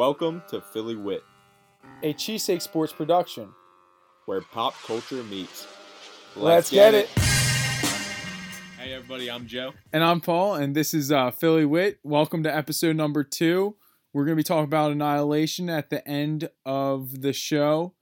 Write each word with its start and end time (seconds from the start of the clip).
Welcome 0.00 0.42
to 0.48 0.62
Philly 0.62 0.96
Wit, 0.96 1.22
a 2.02 2.14
cheesesteak 2.14 2.62
sports 2.62 2.90
production. 2.90 3.50
where 4.24 4.40
pop 4.40 4.72
culture 4.82 5.22
meets. 5.24 5.66
Let's, 6.34 6.70
get, 6.70 6.94
it. 6.94 7.06
Hey 8.78 8.94
everybody, 8.94 9.30
I'm 9.30 9.46
Joe. 9.46 9.74
And 9.92 10.02
I'm 10.02 10.22
Paul, 10.22 10.54
and 10.54 10.74
this 10.74 10.94
is 10.94 11.12
uh, 11.12 11.30
Philly 11.32 11.66
Wit. 11.66 11.98
Welcome 12.02 12.42
to 12.44 12.56
episode 12.56 12.96
number 12.96 13.22
two. 13.22 13.76
We're 14.14 14.24
going 14.24 14.38
to 14.38 14.40
be 14.40 14.42
talking 14.42 14.64
about 14.64 14.90
Annihilation 14.90 15.68
at 15.68 15.90
the 15.90 16.08
end 16.08 16.48
of 16.64 17.20
the 17.20 17.34
show. 17.34 17.92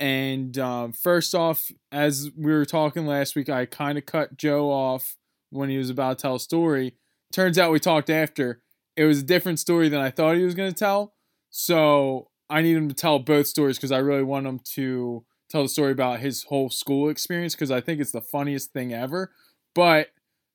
And 0.00 0.58
um, 0.58 0.92
first 0.92 1.32
off, 1.32 1.70
as 1.92 2.28
we 2.36 2.50
were 2.50 2.64
talking 2.64 3.06
last 3.06 3.36
week, 3.36 3.48
I 3.48 3.66
kind 3.66 3.98
of 3.98 4.04
cut 4.04 4.36
Joe 4.36 4.68
off 4.68 5.16
when 5.50 5.68
he 5.70 5.78
was 5.78 5.90
about 5.90 6.18
to 6.18 6.22
tell 6.22 6.34
a 6.34 6.40
story. 6.40 6.96
Turns 7.32 7.56
out 7.56 7.70
we 7.70 7.78
talked 7.78 8.10
after. 8.10 8.62
It 8.96 9.04
was 9.04 9.20
a 9.20 9.24
different 9.24 9.60
story 9.60 9.88
than 9.88 10.00
I 10.00 10.10
thought 10.10 10.34
he 10.34 10.42
was 10.42 10.56
going 10.56 10.72
to 10.72 10.76
tell. 10.76 11.12
So 11.58 12.28
I 12.50 12.60
need 12.60 12.76
him 12.76 12.86
to 12.90 12.94
tell 12.94 13.18
both 13.18 13.46
stories 13.46 13.78
because 13.78 13.90
I 13.90 13.96
really 13.96 14.22
want 14.22 14.46
him 14.46 14.60
to 14.74 15.24
tell 15.48 15.62
the 15.62 15.70
story 15.70 15.90
about 15.90 16.20
his 16.20 16.42
whole 16.42 16.68
school 16.68 17.08
experience 17.08 17.54
because 17.54 17.70
I 17.70 17.80
think 17.80 17.98
it's 17.98 18.12
the 18.12 18.20
funniest 18.20 18.74
thing 18.74 18.92
ever. 18.92 19.32
But 19.74 20.08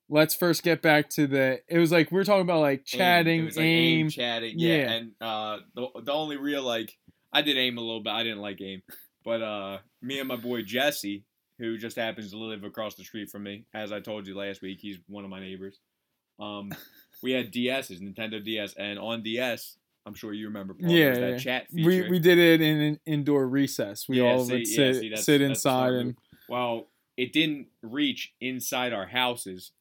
let's 0.09 0.35
first 0.35 0.61
get 0.61 0.83
back 0.83 1.09
to 1.11 1.25
the. 1.25 1.59
It 1.67 1.79
was 1.79 1.91
like 1.91 2.11
we 2.11 2.17
were 2.17 2.23
talking 2.23 2.43
about 2.43 2.59
like 2.61 2.85
chatting, 2.85 3.39
Aim. 3.39 3.45
Like 3.47 3.57
aim. 3.57 4.09
chatting. 4.09 4.59
Yeah, 4.59 4.75
Yeah. 4.75 4.91
and 4.91 5.11
uh, 5.19 5.57
the 5.73 5.87
the 6.03 6.13
only 6.13 6.37
real 6.37 6.61
like 6.61 6.95
I 7.33 7.41
did 7.41 7.57
aim 7.57 7.79
a 7.79 7.81
little 7.81 8.03
bit. 8.03 8.13
I 8.13 8.21
didn't 8.21 8.41
like 8.41 8.61
aim, 8.61 8.83
but 9.25 9.41
uh, 9.41 9.77
me 10.03 10.19
and 10.19 10.27
my 10.27 10.35
boy 10.35 10.61
Jesse, 10.61 11.25
who 11.57 11.79
just 11.79 11.95
happens 11.97 12.29
to 12.29 12.37
live 12.37 12.63
across 12.63 12.93
the 12.93 13.03
street 13.03 13.31
from 13.31 13.41
me, 13.41 13.65
as 13.73 13.91
I 13.91 14.01
told 14.01 14.27
you 14.27 14.37
last 14.37 14.61
week, 14.61 14.77
he's 14.79 14.99
one 15.07 15.23
of 15.23 15.31
my 15.31 15.39
neighbors. 15.39 15.79
Um, 16.39 16.71
we 17.23 17.31
had 17.31 17.51
DSs, 17.51 17.99
Nintendo 18.01 18.43
DS, 18.43 18.75
and 18.75 18.99
on 18.99 19.23
DS, 19.23 19.77
I'm 20.05 20.13
sure 20.15 20.33
you 20.33 20.47
remember. 20.47 20.73
Paul, 20.73 20.89
Yeah, 20.89 21.13
that 21.13 21.29
yeah. 21.31 21.37
chat 21.37 21.67
feature. 21.69 21.87
we 22.03 22.09
we 22.09 22.19
did 22.19 22.37
it 22.39 22.61
in 22.61 22.77
an 22.81 22.99
indoor 23.05 23.47
recess. 23.47 24.07
We 24.09 24.21
Yeah, 24.21 24.31
all 24.31 24.45
see- 24.45 24.51
would 24.53 24.67
yeah, 24.67 24.75
sit 24.75 24.95
see, 25.01 25.15
sit 25.15 25.41
inside 25.41 25.93
and 25.93 26.15
Well, 26.49 26.87
it 27.17 27.33
didn't 27.33 27.67
reach 27.83 28.33
inside 28.41 28.93
our 28.93 29.05
houses, 29.05 29.71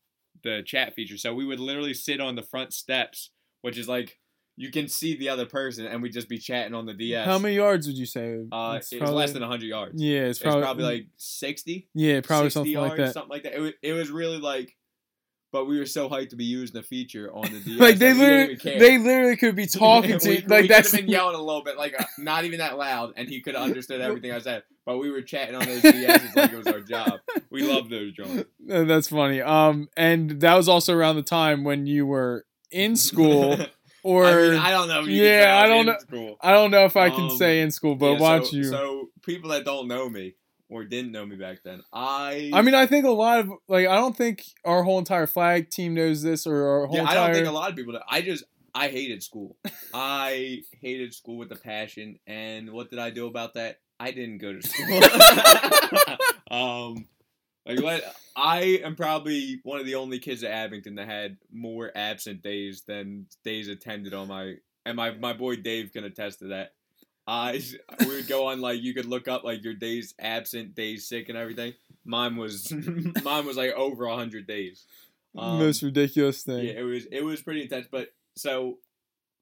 the 0.42 0.62
chat 0.64 0.94
feature. 0.94 1.16
So 1.16 1.34
we 1.34 1.44
would 1.46 1.60
literally 1.60 1.94
sit 1.94 2.20
on 2.20 2.34
the 2.36 2.42
front 2.42 2.72
steps, 2.74 3.30
which 3.62 3.78
is 3.78 3.88
like 3.88 4.18
you 4.56 4.70
can 4.70 4.88
see 4.88 5.16
the 5.16 5.30
other 5.30 5.46
person, 5.46 5.86
and 5.86 6.02
we'd 6.02 6.12
just 6.12 6.28
be 6.28 6.36
chatting 6.36 6.74
on 6.74 6.84
the 6.84 6.92
DS. 6.92 7.24
how 7.24 7.38
many 7.38 7.54
yards 7.54 7.86
would 7.86 7.96
you 7.96 8.04
say? 8.04 8.40
Uh, 8.52 8.74
It's 8.76 8.92
it 8.92 9.00
was 9.00 9.10
less 9.10 9.32
than 9.32 9.40
100 9.40 9.64
yards. 9.66 10.02
Yeah, 10.02 10.20
it's 10.24 10.38
It's 10.38 10.42
probably, 10.42 10.62
probably, 10.62 10.84
like 10.84 11.06
60, 11.16 11.88
yeah, 11.94 12.20
probably 12.20 12.50
60 12.50 12.52
something 12.58 12.72
yards, 12.72 12.90
like 12.90 12.96
that. 12.98 13.12
something 13.14 13.30
like 13.30 13.42
that. 13.44 13.54
It 13.54 13.60
was, 13.60 13.72
it 13.82 13.92
was 13.94 14.10
really 14.10 14.36
like, 14.38 14.76
but 15.52 15.66
we 15.66 15.78
were 15.78 15.86
so 15.86 16.08
hyped 16.08 16.30
to 16.30 16.36
be 16.36 16.44
using 16.44 16.74
the 16.74 16.82
feature 16.82 17.30
on 17.32 17.52
the 17.52 17.60
DS. 17.64 17.78
Like 17.80 17.98
they 17.98 18.14
literally, 18.14 18.56
they 18.56 18.98
literally 18.98 19.36
could 19.36 19.56
be 19.56 19.66
talking 19.84 20.18
to 20.18 20.28
we, 20.28 20.36
you. 20.38 20.46
Like 20.46 20.62
we 20.62 20.68
that's 20.68 20.94
been 20.94 21.08
yelling 21.08 21.34
a 21.36 21.42
little 21.42 21.62
bit, 21.62 21.76
like 21.76 21.94
uh, 21.98 22.04
not 22.18 22.44
even 22.44 22.58
that 22.58 22.78
loud, 22.78 23.14
and 23.16 23.28
he 23.28 23.40
could 23.40 23.54
have 23.54 23.64
understood 23.64 24.00
everything 24.00 24.32
I 24.32 24.38
said. 24.38 24.62
But 24.86 24.98
we 24.98 25.10
were 25.10 25.22
chatting 25.22 25.54
on 25.54 25.66
those 25.66 25.82
DSs 25.82 26.34
like 26.34 26.52
it 26.52 26.56
was 26.56 26.66
our 26.66 26.80
job. 26.80 27.20
We 27.50 27.62
love 27.62 27.88
those 27.90 28.12
John. 28.12 28.44
Uh, 28.70 28.84
that's 28.84 29.08
funny. 29.08 29.40
Um, 29.40 29.88
and 29.96 30.40
that 30.40 30.54
was 30.54 30.68
also 30.68 30.94
around 30.94 31.16
the 31.16 31.22
time 31.22 31.64
when 31.64 31.86
you 31.86 32.06
were 32.06 32.46
in 32.70 32.96
school, 32.96 33.58
or 34.02 34.26
I, 34.26 34.34
mean, 34.50 34.58
I 34.58 34.70
don't 34.70 34.88
know. 34.88 35.00
if 35.02 35.08
you 35.08 35.22
Yeah, 35.22 35.60
I 35.62 35.66
don't 35.66 35.80
in 35.80 35.86
know. 35.86 35.98
School. 35.98 36.36
I 36.40 36.52
don't 36.52 36.70
know 36.70 36.84
if 36.84 36.96
I 36.96 37.10
can 37.10 37.24
Um, 37.24 37.36
say 37.36 37.60
in 37.60 37.70
school, 37.70 37.94
but 37.96 38.12
Yeah, 38.12 38.18
don't 38.18 38.46
so, 38.46 38.56
you? 38.56 38.64
So 38.64 39.08
people 39.22 39.50
that 39.50 39.64
don't 39.64 39.88
know 39.88 40.08
me 40.08 40.34
or 40.70 40.84
didn't 40.84 41.12
know 41.12 41.26
me 41.26 41.36
back 41.36 41.62
then, 41.64 41.82
I. 41.92 42.50
I 42.52 42.62
mean, 42.62 42.74
I 42.74 42.86
think 42.86 43.04
a 43.04 43.10
lot 43.10 43.40
of 43.40 43.50
like 43.68 43.86
I 43.86 43.96
don't 43.96 44.16
think 44.16 44.44
our 44.64 44.82
whole 44.82 44.98
entire 44.98 45.26
flag 45.26 45.70
team 45.70 45.94
knows 45.94 46.22
this, 46.22 46.46
or 46.46 46.66
our 46.66 46.86
whole 46.86 46.96
yeah, 46.96 47.04
I 47.04 47.14
don't 47.14 47.34
think 47.34 47.46
a 47.46 47.52
lot 47.52 47.70
of 47.70 47.76
people. 47.76 47.92
Know. 47.92 48.00
I 48.08 48.22
just 48.22 48.44
I 48.74 48.88
hated 48.88 49.22
school. 49.22 49.56
I 49.94 50.62
hated 50.80 51.12
school 51.12 51.36
with 51.36 51.52
a 51.52 51.56
passion, 51.56 52.18
and 52.26 52.70
what 52.72 52.90
did 52.90 52.98
I 52.98 53.10
do 53.10 53.26
about 53.26 53.54
that? 53.54 53.80
I 53.98 54.12
didn't 54.12 54.38
go 54.38 54.52
to 54.52 54.66
school. 54.66 55.00
um, 56.50 57.06
like 57.66 57.82
what? 57.82 58.02
I 58.36 58.80
am 58.84 58.96
probably 58.96 59.60
one 59.64 59.80
of 59.80 59.86
the 59.86 59.96
only 59.96 60.18
kids 60.18 60.42
at 60.44 60.52
Abington 60.52 60.94
that 60.94 61.08
had 61.08 61.36
more 61.52 61.90
absent 61.94 62.42
days 62.42 62.84
than 62.86 63.26
days 63.44 63.68
attended 63.68 64.14
on 64.14 64.28
my. 64.28 64.54
And 64.86 64.96
my 64.96 65.10
my 65.10 65.34
boy 65.34 65.56
Dave 65.56 65.92
can 65.92 66.04
attest 66.04 66.38
to 66.38 66.46
that. 66.46 66.72
I 67.26 67.60
we 68.00 68.06
would 68.06 68.28
go 68.28 68.46
on 68.48 68.60
like 68.60 68.80
you 68.82 68.94
could 68.94 69.06
look 69.06 69.28
up 69.28 69.44
like 69.44 69.62
your 69.62 69.74
days 69.74 70.14
absent, 70.18 70.74
days 70.74 71.06
sick, 71.06 71.28
and 71.28 71.38
everything. 71.38 71.74
Mine 72.04 72.36
was 72.36 72.72
mine 73.24 73.46
was 73.46 73.56
like 73.56 73.72
over 73.72 74.08
hundred 74.08 74.46
days. 74.46 74.86
Um, 75.36 75.58
most 75.58 75.82
ridiculous 75.82 76.42
thing. 76.42 76.64
yeah, 76.66 76.72
it 76.72 76.82
was 76.82 77.06
it 77.06 77.24
was 77.24 77.40
pretty 77.42 77.62
intense. 77.62 77.86
But 77.90 78.08
so 78.36 78.78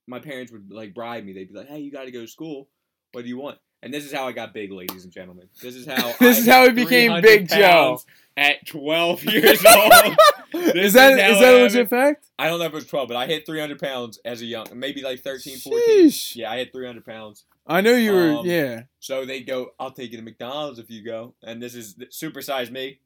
my 0.07 0.19
parents 0.19 0.51
would 0.51 0.71
like 0.71 0.93
bribe 0.93 1.23
me. 1.23 1.33
They'd 1.33 1.51
be 1.51 1.57
like, 1.57 1.67
"Hey, 1.67 1.79
you 1.79 1.91
got 1.91 2.05
to 2.05 2.11
go 2.11 2.21
to 2.21 2.27
school. 2.27 2.67
What 3.11 3.23
do 3.23 3.27
you 3.27 3.37
want?" 3.37 3.57
And 3.81 3.93
this 3.93 4.03
is 4.03 4.11
how 4.11 4.27
I 4.27 4.33
got 4.33 4.53
big, 4.53 4.73
ladies 4.73 5.05
and 5.05 5.13
gentlemen. 5.13 5.47
This 5.61 5.73
is 5.73 5.85
how 5.85 6.13
This 6.19 6.37
I 6.37 6.39
is 6.41 6.45
how 6.47 6.65
he 6.65 6.73
became 6.73 7.21
Big 7.21 7.47
Joe. 7.47 8.01
at 8.35 8.67
12 8.67 9.23
years 9.23 9.65
old. 9.65 10.17
is 10.53 10.93
that 10.93 11.17
is 11.17 11.35
is 11.35 11.39
that 11.39 11.53
a 11.53 11.63
legit 11.63 11.89
fact? 11.89 12.25
I 12.37 12.47
don't 12.49 12.59
know 12.59 12.65
if 12.65 12.73
it 12.73 12.75
was 12.75 12.87
12, 12.87 13.07
but 13.07 13.15
I 13.15 13.25
hit 13.25 13.45
300 13.45 13.79
pounds 13.79 14.19
as 14.25 14.41
a 14.41 14.45
young, 14.45 14.67
maybe 14.75 15.01
like 15.01 15.21
13, 15.21 15.59
14. 15.59 16.11
Yeah, 16.35 16.51
I 16.51 16.57
hit 16.57 16.73
300 16.73 17.05
pounds. 17.05 17.45
I 17.69 17.81
know 17.81 17.93
you 17.93 18.11
were. 18.13 18.31
Um, 18.39 18.45
yeah. 18.45 18.81
So 18.99 19.25
they 19.25 19.41
go, 19.41 19.69
I'll 19.79 19.91
take 19.91 20.11
you 20.11 20.17
to 20.17 20.23
McDonald's 20.23 20.79
if 20.79 20.89
you 20.89 21.03
go. 21.05 21.35
And 21.43 21.61
this 21.61 21.75
is 21.75 21.95
supersize 22.11 22.71
me. 22.71 22.99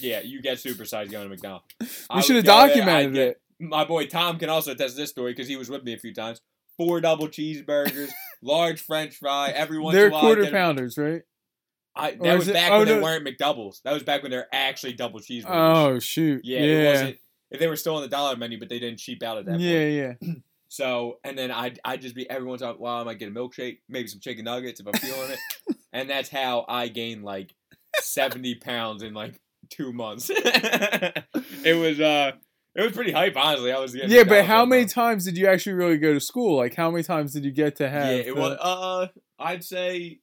Yeah, 0.00 0.20
you 0.20 0.40
get 0.42 0.58
supersized 0.58 1.10
going 1.10 1.24
to 1.24 1.28
McDonald's. 1.28 1.66
We 2.14 2.22
should 2.22 2.36
have 2.36 2.44
there, 2.44 2.68
documented 2.68 3.14
get- 3.14 3.28
it. 3.28 3.40
my 3.60 3.84
boy 3.84 4.06
Tom 4.06 4.38
can 4.38 4.48
also 4.48 4.72
attest 4.72 4.94
to 4.96 5.02
this 5.02 5.10
story 5.10 5.32
because 5.32 5.48
he 5.48 5.56
was 5.56 5.68
with 5.68 5.82
me 5.84 5.92
a 5.92 5.98
few 5.98 6.14
times. 6.14 6.40
Four 6.76 7.00
double 7.00 7.28
cheeseburgers, 7.28 8.10
large 8.42 8.80
French 8.80 9.16
fry. 9.16 9.48
Every 9.50 9.78
once 9.78 9.94
They're 9.94 10.06
in 10.06 10.12
a 10.12 10.14
while, 10.14 10.22
quarter 10.22 10.42
I'd 10.42 10.44
get 10.46 10.52
a- 10.54 10.56
pounders, 10.56 10.98
right? 10.98 11.22
I, 11.94 12.10
that 12.20 12.36
was 12.36 12.48
it- 12.48 12.52
back 12.54 12.70
oh, 12.72 12.78
when 12.78 12.88
they 12.88 12.96
no. 12.96 13.02
weren't 13.02 13.26
McDoubles. 13.26 13.80
That 13.82 13.92
was 13.94 14.02
back 14.02 14.22
when 14.22 14.30
they're 14.30 14.48
actually 14.52 14.92
double 14.92 15.18
cheeseburgers. 15.20 15.46
Oh 15.48 15.98
shoot. 15.98 16.42
yeah, 16.44 16.60
Yeah. 16.60 16.64
it 16.66 16.86
wasn't. 16.92 17.18
If 17.50 17.60
they 17.60 17.66
were 17.68 17.76
still 17.76 17.94
on 17.96 18.02
the 18.02 18.08
dollar 18.08 18.36
menu, 18.36 18.58
but 18.58 18.68
they 18.68 18.78
didn't 18.78 18.98
cheap 18.98 19.22
out 19.22 19.38
at 19.38 19.46
that 19.46 19.60
Yeah. 19.60 20.12
point. 20.14 20.18
Yeah. 20.22 20.34
So, 20.76 21.18
and 21.24 21.38
then 21.38 21.50
I'd, 21.50 21.80
I'd 21.84 22.02
just 22.02 22.14
be 22.14 22.28
every 22.28 22.46
once 22.46 22.60
in 22.60 22.68
a 22.68 22.72
while, 22.74 23.00
I 23.00 23.04
might 23.04 23.18
get 23.18 23.28
a 23.28 23.32
milkshake, 23.32 23.78
maybe 23.88 24.08
some 24.08 24.20
chicken 24.20 24.44
nuggets 24.44 24.78
if 24.78 24.86
I'm 24.86 24.92
feeling 24.94 25.30
it. 25.30 25.38
And 25.92 26.10
that's 26.10 26.28
how 26.28 26.66
I 26.68 26.88
gained 26.88 27.24
like 27.24 27.54
70 28.00 28.56
pounds 28.56 29.02
in 29.02 29.14
like 29.14 29.40
two 29.70 29.94
months. 29.94 30.30
it 30.34 31.78
was, 31.80 31.98
uh, 31.98 32.32
it 32.74 32.82
was 32.82 32.92
pretty 32.92 33.12
hype, 33.12 33.34
honestly. 33.34 33.72
I 33.72 33.78
was 33.78 33.94
getting 33.94 34.10
Yeah, 34.10 34.24
but 34.24 34.44
how 34.44 34.66
many 34.66 34.84
time. 34.84 35.12
times 35.12 35.24
did 35.24 35.38
you 35.38 35.46
actually 35.46 35.72
really 35.72 35.96
go 35.96 36.12
to 36.12 36.20
school? 36.20 36.58
Like, 36.58 36.74
how 36.74 36.90
many 36.90 37.02
times 37.02 37.32
did 37.32 37.46
you 37.46 37.50
get 37.50 37.76
to 37.76 37.88
have? 37.88 38.08
Yeah, 38.08 38.16
it 38.16 38.34
the- 38.34 38.40
was. 38.40 38.58
Uh, 38.60 39.06
I'd 39.38 39.64
say. 39.64 40.20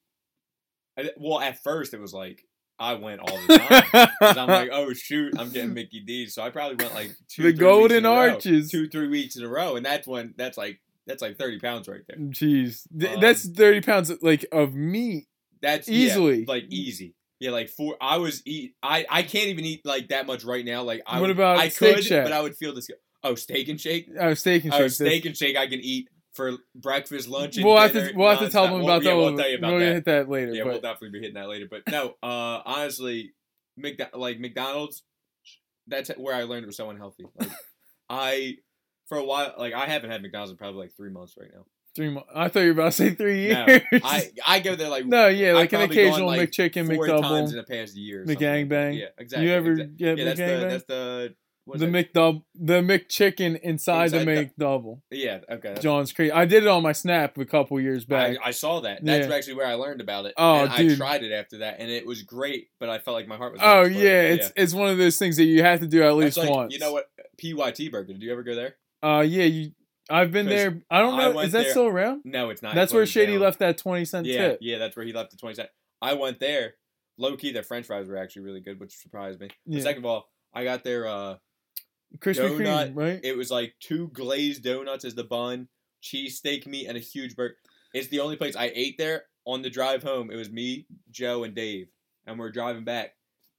Well, 1.18 1.40
at 1.40 1.64
first 1.64 1.96
it 1.96 2.00
was 2.00 2.14
like 2.14 2.44
I 2.84 2.96
went 2.96 3.22
all 3.22 3.38
the 3.48 3.58
time. 3.58 4.10
I'm 4.22 4.48
like, 4.48 4.70
oh 4.74 4.94
shoot, 4.94 5.34
I'm 5.40 5.50
getting 5.50 5.74
Mickey 5.74 6.02
D's. 6.02 6.36
So 6.36 6.44
I 6.44 6.50
probably 6.50 6.76
went 6.84 6.94
like 6.94 7.12
two, 7.30 7.44
The 7.44 7.50
three 7.50 7.52
weeks 7.52 7.60
Golden 7.60 7.98
in 8.00 8.06
a 8.06 8.10
row. 8.10 8.16
Arches. 8.34 8.70
two, 8.72 8.88
three 8.90 9.08
weeks 9.08 9.36
in 9.36 9.44
a 9.44 9.50
row, 9.50 9.76
and 9.76 9.86
that's 9.86 10.08
when 10.08 10.34
that's 10.38 10.58
like 10.58 10.80
that's 11.08 11.22
like 11.22 11.38
thirty 11.38 11.60
pounds 11.60 11.88
right 11.88 12.02
there. 12.08 12.18
Jeez, 12.18 12.82
Um, 13.14 13.20
that's 13.22 13.48
thirty 13.48 13.82
pounds 13.82 14.12
like 14.22 14.46
of 14.52 14.74
meat. 14.74 15.28
That's 15.62 15.88
yeah, 15.88 16.08
Easily. 16.08 16.46
like 16.46 16.66
easy. 16.70 17.16
Yeah, 17.40 17.52
like 17.52 17.70
four. 17.70 17.96
I 18.02 18.18
was 18.18 18.42
eat. 18.46 18.74
I 18.84 19.06
I 19.10 19.24
can't 19.24 19.48
even 19.48 19.66
eat 19.66 19.82
like 19.86 20.10
that 20.10 20.28
much 20.28 20.44
right 20.44 20.64
now. 20.66 20.84
Like 20.84 21.02
I 21.08 21.16
What 21.20 21.28
would- 21.28 21.32
about 21.38 21.58
I 21.60 21.70
Steak 21.70 21.96
could, 21.96 22.04
Shack? 22.06 22.24
but 22.26 22.34
I 22.34 22.42
would 22.42 22.56
feel 22.56 22.74
this. 22.76 22.88
Oh, 23.24 23.36
steak 23.36 23.70
and 23.70 23.80
shake. 23.80 24.10
Oh, 24.20 24.34
steak 24.34 24.66
and 24.66 24.74
Oh, 24.74 24.80
shake. 24.80 24.92
steak 24.92 25.26
and 25.26 25.38
shake. 25.38 25.56
I 25.58 25.68
can 25.68 25.80
eat 25.82 26.10
for 26.34 26.54
breakfast, 26.76 27.28
lunch, 27.28 27.58
and 27.58 27.66
We'll 27.66 27.78
have 27.78 27.94
to 27.94 28.12
we'll 28.16 28.30
have 28.30 28.40
to 28.40 28.50
tell 28.50 28.64
them 28.64 28.82
We'll- 28.84 28.86
about 28.86 29.04
yeah, 29.04 29.12
that. 29.12 29.18
We'll 29.18 29.38
tell 29.38 29.50
you 29.50 29.58
about 29.58 29.72
we'll 29.72 29.80
that. 29.80 29.94
hit 29.94 30.06
that 30.06 30.30
later. 30.30 30.54
Yeah, 30.54 30.64
but 30.64 30.72
we'll 30.74 30.82
definitely 30.82 31.10
be 31.12 31.20
hitting 31.20 31.36
that 31.36 31.48
later. 31.50 31.68
But 31.70 31.84
no, 31.92 32.16
uh, 32.24 32.62
honestly, 32.66 33.34
McDo- 33.80 34.16
like 34.16 34.40
McDonald's, 34.40 35.04
that's 35.88 36.10
where 36.18 36.36
I 36.36 36.44
learned 36.44 36.64
it 36.64 36.68
was 36.68 36.78
so 36.78 36.90
unhealthy. 36.90 37.26
Like, 37.40 37.50
I, 38.10 38.56
for 39.08 39.18
a 39.18 39.24
while, 39.26 39.54
like 39.58 39.74
I 39.74 39.86
haven't 39.86 40.10
had 40.12 40.22
McDonald's 40.22 40.52
in 40.52 40.58
probably 40.58 40.82
like 40.82 40.96
three 40.96 41.10
months 41.12 41.36
right 41.40 41.50
now. 41.54 41.66
three 41.96 42.10
months. 42.10 42.30
I 42.34 42.48
thought 42.48 42.62
you 42.62 42.68
were 42.68 42.72
about 42.74 42.86
to 42.86 42.92
say 42.94 43.10
three 43.12 43.50
No, 43.52 43.66
years. 43.68 43.82
I 44.04 44.30
I 44.48 44.60
go 44.60 44.76
there 44.76 44.90
like 44.90 45.06
no, 45.06 45.28
yeah, 45.28 45.50
I've 45.50 45.56
like 45.56 45.74
an 45.74 45.80
probably 45.80 45.96
gone, 45.96 46.06
occasional 46.08 46.28
like, 46.28 46.50
McChicken, 46.52 46.96
four 46.96 47.08
times 47.08 47.52
in 47.54 47.60
McDouble, 47.60 47.68
the 47.68 47.76
past 47.76 47.96
year. 47.96 48.22
or 48.24 48.26
something 48.26 48.48
like. 48.48 48.70
McGangbang. 48.70 49.00
Yeah, 49.00 49.06
exactly. 49.18 49.48
You 49.48 49.54
ever 49.54 49.72
exactly. 49.72 49.96
get 49.98 50.18
Yeah, 50.18 50.26
that's 50.26 50.40
the 50.40 50.44
McGangbang? 50.46 50.70
that's 50.70 50.86
the 50.86 51.36
the 51.66 51.86
that? 51.88 52.14
McDouble, 52.14 52.44
the 52.56 52.82
McChicken 52.82 53.60
inside, 53.62 54.12
the 54.12 54.20
Inside 54.22 54.52
McDouble. 54.58 55.02
Yeah, 55.12 55.40
okay. 55.50 55.76
John's 55.80 56.12
Creek. 56.12 56.32
I 56.34 56.46
did 56.46 56.64
it 56.64 56.68
on 56.70 56.84
my 56.84 56.92
Snap 56.92 57.38
a 57.38 57.46
couple 57.46 57.80
years 57.80 58.06
back. 58.06 58.38
I, 58.44 58.48
I 58.50 58.52
saw 58.52 58.82
that. 58.82 59.04
That's 59.04 59.28
Yeah. 59.28 59.34
actually 59.36 59.54
where 59.56 59.68
I 59.68 59.76
learned 59.76 60.02
about 60.02 60.26
it. 60.26 60.34
Oh, 60.38 60.66
and 60.66 60.74
dude. 60.76 60.94
I 60.94 60.96
tried 60.96 61.24
it 61.24 61.32
after 61.32 61.60
that, 61.60 61.78
and 61.80 61.90
it 61.90 62.06
was 62.06 62.22
great. 62.24 62.68
But 62.80 62.90
I 62.90 63.00
felt 63.00 63.16
like 63.16 63.28
my 63.28 63.38
heart 63.38 63.54
was. 63.54 63.62
oh 63.64 63.84
yeah, 63.84 64.22
it's 64.22 64.52
it's 64.56 64.74
one 64.74 64.90
of 64.90 64.98
those 64.98 65.18
things 65.18 65.38
that 65.38 65.46
you 65.46 65.64
have 65.64 65.80
to 65.80 65.88
do 65.88 66.04
at 66.04 66.16
least 66.16 66.38
like, 66.38 66.50
once. 66.50 66.74
You 66.74 66.80
know 66.80 66.92
what? 66.94 67.10
PYT 67.42 67.92
Burger. 67.92 68.14
Did 68.14 68.22
you 68.22 68.32
ever 68.32 68.44
go 68.44 68.56
there? 68.56 68.76
Uh, 69.02 69.22
yeah, 69.22 69.44
you. 69.46 69.72
I've 70.10 70.32
been 70.34 70.48
there. 70.48 70.82
I 70.92 71.00
don't 71.00 71.18
know. 71.18 71.32
went 71.32 71.48
Is 71.48 71.54
that 71.54 71.64
there- 71.64 71.72
still 71.72 71.88
around? 71.88 72.24
No, 72.26 72.50
it's 72.50 72.62
not. 72.62 72.76
That's 72.76 72.92
It 72.92 72.96
where 72.96 73.06
Shady 73.06 73.34
down. 73.34 73.42
left 73.42 73.60
that 73.60 73.78
twenty 73.78 74.04
cent 74.04 74.28
Yeah, 74.28 74.50
tip. 74.50 74.58
yeah, 74.62 74.78
that's 74.78 74.98
where 74.98 75.06
he 75.06 75.14
left 75.14 75.32
the 75.32 75.38
twenty 75.38 75.56
cent. 75.56 75.70
I 76.02 76.14
went 76.14 76.40
there. 76.42 76.74
Low 77.18 77.38
key, 77.38 77.52
their 77.52 77.64
French 77.64 77.86
fries 77.86 78.08
were 78.08 78.18
actually 78.18 78.42
really 78.42 78.60
good, 78.60 78.80
which 78.80 78.98
surprised 78.98 79.40
me. 79.40 79.48
Yeah. 79.66 79.82
Second 79.82 80.02
of 80.04 80.06
all, 80.08 80.30
I 80.54 80.64
got 80.64 80.84
their 80.84 81.08
uh, 81.08 81.36
Krispy 82.20 82.58
Kreme, 82.58 82.92
right? 82.96 83.20
it 83.24 83.36
was 83.38 83.50
like 83.52 83.74
two 83.80 84.10
glazed 84.14 84.64
donuts 84.64 85.06
as 85.06 85.16
the 85.16 85.24
bun, 85.24 85.68
cheesesteak 86.04 86.68
meat, 86.68 86.88
and 86.88 86.98
a 86.98 87.02
huge 87.02 87.36
burger. 87.36 87.56
It's 87.94 88.08
the 88.08 88.20
only 88.20 88.36
place 88.36 88.56
I 88.56 88.72
ate 88.74 88.98
there. 88.98 89.24
On 89.46 89.62
the 89.62 89.70
drive 89.70 90.04
home, 90.04 90.32
it 90.32 90.36
was 90.38 90.50
me, 90.50 90.86
Joe, 91.12 91.44
and 91.44 91.54
Dave, 91.54 91.88
and 92.26 92.40
we're 92.40 92.52
driving 92.52 92.86
back. 92.86 93.12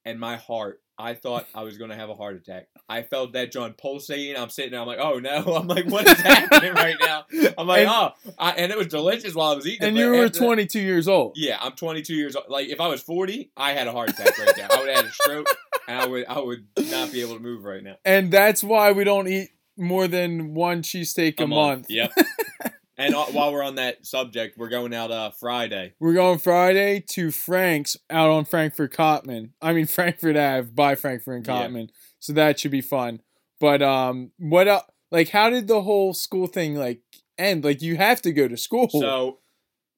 And 0.06 0.18
my 0.20 0.36
heart, 0.36 0.80
I 0.98 1.14
thought 1.14 1.46
I 1.54 1.62
was 1.62 1.76
gonna 1.78 1.96
have 1.96 2.08
a 2.10 2.14
heart 2.14 2.36
attack. 2.36 2.68
I 2.88 3.02
felt 3.02 3.32
that 3.34 3.52
John 3.52 3.74
pulsating. 3.76 4.36
I'm 4.36 4.48
sitting 4.50 4.70
there. 4.72 4.80
I'm 4.80 4.86
like, 4.86 4.98
oh 4.98 5.18
no. 5.18 5.54
I'm 5.56 5.66
like, 5.66 5.86
what 5.86 6.06
is 6.06 6.20
happening 6.20 6.72
right 6.74 6.96
now? 7.00 7.24
I'm 7.58 7.66
like, 7.66 7.80
And- 7.86 7.90
oh, 7.90 8.10
I, 8.38 8.52
and 8.52 8.70
it 8.72 8.78
was 8.78 8.86
delicious 8.88 9.34
while 9.34 9.52
I 9.52 9.56
was 9.56 9.66
eating. 9.66 9.88
And 9.88 9.96
you 9.96 10.08
were 10.10 10.24
after 10.26 10.38
that- 10.40 10.44
22 10.44 10.80
years 10.80 11.06
old. 11.08 11.34
yeah, 11.36 11.58
I'm 11.60 11.72
22 11.72 12.14
years 12.14 12.34
old. 12.36 12.46
Like 12.48 12.68
if 12.68 12.80
I 12.80 12.88
was 12.88 13.00
40, 13.02 13.50
I 13.56 13.72
had 13.72 13.86
a 13.88 13.92
heart 13.92 14.10
attack 14.10 14.38
right 14.38 14.52
now. 14.56 14.68
I 14.70 14.78
would 14.80 14.88
have 14.88 14.96
had 14.96 15.04
a 15.06 15.12
stroke, 15.12 15.46
and 15.88 16.00
I 16.00 16.06
would 16.06 16.26
I 16.26 16.40
would 16.40 16.66
not 16.90 17.12
be 17.12 17.20
able 17.20 17.34
to 17.34 17.42
move 17.42 17.64
right 17.64 17.82
now. 17.82 17.96
And 18.04 18.30
that's 18.30 18.62
why 18.62 18.92
we 18.92 19.04
don't 19.04 19.28
eat 19.28 19.50
more 19.76 20.08
than 20.08 20.54
one 20.54 20.82
cheesesteak 20.82 21.40
a, 21.40 21.46
month. 21.46 21.86
Yep. 21.88 22.12
and 22.96 23.14
uh, 23.14 23.24
while 23.26 23.52
we're 23.52 23.64
on 23.64 23.76
that 23.76 24.06
subject, 24.06 24.56
we're 24.56 24.68
going 24.68 24.94
out 24.94 25.10
uh 25.10 25.30
Friday. 25.30 25.94
We're 26.00 26.14
going 26.14 26.38
Friday 26.38 27.04
to 27.10 27.30
Frank's 27.30 27.96
out 28.10 28.30
on 28.30 28.44
Frankford 28.44 28.92
Cottman. 28.92 29.50
I 29.60 29.72
mean 29.72 29.86
Frankford 29.88 30.36
Ave 30.36 30.70
by 30.72 30.94
Frankford 30.94 31.36
and 31.36 31.46
Yeah. 31.46 31.66
Cottman. 31.66 31.88
So 32.20 32.32
that 32.32 32.58
should 32.58 32.70
be 32.70 32.82
fun. 32.82 33.20
But 33.60 33.82
um 33.82 34.32
what 34.38 34.68
el 34.68 34.86
like 35.10 35.30
how 35.30 35.50
did 35.50 35.68
the 35.68 35.82
whole 35.82 36.14
school 36.14 36.46
thing 36.46 36.76
like 36.76 37.00
end? 37.38 37.64
Like 37.64 37.82
you 37.82 37.96
have 37.96 38.22
to 38.22 38.32
go 38.32 38.48
to 38.48 38.56
school. 38.56 38.88
So 38.88 39.38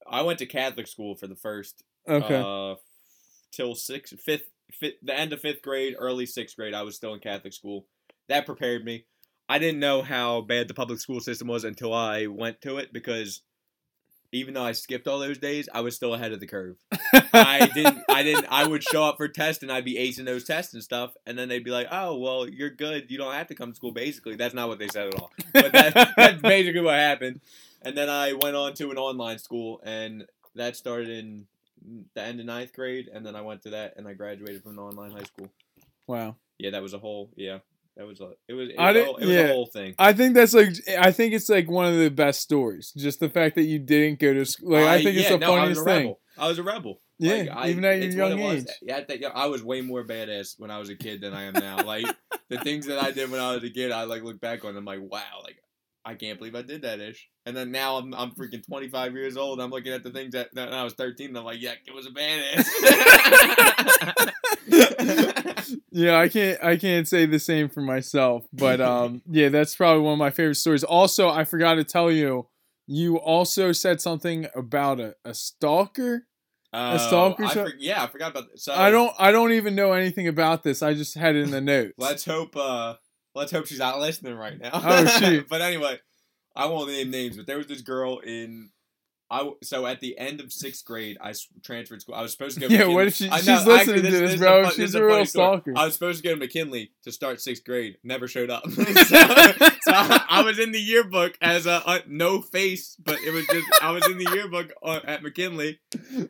I 0.08 0.22
went 0.22 0.38
to 0.40 0.46
Catholic 0.46 0.86
school 0.86 1.16
for 1.16 1.26
the 1.26 1.36
first 1.36 1.82
okay. 2.08 2.42
uh 2.44 2.76
till 3.52 3.74
sixth, 3.74 4.20
fifth, 4.20 4.50
the 4.80 5.14
end 5.14 5.32
of 5.32 5.40
fifth 5.40 5.62
grade, 5.62 5.96
early 5.98 6.26
sixth 6.26 6.56
grade. 6.56 6.74
I 6.74 6.82
was 6.82 6.96
still 6.96 7.14
in 7.14 7.20
Catholic 7.20 7.52
school. 7.52 7.86
That 8.28 8.46
prepared 8.46 8.84
me. 8.84 9.04
I 9.48 9.58
didn't 9.58 9.80
know 9.80 10.02
how 10.02 10.40
bad 10.40 10.68
the 10.68 10.74
public 10.74 10.98
school 10.98 11.20
system 11.20 11.46
was 11.48 11.64
until 11.64 11.94
I 11.94 12.26
went 12.26 12.60
to 12.62 12.78
it 12.78 12.92
because 12.92 13.42
even 14.32 14.54
though 14.54 14.64
I 14.64 14.72
skipped 14.72 15.06
all 15.06 15.18
those 15.18 15.38
days, 15.38 15.68
I 15.72 15.80
was 15.80 15.94
still 15.94 16.14
ahead 16.14 16.32
of 16.32 16.40
the 16.40 16.46
curve. 16.46 16.76
I 17.32 17.70
didn't. 17.72 17.98
I 18.08 18.22
didn't. 18.22 18.46
I 18.50 18.66
would 18.66 18.82
show 18.82 19.04
up 19.04 19.16
for 19.16 19.28
tests 19.28 19.62
and 19.62 19.70
I'd 19.70 19.84
be 19.84 19.96
acing 19.96 20.24
those 20.24 20.44
tests 20.44 20.74
and 20.74 20.82
stuff, 20.82 21.14
and 21.26 21.38
then 21.38 21.48
they'd 21.48 21.64
be 21.64 21.70
like, 21.70 21.88
"Oh, 21.90 22.18
well, 22.18 22.48
you're 22.48 22.70
good. 22.70 23.10
You 23.10 23.18
don't 23.18 23.34
have 23.34 23.46
to 23.48 23.54
come 23.54 23.70
to 23.70 23.76
school." 23.76 23.92
Basically, 23.92 24.36
that's 24.36 24.54
not 24.54 24.68
what 24.68 24.78
they 24.78 24.88
said 24.88 25.08
at 25.08 25.14
all. 25.14 25.30
But 25.52 25.72
that, 25.72 26.12
that's 26.16 26.42
basically 26.42 26.80
what 26.80 26.94
happened. 26.94 27.40
And 27.82 27.96
then 27.96 28.10
I 28.10 28.32
went 28.32 28.56
on 28.56 28.74
to 28.74 28.90
an 28.90 28.98
online 28.98 29.38
school, 29.38 29.80
and 29.84 30.26
that 30.54 30.76
started 30.76 31.08
in 31.08 31.46
the 32.14 32.22
end 32.22 32.40
of 32.40 32.46
ninth 32.46 32.72
grade, 32.72 33.08
and 33.12 33.24
then 33.24 33.36
I 33.36 33.42
went 33.42 33.62
to 33.62 33.70
that, 33.70 33.94
and 33.96 34.06
I 34.08 34.12
graduated 34.14 34.62
from 34.62 34.72
an 34.72 34.78
online 34.78 35.10
high 35.12 35.22
school. 35.24 35.48
wow. 36.06 36.36
Yeah, 36.58 36.70
that 36.70 36.82
was 36.82 36.94
a 36.94 36.98
whole. 36.98 37.30
Yeah, 37.36 37.58
that 37.96 38.06
was 38.06 38.20
a. 38.20 38.30
It 38.48 38.54
was. 38.54 38.70
It 38.70 38.76
I 38.78 38.86
was, 38.86 38.90
a, 38.90 38.92
didn't- 38.94 39.06
whole, 39.06 39.16
it 39.18 39.26
was 39.26 39.34
yeah. 39.34 39.40
a 39.42 39.48
whole 39.52 39.66
thing. 39.66 39.94
I 39.98 40.12
think 40.14 40.34
that's 40.34 40.54
like 40.54 40.68
I 40.98 41.12
think 41.12 41.34
it's 41.34 41.48
like 41.48 41.68
one 41.70 41.86
of 41.86 41.98
the 41.98 42.08
best 42.10 42.40
stories. 42.40 42.92
Just 42.96 43.20
the 43.20 43.28
fact 43.28 43.54
that 43.56 43.64
you 43.64 43.78
didn't 43.78 44.18
go 44.20 44.32
to 44.32 44.44
school. 44.46 44.72
Like 44.72 44.84
I, 44.84 45.02
think 45.02 45.16
it's 45.16 45.24
yeah, 45.30 45.36
the 45.36 45.38
no, 45.38 45.54
I 45.54 45.68
was 45.68 45.78
funniest 45.78 45.80
a 45.80 45.84
thing. 45.84 45.98
rebel. 46.06 46.20
I 46.38 46.48
was 46.48 46.58
a 46.58 46.62
rebel. 46.62 47.00
Yeah, 47.18 47.34
Like, 47.34 47.50
I- 47.50 47.68
even 47.70 47.84
at 47.84 47.96
your 47.98 48.06
it's 48.06 48.14
young 48.16 48.38
age. 48.38 48.66
Yeah, 48.82 49.00
I, 49.34 49.44
I 49.44 49.46
was 49.46 49.62
way 49.62 49.80
more 49.80 50.04
badass 50.04 50.54
when 50.58 50.70
I 50.70 50.78
was 50.78 50.88
a 50.90 50.94
kid 50.96 51.20
than 51.22 51.32
I 51.32 51.44
am 51.44 51.54
now. 51.54 51.82
Like 51.84 52.06
the 52.50 52.58
things 52.58 52.86
that 52.86 52.98
I 53.02 53.10
did 53.10 53.30
when 53.30 53.40
I 53.40 53.54
was 53.54 53.64
a 53.64 53.70
kid, 53.70 53.90
I 53.92 54.04
like 54.04 54.22
look 54.22 54.40
back 54.40 54.64
on. 54.64 54.76
I'm 54.76 54.84
like, 54.84 55.00
wow, 55.00 55.40
like 55.42 55.56
I 56.06 56.14
can't 56.14 56.38
believe 56.38 56.54
I 56.54 56.62
did 56.62 56.82
that 56.82 57.00
ish. 57.00 57.28
And 57.46 57.56
then 57.56 57.72
now 57.72 57.96
I'm 57.96 58.14
I'm 58.14 58.30
freaking 58.30 58.64
25 58.64 59.14
years 59.14 59.36
old. 59.36 59.60
I'm 59.60 59.70
looking 59.70 59.92
at 59.92 60.04
the 60.04 60.10
things 60.10 60.32
that, 60.34 60.54
that 60.54 60.70
when 60.70 60.78
I 60.78 60.84
was 60.84 60.94
13. 60.94 61.28
And 61.30 61.38
I'm 61.38 61.44
like, 61.44 61.60
yeah, 61.60 61.72
it 61.84 61.92
was 61.92 62.06
a 62.06 62.10
badass. 62.10 62.66
Yeah, 65.90 66.18
I 66.18 66.28
can't 66.28 66.62
I 66.62 66.76
can't 66.76 67.08
say 67.08 67.24
the 67.26 67.38
same 67.38 67.68
for 67.70 67.80
myself, 67.80 68.44
but 68.52 68.80
um 68.82 69.22
yeah, 69.30 69.48
that's 69.48 69.74
probably 69.74 70.02
one 70.02 70.12
of 70.12 70.18
my 70.18 70.30
favorite 70.30 70.56
stories. 70.56 70.84
Also, 70.84 71.28
I 71.30 71.44
forgot 71.44 71.74
to 71.74 71.84
tell 71.84 72.10
you, 72.10 72.48
you 72.86 73.16
also 73.16 73.72
said 73.72 74.00
something 74.02 74.46
about 74.54 75.00
a, 75.00 75.14
a 75.24 75.32
stalker. 75.32 76.26
a 76.72 76.98
stalker 76.98 77.44
I 77.44 77.54
for- 77.54 77.72
yeah, 77.78 78.04
I 78.04 78.08
forgot 78.08 78.32
about 78.32 78.50
that. 78.50 78.60
So 78.60 78.74
I 78.74 78.90
don't 78.90 79.12
I 79.18 79.32
don't 79.32 79.52
even 79.52 79.74
know 79.74 79.92
anything 79.92 80.28
about 80.28 80.62
this. 80.62 80.82
I 80.82 80.92
just 80.92 81.14
had 81.16 81.34
it 81.34 81.44
in 81.44 81.50
the 81.50 81.60
notes. 81.72 81.94
Let's 81.96 82.26
hope. 82.26 82.54
Uh, 82.56 82.94
let's 83.36 83.52
hope 83.52 83.66
she's 83.66 83.78
not 83.78 84.00
listening 84.00 84.34
right 84.34 84.58
now. 84.58 84.70
Oh, 84.72 85.06
shoot. 85.20 85.46
but 85.48 85.60
anyway, 85.60 85.98
I 86.54 86.66
won't 86.66 86.90
name 86.90 87.10
names. 87.10 87.36
But 87.36 87.46
there 87.46 87.58
was 87.58 87.66
this 87.66 87.82
girl 87.82 88.18
in. 88.18 88.70
I 89.28 89.50
so 89.64 89.86
at 89.86 89.98
the 89.98 90.16
end 90.18 90.40
of 90.40 90.52
sixth 90.52 90.84
grade, 90.84 91.18
I 91.20 91.34
transferred 91.64 92.00
school. 92.00 92.14
I 92.14 92.22
was 92.22 92.30
supposed 92.30 92.54
to 92.54 92.60
go. 92.60 92.68
to 92.68 92.72
Yeah, 92.72 92.78
McKinley. 92.80 92.94
what 92.94 93.06
if 93.08 93.14
she- 93.16 93.28
I 93.28 93.38
she's 93.38 93.46
know, 93.48 93.54
listening 93.54 93.78
actually, 93.78 93.94
to 94.02 94.02
this, 94.02 94.32
is 94.34 94.40
bro. 94.40 94.62
fun- 94.62 94.72
She's 94.72 94.84
is 94.90 94.94
a 94.94 95.04
real 95.04 95.24
stalker. 95.26 95.72
I 95.76 95.84
was 95.84 95.94
supposed 95.94 96.22
to 96.22 96.28
go 96.28 96.34
to 96.34 96.38
McKinley 96.38 96.92
to 97.02 97.10
start 97.10 97.40
sixth 97.40 97.64
grade. 97.64 97.98
Never 98.04 98.28
showed 98.28 98.50
up. 98.50 98.62
so, 98.70 98.82
so 98.84 99.12
I, 99.12 100.24
I 100.28 100.42
was 100.42 100.60
in 100.60 100.70
the 100.70 100.78
yearbook 100.78 101.36
as 101.42 101.66
a, 101.66 102.02
no 102.06 102.40
face, 102.40 102.96
but 103.04 103.18
it 103.20 103.32
was 103.32 103.46
just 103.48 103.66
I 103.82 103.90
was 103.90 104.06
in 104.08 104.18
the 104.18 104.30
yearbook 104.32 104.72
on, 104.80 105.00
at 105.06 105.24
McKinley 105.24 105.80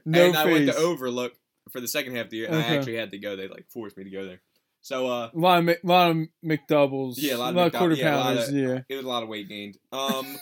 no 0.06 0.29
and 0.29 0.37
I 0.37 0.47
went 0.47 0.67
to 0.69 0.76
Overlook 0.76 1.35
for 1.70 1.81
the 1.82 1.88
second 1.88 2.17
half 2.17 2.26
of 2.26 2.31
the 2.31 2.38
year, 2.38 2.47
and 2.47 2.55
Okay. 2.56 2.64
I 2.64 2.69
uh-huh. 2.69 2.79
actually 2.79 2.97
had 2.97 3.11
to 3.11 3.19
go. 3.19 3.37
They 3.37 3.49
like 3.49 3.67
forced 3.69 3.99
me 3.99 4.05
to 4.05 4.11
go 4.11 4.25
there. 4.25 4.41
So 4.87 5.09
uh, 5.09 5.31
a 5.35 5.37
lot 5.37 5.69
of 5.69 5.77
lot 5.83 6.11
of 6.12 6.17
McDoubles. 6.44 7.15
Yeah, 7.17 7.35
a 7.35 7.38
lot 7.38 7.49
of 7.49 7.56
lot 7.56 7.73
McDou- 7.73 7.79
quarter 7.79 7.94
yeah, 7.97 8.23
pounders. 8.23 8.49
of- 8.50 8.55
yeah. 8.55 8.81
it 8.88 8.94
was 8.94 9.05
a 9.05 9.09
lot 9.09 9.25
of 9.25 9.29
weight 9.29 9.49
gained. 9.49 9.79
Um, 9.93 10.38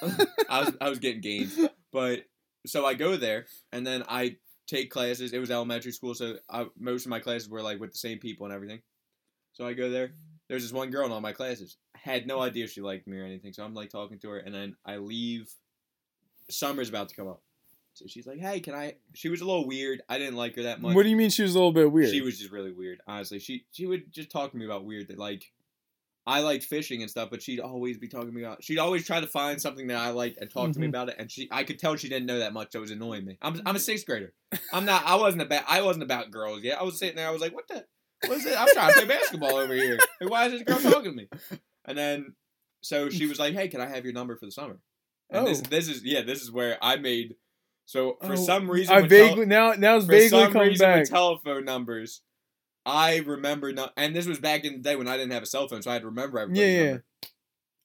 I 0.50 0.60
was 0.60 0.72
I 0.82 0.90
was 0.90 0.98
getting 0.98 1.22
gains, 1.22 1.58
but 1.90 2.26
so 2.66 2.84
I 2.84 2.92
go 2.92 3.16
there, 3.16 3.46
and 3.72 3.86
then 3.86 4.04
I 4.06 4.36
take 4.66 4.90
classes. 4.90 5.32
It 5.32 5.38
was 5.38 5.50
elementary 5.50 5.92
school, 5.92 6.14
so 6.14 6.36
I, 6.50 6.66
most 6.78 7.06
of 7.06 7.10
my 7.10 7.20
classes 7.20 7.48
were 7.48 7.62
like 7.62 7.80
with 7.80 7.92
the 7.92 7.98
same 7.98 8.18
people 8.18 8.44
and 8.44 8.54
everything. 8.54 8.82
So 9.54 9.66
I 9.66 9.72
go 9.72 9.88
there. 9.88 10.10
There's 10.50 10.62
this 10.62 10.74
one 10.74 10.90
girl 10.90 11.06
in 11.06 11.12
all 11.12 11.22
my 11.22 11.32
classes. 11.32 11.78
I 11.96 12.00
Had 12.02 12.26
no 12.26 12.42
idea 12.42 12.64
if 12.64 12.72
she 12.72 12.82
liked 12.82 13.06
me 13.06 13.16
or 13.16 13.24
anything. 13.24 13.54
So 13.54 13.64
I'm 13.64 13.72
like 13.72 13.88
talking 13.88 14.18
to 14.18 14.28
her, 14.28 14.38
and 14.40 14.54
then 14.54 14.76
I 14.84 14.98
leave. 14.98 15.48
Summer's 16.50 16.90
about 16.90 17.08
to 17.08 17.16
come 17.16 17.28
up, 17.28 17.40
so 17.94 18.04
she's 18.06 18.26
like, 18.26 18.38
"Hey, 18.38 18.60
can 18.60 18.74
I?" 18.74 18.94
She 19.14 19.28
was 19.28 19.40
a 19.40 19.44
little 19.46 19.66
weird. 19.66 20.02
I 20.08 20.18
didn't 20.18 20.36
like 20.36 20.56
her 20.56 20.64
that 20.64 20.82
much. 20.82 20.94
What 20.94 21.04
do 21.04 21.08
you 21.08 21.16
mean 21.16 21.30
she 21.30 21.42
was 21.42 21.54
a 21.54 21.58
little 21.58 21.72
bit 21.72 21.90
weird? 21.90 22.10
She 22.10 22.20
was 22.20 22.38
just 22.38 22.50
really 22.52 22.72
weird, 22.72 23.00
honestly. 23.06 23.38
She 23.38 23.64
she 23.72 23.86
would 23.86 24.12
just 24.12 24.30
talk 24.30 24.50
to 24.50 24.56
me 24.56 24.64
about 24.64 24.84
weird 24.84 25.08
that 25.08 25.18
like 25.18 25.50
I 26.26 26.40
liked 26.40 26.64
fishing 26.64 27.02
and 27.02 27.10
stuff, 27.10 27.28
but 27.30 27.42
she'd 27.42 27.60
always 27.60 27.98
be 27.98 28.08
talking 28.08 28.28
to 28.28 28.32
me 28.34 28.42
about 28.42 28.62
she'd 28.64 28.78
always 28.78 29.06
try 29.06 29.20
to 29.20 29.26
find 29.26 29.60
something 29.60 29.86
that 29.88 29.98
I 29.98 30.10
liked 30.10 30.38
and 30.38 30.50
talk 30.50 30.72
to 30.72 30.78
me 30.78 30.86
Mhm. 30.86 30.90
about 30.90 31.08
it 31.10 31.16
and 31.18 31.30
she 31.30 31.48
I 31.50 31.64
could 31.64 31.78
tell 31.78 31.96
she 31.96 32.08
didn't 32.08 32.26
know 32.26 32.38
that 32.38 32.52
much, 32.52 32.72
so 32.72 32.78
it 32.78 32.82
was 32.82 32.90
annoying 32.90 33.24
me. 33.24 33.36
I'm 33.42 33.60
I'm 33.66 33.76
a 33.76 33.80
sixth 33.80 34.06
grader. 34.06 34.32
I'm 34.72 34.84
not 34.84 35.04
I 35.06 35.16
wasn't 35.16 35.42
about 35.42 35.64
I 35.68 35.82
wasn't 35.82 36.02
about 36.04 36.30
girls 36.30 36.62
yet. 36.62 36.80
I 36.80 36.82
was 36.82 36.98
sitting 36.98 37.16
there, 37.16 37.28
I 37.28 37.30
was 37.30 37.40
like, 37.42 37.54
what 37.54 37.68
the 37.68 37.84
what 38.26 38.38
is 38.38 38.46
it? 38.46 38.58
I'm 38.58 38.68
trying 38.72 38.88
to 38.94 38.94
play 39.00 39.06
basketball 39.06 39.56
over 39.56 39.74
here. 39.74 39.98
Like, 40.20 40.30
why 40.30 40.46
is 40.46 40.52
this 40.52 40.62
girl 40.62 40.78
talking 40.80 41.10
to 41.10 41.16
me? 41.16 41.28
And 41.84 41.96
then 41.98 42.34
so 42.80 43.10
she 43.10 43.26
was 43.26 43.38
like, 43.38 43.52
Hey, 43.54 43.68
can 43.68 43.80
I 43.82 43.86
have 43.86 44.04
your 44.04 44.14
number 44.14 44.34
for 44.36 44.46
the 44.46 44.52
summer? 44.52 44.78
And 45.30 45.46
this 45.46 45.60
Oh. 45.62 45.68
this 45.68 45.88
is 45.88 46.02
yeah, 46.04 46.22
this 46.22 46.40
is 46.40 46.50
where 46.50 46.78
I 46.82 46.96
made 46.96 47.34
so 47.86 48.16
for 48.20 48.32
Oh, 48.32 48.36
some 48.36 48.70
reason 48.70 48.94
I 48.94 49.02
vaguely 49.06 49.46
now 49.46 49.72
now 49.72 49.96
it's 49.96 50.06
vaguely 50.06 50.28
some 50.28 50.52
coming 50.52 50.68
reason 50.68 50.86
back. 50.86 51.04
telephone 51.08 51.64
numbers, 51.64 52.22
I 52.86 53.18
remember 53.18 53.72
not, 53.72 53.92
and 53.96 54.14
this 54.14 54.26
was 54.26 54.38
back 54.38 54.64
in 54.64 54.74
the 54.74 54.78
day 54.80 54.96
when 54.96 55.08
I 55.08 55.16
didn't 55.16 55.32
have 55.32 55.42
a 55.42 55.46
cell 55.46 55.68
phone, 55.68 55.82
so 55.82 55.90
I 55.90 55.94
had 55.94 56.02
to 56.02 56.08
remember 56.08 56.38
everybody's 56.38 56.74
Yeah, 56.74 56.82
yeah. 56.82 56.96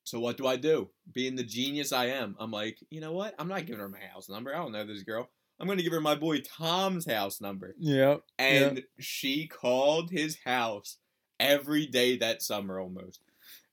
So 0.03 0.19
what 0.19 0.37
do 0.37 0.47
I 0.47 0.55
do? 0.55 0.89
Being 1.13 1.35
the 1.35 1.43
genius 1.43 1.91
I 1.91 2.05
am, 2.07 2.35
I'm 2.39 2.49
like, 2.51 2.79
you 2.89 2.99
know 2.99 3.11
what? 3.11 3.35
I'm 3.37 3.47
not 3.47 3.65
giving 3.67 3.79
her 3.79 3.89
my 3.89 3.99
house 3.99 4.27
number. 4.27 4.53
I 4.53 4.57
don't 4.57 4.71
know 4.71 4.85
this 4.85 5.03
girl. 5.03 5.29
I'm 5.59 5.67
gonna 5.67 5.83
give 5.83 5.91
her 5.93 6.01
my 6.01 6.15
boy 6.15 6.39
Tom's 6.39 7.05
house 7.05 7.41
number, 7.41 7.75
yeah. 7.77 8.17
and 8.37 8.83
she 8.99 9.47
called 9.47 10.09
his 10.09 10.37
house 10.45 10.97
every 11.39 11.85
day 11.85 12.17
that 12.17 12.41
summer 12.41 12.79
almost. 12.79 13.19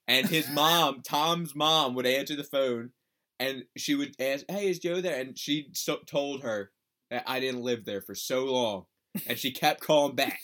And 0.08 0.28
his 0.28 0.48
mom, 0.50 1.02
Tom's 1.02 1.54
mom, 1.56 1.94
would 1.94 2.06
answer 2.06 2.36
the 2.36 2.44
phone, 2.44 2.90
and 3.38 3.64
she 3.76 3.94
would 3.94 4.14
ask, 4.20 4.44
"Hey, 4.48 4.68
is 4.68 4.78
Joe 4.78 5.00
there?" 5.00 5.20
And 5.20 5.38
she 5.38 5.68
so- 5.72 6.00
told 6.06 6.42
her 6.42 6.70
that 7.10 7.24
I 7.26 7.40
didn't 7.40 7.62
live 7.62 7.84
there 7.84 8.00
for 8.00 8.14
so 8.14 8.44
long, 8.44 8.84
and 9.26 9.38
she 9.38 9.50
kept 9.52 9.80
calling 9.80 10.14
back. 10.16 10.40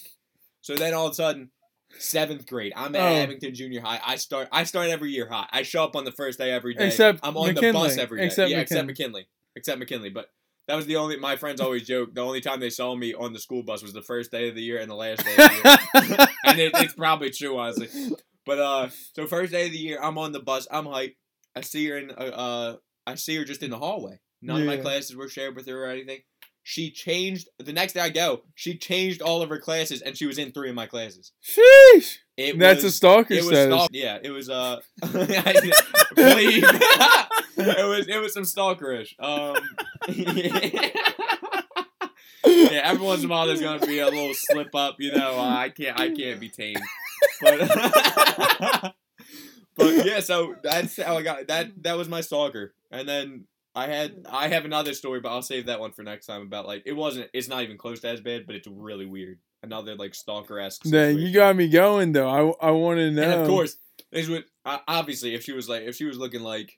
So 0.61 0.75
then 0.75 0.93
all 0.93 1.07
of 1.07 1.11
a 1.11 1.15
sudden, 1.15 1.51
seventh 1.99 2.47
grade, 2.47 2.73
I'm 2.75 2.95
at 2.95 3.01
Oh. 3.01 3.15
Abington 3.15 3.53
Junior 3.53 3.81
High. 3.81 3.99
I 4.05 4.15
start. 4.15 4.47
I 4.51 4.63
start 4.63 4.89
every 4.89 5.11
year 5.11 5.27
hot. 5.27 5.49
I 5.51 5.63
show 5.63 5.83
up 5.83 5.95
on 5.95 6.05
the 6.05 6.11
first 6.11 6.39
day 6.39 6.51
every 6.51 6.73
day. 6.73 6.87
Except 6.87 7.19
I'm 7.23 7.35
on 7.37 7.47
the 7.47 7.53
bus 7.53 7.61
McKinley. 7.73 7.99
every 8.01 8.19
day. 8.19 8.25
Except 8.27 8.49
yeah, 8.51 8.59
except 8.59 8.87
McKinley. 8.87 9.21
McKinley. 9.21 9.27
Except 9.55 9.79
McKinley, 9.79 10.09
but. 10.09 10.27
That 10.69 10.75
was 10.75 10.85
the 10.85 10.95
only. 10.95 11.17
My 11.17 11.35
friends 11.35 11.59
always 11.59 11.85
joke. 11.85 12.13
The 12.15 12.21
only 12.21 12.39
time 12.39 12.61
they 12.61 12.69
saw 12.69 12.95
me 12.95 13.13
on 13.13 13.33
the 13.33 13.39
school 13.39 13.63
bus 13.63 13.83
was 13.83 13.91
the 13.91 14.01
first 14.01 14.31
day 14.31 14.47
of 14.47 14.55
the 14.55 14.61
year 14.61 14.79
and 14.79 14.89
the 14.89 14.95
last 14.95 15.21
day 15.25 15.31
of 15.31 15.37
the 15.37 16.17
year 16.17 16.27
and 16.45 16.57
it, 16.57 16.71
it's 16.75 16.93
probably 16.93 17.31
true, 17.31 17.57
honestly. 17.57 17.89
But 18.45 18.59
uh, 18.59 18.87
so 19.13 19.27
first 19.27 19.51
day 19.51 19.65
of 19.65 19.73
the 19.73 19.77
year, 19.77 19.99
I'm 20.01 20.17
on 20.17 20.31
the 20.31 20.39
bus. 20.39 20.65
I'm 20.71 20.85
hyped. 20.85 21.15
I 21.55 21.61
see 21.61 21.87
her 21.89 21.97
in 21.97 22.11
uh, 22.11 22.13
uh 22.13 22.75
I 23.05 23.15
see 23.15 23.35
her 23.35 23.43
just 23.43 23.63
in 23.63 23.71
the 23.71 23.77
hallway. 23.77 24.19
None 24.41 24.61
of 24.61 24.67
my 24.67 24.77
classes 24.77 25.15
were 25.15 25.29
shared 25.29 25.55
with 25.55 25.67
her 25.67 25.85
or 25.85 25.89
anything. 25.89 26.19
She 26.63 26.91
changed 26.91 27.49
the 27.59 27.73
next 27.73 27.93
day 27.93 27.99
I 27.99 28.09
go. 28.09 28.43
She 28.55 28.77
changed 28.77 29.21
all 29.21 29.41
of 29.41 29.49
her 29.49 29.59
classes, 29.59 30.01
and 30.01 30.17
she 30.17 30.25
was 30.25 30.37
in 30.37 30.51
three 30.53 30.69
of 30.69 30.75
my 30.75 30.85
classes. 30.85 31.33
Sheesh. 31.43 32.17
It 32.37 32.57
That's 32.57 32.83
a 32.83 32.87
was, 32.87 32.95
stalker 32.95 33.33
It 33.33 33.43
was 33.43 33.47
status. 33.47 33.73
stalk- 33.73 33.89
yeah. 33.93 34.17
It 34.23 34.31
was 34.31 34.49
uh. 34.49 34.79
Please. 35.01 36.63
it 37.57 37.87
was 37.87 38.07
it 38.07 38.21
was 38.21 38.33
some 38.33 38.43
stalkerish. 38.43 39.13
Um. 39.19 39.55
yeah, 42.45 42.81
every 42.83 43.05
once 43.05 43.21
in 43.23 43.29
a 43.29 43.31
while 43.31 43.45
there's 43.47 43.61
gonna 43.61 43.85
be 43.85 43.99
a 43.99 44.05
little 44.05 44.33
slip 44.33 44.73
up. 44.73 44.95
You 44.99 45.11
know, 45.11 45.37
uh, 45.37 45.43
I 45.43 45.69
can't 45.69 45.99
I 45.99 46.11
can't 46.11 46.39
be 46.39 46.49
tamed. 46.49 46.81
But 47.41 48.95
but 49.75 50.05
yeah, 50.05 50.19
so 50.19 50.55
that's 50.63 51.01
how 51.01 51.17
I 51.17 51.21
got 51.21 51.47
that. 51.47 51.83
That 51.83 51.97
was 51.97 52.09
my 52.09 52.21
stalker, 52.21 52.73
and 52.91 53.07
then 53.07 53.45
I 53.75 53.87
had 53.87 54.25
I 54.29 54.47
have 54.49 54.65
another 54.65 54.93
story, 54.93 55.19
but 55.19 55.29
I'll 55.29 55.41
save 55.41 55.65
that 55.65 55.79
one 55.79 55.91
for 55.91 56.03
next 56.03 56.27
time. 56.27 56.43
About 56.43 56.67
like 56.67 56.83
it 56.85 56.93
wasn't. 56.93 57.29
It's 57.33 57.47
not 57.47 57.63
even 57.63 57.77
close 57.77 58.01
to 58.01 58.09
as 58.09 58.21
bad, 58.21 58.45
but 58.45 58.55
it's 58.55 58.67
really 58.67 59.05
weird. 59.05 59.39
Another 59.63 59.95
like 59.95 60.13
stalker 60.13 60.59
esque. 60.59 60.83
Then 60.83 61.17
you 61.17 61.33
got 61.33 61.55
me 61.55 61.69
going 61.69 62.11
though. 62.11 62.55
I, 62.61 62.67
I 62.67 62.71
want 62.71 62.97
to 62.99 63.11
know. 63.11 63.23
And 63.23 63.41
of 63.41 63.47
course, 63.47 63.77
this 64.11 64.27
would 64.27 64.45
obviously 64.65 65.33
if 65.33 65.43
she 65.43 65.53
was 65.53 65.67
like 65.67 65.83
if 65.83 65.95
she 65.95 66.05
was 66.05 66.17
looking 66.17 66.43
like 66.43 66.77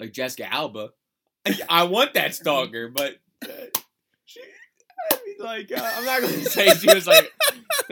like 0.00 0.12
Jessica 0.12 0.52
Alba, 0.52 0.90
I 1.68 1.84
want 1.84 2.14
that 2.14 2.34
stalker, 2.34 2.88
but 2.88 3.16
uh, 3.42 3.48
she. 4.24 4.40
Like 5.38 5.70
uh, 5.72 5.90
I'm 5.96 6.04
not 6.04 6.20
gonna 6.22 6.32
say 6.44 6.68
she 6.74 6.92
was 6.92 7.06
like 7.06 7.30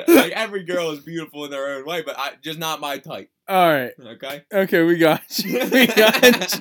like 0.09 0.33
every 0.33 0.63
girl 0.65 0.91
is 0.91 1.01
beautiful 1.01 1.45
in 1.45 1.51
their 1.51 1.77
own 1.77 1.85
way, 1.87 2.03
but 2.03 2.19
I 2.19 2.33
just 2.43 2.59
not 2.59 2.81
my 2.81 2.99
type. 2.99 3.31
All 3.49 3.69
right. 3.69 3.93
Okay. 4.01 4.43
Okay, 4.53 4.83
we 4.83 4.97
got 4.99 5.23
you. 5.45 5.61
We 5.73 5.87
got 5.87 6.59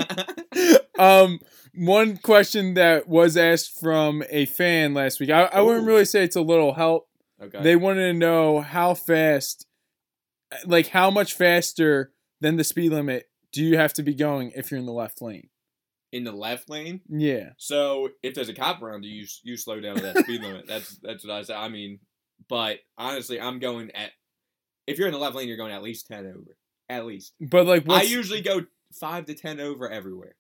you. 0.56 0.78
Um, 1.00 1.40
one 1.74 2.18
question 2.18 2.74
that 2.74 3.08
was 3.08 3.38
asked 3.38 3.80
from 3.80 4.24
a 4.30 4.46
fan 4.46 4.94
last 4.94 5.20
week. 5.20 5.30
I, 5.30 5.44
I 5.44 5.62
wouldn't 5.62 5.88
really 5.88 6.06
say 6.06 6.24
it's 6.24 6.36
a 6.36 6.42
little 6.42 6.74
help. 6.74 7.08
okay. 7.42 7.62
They 7.62 7.76
wanted 7.76 8.12
to 8.12 8.14
know 8.14 8.60
how 8.62 8.94
fast, 8.94 9.66
like 10.66 10.88
how 10.88 11.10
much 11.10 11.34
faster 11.34 12.12
than 12.42 12.58
the 12.58 12.64
speed 12.64 12.92
limit 12.92 13.30
do 13.54 13.64
you 13.64 13.78
have 13.78 13.94
to 13.94 14.04
be 14.04 14.14
going 14.14 14.52
if 14.56 14.70
you're 14.72 14.80
in 14.80 14.86
the 14.86 14.92
left 14.92 15.22
lane? 15.22 15.50
In 16.12 16.24
the 16.24 16.32
left 16.32 16.70
lane. 16.70 17.02
Yeah. 17.10 17.50
So 17.58 18.10
if 18.24 18.34
there's 18.34 18.50
a 18.50 18.54
cop 18.54 18.82
around 18.82 19.04
you, 19.04 19.26
you, 19.44 19.58
slow 19.58 19.80
down 19.80 19.96
to 19.96 20.02
that 20.02 20.18
speed 20.20 20.42
limit. 20.42 20.68
That's 20.68 20.98
that's 21.04 21.26
what 21.26 21.34
I 21.34 21.44
say. 21.44 21.54
I 21.54 21.70
mean, 21.70 22.00
but 22.50 22.80
honestly, 22.98 23.40
I'm 23.40 23.60
going 23.60 23.92
at. 23.92 24.12
If 24.88 24.98
you're 24.98 25.08
in 25.08 25.14
the 25.14 25.20
left 25.20 25.36
lane, 25.36 25.48
you're 25.48 25.58
going 25.58 25.72
at 25.72 25.84
least 25.84 26.08
ten 26.08 26.26
over. 26.26 26.58
At 26.90 27.06
least. 27.06 27.34
But 27.40 27.66
like, 27.66 27.88
I 27.90 28.02
usually 28.02 28.42
go 28.42 28.66
five 28.94 29.26
to 29.26 29.34
ten 29.34 29.60
over 29.60 29.90
everywhere. 29.90 30.36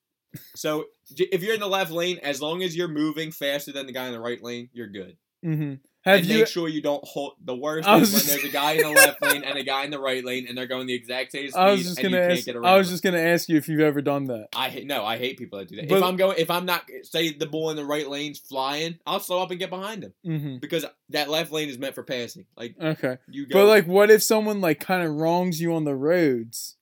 So 0.55 0.85
if 1.09 1.43
you're 1.43 1.53
in 1.53 1.59
the 1.59 1.67
left 1.67 1.91
lane, 1.91 2.19
as 2.23 2.41
long 2.41 2.63
as 2.63 2.75
you're 2.75 2.87
moving 2.87 3.31
faster 3.31 3.71
than 3.71 3.85
the 3.85 3.91
guy 3.91 4.07
in 4.07 4.13
the 4.13 4.19
right 4.19 4.41
lane, 4.41 4.69
you're 4.73 4.87
good. 4.87 5.17
hmm 5.43 5.75
have 6.03 6.19
and 6.19 6.25
you? 6.27 6.39
make 6.39 6.47
sure 6.47 6.67
you 6.67 6.81
don't 6.81 7.03
hold. 7.03 7.33
The 7.43 7.55
worst 7.55 7.87
is 7.87 8.13
when 8.13 8.25
there's 8.25 8.43
a 8.43 8.49
guy 8.51 8.71
in 8.73 8.81
the 8.81 8.89
left 9.01 9.21
lane 9.21 9.43
and 9.43 9.57
a 9.57 9.63
guy 9.63 9.83
in 9.83 9.91
the 9.91 9.99
right 9.99 10.23
lane, 10.25 10.45
and 10.47 10.57
they're 10.57 10.65
going 10.67 10.87
the 10.87 10.93
exact 10.93 11.31
same 11.31 11.49
speed, 11.49 11.59
I 11.59 11.71
was 11.71 11.83
just 11.83 11.97
and 11.99 12.03
gonna 12.05 12.17
you 12.17 12.23
ask. 12.23 12.33
can't 12.35 12.45
get 12.45 12.55
around. 12.55 12.65
I 12.73 12.77
was 12.77 12.89
just 12.89 13.03
gonna 13.03 13.19
ask 13.19 13.47
you 13.49 13.57
if 13.57 13.67
you've 13.69 13.79
ever 13.81 14.01
done 14.01 14.25
that. 14.25 14.47
I 14.55 14.69
hate 14.69 14.87
no, 14.87 15.05
I 15.05 15.17
hate 15.17 15.37
people 15.37 15.59
that 15.59 15.67
do 15.69 15.75
that. 15.77 15.87
But- 15.87 15.97
if 15.99 16.03
I'm 16.03 16.15
going, 16.15 16.35
if 16.39 16.49
I'm 16.51 16.65
not, 16.65 16.83
say 17.03 17.31
the 17.33 17.45
bull 17.45 17.69
in 17.69 17.75
the 17.75 17.85
right 17.85 18.07
lane's 18.09 18.39
flying, 18.39 18.97
I'll 19.05 19.19
slow 19.19 19.41
up 19.41 19.51
and 19.51 19.59
get 19.59 19.69
behind 19.69 20.03
him 20.03 20.13
hmm 20.23 20.57
because 20.57 20.85
that 21.09 21.29
left 21.29 21.51
lane 21.51 21.69
is 21.69 21.77
meant 21.77 21.95
for 21.95 22.03
passing. 22.03 22.45
Like 22.57 22.75
Okay. 22.81 23.17
you 23.29 23.45
go, 23.47 23.59
But 23.59 23.67
like, 23.67 23.85
what 23.87 24.09
if 24.09 24.23
someone 24.23 24.61
like 24.61 24.79
kind 24.79 25.03
of 25.03 25.13
wrongs 25.15 25.61
you 25.61 25.73
on 25.75 25.83
the 25.83 25.95
roads, 25.95 26.77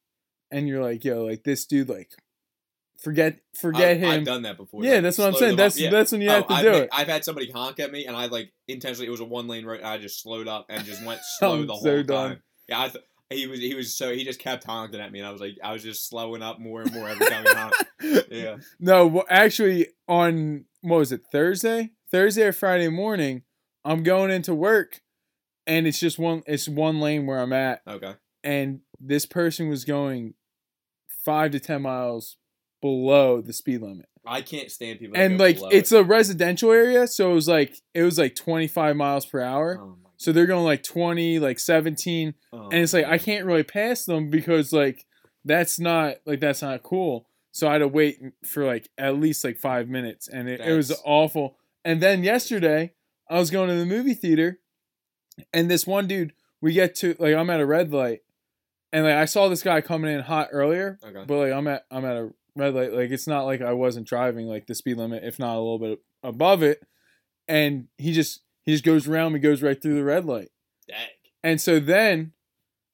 and 0.51 0.67
you're 0.67 0.81
like, 0.83 1.03
yo, 1.05 1.25
like 1.25 1.43
this 1.43 1.65
dude, 1.65 1.89
like, 1.89 2.11
forget, 3.01 3.39
forget 3.55 3.91
I've, 3.91 3.97
him. 3.99 4.09
I've 4.09 4.25
done 4.25 4.41
that 4.43 4.57
before. 4.57 4.83
yeah, 4.83 4.93
like, 4.95 5.03
that's 5.03 5.17
what 5.17 5.27
I'm 5.27 5.33
saying. 5.35 5.55
That's 5.55 5.79
Yeah. 5.79 5.89
that's 5.89 6.11
when 6.11 6.21
you 6.21 6.29
Oh, 6.29 6.33
have 6.35 6.47
to 6.47 6.53
I've, 6.53 6.63
do 6.63 6.71
ma- 6.71 6.77
it. 6.77 6.89
I've 6.91 7.07
had 7.07 7.23
somebody 7.25 7.51
honk 7.51 7.79
at 7.79 7.91
me, 7.91 8.05
and 8.05 8.15
I 8.15 8.25
like 8.27 8.51
intentionally. 8.67 9.07
It 9.07 9.11
was 9.11 9.19
a 9.19 9.25
one 9.25 9.47
lane 9.47 9.65
road. 9.65 9.79
And 9.79 9.87
I 9.87 9.97
just 9.97 10.21
slowed 10.21 10.47
up 10.47 10.65
and 10.69 10.83
just 10.85 11.03
went 11.05 11.21
slow 11.39 11.63
the 11.65 11.73
whole 11.73 11.81
so 11.81 12.03
done. 12.03 12.29
time. 12.31 12.43
Yeah, 12.67 12.81
I 12.83 12.87
th- 12.89 13.03
he 13.31 13.45
was 13.47 13.59
he 13.59 13.75
was 13.75 13.95
so 13.95 14.13
he 14.13 14.23
just 14.23 14.39
kept 14.39 14.63
honking 14.63 14.99
at 14.99 15.11
me, 15.11 15.19
and 15.19 15.27
I 15.27 15.31
was 15.31 15.41
like, 15.41 15.57
I 15.63 15.71
was 15.73 15.83
just 15.83 16.07
slowing 16.09 16.41
up 16.41 16.59
more 16.59 16.81
and 16.81 16.91
more 16.93 17.07
every 17.09 17.27
time 17.27 17.45
he 17.45 17.53
honked. 17.53 17.85
Yeah, 18.31 18.57
No, 18.79 19.05
well, 19.07 19.25
actually, 19.29 19.87
on 20.07 20.65
what 20.81 20.97
was 20.97 21.11
it 21.11 21.21
Thursday? 21.31 21.91
Thursday 22.11 22.43
or 22.43 22.53
Friday 22.53 22.87
morning, 22.87 23.43
I'm 23.85 24.01
going 24.03 24.31
into 24.31 24.55
work, 24.55 25.01
and 25.67 25.85
it's 25.85 25.99
just 25.99 26.17
one. 26.17 26.41
It's 26.47 26.67
one 26.67 26.99
lane 27.01 27.25
where 27.27 27.39
I'm 27.39 27.53
at, 27.53 27.81
okay. 27.87 28.15
and 28.43 28.79
this 28.99 29.25
person 29.27 29.69
was 29.69 29.85
going 29.85 30.33
five 31.23 31.51
to 31.51 31.59
ten 31.59 31.81
miles 31.83 32.37
below 32.81 33.41
the 33.41 33.53
speed 33.53 33.81
limit. 33.81 34.07
I 34.25 34.41
can't 34.41 34.69
stand 34.69 34.99
people. 34.99 35.17
And 35.17 35.39
like 35.39 35.57
it's 35.71 35.91
it. 35.91 35.99
a 35.99 36.03
residential 36.03 36.71
area 36.71 37.07
so 37.07 37.31
it 37.31 37.33
was 37.35 37.47
like 37.47 37.75
it 37.93 38.03
was 38.03 38.19
like 38.19 38.35
25 38.35 38.95
miles 38.95 39.25
per 39.25 39.41
hour 39.41 39.79
Oh 39.81 39.95
so 40.17 40.31
they're 40.33 40.45
going 40.45 40.65
like 40.65 40.83
20 40.83 41.39
like 41.39 41.57
17 41.59 42.33
oh 42.51 42.63
and 42.65 42.73
it's 42.73 42.91
like 42.93 43.05
i 43.05 43.17
can't 43.17 43.45
really 43.45 43.63
pass 43.63 44.03
them 44.03 44.29
because 44.29 44.73
like 44.73 45.05
that's 45.45 45.79
not 45.79 46.15
like 46.25 46.41
that's 46.41 46.61
not 46.61 46.83
cool 46.83 47.25
so 47.51 47.69
i 47.69 47.71
had 47.71 47.77
to 47.77 47.87
wait 47.87 48.19
for 48.45 48.65
like 48.65 48.89
at 48.97 49.15
least 49.17 49.43
like 49.45 49.57
five 49.57 49.87
minutes 49.87 50.27
and 50.27 50.49
it, 50.49 50.59
it 50.59 50.73
was 50.73 50.91
awful 51.05 51.57
and 51.85 52.01
then 52.01 52.21
yesterday 52.23 52.91
i 53.29 53.39
was 53.39 53.49
going 53.49 53.69
to 53.69 53.75
the 53.75 53.85
movie 53.85 54.13
theater 54.13 54.59
and 55.53 55.71
this 55.71 55.87
one 55.87 56.05
dude 56.05 56.33
we 56.61 56.73
get 56.73 56.93
to 56.95 57.15
like 57.17 57.33
i'm 57.33 57.49
at 57.49 57.61
a 57.61 57.65
red 57.65 57.91
light 57.93 58.19
and 58.91 59.05
like 59.05 59.15
i 59.15 59.25
saw 59.25 59.47
this 59.47 59.63
guy 59.63 59.79
coming 59.79 60.13
in 60.13 60.19
hot 60.19 60.49
earlier 60.51 60.99
Okay. 61.03 61.23
but 61.25 61.37
like 61.37 61.53
I'm 61.53 61.67
at 61.67 61.85
I'm 61.89 62.03
at 62.03 62.17
a 62.17 62.29
red 62.55 62.73
light. 62.73 62.93
Like 62.93 63.11
it's 63.11 63.27
not 63.27 63.45
like 63.45 63.61
I 63.61 63.73
wasn't 63.73 64.07
driving 64.07 64.47
like 64.47 64.67
the 64.67 64.75
speed 64.75 64.97
limit, 64.97 65.23
if 65.23 65.39
not 65.39 65.55
a 65.55 65.59
little 65.59 65.79
bit 65.79 65.99
above 66.23 66.63
it. 66.63 66.81
And 67.47 67.87
he 67.97 68.13
just 68.13 68.41
he 68.65 68.71
just 68.73 68.83
goes 68.83 69.07
around 69.07 69.33
me, 69.33 69.39
goes 69.39 69.61
right 69.61 69.81
through 69.81 69.95
the 69.95 70.03
red 70.03 70.25
light. 70.25 70.49
Dang. 70.87 70.97
And 71.43 71.61
so 71.61 71.79
then 71.79 72.33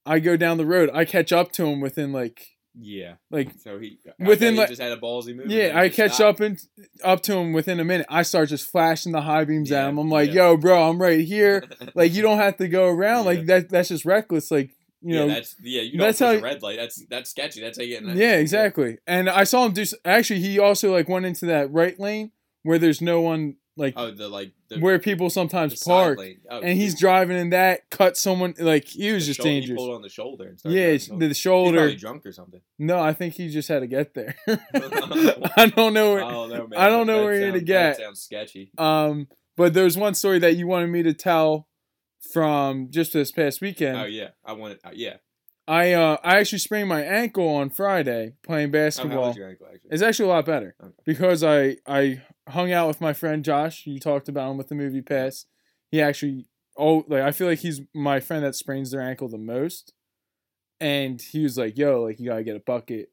I 0.05 0.19
go 0.19 0.38
down 0.38 0.57
the 0.57 0.65
road. 0.65 0.89
I 0.93 1.03
catch 1.05 1.31
up 1.31 1.51
to 1.53 1.65
him 1.65 1.81
within 1.81 2.13
like 2.13 2.45
Yeah. 2.77 3.15
like 3.31 3.50
So 3.59 3.79
he 3.79 3.97
uh, 4.07 4.12
Within, 4.19 4.27
within 4.27 4.55
like- 4.55 4.59
like 4.59 4.69
just 4.69 4.81
had 4.81 4.91
a 4.91 4.97
ballsy 4.97 5.35
move. 5.35 5.47
yeah, 5.50 5.71
I 5.77 5.89
catch 5.89 6.13
stopped. 6.13 6.39
up 6.41 6.45
and 6.45 6.59
up 7.03 7.21
to 7.24 7.35
him 7.35 7.53
within 7.53 7.79
a 7.79 7.83
minute. 7.83 8.05
I 8.09 8.21
start 8.21 8.50
just 8.50 8.69
flashing 8.71 9.12
the 9.13 9.21
high 9.21 9.43
beams 9.45 9.71
at 9.71 9.89
him. 9.89 9.97
I'm 9.97 10.09
like, 10.09 10.29
yeah. 10.29 10.50
"Yo, 10.50 10.57
bro, 10.57 10.89
I'm 10.89 11.01
right 11.01 11.19
here." 11.25 11.63
Like 11.95 12.13
you 12.13 12.21
don't 12.21 12.38
have 12.38 12.57
to 12.57 12.67
go 12.67 12.88
around. 12.88 13.24
Yeah. 13.25 13.29
Like 13.31 13.45
that 13.47 13.69
that's 13.69 13.89
just 13.89 14.05
reckless. 14.05 14.51
Like 14.51 14.75
you 15.05 15.13
yeah, 15.15 15.21
know, 15.21 15.27
that's 15.33 15.55
yeah. 15.62 15.81
You 15.83 15.91
don't 15.97 16.07
that's 16.07 16.19
how 16.19 16.31
a 16.31 16.39
red 16.39 16.62
light. 16.63 16.77
That's 16.77 17.05
that's 17.09 17.29
sketchy. 17.29 17.62
That's 17.62 17.77
how 17.77 17.83
you 17.83 17.91
get. 17.93 18.01
in 18.01 18.07
that- 18.09 18.15
Yeah, 18.17 18.35
exactly. 18.38 18.97
And 19.05 19.29
I 19.29 19.43
saw 19.43 19.65
him 19.65 19.74
do. 19.74 19.85
Actually, 20.03 20.39
he 20.41 20.57
also 20.59 20.91
like 20.91 21.07
went 21.07 21.25
into 21.25 21.45
that 21.45 21.71
right 21.71 22.00
lane 22.00 22.31
where 22.63 22.79
there's 22.79 23.01
no 23.01 23.21
one 23.21 23.55
like 23.77 23.93
Oh, 23.97 24.09
the 24.09 24.27
like 24.29 24.53
the, 24.69 24.79
where 24.79 24.97
people 25.00 25.27
the 25.27 25.31
sometimes 25.31 25.83
park. 25.83 26.17
Oh, 26.50 26.62
and 26.62 26.77
he's 26.77 26.97
driving 27.00 27.38
in 27.38 27.50
that. 27.51 27.89
Cut 27.89 28.17
someone 28.17 28.55
like 28.57 28.85
he 28.88 29.12
was 29.12 29.25
The 29.25 29.33
just 29.33 29.38
shoulder- 29.38 29.50
He 29.51 29.59
dangerous. 29.59 29.77
pulled 29.77 29.95
on 29.95 30.01
the 30.01 30.09
shoulder 30.09 30.55
Yeah, 30.63 30.85
it's 30.88 31.09
over. 31.12 31.19
the 31.19 31.27
He's 31.27 31.38
shoulder. 31.38 31.77
probably 31.77 31.95
drunk 31.97 32.25
or 32.25 32.31
something. 32.31 32.62
No, 32.79 33.00
I 33.00 33.13
think 33.13 33.33
he 33.35 33.50
just 33.50 33.67
had 33.67 33.79
to 33.81 33.88
get 33.88 34.13
there. 34.13 34.35
I 34.47 35.71
don't 35.75 35.93
know. 35.93 36.13
Where, 36.13 36.24
I 36.24 36.31
don't 36.31 36.50
know, 36.50 36.67
man. 36.67 36.79
I 36.79 36.88
don't 36.89 37.05
know 37.05 37.19
That 37.19 37.24
where 37.25 37.35
you're 37.39 37.50
gonna 37.51 37.59
get. 37.62 37.97
That 37.97 38.03
sounds 38.03 38.21
sketchy. 38.21 38.71
Um, 38.77 39.27
but 39.57 39.74
there's 39.74 39.97
one 39.97 40.15
story 40.15 40.39
that 40.39 40.55
you 40.55 40.67
wanted 40.67 40.88
me 40.88 41.03
to 41.03 41.13
tell 41.13 41.67
from 42.32 42.89
just 42.91 43.13
this 43.13 43.32
past 43.32 43.62
weekend. 43.62 43.98
Oh 43.98 44.05
yeah, 44.05 44.29
I 44.44 44.53
wanted. 44.53 44.79
Uh, 44.84 44.91
yeah. 44.94 45.17
I 45.67 45.94
uh 45.94 46.17
I 46.24 46.38
actually 46.38 46.60
sprained 46.60 46.89
my 46.89 47.01
ankle 47.03 47.48
on 47.48 47.72
Friday 47.72 48.34
playing 48.44 48.70
Oh, 48.70 48.72
basketball. 48.72 49.34
your 49.34 49.50
ankle 49.50 49.67
actually? 49.74 49.89
It's 49.91 50.03
actually 50.03 50.25
a 50.29 50.34
lot 50.34 50.46
better 50.46 50.75
Okay. 50.84 50.94
because 51.05 51.44
I 51.44 51.77
I 51.88 52.22
hung 52.48 52.72
out 52.72 52.88
with 52.88 53.01
my 53.01 53.13
friend 53.13 53.44
Josh. 53.44 53.88
You 53.88 54.00
talked 54.00 54.29
about 54.29 54.51
him 54.51 54.58
with 54.58 54.67
the 54.67 54.75
movie 54.75 55.01
pass. 55.01 55.46
He 55.89 56.01
actually 56.01 56.46
oh 56.77 57.03
like 57.08 57.24
I 57.24 57.32
feel 57.32 57.48
like 57.48 57.60
he's 57.60 57.82
my 57.96 58.20
friend 58.20 58.44
that 58.46 58.53
sprains 58.55 58.91
their 58.91 59.01
ankle 59.01 59.27
the 59.27 59.39
most. 59.39 59.94
And 60.79 61.22
he 61.22 61.41
was 61.41 61.58
like, 61.58 61.77
"Yo, 61.77 62.03
like 62.03 62.20
you 62.20 62.27
gotta 62.29 62.44
get 62.44 62.55
a 62.58 62.60
bucket 62.60 63.10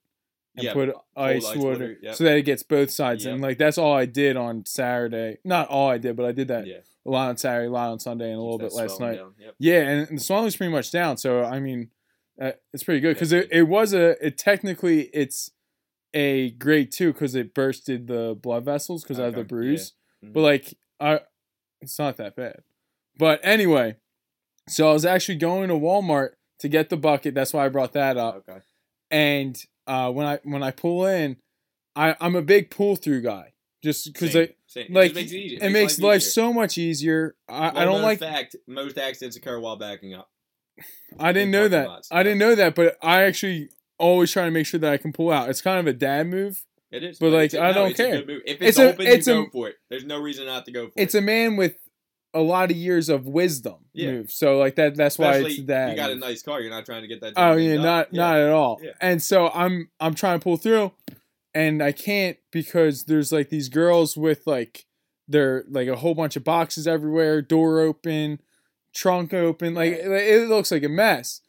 and 0.57 0.65
Yeah, 0.65 0.73
put 0.75 0.95
ice, 1.17 1.47
ice 1.47 1.57
water, 1.57 1.69
water, 1.69 1.97
yep. 2.03 2.15
so 2.17 2.25
that 2.25 2.37
it 2.37 2.43
gets 2.43 2.63
both 2.65 2.91
sides." 2.91 3.25
And 3.25 3.41
like 3.41 3.57
that's 3.57 3.79
all 3.79 3.95
I 3.95 4.05
did 4.05 4.37
on 4.37 4.67
Saturday. 4.67 5.39
Not 5.45 5.69
all 5.69 5.89
I 5.89 5.99
did, 5.99 6.17
but 6.17 6.27
I 6.27 6.33
did 6.33 6.49
that 6.49 6.67
yeah. 6.67 6.79
A 7.07 7.11
lot 7.11 7.29
on 7.31 7.37
Saturday, 7.37 7.67
a 7.67 7.71
lot 7.71 7.91
on 7.91 7.99
Sunday, 7.99 8.31
and 8.31 8.39
a 8.39 8.43
little 8.43 8.59
bit 8.59 8.73
last 8.73 9.01
night. 9.01 9.21
Yep. 9.39 9.55
Yeah, 9.59 9.81
and, 9.81 10.09
and 10.09 10.19
the 10.19 10.23
swelling's 10.23 10.57
pretty 10.57 10.73
much 10.73 10.91
down. 10.91 11.17
So 11.17 11.43
I 11.45 11.59
mean, 11.61 11.91
uh, 12.41 12.53
it's 12.73 12.85
pretty 12.85 13.01
good 13.01 13.15
because 13.15 13.33
it, 13.33 13.49
it 13.51 13.63
was 13.65 13.93
a 13.93 14.25
it 14.25 14.39
technically 14.39 15.11
it's 15.13 15.51
a 16.15 16.51
grade 16.53 16.93
two 16.93 17.13
because 17.13 17.35
it 17.35 17.55
bursted 17.55 18.07
the 18.07 18.39
blood 18.41 18.65
vessels 18.65 19.03
because 19.03 19.19
I 19.19 19.25
have 19.25 19.35
the 19.35 19.45
bruise. 19.45 19.95
yeah. 20.23 20.29
Mhm. 20.29 20.33
But 20.35 20.41
like 20.41 20.75
I, 21.01 21.21
it's 21.81 21.99
not 21.99 22.17
that 22.19 22.37
bad. 22.37 22.61
But 23.19 23.41
anyway, 23.43 23.97
so 24.69 24.89
I 24.89 24.93
was 24.93 25.05
actually 25.05 25.37
going 25.37 25.69
to 25.69 25.75
Walmart 25.75 26.31
to 26.61 26.69
get 26.69 26.89
the 26.91 26.97
bucket. 26.97 27.35
That's 27.35 27.53
why 27.53 27.65
I 27.67 27.69
brought 27.69 27.93
that 27.95 28.17
up. 28.17 28.45
Okay. 28.49 28.61
And 29.11 29.61
uh, 29.87 30.11
when 30.13 30.27
I 30.27 30.39
when 30.45 30.63
I 30.63 30.71
pull 30.71 31.07
in, 31.07 31.37
I 31.97 32.15
I'm 32.21 32.37
a 32.37 32.43
big 32.43 32.71
pull 32.71 32.95
through 32.97 33.23
guy. 33.23 33.53
Just 33.83 34.13
because 34.13 34.37
it 34.37 34.57
same. 34.73 34.87
It 34.87 34.93
like 34.93 35.13
just 35.15 35.33
makes 35.33 35.33
it, 35.33 35.63
it 35.63 35.71
makes 35.71 35.99
life 35.99 36.05
life 36.07 36.23
so 36.23 36.53
much 36.53 36.79
easier. 36.79 37.35
I, 37.49 37.83
I 37.83 37.85
don't 37.85 38.03
like 38.03 38.19
fact. 38.19 38.57
Most 38.67 38.99
accidents 38.99 39.37
occur 39.37 39.59
while 39.61 39.77
backing 39.77 40.15
up. 40.15 40.29
I 41.19 41.33
didn't 41.33 41.51
know 41.51 41.69
that. 41.69 41.87
lots, 41.87 42.09
I 42.11 42.23
didn't 42.23 42.39
know 42.39 42.55
that, 42.55 42.75
but 42.75 42.97
I 43.03 43.23
actually 43.25 43.69
always 43.99 44.33
try 44.33 44.45
to 44.47 44.51
make 44.51 44.67
sure 44.67 44.81
that 44.81 44.93
I 44.93 44.97
can 44.97 45.13
pull 45.13 45.31
out. 45.31 45.49
It's 45.51 45.61
kind 45.63 45.79
of 45.79 45.87
a 45.87 45.93
dad 45.93 46.27
move. 46.29 46.65
It 46.91 47.05
is, 47.05 47.19
But, 47.19 47.31
like, 47.33 47.45
it's 47.47 47.55
a- 47.55 47.63
I 47.63 47.73
don't 47.73 47.91
it's 47.93 48.01
a 48.01 48.03
care. 48.05 48.15
If 48.17 48.29
It's 48.45 48.63
it's, 48.63 48.79
a- 48.79 48.93
open, 48.93 49.07
it's 49.07 49.27
you 49.27 49.33
a- 49.33 49.45
go 49.45 49.51
for 49.51 49.69
it. 49.69 49.77
There's 49.89 50.05
no 50.05 50.19
reason 50.21 50.45
not 50.47 50.65
to 50.67 50.73
go 50.73 50.87
for 50.89 50.93
It's 50.97 51.15
it. 51.15 51.19
a 51.19 51.23
man 51.23 51.57
with 51.57 51.77
a 52.35 52.41
lot 52.41 52.71
of 52.71 52.77
years 52.77 53.09
of 53.11 53.27
wisdom 53.27 53.77
Yeah. 53.93 54.11
move. 54.13 54.31
So 54.31 54.59
like 54.59 54.77
that 54.77 54.97
that's 54.97 55.19
why 55.19 55.37
it's 55.37 55.59
a 55.59 55.63
dad. 55.63 55.91
you 55.91 55.97
got 55.97 56.11
a 56.11 56.15
nice 56.17 56.43
car. 56.43 56.61
You're 56.63 56.71
not 56.71 56.87
trying 56.87 57.03
to 57.03 57.09
get 57.09 57.21
that. 57.21 57.35
Oh 57.37 57.57
yeah, 57.57 57.77
not 57.77 58.07
up. 58.07 58.13
not 58.15 58.37
at 58.39 58.49
all. 58.51 58.79
Yeah. 58.83 58.93
And 59.03 59.23
so 59.23 59.49
I'm 59.51 59.91
I'm 60.01 60.15
trying 60.15 60.39
to 60.41 60.43
pull 60.45 60.57
through, 60.57 60.93
and 61.55 61.83
I 61.83 61.93
can't 61.93 62.37
because 62.51 63.05
there's 63.05 63.33
like 63.33 63.51
these 63.51 63.69
girls 63.69 64.17
with 64.17 64.47
like 64.47 64.87
they're 65.29 65.65
like 65.69 65.89
a 65.89 65.97
whole 65.97 66.15
bunch 66.15 66.37
of 66.37 66.45
boxes 66.45 66.87
everywhere, 66.87 67.43
door 67.43 67.81
open, 67.81 68.41
trunk 68.95 69.33
open, 69.35 69.75
like 69.75 69.93
it, 69.93 70.07
it 70.11 70.49
looks 70.49 70.71
like 70.71 70.83
a 70.85 70.89
mess. 70.89 71.41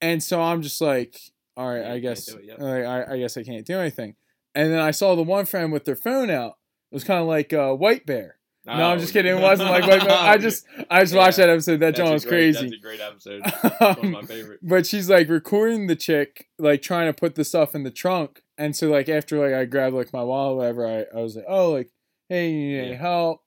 And 0.00 0.22
so 0.22 0.40
I'm 0.40 0.62
just 0.62 0.80
like, 0.80 1.18
all 1.56 1.68
right, 1.68 1.82
Yeah, 1.82 1.92
I 1.92 1.98
guess 1.98 2.28
it, 2.28 2.44
yep. 2.44 2.58
like, 2.58 2.84
I 2.84 3.14
I 3.14 3.18
guess 3.18 3.36
I 3.36 3.42
can't 3.42 3.66
do 3.66 3.78
anything. 3.78 4.16
and 4.54 4.72
then 4.72 4.80
I 4.80 4.90
saw 4.90 5.14
the 5.14 5.22
one 5.22 5.46
friend 5.46 5.72
with 5.72 5.84
their 5.84 5.96
phone 5.96 6.30
out. 6.30 6.56
It 6.90 6.94
was 6.94 7.04
kind 7.04 7.20
of 7.20 7.26
like 7.28 7.52
uh, 7.52 7.72
White 7.74 8.04
Bear. 8.06 8.36
No, 8.66 8.72
I'm 8.72 8.98
just 9.00 9.12
kidding. 9.12 9.36
It 9.36 9.40
wasn't 9.40 9.70
like 9.70 9.86
White 9.86 10.00
Bear. 10.06 10.10
I 10.18 10.36
just 10.46 10.66
I 10.90 11.00
just 11.00 11.14
watched 11.14 11.36
that 11.38 11.48
episode. 11.48 11.80
That 11.80 11.94
John 11.94 12.12
was 12.12 12.24
great- 12.24 12.54
crazy. 12.56 12.68
That's 12.68 12.72
a 12.74 12.82
great 12.82 13.00
episode. 13.00 13.42
It's 13.64 13.80
one 13.80 14.06
of 14.06 14.10
my 14.10 14.22
favorite. 14.22 14.60
but 14.62 14.86
she's 14.86 15.08
like 15.08 15.28
recording 15.28 15.86
the 15.86 15.96
chick, 15.96 16.48
like 16.58 16.82
trying 16.82 17.06
to 17.06 17.12
put 17.18 17.36
the 17.36 17.44
stuff 17.44 17.74
in 17.74 17.84
the 17.84 17.90
trunk. 17.90 18.42
And 18.60 18.76
so 18.76 18.88
like 18.90 19.08
after 19.08 19.38
like 19.38 19.54
I 19.54 19.64
grabbed 19.64 19.94
like 19.96 20.12
my 20.12 20.22
wallet, 20.22 20.56
whatever, 20.56 20.86
I, 20.86 21.18
I 21.18 21.22
was 21.22 21.34
like, 21.36 21.46
oh 21.48 21.72
like, 21.72 21.90
hey, 22.28 22.50
you 22.50 22.82
need 22.82 22.90
Yeah. 22.90 22.96
help? 22.96 23.40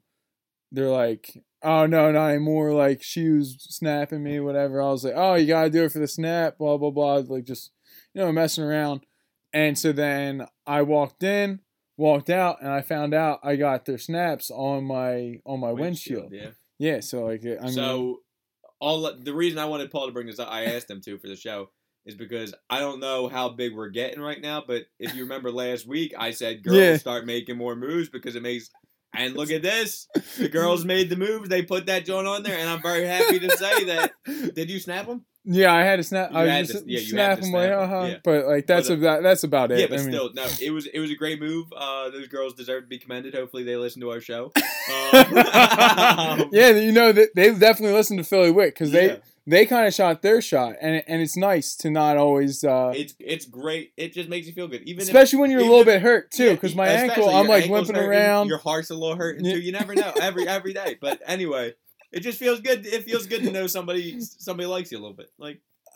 They're 0.71 0.89
like, 0.89 1.37
oh 1.61 1.85
no, 1.85 2.11
not 2.11 2.29
anymore. 2.29 2.73
Like 2.73 3.03
she 3.03 3.29
was 3.29 3.55
snapping 3.59 4.23
me, 4.23 4.39
whatever. 4.39 4.81
I 4.81 4.87
was 4.89 5.03
like, 5.05 5.13
oh, 5.15 5.35
you 5.35 5.45
gotta 5.47 5.69
do 5.69 5.83
it 5.85 5.91
for 5.91 5.99
the 5.99 6.07
snap, 6.07 6.57
blah 6.57 6.77
blah 6.77 6.89
blah. 6.91 7.15
Like 7.27 7.45
just 7.45 7.71
you 8.13 8.21
know 8.21 8.31
messing 8.31 8.63
around. 8.63 9.05
And 9.53 9.77
so 9.77 9.91
then 9.91 10.47
I 10.65 10.81
walked 10.81 11.21
in, 11.23 11.59
walked 11.95 12.31
out, 12.31 12.59
and 12.61 12.71
I 12.71 12.81
found 12.81 13.13
out 13.13 13.39
I 13.43 13.55
got 13.55 13.85
their 13.85 13.99
snaps 13.99 14.49
on 14.49 14.83
my 14.85 15.35
on 15.45 15.59
my 15.59 15.71
windshield. 15.71 16.31
Yeah. 16.33 16.49
Yeah, 16.79 16.99
so 17.01 17.25
like 17.25 17.45
I 17.45 17.63
mean, 17.65 17.71
so 17.73 18.21
all 18.79 19.13
the 19.15 19.33
reason 19.33 19.59
I 19.59 19.65
wanted 19.65 19.91
Paul 19.91 20.07
to 20.07 20.11
bring 20.11 20.25
this 20.27 20.39
up, 20.39 20.49
I 20.51 20.65
asked 20.65 20.89
him 20.89 21.01
to 21.01 21.17
for 21.19 21.27
the 21.27 21.35
show, 21.35 21.69
is 22.05 22.15
because 22.15 22.53
I 22.69 22.79
don't 22.79 22.99
know 22.99 23.27
how 23.27 23.49
big 23.49 23.75
we're 23.75 23.89
getting 23.89 24.21
right 24.21 24.41
now. 24.41 24.63
But 24.65 24.83
if 24.99 25.15
you 25.15 25.23
remember 25.23 25.51
last 25.51 25.87
week, 25.87 26.13
I 26.17 26.31
said 26.31 26.63
girls 26.63 26.77
Yeah. 26.77 26.97
start 26.97 27.25
making 27.25 27.57
more 27.57 27.75
moves 27.75 28.09
because 28.09 28.35
it 28.35 28.43
makes. 28.43 28.69
And 29.15 29.35
look 29.35 29.51
at 29.51 29.61
this, 29.61 30.07
the 30.39 30.49
girls 30.51 30.85
made 30.85 31.07
the 31.07 31.15
moves. 31.15 31.47
They 31.47 31.61
put 31.61 31.85
that 31.85 32.03
joint 32.03 32.25
on 32.25 32.41
there, 32.41 32.57
and 32.57 32.67
I'm 32.67 32.81
very 32.81 33.05
happy 33.05 33.37
to 33.37 33.57
say 33.57 33.83
that. 33.83 34.11
Did 34.55 34.71
you 34.71 34.79
snap 34.79 35.05
them? 35.05 35.23
Yeah, 35.45 35.71
I 35.71 35.83
had 35.83 35.97
to 35.97 36.03
snap. 36.03 36.31
You 36.31 36.37
I 36.39 36.61
was 36.61 36.69
to- 36.69 36.83
yeah, 36.87 36.99
snap 36.99 37.35
to 37.35 37.41
them 37.41 37.51
snap 37.51 37.71
uh-huh. 37.77 38.05
yeah. 38.09 38.17
But 38.23 38.47
like 38.47 38.65
that's 38.65 38.87
But, 38.87 38.95
uh, 38.95 38.97
about 38.97 39.21
that's 39.21 39.43
about 39.43 39.71
it. 39.71 39.81
Yeah, 39.81 39.85
but 39.87 39.99
I 39.99 40.01
mean, 40.01 40.13
still, 40.13 40.33
no. 40.33 40.47
It 40.59 40.71
was 40.71 40.87
it 40.87 40.99
was 40.99 41.11
a 41.11 41.15
great 41.15 41.39
move. 41.39 41.67
Uh, 41.77 42.09
those 42.09 42.27
girls 42.27 42.55
deserve 42.55 42.85
to 42.85 42.87
be 42.87 42.97
commended. 42.97 43.35
Hopefully, 43.35 43.63
they 43.63 43.75
listen 43.75 44.01
to 44.01 44.09
our 44.09 44.19
show. 44.19 44.51
Um, 44.55 46.49
yeah, 46.51 46.69
you 46.71 46.91
know 46.91 47.11
that 47.11 47.29
they 47.35 47.53
definitely 47.53 47.93
listen 47.93 48.17
to 48.17 48.23
Philly 48.23 48.49
Wit 48.49 48.73
because 48.73 48.91
yeah. 48.91 48.99
they 49.01 49.21
they 49.45 49.65
kind 49.65 49.85
of 49.87 49.93
shot 49.93 50.21
their 50.21 50.41
shot, 50.41 50.75
and 50.81 51.03
and 51.07 51.21
it's 51.21 51.35
nice 51.35 51.75
to 51.77 51.89
not 51.89 52.17
always, 52.17 52.63
uh, 52.63 52.93
it's 52.95 53.13
it's 53.19 53.45
great. 53.45 53.91
It 53.97 54.13
just 54.13 54.29
makes 54.29 54.47
you 54.47 54.53
feel 54.53 54.67
good, 54.67 54.83
even 54.83 55.01
if 55.01 55.07
especially 55.09 55.39
when 55.39 55.51
you're 55.51 55.59
a 55.59 55.65
little 55.65 55.83
bit 55.85 56.01
hurt 56.01 56.31
too. 56.31 56.45
Yeah, 56.45 56.53
Because 56.53 56.75
my 56.75 56.87
ankle, 56.87 57.29
I'm 57.29 57.47
like 57.47 57.67
limping 57.67 57.95
hurting, 57.95 58.09
around. 58.09 58.47
Your 58.47 58.57
heart's 58.59 58.89
a 58.89 58.95
little 58.95 59.15
hurting 59.17 59.43
too. 59.43 59.59
You 59.59 59.71
never 59.71 59.95
know 59.95 60.13
every 60.21 60.47
every 60.47 60.73
day. 60.73 60.97
But 61.01 61.21
anyway, 61.25 61.73
it 62.11 62.21
just 62.21 62.39
feels 62.39 62.61
good. 62.61 62.85
It 62.85 63.03
feels 63.03 63.25
good 63.25 63.43
to 63.43 63.51
know 63.51 63.67
somebody 63.67 64.21
somebody 64.21 64.67
likes 64.67 64.91
you 64.91 64.97
a 64.97 65.01
little 65.01 65.15
bit. 65.15 65.29
Like 65.37 65.61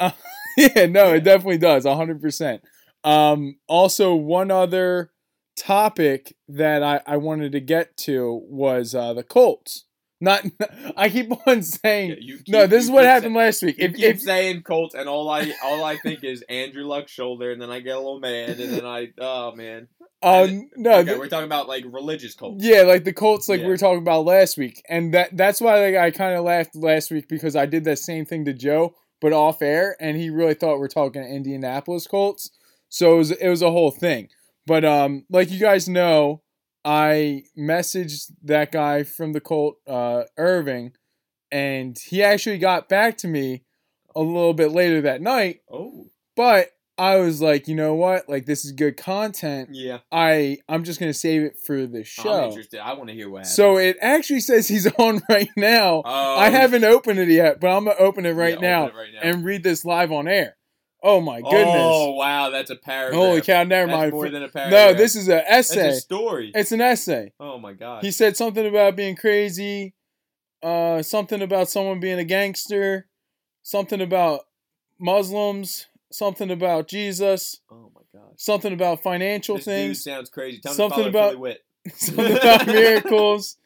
yeah, 0.57 0.85
no, 0.87 1.05
Yeah. 1.07 1.13
it 1.15 1.23
definitely 1.23 1.57
does, 1.59 1.85
hundred 1.85 2.21
percent. 2.21 2.61
Um, 3.03 3.57
also, 3.67 4.13
one 4.13 4.51
other 4.51 5.11
topic 5.55 6.35
that 6.47 6.83
I, 6.83 7.01
I 7.07 7.17
wanted 7.17 7.51
to 7.53 7.59
get 7.59 7.97
to 7.97 8.41
was 8.49 8.93
uh, 8.93 9.13
the 9.13 9.23
Colts. 9.23 9.85
Not, 10.19 10.43
I 10.97 11.09
keep 11.09 11.31
on 11.47 11.61
saying 11.61 12.17
yeah, 12.21 12.35
keep, 12.37 12.47
no. 12.49 12.65
This 12.67 12.83
is 12.85 12.89
what 12.91 13.05
happened 13.05 13.33
say- 13.35 13.37
last 13.39 13.61
week. 13.63 13.77
You 13.77 13.85
If, 13.85 13.95
keep 13.95 14.05
if 14.05 14.21
saying 14.21 14.63
Colts, 14.63 14.95
and 14.95 15.07
all 15.07 15.29
I 15.29 15.51
all 15.63 15.83
I 15.83 15.97
think 15.97 16.23
is 16.23 16.43
Andrew 16.49 16.83
Luck's 16.85 17.11
shoulder, 17.11 17.51
and 17.51 17.61
then 17.61 17.69
I 17.69 17.79
get 17.81 17.95
a 17.95 17.99
little 17.99 18.19
mad, 18.19 18.59
and 18.59 18.73
then 18.73 18.85
I 18.85 19.09
oh 19.19 19.53
man. 19.55 19.87
um, 20.23 20.69
no, 20.75 20.93
Okay, 20.99 21.05
th- 21.09 21.19
we're 21.19 21.27
talking 21.29 21.45
about 21.45 21.67
like 21.67 21.83
religious 21.87 22.33
Colts. 22.33 22.63
Yeah, 22.63 22.81
like 22.81 23.03
the 23.03 23.13
Colts, 23.13 23.47
like 23.47 23.59
we 23.59 23.63
Yeah. 23.65 23.69
were 23.69 23.77
talking 23.77 23.99
about 24.01 24.25
last 24.25 24.57
week, 24.57 24.81
and 24.89 25.13
that 25.13 25.37
that's 25.37 25.61
why 25.61 25.79
like 25.91 25.95
I 25.95 26.09
kind 26.09 26.35
of 26.35 26.43
laughed 26.43 26.75
last 26.75 27.11
week 27.11 27.27
because 27.27 27.55
I 27.55 27.67
did 27.67 27.83
that 27.83 27.99
same 27.99 28.25
thing 28.25 28.43
to 28.45 28.53
Joe, 28.53 28.95
but 29.21 29.33
off 29.33 29.61
air, 29.61 29.95
and 29.99 30.17
he 30.17 30.31
really 30.31 30.55
thought 30.55 30.79
we 30.79 30.85
are 30.85 30.89
talking 30.89 31.21
Indianapolis 31.23 32.07
Colts, 32.07 32.49
so 32.89 33.13
it 33.13 33.17
was 33.17 33.31
it 33.31 33.49
was 33.49 33.61
a 33.61 33.69
whole 33.71 33.91
thing. 33.91 34.29
But 34.65 34.83
um, 34.83 35.25
like 35.29 35.51
you 35.51 35.59
guys 35.59 35.87
know, 35.87 36.41
I 36.89 37.43
messaged 37.57 38.31
that 38.43 38.71
guy 38.71 39.03
from 39.03 39.33
the 39.33 39.41
Colt, 39.41 39.75
uh, 39.85 40.23
Irving, 40.37 40.93
and 41.51 41.97
he 41.97 42.23
actually 42.23 42.57
got 42.59 42.87
back 42.87 43.17
to 43.19 43.27
me 43.27 43.63
a 44.15 44.21
little 44.21 44.53
bit 44.53 44.71
later 44.71 45.01
that 45.01 45.21
night. 45.21 45.61
Oh 45.71 46.07
But 46.35 46.69
I 46.97 47.17
was 47.17 47.41
like, 47.41 47.67
you 47.67 47.75
know 47.75 47.93
what, 47.93 48.27
like 48.27 48.45
this 48.45 48.65
is 48.65 48.71
good 48.71 48.97
content. 48.97 49.69
yeah. 49.73 49.99
I 50.11 50.57
I'm 50.67 50.83
just 50.83 50.99
gonna 50.99 51.13
save 51.13 51.43
it 51.43 51.57
for 51.63 51.85
the 51.85 51.99
I'm 51.99 52.03
show. 52.03 52.45
interested. 52.47 52.79
I 52.79 52.93
want 52.93 53.09
to 53.09 53.13
hear 53.15 53.29
what 53.29 53.39
happened. 53.39 53.53
So 53.53 53.77
it 53.77 53.97
actually 54.01 54.39
says 54.39 54.67
he's 54.67 54.87
on 54.97 55.21
right 55.29 55.49
now. 55.55 56.01
Oh, 56.05 56.37
I 56.39 56.49
haven't 56.49 56.83
opened 56.85 57.19
it 57.19 57.27
yet, 57.29 57.59
but 57.59 57.67
I'm 57.67 57.85
gonna 57.85 57.97
open 57.99 58.25
it 58.25 58.31
right, 58.33 58.55
yeah, 58.55 58.59
now, 58.69 58.83
open 58.87 58.95
it 58.95 58.99
right 58.99 59.13
now. 59.13 59.19
and 59.29 59.45
read 59.45 59.61
this 59.63 59.85
live 59.85 60.11
on 60.11 60.27
air. 60.27 60.56
Oh 61.03 61.21
my 61.21 61.41
goodness! 61.41 61.75
Oh 61.77 62.11
wow, 62.13 62.49
that's 62.49 62.69
a 62.71 62.75
paragraph. 62.75 63.19
Holy 63.21 63.41
cow! 63.41 63.63
Never 63.63 63.87
That's 63.87 63.97
mind. 63.99 64.11
more 64.13 64.29
than 64.29 64.43
a 64.43 64.49
paragraph. 64.49 64.91
no, 64.91 64.97
this 64.97 65.15
is 65.15 65.27
an 65.27 65.43
That's 65.49 65.69
essay. 65.71 65.89
a 65.89 65.93
story. 65.93 66.51
It's 66.55 66.71
an 66.71 66.81
essay. 66.81 67.33
oh 67.39 67.59
my 67.59 67.73
god. 67.73 68.03
He 68.03 68.11
said 68.11 68.35
something 68.35 68.65
about 68.65 68.95
being 68.95 69.15
crazy, 69.15 69.93
uh, 70.63 71.01
something 71.03 71.41
about 71.41 71.69
someone 71.69 71.99
being 71.99 72.17
a 72.19 72.23
gangster, 72.23 73.07
something 73.61 74.01
about 74.01 74.41
Muslims, 74.99 75.85
something 76.11 76.49
about 76.49 76.87
Jesus, 76.87 77.61
oh 77.71 77.91
my 77.95 78.01
god. 78.19 78.31
something 78.37 78.73
about 78.73 79.03
financial 79.03 79.57
This 79.57 79.65
things, 79.65 80.03
sounds 80.03 80.29
crazy. 80.29 80.59
Tell 80.61 80.73
Something 80.81 81.07
about- 81.07 81.37
Wit. 81.39 81.59
something 81.95 82.35
about 82.37 82.65
miracles. 82.67 83.57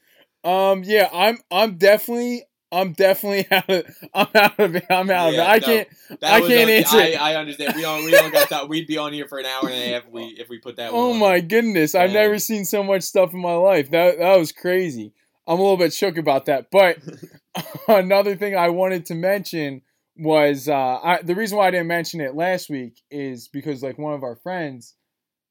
Um, 0.43 0.83
yeah, 0.83 1.07
I'm 1.13 1.37
I'm 1.51 1.77
definitely 1.77 2.43
I'm 2.71 2.93
definitely 2.93 3.47
out 3.51 3.69
of 3.69 3.85
I'm 4.13 4.27
out 4.35 4.59
of 4.59 4.75
it. 4.75 4.85
I'm 4.89 5.09
out 5.09 5.33
Yeah, 5.33 5.41
of 5.41 5.47
it. 5.47 5.49
I 5.49 5.57
no. 5.59 5.65
can't 5.65 5.87
I 6.23 6.39
can't 6.39 6.43
okay. 6.43 6.77
answer. 6.77 6.97
I, 6.97 7.13
I 7.13 7.35
understand. 7.35 7.73
We 7.75 7.81
don't. 7.81 8.05
We 8.05 8.11
don't 8.11 8.31
got 8.31 8.49
that. 8.49 8.69
We'd 8.69 8.87
be 8.87 8.97
on 8.97 9.13
here 9.13 9.27
for 9.27 9.39
an 9.39 9.45
hour 9.45 9.69
and 9.69 9.73
a 9.73 9.93
half. 9.93 10.05
If 10.05 10.11
we 10.11 10.23
if 10.39 10.49
we 10.49 10.59
put 10.59 10.77
that. 10.77 10.93
one 10.93 11.01
Oh 11.01 11.13
on. 11.13 11.19
my 11.19 11.39
goodness. 11.41 11.95
I've 11.95 12.11
never 12.11 12.39
seen 12.39 12.65
so 12.65 12.83
much 12.83 13.03
stuff 13.03 13.33
in 13.33 13.39
my 13.41 13.55
life. 13.55 13.91
That 13.91 14.19
that 14.19 14.37
was 14.37 14.51
crazy. 14.51 15.13
I'm 15.47 15.59
a 15.59 15.61
little 15.61 15.77
bit 15.77 15.93
shook 15.93 16.17
about 16.17 16.45
that. 16.45 16.67
But 16.71 16.97
another 17.87 18.35
thing 18.35 18.55
I 18.55 18.69
wanted 18.69 19.05
to 19.07 19.15
mention 19.15 19.81
was 20.17 20.67
uh 20.69 20.99
I, 21.03 21.21
the 21.21 21.35
reason 21.35 21.57
why 21.57 21.67
I 21.67 21.71
didn't 21.71 21.87
mention 21.87 22.21
it 22.21 22.35
last 22.35 22.69
week 22.69 23.01
is 23.09 23.47
because 23.47 23.81
like 23.83 23.97
one 23.97 24.13
of 24.13 24.23
our 24.23 24.35
friends, 24.35 24.95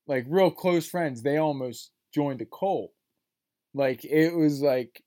like 0.06 0.24
real 0.28 0.50
close 0.50 0.88
friends, 0.88 1.22
they 1.22 1.36
almost 1.38 1.90
joined 2.14 2.40
a 2.40 2.46
cult. 2.46 2.92
Like 3.74 4.04
it 4.04 4.34
was 4.34 4.60
like 4.62 5.02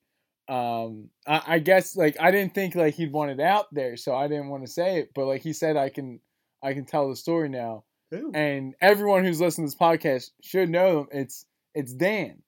um 0.48 1.08
I, 1.26 1.42
I 1.46 1.58
guess 1.58 1.96
like 1.96 2.16
I 2.20 2.30
didn't 2.30 2.54
think 2.54 2.74
like 2.74 2.94
he'd 2.94 3.12
want 3.12 3.30
it 3.30 3.40
out 3.40 3.66
there, 3.72 3.96
so 3.96 4.14
I 4.14 4.28
didn't 4.28 4.48
want 4.48 4.64
to 4.66 4.70
say 4.70 4.98
it. 5.00 5.10
But 5.14 5.26
like 5.26 5.42
he 5.42 5.52
said 5.52 5.76
I 5.76 5.88
can 5.88 6.20
I 6.62 6.74
can 6.74 6.84
tell 6.84 7.08
the 7.08 7.16
story 7.16 7.48
now 7.48 7.84
Who? 8.10 8.30
and 8.34 8.74
everyone 8.80 9.24
who's 9.24 9.40
listening 9.40 9.66
to 9.66 9.70
this 9.72 9.78
podcast 9.80 10.30
should 10.42 10.68
know 10.70 11.00
him. 11.00 11.06
It's 11.12 11.46
it's 11.74 11.92
Dan. 11.92 12.42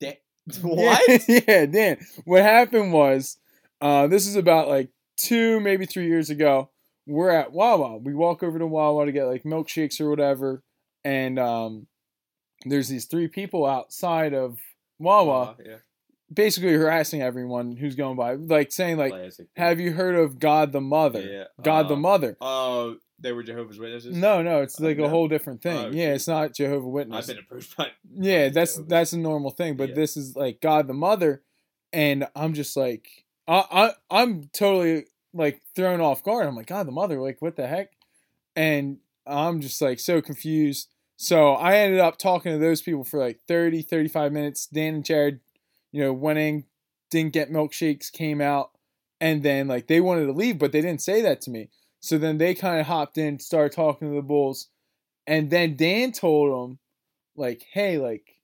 Da- 0.00 0.18
what? 0.62 1.02
Yeah, 1.28 1.40
yeah, 1.48 1.66
Dan. 1.66 1.98
What 2.24 2.42
happened 2.42 2.92
was, 2.92 3.36
uh, 3.80 4.06
this 4.06 4.26
is 4.26 4.36
about 4.36 4.68
like 4.68 4.88
two, 5.16 5.60
maybe 5.60 5.86
three 5.86 6.06
years 6.08 6.30
ago. 6.30 6.70
We're 7.06 7.30
at 7.30 7.52
Wawa. 7.52 7.98
We 7.98 8.14
walk 8.14 8.42
over 8.42 8.58
to 8.58 8.66
Wawa 8.66 9.06
to 9.06 9.12
get 9.12 9.24
like 9.26 9.42
milkshakes 9.44 10.00
or 10.00 10.08
whatever, 10.10 10.62
and 11.04 11.38
um, 11.38 11.86
there's 12.64 12.88
these 12.88 13.06
three 13.06 13.28
people 13.28 13.66
outside 13.66 14.32
of 14.34 14.58
Wawa, 14.98 15.42
Uh, 15.42 15.54
yeah. 15.64 15.76
Basically 16.32 16.72
harassing 16.72 17.22
everyone 17.22 17.76
who's 17.76 17.94
going 17.96 18.16
by, 18.16 18.34
like 18.34 18.72
saying 18.72 18.96
like, 18.98 19.12
Classic. 19.12 19.46
"Have 19.56 19.80
you 19.80 19.92
heard 19.92 20.14
of 20.14 20.38
God 20.38 20.72
the 20.72 20.80
Mother? 20.80 21.20
Yeah. 21.22 21.44
God 21.62 21.88
the 21.88 21.94
uh, 21.94 21.98
Mother." 21.98 22.36
Oh, 22.40 22.96
they 23.18 23.32
were 23.32 23.42
Jehovah's 23.42 23.78
Witnesses. 23.78 24.16
No, 24.16 24.42
no, 24.42 24.62
it's 24.62 24.80
Oh, 24.80 24.84
like 24.84 24.98
a 24.98 25.02
no. 25.02 25.08
whole 25.08 25.28
different 25.28 25.62
thing. 25.62 25.76
Oh, 25.86 25.90
yeah, 25.92 26.14
it's 26.14 26.28
not 26.28 26.54
Jehovah 26.54 26.88
Witness. 26.88 27.28
I've 27.28 27.34
been 27.36 27.44
approached 27.44 27.76
by. 27.76 27.88
Yeah, 28.14 28.48
that's 28.48 28.74
Jehovah's. 28.74 28.88
that's 28.90 29.12
a 29.12 29.18
normal 29.18 29.50
thing, 29.50 29.76
but 29.76 29.90
Yeah. 29.90 29.94
this 29.96 30.16
is 30.16 30.36
like 30.36 30.60
God 30.60 30.86
the 30.86 30.94
Mother, 30.94 31.42
and 31.92 32.26
I'm 32.34 32.54
just 32.54 32.76
like, 32.76 33.08
I, 33.46 33.64
I 33.70 33.92
I'm 34.22 34.44
totally 34.52 35.06
like 35.34 35.60
thrown 35.76 36.00
off 36.00 36.22
guard. 36.24 36.46
I'm 36.46 36.56
like, 36.56 36.66
God 36.66 36.86
the 36.86 36.92
Mother, 36.92 37.20
like 37.20 37.40
what 37.42 37.56
the 37.56 37.66
heck? 37.66 37.90
And 38.56 38.98
I'm 39.26 39.60
just 39.60 39.80
like 39.80 40.00
so 40.00 40.20
confused. 40.20 40.88
So 41.16 41.52
I 41.52 41.76
ended 41.76 42.00
up 42.00 42.16
talking 42.16 42.50
to 42.52 42.58
those 42.58 42.80
people 42.80 43.04
for 43.04 43.18
like 43.20 43.40
30, 43.46 43.82
35 43.82 44.32
minutes. 44.32 44.66
Dan 44.66 44.94
and 44.94 45.04
Jared, 45.04 45.40
you 45.92 46.02
know, 46.02 46.12
went 46.12 46.38
in, 46.38 46.64
didn't 47.10 47.32
get 47.32 47.50
milkshakes, 47.50 48.12
came 48.12 48.40
out, 48.40 48.70
and 49.20 49.42
then 49.42 49.68
like 49.68 49.86
they 49.86 50.00
wanted 50.00 50.26
to 50.26 50.32
leave, 50.32 50.58
but 50.58 50.72
they 50.72 50.80
didn't 50.80 51.02
say 51.02 51.22
that 51.22 51.40
to 51.42 51.50
me. 51.50 51.70
So 52.00 52.16
then 52.16 52.38
they 52.38 52.54
kind 52.54 52.80
of 52.80 52.86
hopped 52.86 53.18
in, 53.18 53.38
started 53.38 53.72
talking 53.72 54.08
to 54.08 54.14
the 54.14 54.22
Bulls, 54.22 54.68
and 55.26 55.50
then 55.50 55.76
Dan 55.76 56.12
told 56.12 56.50
them, 56.70 56.78
like, 57.36 57.66
hey, 57.72 57.98
like, 57.98 58.40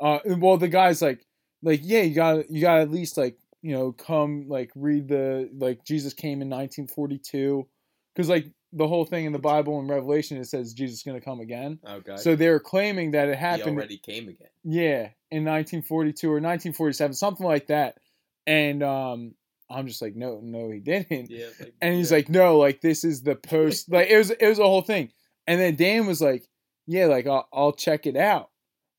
uh, 0.00 0.18
well, 0.38 0.56
the 0.56 0.68
guy's 0.68 1.02
like, 1.02 1.26
like, 1.62 1.80
yeah, 1.82 2.02
you 2.02 2.14
got, 2.14 2.50
you 2.50 2.60
got 2.60 2.80
at 2.80 2.90
least 2.90 3.16
like, 3.16 3.38
you 3.62 3.72
know, 3.72 3.92
come 3.92 4.46
like 4.48 4.70
read 4.76 5.08
the 5.08 5.50
like 5.58 5.84
Jesus 5.84 6.12
came 6.12 6.40
in 6.40 6.48
1942, 6.48 7.66
because 8.14 8.28
like 8.28 8.46
the 8.76 8.86
whole 8.86 9.04
thing 9.04 9.24
in 9.24 9.32
the 9.32 9.38
Bible 9.38 9.80
and 9.80 9.88
Revelation 9.88 10.36
it 10.36 10.46
says 10.46 10.74
Jesus 10.74 10.98
is 10.98 11.02
gonna 11.02 11.20
come 11.20 11.40
again. 11.40 11.78
Okay. 11.88 12.16
So 12.16 12.36
they're 12.36 12.60
claiming 12.60 13.12
that 13.12 13.28
it 13.28 13.36
he 13.36 13.40
happened, 13.40 13.76
already 13.76 13.98
came 13.98 14.28
again. 14.28 14.48
yeah, 14.64 15.10
in 15.30 15.44
1942 15.44 16.28
or 16.28 16.34
1947, 16.34 17.14
something 17.14 17.46
like 17.46 17.68
that. 17.68 17.98
And 18.46 18.82
um, 18.82 19.34
I'm 19.68 19.86
just 19.88 20.00
like, 20.00 20.14
no, 20.14 20.40
no, 20.42 20.70
he 20.70 20.78
didn't. 20.78 21.30
Yeah. 21.30 21.46
Like, 21.58 21.74
And 21.80 21.94
he's 21.94 22.10
yeah. 22.10 22.18
like, 22.18 22.28
no, 22.28 22.58
like 22.58 22.80
this 22.80 23.02
is 23.02 23.22
the 23.22 23.34
post. 23.34 23.90
like 23.90 24.08
it 24.08 24.18
was, 24.18 24.30
it 24.30 24.46
was 24.46 24.58
a 24.58 24.64
whole 24.64 24.82
thing. 24.82 25.10
And 25.46 25.60
then 25.60 25.74
Dan 25.76 26.06
was 26.06 26.20
like, 26.20 26.46
yeah, 26.86 27.06
like 27.06 27.26
I'll, 27.26 27.48
I'll 27.52 27.72
check 27.72 28.06
it 28.06 28.16
out. 28.16 28.50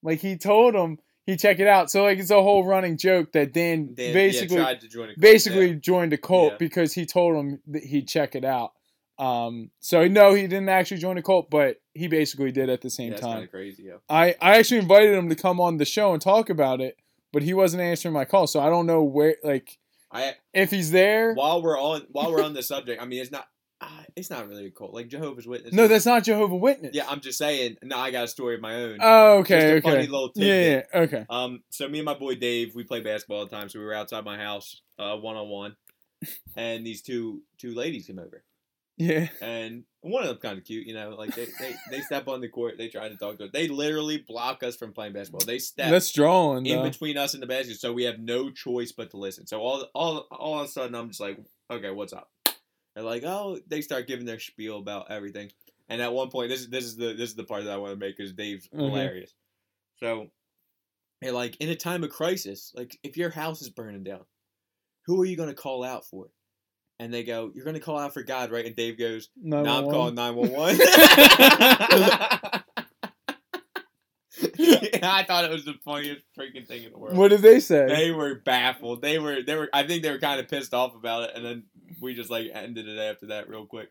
Like 0.03 0.19
he 0.19 0.37
told 0.37 0.75
him 0.75 0.97
he 1.25 1.35
check 1.35 1.59
it 1.59 1.67
out. 1.67 1.91
So 1.91 2.03
like 2.03 2.19
it's 2.19 2.31
a 2.31 2.41
whole 2.41 2.65
running 2.65 2.97
joke 2.97 3.31
that 3.33 3.53
Dan, 3.53 3.93
Dan 3.93 4.13
basically 4.13 4.57
yeah, 4.57 4.63
tried 4.63 4.81
to 4.81 4.87
join 4.87 5.07
cult, 5.07 5.19
basically 5.19 5.69
yeah. 5.71 5.79
joined 5.79 6.13
a 6.13 6.17
cult 6.17 6.57
because 6.59 6.93
he 6.93 7.05
told 7.05 7.35
him 7.35 7.59
that 7.67 7.83
he'd 7.83 8.07
check 8.07 8.35
it 8.35 8.45
out. 8.45 8.71
Um, 9.19 9.71
so 9.79 10.07
no, 10.07 10.33
he 10.33 10.43
didn't 10.43 10.69
actually 10.69 10.97
join 10.97 11.17
a 11.17 11.23
cult, 11.23 11.49
but 11.49 11.77
he 11.93 12.07
basically 12.07 12.51
did 12.51 12.69
at 12.69 12.81
the 12.81 12.89
same 12.89 13.13
Yeah, 13.13 13.17
time. 13.19 13.47
crazy. 13.47 13.83
Yeah. 13.83 13.97
I, 14.09 14.35
I 14.41 14.57
actually 14.57 14.77
invited 14.77 15.15
him 15.15 15.29
to 15.29 15.35
come 15.35 15.59
on 15.59 15.77
the 15.77 15.85
show 15.85 16.13
and 16.13 16.21
talk 16.21 16.49
about 16.49 16.81
it, 16.81 16.97
but 17.33 17.41
he 17.43 17.53
wasn't 17.53 17.81
answering 17.81 18.13
my 18.13 18.25
call, 18.25 18.45
so 18.47 18.59
I 18.59 18.69
don't 18.69 18.85
know 18.85 19.03
where 19.03 19.35
like 19.43 19.77
I 20.11 20.35
if 20.53 20.69
he's 20.71 20.91
there. 20.91 21.33
while 21.33 21.61
we're 21.61 21.79
on 21.79 22.03
while 22.11 22.31
we're 22.31 22.43
on 22.43 22.53
the 22.53 22.63
subject, 22.63 23.01
I 23.01 23.05
mean, 23.05 23.21
it's 23.21 23.31
not 23.31 23.47
uh, 23.81 24.03
it's 24.15 24.29
not 24.29 24.47
really 24.47 24.65
a 24.67 24.71
cult 24.71 24.93
like 24.93 25.07
Jehovah's 25.07 25.45
Witness. 25.47 25.73
No, 25.73 25.87
that's 25.87 26.05
not 26.05 26.23
Jehovah 26.23 26.55
Witness. 26.55 26.95
yeah. 26.95 27.05
I'm 27.07 27.19
just 27.19 27.37
saying. 27.37 27.77
No, 27.83 27.97
I 27.97 28.11
got 28.11 28.23
a 28.23 28.27
story 28.27 28.55
of 28.55 28.61
my 28.61 28.75
own. 28.75 28.97
Oh, 29.01 29.39
okay, 29.39 29.73
okay. 29.73 29.81
funny 29.81 30.07
little 30.07 30.31
yeah, 30.35 30.45
yeah, 30.53 30.69
yeah, 30.93 30.99
okay. 31.01 31.25
Um, 31.29 31.61
so 31.69 31.87
me 31.87 31.99
and 31.99 32.05
my 32.05 32.13
boy 32.15 32.35
Dave, 32.35 32.73
we 32.75 32.83
play 32.83 33.01
basketball 33.01 33.39
all 33.39 33.45
the 33.45 33.55
time. 33.55 33.67
So 33.69 33.79
we 33.79 33.85
were 33.85 33.93
outside 33.93 34.23
my 34.25 34.37
house, 34.37 34.81
uh, 34.97 35.15
one 35.17 35.35
on 35.35 35.49
one, 35.49 35.75
and 36.55 36.85
these 36.85 37.01
two 37.01 37.41
two 37.59 37.75
ladies 37.75 38.07
came 38.07 38.17
over, 38.19 38.43
Yeah. 38.97 39.29
and 39.41 39.83
one 40.01 40.23
of 40.23 40.29
them 40.29 40.37
kind 40.37 40.57
of 40.57 40.63
cute, 40.65 40.87
you 40.87 40.93
know, 40.93 41.11
like 41.11 41.35
they, 41.35 41.45
they 41.59 41.75
they 41.91 42.01
step 42.01 42.27
on 42.27 42.41
the 42.41 42.49
court, 42.49 42.77
they 42.77 42.87
try 42.87 43.07
to 43.09 43.15
talk 43.15 43.37
to 43.37 43.45
us, 43.45 43.49
they 43.53 43.67
literally 43.67 44.17
block 44.27 44.63
us 44.63 44.75
from 44.75 44.93
playing 44.93 45.13
basketball. 45.13 45.45
They 45.45 45.59
step 45.59 45.91
That's 45.91 46.11
drawing 46.11 46.65
in 46.65 46.77
though. 46.77 46.83
between 46.89 47.17
us 47.17 47.33
and 47.33 47.43
the 47.43 47.47
basket, 47.47 47.79
so 47.79 47.93
we 47.93 48.03
have 48.05 48.19
no 48.19 48.49
choice 48.49 48.91
but 48.91 49.11
to 49.11 49.17
listen. 49.17 49.45
So 49.45 49.59
all 49.61 49.85
all 49.93 50.27
all 50.31 50.59
of 50.59 50.65
a 50.65 50.67
sudden, 50.71 50.95
I'm 50.95 51.09
just 51.09 51.19
like, 51.19 51.37
okay, 51.69 51.91
what's 51.91 52.13
up? 52.13 52.31
They're 52.95 53.03
like, 53.03 53.23
oh, 53.23 53.59
they 53.67 53.81
start 53.81 54.07
giving 54.07 54.25
their 54.25 54.39
spiel 54.39 54.79
about 54.79 55.11
everything, 55.11 55.51
and 55.89 56.01
at 56.01 56.13
one 56.13 56.29
point, 56.31 56.49
this 56.49 56.61
is 56.61 56.69
this 56.69 56.85
is 56.85 56.95
the 56.95 57.13
this 57.13 57.29
is 57.29 57.35
the 57.35 57.43
part 57.43 57.63
that 57.65 57.73
I 57.73 57.77
want 57.77 57.93
to 57.93 57.99
make 57.99 58.17
because 58.17 58.33
Dave's 58.33 58.67
Mhm. 58.69 58.79
hilarious. 58.85 59.35
So, 59.97 60.31
they're 61.21 61.31
like, 61.31 61.57
in 61.57 61.69
a 61.69 61.75
time 61.75 62.03
of 62.03 62.09
crisis, 62.09 62.71
like 62.75 62.97
if 63.03 63.17
your 63.17 63.29
house 63.29 63.61
is 63.61 63.69
burning 63.69 64.03
down, 64.03 64.25
who 65.05 65.21
are 65.21 65.25
you 65.25 65.35
gonna 65.37 65.53
call 65.53 65.83
out 65.83 66.05
for? 66.05 66.27
And 66.99 67.13
they 67.13 67.23
go, 67.23 67.51
you're 67.53 67.65
gonna 67.65 67.79
call 67.79 67.99
out 67.99 68.13
for 68.13 68.23
God, 68.23 68.51
right? 68.51 68.65
And 68.65 68.75
Dave 68.75 68.97
goes, 68.97 69.29
no, 69.35 69.59
I'm 69.59 69.63
911. 69.63 70.15
calling 70.15 70.15
911. 70.15 72.39
I 75.03 75.23
thought 75.23 75.45
it 75.45 75.51
was 75.51 75.65
the 75.65 75.75
funniest 75.85 76.21
freaking 76.37 76.67
thing 76.67 76.83
in 76.83 76.91
the 76.91 76.97
world. 76.97 77.15
What 77.17 77.29
did 77.29 77.41
they 77.41 77.59
say? 77.59 77.87
They 77.87 78.11
were 78.11 78.35
baffled. 78.35 79.01
They 79.01 79.19
were 79.19 79.41
they 79.45 79.55
were 79.55 79.69
I 79.73 79.83
think 79.87 80.03
they 80.03 80.11
were 80.11 80.19
kind 80.19 80.39
of 80.39 80.47
pissed 80.47 80.73
off 80.73 80.95
about 80.95 81.23
it 81.29 81.31
and 81.35 81.45
then 81.45 81.63
we 82.01 82.13
just 82.13 82.29
like 82.29 82.49
ended 82.53 82.87
it 82.87 82.97
after 82.99 83.27
that 83.27 83.49
real 83.49 83.65
quick. 83.65 83.89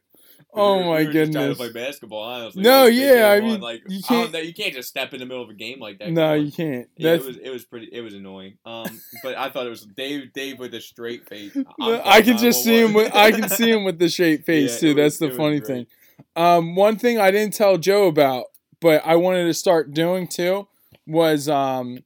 Oh 0.52 0.76
we 0.76 0.82
were- 0.82 0.88
my 0.90 0.98
we 0.98 1.04
just 1.12 1.32
trying 1.32 1.48
to 1.48 1.54
goodness. 1.54 1.58
play 1.58 1.72
basketball, 1.72 2.22
honestly. 2.22 2.62
No, 2.62 2.84
Like, 2.84 2.94
yeah, 2.94 3.28
I 3.30 3.40
mean, 3.40 3.60
like 3.60 3.82
you 3.88 4.02
can't 4.02 4.32
you 4.44 4.52
can't 4.54 4.74
just 4.74 4.88
step 4.88 5.12
in 5.14 5.20
the 5.20 5.26
middle 5.26 5.42
of 5.42 5.48
a 5.48 5.54
game 5.54 5.80
like 5.80 5.98
that. 5.98 6.10
no, 6.12 6.34
you 6.34 6.52
can't. 6.52 6.88
Yeah, 6.96 7.14
it 7.14 7.24
was 7.24 7.36
it 7.38 7.50
was 7.50 7.64
pretty 7.64 7.88
it 7.90 8.02
was 8.02 8.12
annoying. 8.14 8.58
Um, 8.66 9.00
but 9.22 9.36
I 9.36 9.48
thought 9.50 9.66
it 9.66 9.70
was 9.70 9.86
Dave 9.96 10.32
Dave 10.34 10.58
with 10.58 10.74
a 10.74 10.80
straight 10.80 11.26
face. 11.28 11.56
I'm 11.80 12.00
I 12.04 12.20
can 12.22 12.36
just 12.36 12.62
see 12.64 12.78
him 12.82 12.92
with 12.92 13.14
I 13.14 13.32
can 13.32 13.48
see 13.50 13.70
him 13.70 13.84
with 13.84 13.98
the 13.98 14.08
straight 14.10 14.44
face 14.44 14.74
Yeah, 14.74 14.80
too. 14.80 14.90
it 14.90 14.94
That's 15.02 15.18
the 15.18 15.30
funny 15.30 15.60
thing. 15.60 15.86
Um, 16.34 16.74
one 16.76 16.96
thing 16.98 17.18
I 17.18 17.30
didn't 17.30 17.54
tell 17.54 17.78
Joe 17.78 18.06
about, 18.06 18.44
but 18.80 19.02
I 19.06 19.16
wanted 19.16 19.44
to 19.44 19.54
start 19.54 19.92
doing 19.92 20.26
too, 20.26 20.68
was 21.06 21.48
um, 21.48 21.98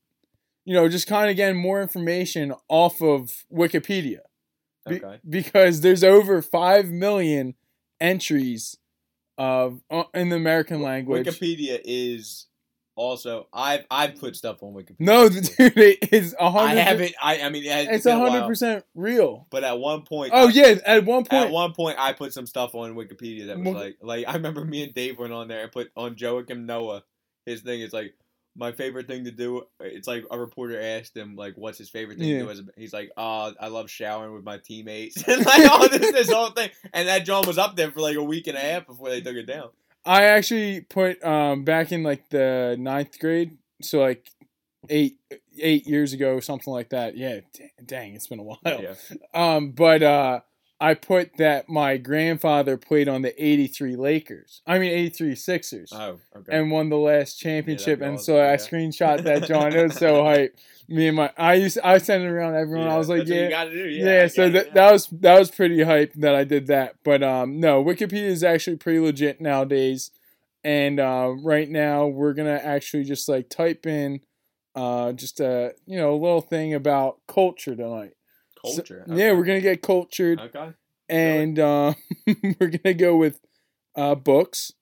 you 0.65 0.75
know, 0.75 0.89
just 0.89 1.07
kind 1.07 1.31
of 1.31 1.37
getting 1.37 1.61
more 1.61 1.81
information 1.83 2.55
off 2.69 3.01
of 3.03 3.45
Wikipedia. 3.53 4.19
Be- 4.89 4.97
Okay. 4.97 5.21
because 5.29 5.83
there's 5.83 6.03
over 6.03 6.41
five 6.41 6.89
million 6.89 7.55
entries 8.01 8.77
of 9.37 9.83
uh, 9.91 10.05
in 10.15 10.31
the 10.31 10.37
American 10.37 10.81
language. 10.83 11.27
Wikipedia 11.27 11.81
is 11.85 12.47
also 13.01 13.49
I've 13.53 13.85
I've 13.91 14.17
put 14.21 14.37
stuff 14.37 14.63
on 14.63 14.75
Wikipedia. 14.75 14.97
No, 15.01 15.29
dude, 15.31 15.49
it 15.59 16.13
is 16.13 16.35
a 16.39 16.45
I 16.45 16.51
hundred. 16.51 16.81
haven't. 16.83 17.15
I 17.23 17.41
I 17.43 17.49
mean 17.49 17.65
it 17.65 17.73
has 17.73 17.89
It's 17.89 18.05
been 18.05 18.15
a 18.15 18.17
a 18.17 18.21
while, 18.21 18.31
hundred 18.33 18.47
percent 18.47 18.85
real. 18.95 19.47
But 19.51 19.65
at 19.65 19.79
one 19.79 20.03
point, 20.03 20.33
Oh 20.35 20.49
I- 20.49 20.51
yeah, 20.53 20.75
at 20.85 21.05
one 21.05 21.25
point. 21.25 21.47
At 21.47 21.51
one 21.51 21.73
point, 21.73 21.97
I 21.99 22.13
put 22.13 22.33
some 22.33 22.47
stuff 22.47 22.75
on 22.75 22.95
Wikipedia 22.95 23.47
that 23.49 23.59
was 23.59 23.75
like, 23.75 23.97
like 24.03 24.29
I 24.29 24.35
remember 24.35 24.65
me 24.65 24.85
and 24.85 24.95
Dave 24.95 25.19
went 25.19 25.33
on 25.33 25.49
there 25.49 25.63
and 25.63 25.73
put 25.73 25.91
on 25.97 26.15
Joakim 26.15 26.65
Noah. 26.67 27.03
His 27.47 27.63
thing 27.63 27.81
is 27.81 27.93
like 27.93 28.15
my 28.57 28.73
favorite 28.73 29.07
thing 29.07 29.25
to 29.25 29.31
do. 29.31 29.63
It's 29.81 30.09
like 30.09 30.25
a 30.31 30.39
reporter 30.39 30.79
asked 30.81 31.17
him 31.17 31.37
like, 31.37 31.55
"What's 31.57 31.79
his 31.79 31.89
favorite 31.89 32.19
thing 32.19 32.29
Yeah. 32.29 32.39
to 32.41 32.45
do?" 32.47 32.51
As 32.51 32.59
a, 32.59 32.65
he's 32.77 32.93
like, 32.93 33.11
"Oh, 33.17 33.55
I 33.59 33.69
love 33.69 33.89
showering 33.89 34.35
with 34.35 34.45
my 34.45 34.59
teammates." 34.59 35.23
and 35.29 35.47
like 35.47 35.71
all 35.71 35.89
this, 35.89 36.13
this 36.13 36.31
whole 36.33 36.51
thing, 36.51 36.69
and 36.93 37.09
that 37.09 37.25
John 37.25 37.47
was 37.47 37.59
up 37.59 37.77
there 37.77 37.91
for 37.93 38.01
like 38.01 38.17
a 38.17 38.23
week 38.23 38.47
and 38.49 38.57
a 38.59 38.61
half 38.61 38.87
before 38.87 39.09
they 39.09 39.21
took 39.21 39.37
it 39.37 39.47
down. 39.47 39.71
I 40.05 40.25
actually 40.25 40.81
put 40.83 41.23
um 41.25 41.65
back 41.65 41.93
in 41.93 42.03
like 42.03 42.29
the 42.31 42.77
ninth 42.79 43.19
grade, 43.19 43.59
so 43.83 44.01
like 44.01 44.31
eight 44.89 45.19
eight 45.59 45.87
years 45.87 46.13
ago, 46.13 46.41
something 46.41 46.73
like 46.73 46.91
that. 46.91 47.17
Yeah, 47.17 47.41
dang, 47.85 48.15
it's 48.15 48.27
been 48.27 48.39
a 48.39 48.43
while. 48.45 48.59
Yeah. 48.65 48.95
Um, 49.35 49.73
but 49.73 50.03
uh, 50.03 50.41
I 50.81 50.95
put 50.95 51.37
that 51.37 51.69
my 51.69 51.99
grandfather 51.99 52.77
played 52.77 53.09
on 53.09 53.23
the 53.23 53.45
'83 53.45 53.97
Lakers. 53.97 54.63
I 54.67 54.79
mean 54.79 54.91
'83 54.91 55.35
Sixers. 55.35 55.93
Oh, 55.95 56.19
okay. 56.37 56.57
and 56.57 56.71
won 56.71 56.89
the 56.89 56.97
last 56.97 57.39
championship. 57.39 57.99
be 57.99 58.07
and 58.07 58.15
awesome, 58.15 58.25
so 58.25 58.39
I 58.39 58.53
yeah. 58.53 58.57
screenshot 58.57 59.23
that, 59.25 59.45
John. 59.45 59.73
It 59.75 59.83
was 59.83 59.97
so 59.97 60.25
hype. 60.25 60.57
Me 60.91 61.07
and 61.07 61.17
my, 61.17 61.31
I 61.39 61.55
used, 61.55 61.79
I 61.85 61.99
sent 61.99 62.25
it 62.25 62.27
around 62.27 62.57
everyone. 62.57 62.89
I 62.89 62.99
was 62.99 63.09
like, 63.09 63.21
that's 63.21 63.31
what 63.31 63.37
you 63.37 63.49
yeah, 63.49 63.65
do. 63.65 63.89
yeah. 63.89 64.05
Yeah. 64.05 64.27
So 64.27 64.51
that 64.51 64.75
that 64.75 64.93
was 64.93 65.07
that 65.07 65.39
was 65.39 65.51
pretty 65.51 65.83
hype 65.85 66.13
that 66.15 66.35
I 66.35 66.43
did 66.43 66.67
that. 66.67 66.97
But 67.05 67.23
um, 67.23 67.61
no, 67.61 67.83
Wikipedia 67.85 68.25
is 68.25 68.43
actually 68.43 68.77
pretty 68.77 68.99
legit 68.99 69.41
nowadays. 69.41 70.11
And 70.65 70.99
uh, 70.99 71.33
right 71.43 71.71
now 71.71 72.07
we're 72.07 72.35
gonna 72.35 72.61
actually 72.63 73.05
just 73.05 73.29
like 73.29 73.49
type 73.49 73.87
in, 73.87 74.21
uh, 74.75 75.13
just 75.13 75.39
a 75.39 75.75
you 75.87 75.97
know 75.97 76.13
a 76.13 76.19
little 76.19 76.41
thing 76.41 76.75
about 76.75 77.21
culture 77.29 77.77
tonight. 77.77 78.15
So- 78.65 78.77
culture. 78.77 79.05
Yeah, 79.07 79.33
we're 79.33 79.45
gonna 79.45 79.61
get 79.61 79.83
cultured 79.83 80.41
okay. 80.41 80.73
and 81.09 81.59
uh, 81.59 81.95
we're 82.27 82.69
gonna 82.69 82.95
go 82.95 83.17
with 83.17 83.41
uh, 83.97 84.15
books. 84.15 84.73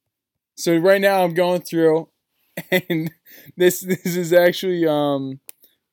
So 0.57 0.77
right 0.77 1.01
now 1.01 1.23
I'm 1.23 1.35
going 1.35 1.61
through, 1.61 2.09
and 2.71 3.13
this 3.57 3.81
this 3.81 4.17
is 4.17 4.33
actually 4.33 4.87
um, 4.87 5.41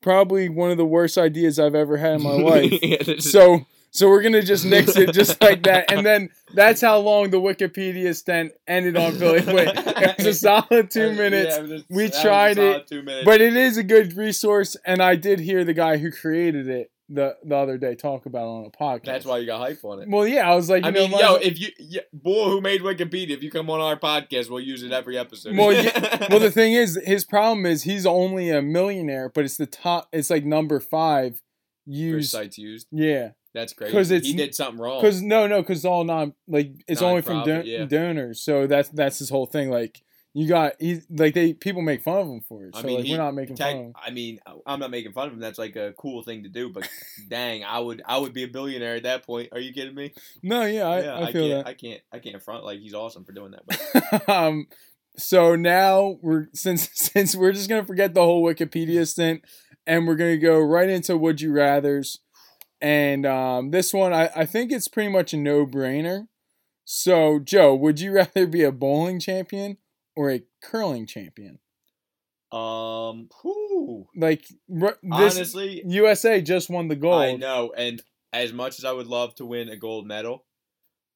probably 0.06 0.48
one 0.50 0.70
of 0.70 0.78
the 0.78 0.86
worst 0.86 1.18
ideas 1.18 1.58
I've 1.60 1.74
ever 1.74 1.98
had 1.98 2.14
in 2.18 2.22
my 2.22 2.30
life. 2.52 2.72
Yeah, 2.82 3.16
so 3.20 3.66
so 3.90 4.08
we're 4.08 4.22
gonna 4.22 4.44
just 4.44 4.64
nix 4.64 4.96
it 4.96 5.12
just 5.14 5.42
like 5.48 5.64
that, 5.64 5.92
and 5.92 6.06
then 6.06 6.30
that's 6.54 6.80
how 6.80 7.00
long 7.00 7.32
the 7.32 7.38
Wikipedia 7.42 8.16
stint 8.16 8.52
ended 8.68 8.96
on 8.98 9.18
Billy 9.18 9.42
Wait. 9.54 9.70
It 9.76 10.18
was 10.20 10.28
a 10.28 10.34
solid 10.36 10.92
two 10.92 11.14
minutes. 11.14 11.58
yeah, 11.58 11.78
a- 11.78 11.84
We 11.90 12.04
that 12.04 12.12
was 12.14 12.20
a 12.20 12.22
tried 12.22 12.58
it, 12.60 13.26
But 13.26 13.42
it 13.42 13.58
is 13.58 13.78
a 13.78 13.84
good 13.84 14.16
resource, 14.16 14.78
and 14.86 15.02
I 15.02 15.16
did 15.16 15.40
hear 15.40 15.64
the 15.66 15.74
guy 15.74 15.98
who 15.98 16.12
created 16.12 16.70
it 16.70 16.92
the 17.10 17.36
the 17.44 17.56
other 17.56 17.78
day 17.78 17.94
talk 17.96 18.26
about 18.26 18.48
on 18.48 18.66
a 18.66 18.70
podcast. 18.72 19.04
That's 19.06 19.26
why 19.26 19.38
you 19.38 19.46
got 19.46 19.60
hype 19.60 19.84
on 19.84 20.02
it. 20.02 20.10
Well, 20.10 20.28
yeah, 20.28 20.50
I 20.50 20.56
was 20.56 20.70
like, 20.70 20.84
you 20.84 20.88
I 20.88 20.92
know, 20.92 21.02
mean, 21.02 21.12
might 21.12 21.22
yo, 21.22 21.36
if 21.36 21.60
you, 21.60 21.68
yeah, 21.80 22.02
boy 22.14 22.46
who 22.50 22.62
made 22.62 22.82
Wikipedia, 22.82 23.32
if 23.32 23.44
you 23.44 23.52
come 23.52 23.70
on 23.70 23.80
our 23.80 23.98
podcast, 24.00 24.50
we'll 24.50 24.60
use 24.60 24.82
it 24.84 24.92
every 24.92 25.18
episode. 25.18 25.56
Well, 25.56 25.72
yeah, 25.72 26.28
well, 26.30 26.40
the 26.40 26.50
thing 26.52 26.74
is, 26.74 27.00
his 27.06 27.24
problem 27.24 27.66
is 27.66 27.84
he's 27.84 28.06
only 28.06 28.50
a 28.50 28.62
millionaire, 28.62 29.30
but 29.30 29.46
it's 29.46 29.58
the 29.58 29.68
top. 29.68 30.08
It's 30.12 30.30
like 30.32 30.46
number 30.46 30.80
five 30.80 31.42
used. 31.86 32.32
sites 32.32 32.58
used, 32.58 32.88
Yeah, 32.92 33.32
that's 33.54 33.74
crazy. 33.74 33.94
'Cause 33.94 34.10
it's- 34.12 34.26
he 34.30 34.36
did 34.36 34.56
something 34.56 34.82
wrong. 34.82 35.00
because 35.02 35.22
no, 35.22 35.46
no, 35.48 35.62
because 35.62 35.86
all 35.86 36.04
non 36.04 36.34
like 36.48 36.72
it's 36.88 37.02
only 37.04 37.22
from 37.22 37.44
don- 37.46 37.66
yeah. 37.66 37.86
donors. 37.86 38.42
So 38.42 38.66
that's 38.68 38.90
that's 38.90 39.20
his 39.20 39.30
whole 39.30 39.46
thing. 39.46 39.70
Like 39.70 40.02
you 40.38 40.50
got 40.50 40.74
he 40.82 41.00
like 41.10 41.34
they 41.34 41.54
people 41.54 41.82
make 41.82 42.04
fun 42.04 42.20
of 42.20 42.28
him 42.28 42.42
for 42.42 42.66
it. 42.66 42.76
I 42.76 42.82
So 42.82 42.88
mean, 42.88 42.98
like 42.98 43.06
he- 43.06 43.12
we're 43.14 43.18
not 43.24 43.34
making 43.34 43.56
fun 43.56 43.70
of 43.70 43.82
him. 43.86 43.94
I 43.96 44.12
mean, 44.12 44.40
I'm 44.68 44.82
not 44.82 44.92
making 44.92 45.14
fun 45.14 45.28
of 45.28 45.34
him. 45.34 45.40
That's 45.40 45.58
like 45.58 45.78
a 45.78 45.94
cool 45.98 46.24
thing 46.24 46.44
to 46.44 46.50
do. 46.50 46.68
But 46.74 46.90
dang, 47.30 47.64
I 47.64 47.80
would, 47.80 48.04
I 48.06 48.18
would 48.18 48.34
be 48.34 48.44
a 48.44 48.48
billionaire 48.50 48.98
at 48.98 49.04
that 49.04 49.26
point. 49.26 49.48
Are 49.54 49.60
you 49.62 49.72
kidding 49.72 49.96
me? 49.96 50.12
No, 50.44 50.64
yeah, 50.66 50.88
I, 50.90 51.02
yeah, 51.02 51.16
I 51.16 51.32
feel 51.32 51.48
can't, 51.48 51.66
that. 51.66 51.68
I 51.68 51.74
can't, 51.74 52.02
I 52.12 52.20
can't 52.20 52.44
front 52.44 52.66
like 52.66 52.80
he's 52.80 52.94
awesome 52.94 53.24
for 53.24 53.32
doing 53.32 53.52
that. 53.52 53.64
But 53.66 54.30
um, 54.30 54.68
so 55.16 55.56
now 55.56 56.18
we're 56.22 56.48
since 56.54 56.90
since 56.94 57.34
we're 57.34 57.54
just 57.54 57.70
gonna 57.70 57.86
forget 57.86 58.14
the 58.14 58.22
whole 58.24 58.44
Wikipedia 58.44 59.08
stint, 59.08 59.42
and 59.88 60.06
we're 60.06 60.16
gonna 60.16 60.38
go 60.38 60.60
right 60.60 60.90
into 60.90 61.18
would 61.18 61.40
you 61.40 61.54
rather's, 61.54 62.20
and 62.82 63.26
um, 63.26 63.72
this 63.72 63.94
one 63.94 64.12
I 64.12 64.30
I 64.36 64.46
think 64.46 64.74
it's 64.74 64.90
pretty 64.90 65.10
much 65.10 65.34
a 65.34 65.38
no 65.38 65.66
brainer. 65.66 66.28
So 66.84 67.40
Joe, 67.40 67.74
would 67.74 68.02
you 68.02 68.12
rather 68.12 68.46
be 68.46 68.64
a 68.64 68.74
bowling 68.74 69.22
champion 69.22 69.78
or 70.16 70.32
a 70.32 70.44
curling 70.62 71.06
champion? 71.06 71.60
um, 72.52 73.28
whew, 73.42 74.08
Like 74.16 74.46
r- 74.82 74.98
this 75.02 75.36
honestly, 75.36 75.84
USA 75.86 76.42
just 76.42 76.70
won 76.70 76.88
the 76.88 76.96
gold. 76.96 77.22
I 77.22 77.36
know, 77.36 77.74
and 77.76 78.02
as 78.32 78.54
much 78.54 78.80
as 78.80 78.86
I 78.86 78.92
would 78.92 79.08
love 79.08 79.36
to 79.36 79.46
win 79.46 79.68
a 79.70 79.76
gold 79.76 80.08
medal, 80.08 80.46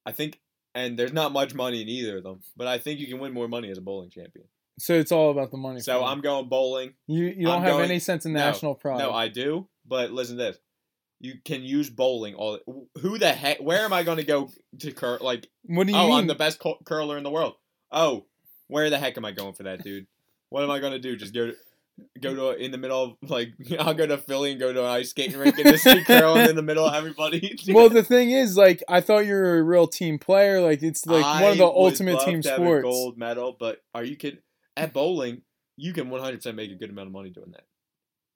I 0.05 0.11
think, 0.11 0.39
and 0.75 0.97
there's 0.99 1.13
not 1.13 1.31
much 1.31 1.53
money 1.53 1.81
in 1.81 1.87
either 1.87 2.17
of 2.17 2.23
them, 2.23 2.41
but 2.57 2.67
I 2.67 2.77
think 2.77 2.99
you 2.99 3.07
can 3.07 3.19
win 3.19 3.33
more 3.33 3.47
money 3.47 3.69
as 3.69 3.77
a 3.77 3.81
bowling 3.81 4.09
champion. 4.09 4.45
So 4.79 4.93
it's 4.93 5.11
all 5.11 5.31
about 5.31 5.51
the 5.51 5.57
money. 5.57 5.81
So. 5.81 6.03
I'm 6.03 6.21
going 6.21 6.47
bowling. 6.49 6.93
you 7.07 7.25
you 7.25 7.45
don't 7.45 7.57
I'm 7.57 7.63
have 7.63 7.73
going- 7.73 7.89
any 7.89 7.99
sense 7.99 8.25
of 8.25 8.31
no, 8.31 8.39
national 8.39 8.75
pride. 8.75 8.99
No, 8.99 9.11
I 9.11 9.27
do, 9.27 9.67
but 9.85 10.11
listen 10.11 10.37
to 10.37 10.43
this. 10.43 10.57
You 11.21 11.33
can 11.43 11.63
use 11.63 11.89
bowling 11.89 12.33
all. 12.35 12.59
Who 13.01 13.17
the 13.17 13.33
heck? 13.33 13.59
Where 13.59 13.81
am 13.81 13.91
I 13.91 14.03
going 14.03 14.17
to 14.17 14.23
go 14.23 14.49
to 14.79 14.91
curl? 14.93 15.17
Like, 15.19 15.47
what 15.63 15.85
do 15.85 15.91
you 15.91 15.99
oh, 15.99 16.07
mean? 16.07 16.17
I'm 16.17 16.27
the 16.27 16.35
best 16.35 16.59
cur- 16.59 16.79
curler 16.85 17.17
in 17.17 17.23
the 17.23 17.29
world. 17.29 17.55
Oh, 17.91 18.25
Where 18.69 18.89
the 18.89 18.97
heck 18.97 19.17
am 19.17 19.25
I 19.25 19.31
going 19.31 19.53
for 19.53 19.63
that, 19.63 19.83
dude? 19.83 20.07
What 20.49 20.63
am 20.63 20.71
I 20.71 20.79
gonna 20.79 20.99
do? 20.99 21.17
Just 21.17 21.33
go 21.33 21.47
to, 21.47 21.55
go 22.21 22.35
to 22.35 22.63
in 22.63 22.71
the 22.71 22.77
middle 22.77 23.03
of 23.03 23.29
like 23.29 23.53
I'll 23.79 23.93
go 23.93 24.07
to 24.07 24.17
Philly 24.17 24.51
and 24.51 24.59
go 24.59 24.71
to 24.71 24.79
an 24.81 24.89
ice 24.89 25.09
skating 25.09 25.37
rink 25.37 25.57
and 25.57 25.67
just 25.67 25.83
be 25.83 26.03
curling 26.03 26.49
in 26.49 26.55
the 26.55 26.61
middle 26.61 26.85
of 26.85 26.93
everybody. 26.93 27.57
well, 27.69 27.89
the 27.89 28.03
thing 28.03 28.31
is, 28.31 28.55
like, 28.55 28.83
I 28.87 29.01
thought 29.01 29.25
you 29.25 29.33
were 29.33 29.57
a 29.57 29.63
real 29.63 29.87
team 29.87 30.19
player. 30.19 30.61
Like, 30.61 30.83
it's 30.83 31.05
like 31.05 31.41
one 31.41 31.51
of 31.51 31.57
the 31.57 31.65
ultimate 31.65 32.19
team 32.21 32.41
to 32.43 32.49
have 32.49 32.59
a 32.59 32.63
sports. 32.63 32.83
gold 32.83 33.17
medal, 33.17 33.57
but 33.59 33.81
are 33.93 34.03
you 34.03 34.15
kidding? 34.15 34.39
At 34.77 34.93
bowling, 34.93 35.41
you 35.75 35.91
can 35.91 36.09
100 36.09 36.37
percent 36.37 36.55
make 36.55 36.71
a 36.71 36.75
good 36.75 36.91
amount 36.91 37.07
of 37.07 37.13
money 37.13 37.31
doing 37.31 37.51
that. 37.51 37.63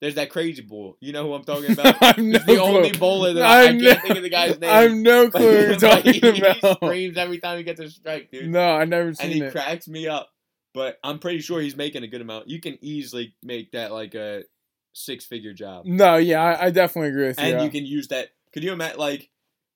There's 0.03 0.15
that 0.15 0.29
crazy 0.31 0.61
bull. 0.61 0.97
You 0.99 1.13
know 1.13 1.23
who 1.25 1.33
I'm 1.33 1.45
talking 1.45 1.71
about? 1.79 1.95
I'm 2.01 2.29
no 2.31 2.39
the 2.39 2.57
only 2.61 2.89
clue. 2.91 2.99
bowler 2.99 3.33
that 3.35 3.43
I, 3.43 3.61
I 3.61 3.67
I'm 3.69 3.79
can't 3.79 3.81
no- 3.81 4.01
think 4.01 4.17
of 4.17 4.23
the 4.23 4.29
guy's 4.29 4.59
name. 4.59 4.69
I 4.69 4.81
have 4.81 4.91
no 4.91 5.29
clue 5.31 5.75
But 5.79 6.03
he, 6.05 6.19
talking 6.19 6.43
he 6.43 6.73
screams 6.75 7.17
every 7.17 7.37
time 7.39 7.57
he 7.57 7.63
gets 7.63 7.79
a 7.79 7.89
strike, 7.89 8.29
dude. 8.29 8.49
No, 8.49 8.59
I 8.75 8.83
never 8.83 9.13
seen 9.13 9.27
it. 9.27 9.31
and 9.33 9.41
he 9.43 9.47
it. 9.47 9.51
cracks 9.53 9.87
me 9.87 10.09
up. 10.09 10.29
But 10.73 10.97
I'm 11.05 11.19
pretty 11.19 11.39
sure 11.39 11.61
he's 11.61 11.77
making 11.77 12.03
a 12.03 12.07
good 12.07 12.19
amount. 12.19 12.49
You 12.49 12.59
can 12.59 12.77
easily 12.81 13.33
make 13.41 13.71
that 13.71 13.93
like 13.93 14.13
a 14.13 14.43
six 14.91 15.23
figure 15.23 15.53
job. 15.53 15.85
no, 15.85 16.17
yeah, 16.17 16.43
I, 16.43 16.65
I 16.65 16.69
definitely 16.71 17.11
agree 17.11 17.27
with 17.27 17.39
you. 17.39 17.45
And 17.45 17.63
you 17.63 17.69
can 17.69 17.85
use 17.85 18.09
that. 18.09 18.31
Could 18.53 18.65
you 18.65 18.73
imagine 18.73 18.99
like 18.99 19.29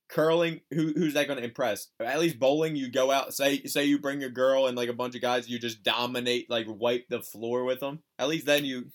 curling? 0.10 0.62
Who 0.72 0.94
who's 0.96 1.14
that 1.14 1.28
going 1.28 1.40
to 1.40 1.46
impress? 1.46 1.88
At 2.00 2.20
least 2.20 2.38
bowling, 2.38 2.76
you 2.76 2.92
go 2.92 3.12
out. 3.12 3.34
Say 3.34 3.64
say 3.64 3.86
you 3.86 4.00
bring 4.00 4.24
a 4.24 4.30
girl 4.30 4.68
and 4.68 4.76
like 4.76 4.90
a 4.90 4.94
bunch 4.94 5.16
of 5.16 5.22
guys. 5.22 5.48
You 5.50 5.58
just 5.58 5.84
dominate, 5.84 6.50
like 6.50 6.66
wipe 6.68 7.06
the 7.10 7.22
floor 7.22 7.64
with 7.64 7.80
them. 7.80 8.00
At 8.20 8.28
least 8.28 8.46
then 8.46 8.66
you 8.66 8.86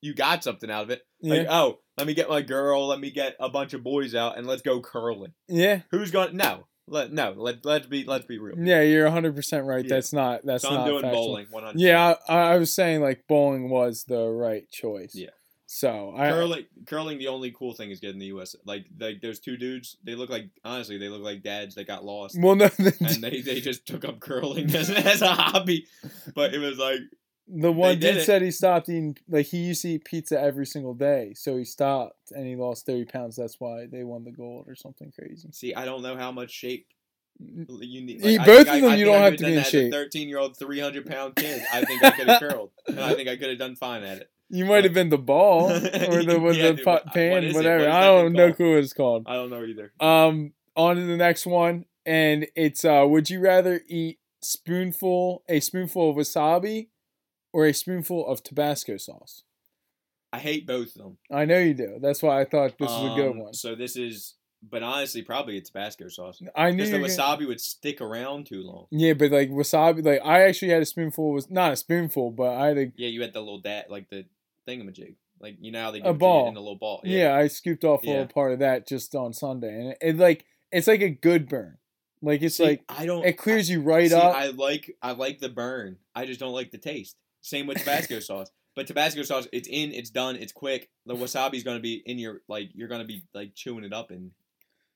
you 0.00 0.14
got 0.14 0.42
something 0.44 0.70
out 0.70 0.84
of 0.84 0.90
it. 0.90 1.02
Like 1.22 1.42
yeah, 1.42 1.46
oh, 1.50 1.78
let 1.98 2.06
me 2.06 2.14
get 2.14 2.28
my 2.28 2.42
girl. 2.42 2.86
Let 2.86 3.00
me 3.00 3.10
get 3.10 3.36
a 3.40 3.48
bunch 3.48 3.74
of 3.74 3.82
boys 3.82 4.14
out 4.14 4.38
and 4.38 4.46
let's 4.46 4.62
go 4.62 4.80
curling. 4.80 5.32
yeah, 5.48 5.80
Who's 5.90 6.10
going? 6.10 6.30
to 6.30 6.36
No, 6.36 6.66
let 6.86 7.12
no. 7.12 7.32
Let 7.36 7.64
let's 7.64 7.86
be 7.86 8.04
let's 8.04 8.26
be 8.26 8.38
real. 8.38 8.56
yeah. 8.58 8.80
You're 8.82 9.04
100 9.04 9.34
percent 9.34 9.66
right. 9.66 9.84
Yeah. 9.84 9.96
That's 9.96 10.12
not 10.12 10.40
that's 10.44 10.62
so 10.62 10.70
not 10.70 10.80
I'm 10.80 10.86
doing 10.88 11.02
factual. 11.02 11.26
bowling. 11.26 11.46
100. 11.50 11.78
Yeah, 11.80 12.14
I, 12.28 12.34
I 12.36 12.56
was 12.58 12.72
saying 12.74 13.00
like 13.02 13.24
bowling 13.28 13.68
was 13.68 14.04
the 14.04 14.26
right 14.28 14.68
choice. 14.70 15.12
Yeah. 15.14 15.28
So 15.72 16.12
I 16.16 16.30
curling 16.30 16.64
curling 16.86 17.18
the 17.18 17.28
only 17.28 17.52
cool 17.52 17.74
thing 17.74 17.90
is 17.92 18.00
getting 18.00 18.18
the 18.18 18.26
US 18.26 18.56
like 18.64 18.86
like 18.98 19.20
those 19.20 19.38
two 19.38 19.56
dudes 19.56 19.96
they 20.02 20.16
look 20.16 20.28
like 20.28 20.48
honestly 20.64 20.98
they 20.98 21.08
look 21.08 21.22
like 21.22 21.44
dads 21.44 21.76
that 21.76 21.86
got 21.86 22.04
lost 22.04 22.36
well 22.40 22.56
no 22.56 22.68
and 22.78 23.22
they, 23.22 23.40
they 23.40 23.60
just 23.60 23.86
took 23.86 24.04
up 24.04 24.18
curling 24.18 24.68
as, 24.74 24.90
as 24.90 25.22
a 25.22 25.28
hobby 25.28 25.86
but 26.34 26.52
it 26.54 26.58
was 26.58 26.76
like 26.76 26.98
the 27.52 27.72
one 27.72 27.98
did 27.98 28.14
dude 28.14 28.24
said 28.24 28.42
he 28.42 28.50
stopped 28.50 28.88
eating 28.88 29.16
like 29.28 29.46
he 29.46 29.58
used 29.58 29.82
to 29.82 29.90
eat 29.90 30.04
pizza 30.04 30.40
every 30.40 30.66
single 30.66 30.94
day, 30.94 31.32
so 31.34 31.56
he 31.56 31.64
stopped 31.64 32.30
and 32.32 32.46
he 32.46 32.56
lost 32.56 32.86
30 32.86 33.06
pounds. 33.06 33.36
That's 33.36 33.58
why 33.58 33.86
they 33.86 34.04
won 34.04 34.24
the 34.24 34.30
gold 34.30 34.66
or 34.68 34.74
something 34.74 35.12
crazy. 35.18 35.48
see 35.52 35.74
I 35.74 35.84
don't 35.84 36.02
know 36.02 36.16
how 36.16 36.30
much 36.32 36.50
shape 36.50 36.86
you 37.40 38.02
need 38.02 38.24
Eat 38.24 38.44
both 38.44 38.68
of 38.68 38.80
them, 38.80 38.84
I 38.84 38.96
you 38.96 39.04
don't 39.06 39.22
have 39.22 39.36
to 39.36 39.44
be 39.44 39.56
in 39.56 39.62
shape. 39.64 39.92
a 39.92 39.96
13 39.96 40.28
year 40.28 40.38
old 40.38 40.56
300 40.56 41.06
pound 41.06 41.36
kid 41.36 41.62
I 41.72 41.84
think 41.84 42.02
I 42.04 42.10
could 42.10 42.28
have 42.28 42.40
curled 42.40 42.70
and 42.86 43.00
I 43.00 43.14
think 43.14 43.28
I 43.28 43.36
could 43.36 43.48
have 43.48 43.58
done 43.58 43.76
fine 43.76 44.02
at 44.02 44.18
it 44.18 44.30
You 44.50 44.66
might 44.66 44.84
have 44.84 44.92
been 44.92 45.08
the 45.08 45.18
ball 45.18 45.70
or 45.70 45.78
the, 45.78 46.38
Yeah, 46.54 46.62
the 46.62 46.72
dude, 46.74 46.84
pot 46.84 47.14
pan, 47.14 47.46
what 47.46 47.54
whatever. 47.54 47.84
What 47.84 47.92
I 47.92 48.04
don't 48.04 48.32
know 48.34 48.50
who 48.50 48.76
it's 48.76 48.92
called. 48.92 49.24
I 49.26 49.34
don't 49.34 49.48
know 49.50 49.64
either 49.64 49.92
Um, 50.00 50.52
on 50.76 50.96
to 50.96 51.02
the 51.06 51.16
next 51.16 51.46
one, 51.46 51.86
and 52.04 52.46
it's 52.54 52.84
uh, 52.84 53.04
would 53.08 53.30
you 53.30 53.40
rather 53.40 53.80
eat 53.88 54.18
spoonful 54.42 55.42
a 55.48 55.60
spoonful 55.60 56.10
of 56.10 56.16
wasabi 56.16 56.88
or 57.52 57.66
a 57.66 57.74
spoonful 57.74 58.26
of 58.26 58.42
Tabasco 58.42 58.96
sauce? 58.96 59.44
I 60.32 60.38
hate 60.38 60.66
both 60.66 60.94
of 60.96 61.02
them 61.02 61.18
I 61.30 61.44
know 61.44 61.58
you 61.58 61.74
do. 61.74 61.98
That's 62.00 62.22
why 62.22 62.40
I 62.40 62.44
thought 62.44 62.78
this 62.78 62.88
was 62.88 63.12
a 63.12 63.16
good 63.16 63.30
Um, 63.32 63.38
one. 63.38 63.54
so 63.54 63.74
this 63.74 63.96
is 63.96 64.34
but 64.62 64.82
honestly 64.82 65.22
probably 65.22 65.56
a 65.56 65.60
Tabasco 65.62 66.08
sauce 66.08 66.40
I 66.54 66.70
knew 66.70 66.76
because 66.76 66.90
the 66.90 66.98
were 67.00 67.08
gonna- 67.08 67.38
wasabi 67.44 67.46
would 67.48 67.60
stick 67.62 68.00
around 68.00 68.46
too 68.46 68.62
long 68.62 68.86
Yeah, 68.90 69.14
but 69.14 69.30
like 69.32 69.50
wasabi, 69.50 70.04
like 70.04 70.20
I 70.24 70.42
actually 70.42 70.68
had 70.72 70.82
a 70.82 70.86
spoonful. 70.86 71.32
Was 71.32 71.50
not 71.50 71.72
a 71.72 71.76
spoonful, 71.76 72.30
but 72.32 72.52
I 72.54 72.66
had 72.68 72.78
a 72.78 72.92
Yeah, 72.96 73.08
you 73.08 73.22
had 73.22 73.32
the 73.32 73.40
little 73.40 73.58
dat, 73.60 73.90
like 73.90 74.08
the 74.10 74.26
thingamajig. 74.68 75.14
Like 75.40 75.56
you 75.60 75.72
know 75.72 75.80
how 75.82 75.90
they 75.90 76.00
A 76.00 76.02
give 76.02 76.14
it 76.16 76.18
ball. 76.18 76.48
in 76.48 76.54
the 76.54 76.60
little 76.60 76.76
ball. 76.76 77.00
yeah. 77.04 77.34
I 77.34 77.46
scooped 77.48 77.84
off 77.84 78.02
a 78.02 78.06
Yeah. 78.06 78.12
little 78.12 78.26
part 78.28 78.52
of 78.52 78.58
that 78.58 78.86
just 78.86 79.14
on 79.14 79.32
Sunday, 79.32 79.74
and 79.74 79.88
it, 79.92 79.98
it 80.02 80.16
like 80.18 80.44
it's 80.70 80.86
like 80.86 81.00
a 81.00 81.08
good 81.10 81.48
burn. 81.48 81.78
Like 82.22 82.42
it's 82.42 82.56
See, 82.56 82.64
like 82.64 82.84
I 82.88 83.06
don't. 83.06 83.24
it 83.24 83.38
clears 83.38 83.70
you 83.70 83.80
right 83.80 84.10
see, 84.10 84.14
up. 84.14 84.36
I 84.36 84.48
like 84.48 84.94
I 85.00 85.12
like 85.12 85.38
the 85.38 85.48
burn. 85.48 85.96
I 86.14 86.26
just 86.26 86.38
don't 86.38 86.52
like 86.52 86.70
the 86.70 86.76
taste. 86.78 87.16
Same 87.40 87.66
with 87.66 87.78
Tabasco 87.78 88.20
sauce. 88.20 88.50
But 88.76 88.86
Tabasco 88.86 89.22
sauce, 89.22 89.48
it's 89.52 89.68
in, 89.68 89.92
it's 89.92 90.10
done, 90.10 90.36
it's 90.36 90.52
quick. 90.52 90.90
The 91.04 91.14
wasabi's 91.14 91.64
gonna 91.64 91.80
be 91.80 92.02
in 92.06 92.18
your 92.18 92.42
like 92.48 92.70
you're 92.74 92.88
gonna 92.88 93.04
be 93.04 93.24
like 93.34 93.54
chewing 93.54 93.84
it 93.84 93.92
up 93.92 94.10
and 94.10 94.30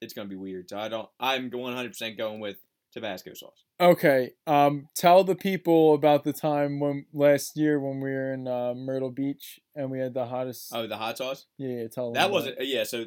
it's 0.01 0.15
gonna 0.15 0.29
be 0.29 0.37
weird. 0.37 0.71
So 0.71 0.79
I 0.79 0.89
don't. 0.89 1.09
I'm 1.19 1.51
100 1.51 1.89
percent 1.89 2.17
going 2.17 2.41
with 2.41 2.57
Tabasco 2.93 3.35
sauce. 3.35 3.65
Okay. 3.81 4.31
Um, 4.47 4.89
tell 4.95 5.25
the 5.25 5.35
people 5.35 5.95
about 5.95 6.25
the 6.25 6.33
time 6.33 6.79
when 6.79 7.07
last 7.13 7.57
year 7.57 7.81
when 7.81 8.01
we 8.01 8.11
were 8.11 8.33
in 8.33 8.47
uh, 8.47 8.75
Myrtle 8.75 9.11
Beach 9.11 9.59
and 9.75 9.91
we 9.91 9.99
had 9.99 10.15
the 10.15 10.27
hottest. 10.27 10.73
Oh, 10.73 10.87
the 10.87 10.97
hot 10.97 11.19
sauce. 11.19 11.47
yeah, 11.59 11.81
yeah, 11.81 11.89
tell 11.89 12.07
them. 12.07 12.15
That 12.15 12.31
wasn't. 12.31 12.57
Yeah. 12.61 12.85
So 12.85 13.07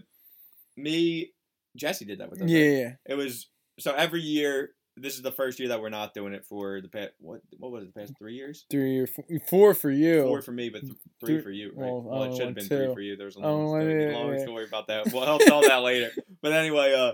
me, 0.76 1.32
Jesse 1.76 2.06
did 2.06 2.20
that 2.20 2.30
with 2.30 2.42
it. 2.42 2.46
us. 2.46 2.50
Yeah, 2.50 2.60
right? 2.60 2.78
yeah. 2.78 2.94
It 3.06 3.16
was 3.16 3.48
so 3.80 3.94
every 3.94 4.22
year. 4.22 4.72
This 5.00 5.14
is 5.16 5.22
the 5.22 5.32
first 5.32 5.60
year 5.60 5.70
that 5.70 5.80
we're 5.82 5.90
not 5.90 6.14
doing 6.14 6.34
it 6.34 6.44
for 6.46 6.82
the 6.82 6.88
past 6.88 7.12
what 7.20 7.42
what 7.60 7.72
was 7.72 7.84
it 7.84 7.94
the 7.94 8.00
past 8.00 8.14
three 8.18 8.34
years? 8.36 8.66
Three 8.70 8.98
or 9.00 9.08
four, 9.08 9.26
four 9.48 9.74
for 9.74 9.92
you. 9.92 10.24
Four 10.24 10.42
for 10.42 10.52
me, 10.52 10.70
but 10.70 10.82
th- 10.82 10.94
three 11.20 11.36
Three- 11.36 11.42
for 11.44 11.52
you, 11.52 11.68
right? 11.76 11.92
well, 11.92 12.02
Well, 12.02 12.24
it 12.24 12.36
should 12.36 12.46
have 12.48 12.56
been 12.56 12.64
want 12.64 12.68
three 12.86 12.94
for 12.94 13.02
you. 13.02 13.16
There's 13.16 13.36
a 13.36 13.40
long, 13.40 13.66
want 13.68 13.84
story, 13.84 14.14
long 14.14 14.34
yeah. 14.34 14.44
story 14.44 14.66
about 14.66 14.88
that. 14.88 15.14
Well, 15.14 15.24
I'll 15.24 15.40
tell 15.40 15.62
that 15.68 15.82
later. 15.84 16.12
But 16.42 16.54
anyway, 16.54 16.94
uh, 16.94 17.14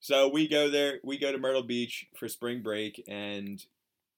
so 0.00 0.28
we 0.28 0.48
go 0.48 0.68
there. 0.68 0.98
We 1.04 1.18
go 1.18 1.30
to 1.30 1.38
Myrtle 1.38 1.62
Beach 1.62 2.06
for 2.16 2.28
spring 2.28 2.60
break, 2.62 3.02
and 3.08 3.64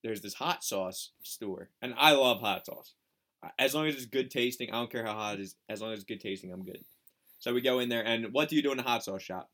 there's 0.02 0.22
this 0.22 0.34
hot 0.34 0.64
sauce 0.64 1.10
store, 1.22 1.68
and 1.82 1.94
I 1.98 2.12
love 2.12 2.40
hot 2.40 2.64
sauce. 2.66 2.94
As 3.58 3.74
long 3.74 3.86
as 3.86 3.94
it's 3.96 4.06
good 4.06 4.30
tasting, 4.30 4.70
I 4.70 4.74
don't 4.76 4.90
care 4.90 5.04
how 5.04 5.12
hot 5.12 5.34
it 5.34 5.42
is. 5.42 5.56
As 5.68 5.82
long 5.82 5.92
as 5.92 5.98
it's 5.98 6.08
good 6.08 6.20
tasting, 6.20 6.50
I'm 6.50 6.62
good. 6.62 6.82
So 7.38 7.52
we 7.52 7.60
go 7.60 7.78
in 7.80 7.90
there, 7.90 8.02
and 8.06 8.32
what 8.32 8.48
do 8.48 8.56
you 8.56 8.62
do 8.62 8.72
in 8.72 8.78
a 8.78 8.82
hot 8.82 9.04
sauce 9.04 9.20
shop? 9.22 9.50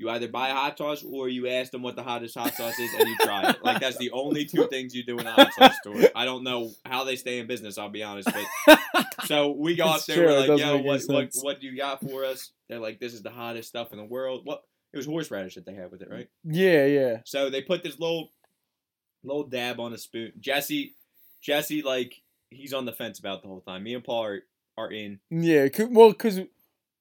You 0.00 0.08
either 0.08 0.28
buy 0.28 0.48
hot 0.48 0.78
sauce 0.78 1.04
or 1.06 1.28
you 1.28 1.46
ask 1.46 1.72
them 1.72 1.82
what 1.82 1.94
the 1.94 2.02
hottest 2.02 2.34
hot 2.34 2.54
sauce 2.54 2.78
is 2.78 2.90
and 2.94 3.06
you 3.06 3.18
try 3.18 3.50
it. 3.50 3.62
Like 3.62 3.82
that's 3.82 3.98
the 3.98 4.10
only 4.12 4.46
two 4.46 4.66
things 4.70 4.94
you 4.94 5.04
do 5.04 5.18
in 5.18 5.26
a 5.26 5.30
hot 5.30 5.52
sauce 5.52 5.76
store. 5.82 5.94
I 6.14 6.24
don't 6.24 6.42
know 6.42 6.70
how 6.86 7.04
they 7.04 7.16
stay 7.16 7.38
in 7.38 7.46
business. 7.46 7.76
I'll 7.76 7.90
be 7.90 8.02
honest, 8.02 8.26
but 8.66 9.06
so 9.26 9.50
we 9.50 9.76
go 9.76 9.84
up 9.84 10.02
there. 10.06 10.16
true, 10.16 10.26
We're 10.26 10.46
like, 10.46 10.58
"Yo, 10.58 10.78
what, 10.78 11.02
what 11.02 11.28
what 11.42 11.60
do 11.60 11.66
you 11.66 11.76
got 11.76 12.00
for 12.00 12.24
us?" 12.24 12.50
They're 12.66 12.78
like, 12.78 12.98
"This 12.98 13.12
is 13.12 13.20
the 13.20 13.28
hottest 13.28 13.68
stuff 13.68 13.92
in 13.92 13.98
the 13.98 14.04
world." 14.04 14.40
What? 14.44 14.62
It 14.94 14.96
was 14.96 15.04
horseradish 15.04 15.56
that 15.56 15.66
they 15.66 15.74
had 15.74 15.90
with 15.90 16.00
it, 16.00 16.08
right? 16.10 16.30
yeah, 16.44 16.86
yeah. 16.86 17.18
So 17.26 17.50
they 17.50 17.60
put 17.60 17.82
this 17.82 18.00
little 18.00 18.32
little 19.22 19.44
dab 19.44 19.80
on 19.80 19.92
a 19.92 19.98
spoon. 19.98 20.32
Jesse, 20.40 20.94
Jesse, 21.42 21.82
like 21.82 22.22
he's 22.48 22.72
on 22.72 22.86
the 22.86 22.92
fence 22.92 23.18
about 23.18 23.42
the 23.42 23.48
whole 23.48 23.60
time. 23.60 23.82
Me 23.82 23.92
and 23.92 24.02
Paul 24.02 24.24
are, 24.24 24.40
are 24.78 24.90
in. 24.90 25.20
Yeah, 25.28 25.68
well, 25.90 26.08
because 26.08 26.40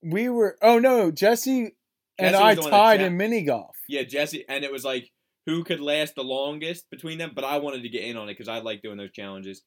we 0.03 0.27
were. 0.27 0.57
Oh 0.61 0.79
no, 0.79 1.11
Jesse 1.11 1.75
and 2.19 2.35
I 2.35 2.49
was 2.49 2.55
the 2.57 2.61
one 2.63 2.71
that 2.71 2.77
tied 2.77 3.01
in 3.01 3.17
mini 3.17 3.43
golf. 3.43 3.77
Yeah, 3.87 4.03
Jesse, 4.03 4.45
and 4.47 4.63
it 4.63 4.71
was 4.71 4.83
like 4.83 5.11
who 5.45 5.63
could 5.63 5.79
last 5.79 6.15
the 6.15 6.23
longest 6.23 6.89
between 6.89 7.17
them. 7.17 7.31
But 7.33 7.43
I 7.43 7.57
wanted 7.57 7.83
to 7.83 7.89
get 7.89 8.03
in 8.03 8.17
on 8.17 8.29
it 8.29 8.33
because 8.33 8.47
I 8.47 8.59
like 8.59 8.81
doing 8.81 8.97
those 8.97 9.11
challenges. 9.11 9.61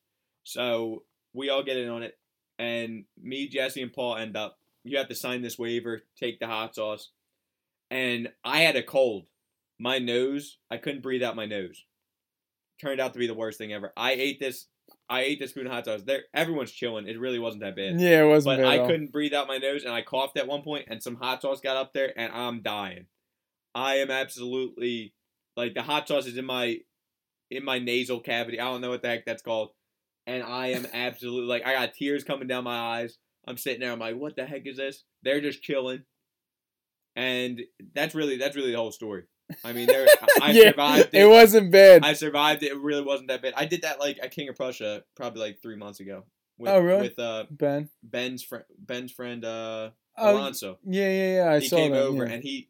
So 0.45 1.05
we 1.33 1.51
all 1.51 1.63
get 1.63 1.77
in 1.77 1.89
on 1.89 2.03
it, 2.03 2.19
and 2.59 3.05
me, 3.21 3.49
Jesse, 3.49 3.83
and 3.83 3.93
Paul 3.93 4.17
end 4.17 4.37
up. 4.37 4.59
You 4.85 4.99
have 4.99 5.09
to 5.09 5.15
sign 5.15 5.43
this 5.43 5.59
waiver, 5.59 6.03
take 6.19 6.41
the 6.41 6.47
hot 6.47 6.75
sauce, 6.75 7.11
and 7.91 8.29
I 8.45 8.61
had 8.61 8.77
a 8.77 8.83
cold. 8.83 9.27
My 9.79 9.99
nose, 9.99 10.59
I 10.71 10.77
couldn't 10.77 11.03
breathe 11.03 11.23
out 11.23 11.37
my 11.37 11.47
nose. 11.47 11.85
Turned 12.81 13.01
out 13.01 13.13
to 13.13 13.19
be 13.19 13.27
the 13.27 13.35
worst 13.35 13.59
thing 13.59 13.73
ever. 13.73 13.93
I 13.97 14.13
ate 14.13 14.41
this. 14.41 14.67
I 15.13 15.21
ate 15.25 15.39
this 15.39 15.51
spoon 15.51 15.67
of 15.67 15.73
hot 15.73 15.85
sauce. 15.85 16.01
There, 16.03 16.23
everyone's 16.33 16.73
chilling. 16.73 17.07
It 17.07 17.21
really 17.21 17.39
wasn't 17.39 17.63
that 17.65 17.77
bad. 17.77 18.01
Yeah, 18.01 18.23
it 18.23 18.29
wasn't 18.29 18.57
But 18.57 18.63
bad. 18.63 18.81
I 18.81 18.87
couldn't 18.87 19.13
breathe 19.13 19.35
out 19.35 19.47
my 19.47 19.59
nose, 19.59 19.85
and 19.85 19.93
I 19.93 20.01
coughed 20.01 20.39
at 20.39 20.49
one 20.49 20.63
point, 20.63 20.87
and 20.89 21.03
some 21.03 21.17
hot 21.17 21.43
sauce 21.43 21.61
got 21.61 21.77
up 21.77 21.93
there, 21.93 22.19
and 22.19 22.33
I'm 22.33 22.63
dying. 22.63 23.05
I 23.75 23.97
am 23.97 24.11
absolutely 24.11 25.13
like 25.55 25.75
the 25.75 25.83
hot 25.83 26.09
sauce 26.09 26.25
is 26.25 26.39
in 26.39 26.47
my 26.47 26.79
in 27.51 27.63
my 27.63 27.79
nasal 27.79 28.21
cavity. 28.21 28.59
I 28.59 28.65
don't 28.65 28.81
know 28.81 28.89
what 28.89 29.03
the 29.03 29.09
heck 29.09 29.27
that's 29.27 29.43
called, 29.43 29.73
and 30.27 30.43
I 30.43 30.69
am 30.69 30.87
absolutely 30.95 31.47
like 31.47 31.67
I 31.67 31.75
got 31.75 31.93
tears 31.93 32.25
coming 32.25 32.49
down 32.49 32.65
my 32.65 32.79
eyes. 32.79 33.19
I'm 33.47 33.59
sitting 33.59 33.81
there. 33.81 33.93
I'm 33.93 33.99
like, 33.99 34.17
what 34.17 34.35
the 34.35 34.47
heck 34.47 34.67
is 34.67 34.79
this? 34.79 35.05
They're 35.23 35.43
just 35.43 35.63
chilling, 35.63 36.05
and 37.15 37.61
that's 37.95 38.15
really 38.15 38.39
that's 38.39 38.57
really 38.57 38.73
the 38.73 38.79
whole 38.79 38.93
story. 38.93 39.25
I 39.65 39.73
mean, 39.73 39.87
there 39.87 40.07
I 40.43 40.53
yeah, 40.53 40.71
survived 40.71 41.09
it 41.13 41.23
it. 41.23 41.27
wasn't 41.29 41.71
bad. 41.71 42.05
I 42.05 42.13
survived 42.15 42.63
it. 42.63 42.73
It 42.73 42.79
really 42.79 43.03
wasn't 43.03 43.29
that 43.29 43.43
bad. 43.43 43.55
I 43.57 43.65
did 43.67 43.83
that 43.83 44.01
like 44.01 44.19
at 44.23 44.31
King 44.31 44.49
of 44.49 44.57
Prussia 44.57 45.05
probably 45.15 45.41
like 45.43 45.61
three 45.63 45.77
months 45.77 46.01
ago. 46.01 46.25
With, 46.59 46.71
Oh, 46.71 46.81
really? 46.81 47.03
With 47.03 47.19
uh 47.19 47.45
ben. 47.51 47.89
Ben's 48.03 48.43
friend, 48.43 48.65
Ben's 48.79 49.13
friend, 49.13 49.45
uh, 49.45 49.91
Oh, 50.17 50.37
Alonso. 50.37 50.79
yeah, 50.85 51.09
yeah, 51.11 51.35
yeah. 51.45 51.51
I 51.53 51.61
he 51.61 51.69
saw 51.69 51.77
came 51.77 51.93
that. 51.93 52.03
over 52.03 52.27
yeah. 52.27 52.33
and 52.35 52.43
he 52.43 52.69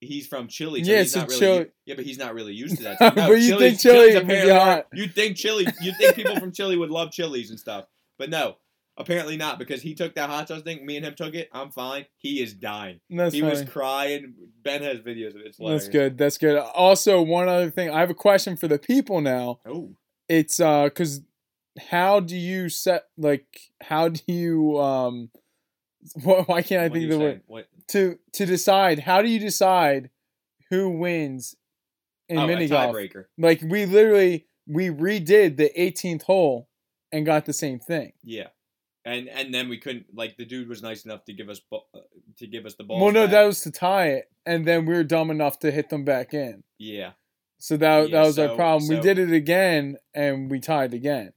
he's 0.00 0.26
from 0.26 0.48
Chile. 0.48 0.82
So 0.84 0.90
Yeah, 0.90 0.98
he's 1.00 1.12
so 1.12 1.20
not 1.20 1.28
really, 1.28 1.40
Chile- 1.40 1.66
Yeah, 1.86 1.94
but 1.94 2.04
he's 2.04 2.18
not 2.18 2.34
really 2.34 2.52
used 2.54 2.76
to 2.78 2.82
that. 2.84 2.96
But 3.00 3.14
No, 3.16 3.30
you 3.32 3.58
think 3.58 3.78
Chile's- 3.80 3.82
Chile 3.82 3.94
Chile's 3.94 4.14
would 4.14 4.26
be 4.26 4.32
apparently 4.34 4.54
hot. 4.54 4.86
You'd 4.92 5.14
think 5.14 5.36
Chile. 5.36 5.66
You'd 5.80 5.96
think 5.96 6.16
people 6.16 6.38
from 6.40 6.52
Chile 6.52 6.76
would 6.76 6.90
love 6.90 7.12
chilies 7.12 7.50
and 7.50 7.58
stuff, 7.58 7.86
but 8.18 8.28
no. 8.30 8.56
Apparently 8.98 9.38
not 9.38 9.58
because 9.58 9.80
he 9.80 9.94
took 9.94 10.14
that 10.16 10.28
hot 10.28 10.48
sauce 10.48 10.62
thing. 10.62 10.84
Me 10.84 10.96
and 10.96 11.06
him 11.06 11.14
took 11.14 11.34
it. 11.34 11.48
I'm 11.52 11.70
fine. 11.70 12.04
He 12.18 12.42
is 12.42 12.52
dying. 12.52 13.00
That's 13.08 13.34
he 13.34 13.40
funny. 13.40 13.50
was 13.50 13.64
crying. 13.64 14.34
Ben 14.62 14.82
has 14.82 14.98
videos 14.98 15.30
of 15.30 15.36
it. 15.36 15.46
It's 15.46 15.56
hilarious. 15.56 15.84
That's 15.84 15.92
good. 15.92 16.18
That's 16.18 16.38
good. 16.38 16.58
Also, 16.58 17.22
one 17.22 17.48
other 17.48 17.70
thing, 17.70 17.90
I 17.90 18.00
have 18.00 18.10
a 18.10 18.14
question 18.14 18.56
for 18.56 18.68
the 18.68 18.78
people 18.78 19.22
now. 19.22 19.60
Oh, 19.66 19.94
it's 20.28 20.60
uh 20.60 20.84
because 20.84 21.22
how 21.90 22.20
do 22.20 22.36
you 22.36 22.68
set 22.68 23.04
like 23.16 23.72
how 23.82 24.08
do 24.08 24.20
you 24.26 24.78
um 24.78 25.30
wh- 26.22 26.48
why 26.48 26.62
can't 26.62 26.82
I 26.82 26.88
What 26.88 26.92
think 26.92 27.04
of 27.04 27.10
the 27.10 27.18
word? 27.18 27.40
What? 27.46 27.68
to 27.88 28.18
to 28.32 28.46
decide 28.46 28.98
how 29.00 29.22
do 29.22 29.28
you 29.28 29.38
decide 29.38 30.10
who 30.70 30.90
wins 30.90 31.56
in 32.28 32.38
oh, 32.38 32.46
mini 32.46 32.68
golf? 32.68 32.96
Like 33.38 33.62
we 33.62 33.86
literally 33.86 34.46
we 34.66 34.88
redid 34.88 35.56
the 35.56 35.70
18th 35.76 36.22
hole 36.22 36.68
and 37.10 37.26
got 37.26 37.46
the 37.46 37.52
same 37.52 37.78
thing. 37.78 38.12
Yeah. 38.22 38.48
And 39.04 39.28
and 39.28 39.52
then 39.52 39.68
we 39.68 39.78
couldn't 39.78 40.06
like 40.14 40.36
the 40.36 40.44
dude 40.44 40.68
was 40.68 40.82
nice 40.82 41.04
enough 41.04 41.24
to 41.24 41.32
give 41.32 41.48
us 41.48 41.58
bo- 41.60 41.86
uh, 41.94 41.98
to 42.38 42.46
give 42.46 42.66
us 42.66 42.74
the 42.76 42.84
ball. 42.84 43.00
well, 43.00 43.12
no, 43.12 43.26
that 43.26 43.42
was 43.44 43.60
to 43.62 43.70
tie 43.72 44.08
it, 44.10 44.30
and 44.46 44.64
then 44.64 44.86
we 44.86 44.94
were 44.94 45.02
dumb 45.04 45.30
enough 45.30 45.58
to 45.60 45.70
hit 45.72 45.88
them 45.88 46.04
back 46.04 46.32
in. 46.34 46.62
yeah. 46.78 47.12
So 47.58 47.76
that 47.76 48.08
Yeah, 48.10 48.20
that 48.20 48.26
was 48.26 48.38
our 48.40 48.48
so- 48.48 48.56
problem. 48.56 48.88
we 48.88 49.00
did 49.00 49.18
it 49.20 49.32
again, 49.32 49.96
and 50.14 50.50
we 50.50 50.58
tied 50.60 50.94
again. 50.94 51.32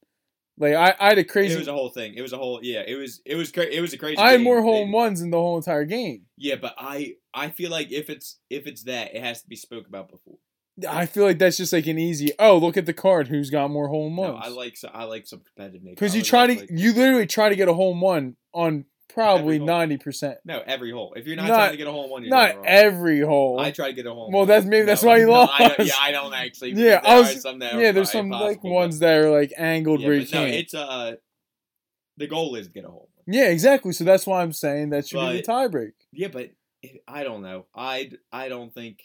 Like 0.58 0.74
I, 0.74 0.96
I 1.00 1.10
had 1.10 1.18
a 1.18 1.24
crazy. 1.24 1.54
It 1.56 1.60
was 1.60 1.68
a 1.68 1.74
whole 1.74 1.90
thing. 1.90 2.14
It 2.16 2.22
was 2.22 2.34
a 2.34 2.38
whole 2.38 2.60
yeah. 2.64 2.82
It 2.88 2.96
was 2.96 3.22
it 3.26 3.36
was 3.36 3.52
cra- 3.52 3.66
it 3.66 3.82
was 3.82 3.94
a 3.94 3.98
crazy. 3.98 4.18
I 4.18 4.32
had 4.32 4.38
game. 4.38 4.44
more 4.46 4.62
home 4.62 4.92
ones 4.92 5.22
in 5.22 5.30
the 5.32 5.38
whole 5.38 5.58
entire 5.58 5.86
game. 5.86 6.24
Yeah, 6.38 6.56
but 6.56 6.74
I 6.78 7.16
I 7.34 7.50
feel 7.50 7.70
like 7.72 7.92
if 7.92 8.10
it's 8.10 8.40
if 8.50 8.66
it's 8.68 8.84
that 8.84 9.14
it 9.16 9.22
has 9.22 9.42
to 9.42 9.48
be 9.50 9.56
spoke 9.56 9.88
about 9.88 10.10
before. 10.10 10.38
I 10.90 11.06
feel 11.06 11.24
like 11.24 11.40
that's 11.40 11.58
just 11.58 11.72
like 11.72 11.88
an 11.88 11.98
easy. 11.98 12.32
Oh, 12.38 12.58
look 12.58 12.76
at 12.78 12.86
the 12.86 12.94
card. 12.94 13.28
Who's 13.30 13.50
got 13.50 13.72
more 13.72 13.88
hole 13.88 14.08
in 14.08 14.16
No. 14.16 14.36
I 14.36 14.50
like 14.50 14.76
so- 14.76 14.92
I 14.94 15.06
like 15.06 15.26
some 15.28 15.40
competitive 15.40 15.84
nature. 15.84 15.96
because 15.96 16.16
you 16.16 16.22
try 16.22 16.46
like, 16.48 16.68
to 16.68 16.74
you 16.74 16.94
literally 16.94 17.28
try 17.28 17.50
to 17.50 17.56
get 17.56 17.68
a 17.70 17.74
hole 17.74 17.94
in 17.94 18.00
one 18.02 18.36
on 18.54 18.86
probably 19.08 19.58
ninety 19.60 19.96
percent. 19.98 20.40
no 20.44 20.62
every 20.66 20.92
hole. 20.92 21.14
If 21.16 21.26
you're 21.28 21.38
not, 21.38 21.48
Not- 21.48 21.56
trying 21.56 21.72
to 21.72 21.78
get 21.78 21.88
a 21.88 21.92
hole 21.92 22.04
in 22.06 22.10
one, 22.12 22.24
you're 22.24 22.30
Not 22.30 22.56
wrong. 22.58 22.66
every 22.68 23.22
hole. 23.22 23.58
I 23.60 23.72
try 23.72 23.88
to 23.88 23.94
get 23.94 24.06
a 24.06 24.12
hole. 24.14 24.28
in 24.28 24.34
Well, 24.34 24.46
that's- 24.46 24.66
maybe 24.66 24.86
that's 24.86 25.02
why 25.04 25.18
you 25.20 25.26
no, 25.28 25.34
I 25.34 25.68
lost. 25.78 25.80
yeah, 25.80 25.94
I 26.02 26.12
don't 26.12 26.34
actually. 26.34 26.72
Yeah, 26.74 27.00
I 27.04 27.20
was- 27.20 27.42
some 27.42 27.62
yeah, 27.62 27.94
there's 27.94 28.12
some 28.12 28.30
like 28.30 28.62
ones 28.64 29.00
that 29.00 29.18
are 29.18 29.30
like 29.32 29.54
angled 29.58 30.00
But, 30.00 30.02
yeah, 30.02 30.08
where 30.08 30.18
you 30.18 30.26
no, 30.26 30.32
can't. 30.32 30.54
it's 30.56 30.74
uh, 30.74 31.14
the 32.18 32.28
goal 32.28 32.56
is 32.56 32.68
to 32.68 32.74
get 32.74 32.84
a 32.84 32.90
hole. 32.90 33.10
yeah, 33.26 33.46
exactly. 33.48 33.94
So 33.94 34.04
that's 34.04 34.28
why 34.28 34.42
I'm 34.42 34.52
saying 34.52 34.90
that 34.90 35.08
should 35.08 35.20
be 35.30 35.38
the 35.38 35.44
tiebreak. 35.44 35.94
Yeah, 36.12 36.28
but 36.28 36.52
it, 36.82 37.02
I 37.08 37.24
don't 37.24 37.42
know. 37.42 37.66
I 37.74 38.12
I 38.34 38.50
don't 38.50 38.74
think 38.74 39.00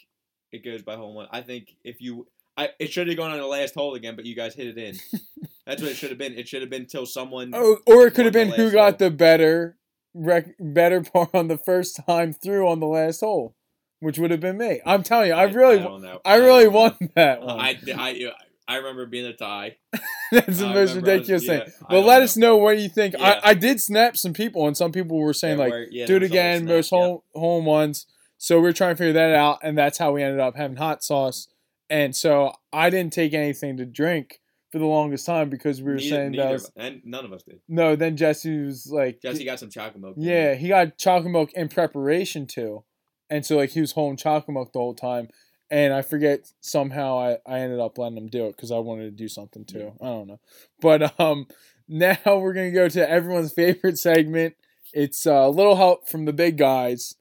it 0.51 0.63
goes 0.63 0.81
by 0.81 0.95
hole 0.95 1.13
one. 1.13 1.27
I 1.31 1.41
think 1.41 1.75
if 1.83 2.01
you. 2.01 2.27
I, 2.57 2.69
it 2.79 2.91
should 2.91 3.07
have 3.07 3.15
gone 3.15 3.31
on 3.31 3.37
the 3.37 3.45
last 3.45 3.73
hole 3.73 3.95
again, 3.95 4.17
but 4.17 4.25
you 4.25 4.35
guys 4.35 4.53
hit 4.53 4.67
it 4.67 4.77
in. 4.77 4.95
That's 5.65 5.81
what 5.81 5.91
it 5.91 5.95
should 5.95 6.09
have 6.09 6.17
been. 6.17 6.33
It 6.33 6.47
should 6.49 6.61
have 6.61 6.69
been 6.69 6.85
till 6.85 7.05
someone. 7.05 7.51
Oh, 7.55 7.77
or 7.85 8.07
it 8.07 8.13
could 8.13 8.25
have 8.25 8.33
been 8.33 8.49
who 8.49 8.71
got 8.71 8.99
hole. 8.99 9.09
the 9.09 9.11
better 9.11 9.77
rec- 10.13 10.55
better 10.59 11.01
par 11.01 11.29
on 11.33 11.47
the 11.47 11.57
first 11.57 11.99
time 12.05 12.33
through 12.33 12.67
on 12.67 12.79
the 12.79 12.87
last 12.87 13.21
hole, 13.21 13.55
which 13.99 14.19
would 14.19 14.31
have 14.31 14.41
been 14.41 14.57
me. 14.57 14.81
I'm 14.85 15.01
telling 15.03 15.29
you, 15.29 15.33
I, 15.33 15.43
really, 15.43 15.79
I, 15.79 15.83
don't 15.83 16.01
know. 16.01 16.19
I 16.25 16.35
really 16.35 16.65
know. 16.65 16.71
won 16.71 16.97
that 17.15 17.41
one. 17.41 17.59
Uh, 17.59 17.63
I, 17.63 17.79
I, 17.95 18.31
I 18.67 18.75
remember 18.77 19.05
being 19.05 19.25
a 19.25 19.33
tie. 19.33 19.77
That's 20.31 20.59
the 20.59 20.67
I 20.67 20.73
most 20.73 20.91
I 20.91 20.95
was- 20.95 20.95
ridiculous 20.95 21.43
yeah, 21.45 21.59
thing. 21.59 21.73
But 21.89 22.01
let 22.01 22.19
know. 22.19 22.23
us 22.23 22.37
know 22.37 22.57
what 22.57 22.77
you 22.77 22.89
think. 22.89 23.15
Yeah. 23.17 23.39
I, 23.43 23.51
I 23.51 23.53
did 23.53 23.81
snap 23.81 24.17
some 24.17 24.33
people, 24.33 24.67
and 24.67 24.75
some 24.75 24.91
people 24.91 25.17
were 25.17 25.33
saying 25.33 25.57
There 25.57 25.69
like, 25.69 25.87
yeah, 25.91 26.05
do 26.05 26.17
it 26.17 26.21
was 26.21 26.31
a 26.31 26.33
whole 26.33 26.39
again, 26.39 26.65
most 26.65 26.91
yeah. 26.91 26.97
home 26.97 27.19
home 27.33 27.65
ones. 27.65 28.07
So 28.43 28.59
we're 28.59 28.73
trying 28.73 28.95
to 28.95 28.97
figure 28.97 29.13
that 29.13 29.35
out, 29.35 29.59
and 29.61 29.77
that's 29.77 29.99
how 29.99 30.13
we 30.13 30.23
ended 30.23 30.39
up 30.39 30.55
having 30.55 30.77
hot 30.77 31.03
sauce. 31.03 31.47
And 31.91 32.15
so 32.15 32.53
I 32.73 32.89
didn't 32.89 33.13
take 33.13 33.35
anything 33.35 33.77
to 33.77 33.85
drink 33.85 34.39
for 34.71 34.79
the 34.79 34.85
longest 34.85 35.27
time 35.27 35.47
because 35.51 35.79
we 35.79 35.91
were 35.91 35.97
Neither- 35.97 36.09
saying 36.09 36.31
neither 36.31 36.43
that 36.43 36.51
was, 36.53 36.71
and 36.75 37.01
none 37.05 37.23
of 37.23 37.33
us 37.33 37.43
did. 37.43 37.59
no. 37.67 37.95
Then 37.95 38.17
Jesse 38.17 38.63
was 38.63 38.87
like, 38.91 39.21
Jesse 39.21 39.45
got 39.45 39.59
some 39.59 39.69
chocolate 39.69 40.01
milk. 40.01 40.15
yeah, 40.17 40.55
he 40.55 40.69
got 40.69 40.97
chocolate 40.97 41.31
milk 41.31 41.53
in 41.53 41.67
preparation 41.69 42.47
too, 42.47 42.83
and 43.29 43.45
so 43.45 43.57
like 43.57 43.69
he 43.69 43.81
was 43.81 43.91
holding 43.91 44.17
chocolate 44.17 44.55
milk 44.55 44.73
the 44.73 44.79
whole 44.79 44.95
time. 44.95 45.27
And 45.69 45.93
I 45.93 46.01
forget 46.01 46.51
somehow 46.61 47.19
I, 47.19 47.37
I 47.45 47.59
ended 47.59 47.79
up 47.79 47.97
letting 47.99 48.17
him 48.17 48.27
do 48.27 48.47
it 48.47 48.55
because 48.57 48.71
I 48.71 48.79
wanted 48.79 49.03
to 49.03 49.11
do 49.11 49.27
something 49.27 49.65
too. 49.65 49.93
I 50.01 50.05
don't 50.05 50.27
know, 50.27 50.39
but 50.81 51.19
um, 51.19 51.45
now 51.87 52.17
we're 52.25 52.53
gonna 52.53 52.71
go 52.71 52.89
to 52.89 53.07
everyone's 53.07 53.53
favorite 53.53 53.99
segment. 53.99 54.55
It's 54.93 55.27
uh, 55.27 55.31
a 55.33 55.49
little 55.51 55.75
help 55.75 56.09
from 56.09 56.25
the 56.25 56.33
big 56.33 56.57
guys. 56.57 57.13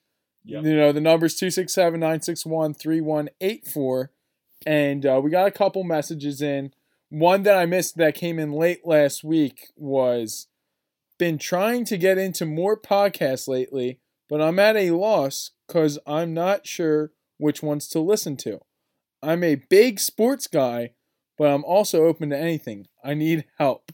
Yep. 0.44 0.64
You 0.64 0.76
know, 0.76 0.92
the 0.92 1.00
number's 1.00 1.34
267 1.34 1.98
961 2.00 2.74
3184. 2.74 4.10
And 4.66 5.06
uh, 5.06 5.20
we 5.22 5.30
got 5.30 5.46
a 5.46 5.52
couple 5.52 5.84
messages 5.84 6.42
in. 6.42 6.72
One 7.08 7.42
that 7.42 7.56
I 7.56 7.66
missed 7.66 7.96
that 7.96 8.14
came 8.14 8.38
in 8.38 8.52
late 8.52 8.86
last 8.86 9.24
week 9.24 9.68
was 9.76 10.48
been 11.18 11.38
trying 11.38 11.84
to 11.86 11.98
get 11.98 12.18
into 12.18 12.46
more 12.46 12.76
podcasts 12.80 13.48
lately, 13.48 14.00
but 14.28 14.40
I'm 14.40 14.58
at 14.58 14.76
a 14.76 14.92
loss 14.92 15.50
because 15.66 15.98
I'm 16.06 16.32
not 16.32 16.66
sure 16.66 17.12
which 17.36 17.62
ones 17.62 17.88
to 17.88 18.00
listen 18.00 18.36
to. 18.38 18.60
I'm 19.22 19.44
a 19.44 19.56
big 19.56 20.00
sports 20.00 20.46
guy, 20.46 20.92
but 21.36 21.48
I'm 21.48 21.64
also 21.64 22.04
open 22.04 22.30
to 22.30 22.38
anything. 22.38 22.86
I 23.04 23.14
need 23.14 23.44
help. 23.58 23.92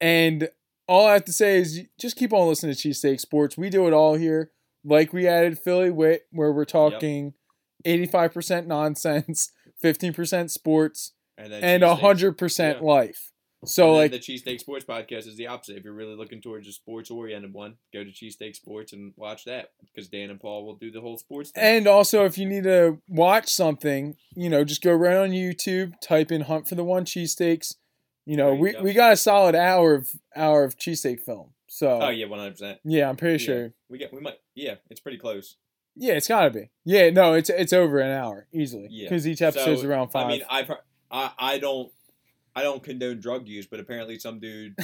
And 0.00 0.48
all 0.88 1.06
I 1.06 1.14
have 1.14 1.24
to 1.26 1.32
say 1.32 1.58
is 1.58 1.82
just 1.98 2.16
keep 2.16 2.32
on 2.32 2.48
listening 2.48 2.74
to 2.74 2.88
Cheesesteak 2.88 3.20
Sports. 3.20 3.58
We 3.58 3.68
do 3.68 3.86
it 3.86 3.92
all 3.92 4.14
here. 4.14 4.50
Like 4.84 5.12
we 5.12 5.26
added 5.26 5.58
Philly 5.58 5.90
Wit, 5.90 6.22
where 6.30 6.52
we're 6.52 6.64
talking 6.64 7.34
85% 7.86 8.66
nonsense, 8.66 9.52
15% 9.84 10.50
sports, 10.50 11.12
and 11.36 11.52
then 11.52 11.62
and 11.62 11.82
100% 11.82 12.74
yeah. 12.74 12.80
life. 12.80 13.30
So, 13.66 13.92
like, 13.92 14.10
the 14.10 14.18
Cheesesteak 14.18 14.58
Sports 14.58 14.86
podcast 14.86 15.26
is 15.26 15.36
the 15.36 15.48
opposite. 15.48 15.76
If 15.76 15.84
you're 15.84 15.92
really 15.92 16.16
looking 16.16 16.40
towards 16.40 16.66
a 16.66 16.72
sports 16.72 17.10
oriented 17.10 17.52
one, 17.52 17.76
go 17.92 18.02
to 18.02 18.10
Cheesesteak 18.10 18.56
Sports 18.56 18.94
and 18.94 19.12
watch 19.16 19.44
that 19.44 19.72
because 19.84 20.08
Dan 20.08 20.30
and 20.30 20.40
Paul 20.40 20.64
will 20.64 20.76
do 20.76 20.90
the 20.90 21.02
whole 21.02 21.18
sports 21.18 21.50
thing. 21.50 21.62
And 21.62 21.86
also, 21.86 22.24
if 22.24 22.38
you 22.38 22.46
need 22.46 22.64
to 22.64 23.02
watch 23.06 23.52
something, 23.52 24.16
you 24.34 24.48
know, 24.48 24.64
just 24.64 24.82
go 24.82 24.94
right 24.94 25.16
on 25.16 25.30
YouTube, 25.30 25.92
type 26.00 26.32
in 26.32 26.42
"Hunt 26.42 26.68
for 26.68 26.74
the 26.74 26.84
One 26.84 27.04
Cheesesteaks." 27.04 27.74
You 28.24 28.36
know, 28.38 28.52
you 28.52 28.60
we, 28.60 28.72
go. 28.72 28.82
we 28.82 28.92
got 28.94 29.12
a 29.12 29.16
solid 29.16 29.54
hour 29.54 29.94
of 29.94 30.10
hour 30.34 30.64
of 30.64 30.78
cheesesteak 30.78 31.20
film. 31.20 31.50
So 31.72 32.00
oh 32.02 32.08
yeah, 32.08 32.26
one 32.26 32.40
hundred 32.40 32.52
percent. 32.52 32.80
yeah, 32.84 33.08
I'm 33.08 33.14
pretty 33.16 33.42
Yeah. 33.44 33.46
sure. 33.46 33.72
We 33.88 33.98
get 33.98 34.12
we 34.12 34.20
might 34.20 34.40
yeah, 34.56 34.74
it's 34.90 34.98
pretty 34.98 35.18
close. 35.18 35.56
Yeah, 35.94 36.14
it's 36.14 36.26
gotta 36.26 36.50
be. 36.50 36.70
Yeah, 36.84 37.10
no, 37.10 37.34
it's 37.34 37.48
it's 37.48 37.72
over 37.72 38.00
an 38.00 38.10
hour 38.10 38.48
easily 38.52 38.88
Yeah. 38.90 39.08
because 39.08 39.26
each 39.26 39.40
episode's 39.40 39.82
So, 39.82 39.88
around 39.88 40.08
five. 40.08 40.26
I 40.26 40.28
mean, 40.28 40.42
I've 40.50 40.70
I 41.12 41.30
I 41.38 41.58
don't 41.58 41.92
I 42.54 42.62
don't 42.62 42.82
condone 42.82 43.20
drug 43.20 43.46
use, 43.46 43.66
but 43.66 43.78
apparently 43.80 44.18
some 44.18 44.40
dude 44.40 44.74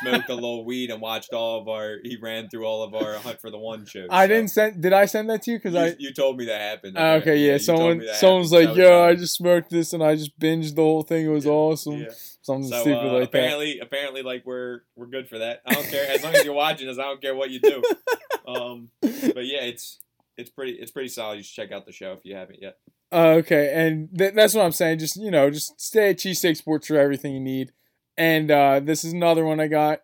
smoked 0.00 0.28
a 0.28 0.34
little 0.34 0.64
weed 0.64 0.90
and 0.90 1.00
watched 1.00 1.32
all 1.32 1.60
of 1.60 1.68
our. 1.68 1.96
He 2.02 2.16
ran 2.20 2.48
through 2.48 2.66
all 2.66 2.82
of 2.82 2.94
our 2.94 3.14
Hunt 3.18 3.40
for 3.40 3.50
the 3.50 3.58
One 3.58 3.86
shows. 3.86 4.08
I 4.10 4.24
so. 4.24 4.28
didn't 4.28 4.48
send. 4.50 4.82
Did 4.82 4.92
I 4.92 5.06
send 5.06 5.30
that 5.30 5.42
to 5.42 5.52
you? 5.52 5.58
Because 5.58 5.74
I. 5.74 5.96
you 5.98 6.12
told 6.12 6.36
me 6.36 6.44
that 6.46 6.60
happened. 6.60 6.96
Ah, 6.98 7.12
okay, 7.14 7.38
yeah. 7.38 7.52
told 7.58 7.62
Someone, 7.62 8.06
someone's 8.14 8.50
happened. 8.52 8.68
like, 8.68 8.76
"Yo, 8.76 9.02
I 9.04 9.14
just 9.14 9.34
smoked 9.36 9.70
this 9.70 9.92
and 9.92 10.02
I 10.02 10.16
just 10.16 10.38
binged 10.38 10.74
the 10.74 10.82
whole 10.82 11.02
thing. 11.02 11.26
It 11.26 11.30
was 11.30 11.46
Yeah, 11.46 11.52
awesome." 11.52 12.00
Yeah. 12.00 12.08
Something 12.42 12.68
So 12.70 12.80
stupid 12.82 12.98
uh, 12.98 13.12
like 13.12 13.30
that. 13.30 13.38
apparently, 13.38 13.78
apparently, 13.78 14.22
like 14.22 14.44
we're 14.44 14.80
we're 14.96 15.06
good 15.06 15.26
for 15.28 15.38
that. 15.38 15.62
I 15.64 15.72
don't 15.74 15.88
care 15.88 16.06
as 16.10 16.22
long 16.22 16.34
as 16.34 16.44
you're 16.44 16.52
watching 16.52 16.88
us. 16.90 16.98
I 16.98 17.02
don't 17.04 17.22
care 17.22 17.34
what 17.34 17.50
you 17.50 17.60
do. 17.60 17.82
Um, 18.46 18.90
but 19.00 19.46
yeah, 19.46 19.62
it's 19.62 20.00
it's 20.36 20.50
pretty 20.50 20.72
it's 20.72 20.90
pretty 20.90 21.08
solid. 21.08 21.36
You 21.36 21.42
should 21.42 21.54
check 21.54 21.72
out 21.72 21.86
the 21.86 21.92
show 21.92 22.12
if 22.12 22.18
you 22.24 22.34
haven't 22.36 22.60
yet. 22.60 22.76
Uh, 23.14 23.36
okay, 23.38 23.70
and 23.72 24.08
th- 24.18 24.34
that's 24.34 24.54
what 24.54 24.64
I'm 24.64 24.72
saying. 24.72 24.98
Just 24.98 25.14
you 25.16 25.30
know, 25.30 25.48
just 25.48 25.80
stay 25.80 26.10
at 26.10 26.16
Cheesesteak 26.16 26.56
Sports 26.56 26.88
for 26.88 26.98
everything 26.98 27.32
you 27.32 27.40
need. 27.40 27.70
And 28.16 28.50
uh, 28.50 28.80
this 28.80 29.04
is 29.04 29.12
another 29.12 29.44
one 29.44 29.60
I 29.60 29.68
got. 29.68 30.02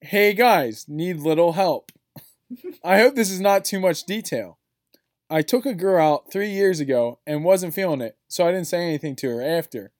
Hey 0.00 0.34
guys, 0.34 0.84
need 0.86 1.16
little 1.16 1.54
help. 1.54 1.90
I 2.84 2.98
hope 2.98 3.16
this 3.16 3.30
is 3.30 3.40
not 3.40 3.64
too 3.64 3.80
much 3.80 4.04
detail. 4.04 4.58
I 5.28 5.42
took 5.42 5.66
a 5.66 5.74
girl 5.74 6.06
out 6.06 6.30
three 6.32 6.50
years 6.50 6.78
ago 6.78 7.18
and 7.26 7.42
wasn't 7.42 7.74
feeling 7.74 8.00
it, 8.00 8.16
so 8.28 8.46
I 8.46 8.52
didn't 8.52 8.68
say 8.68 8.84
anything 8.84 9.16
to 9.16 9.30
her 9.30 9.42
after. 9.42 9.90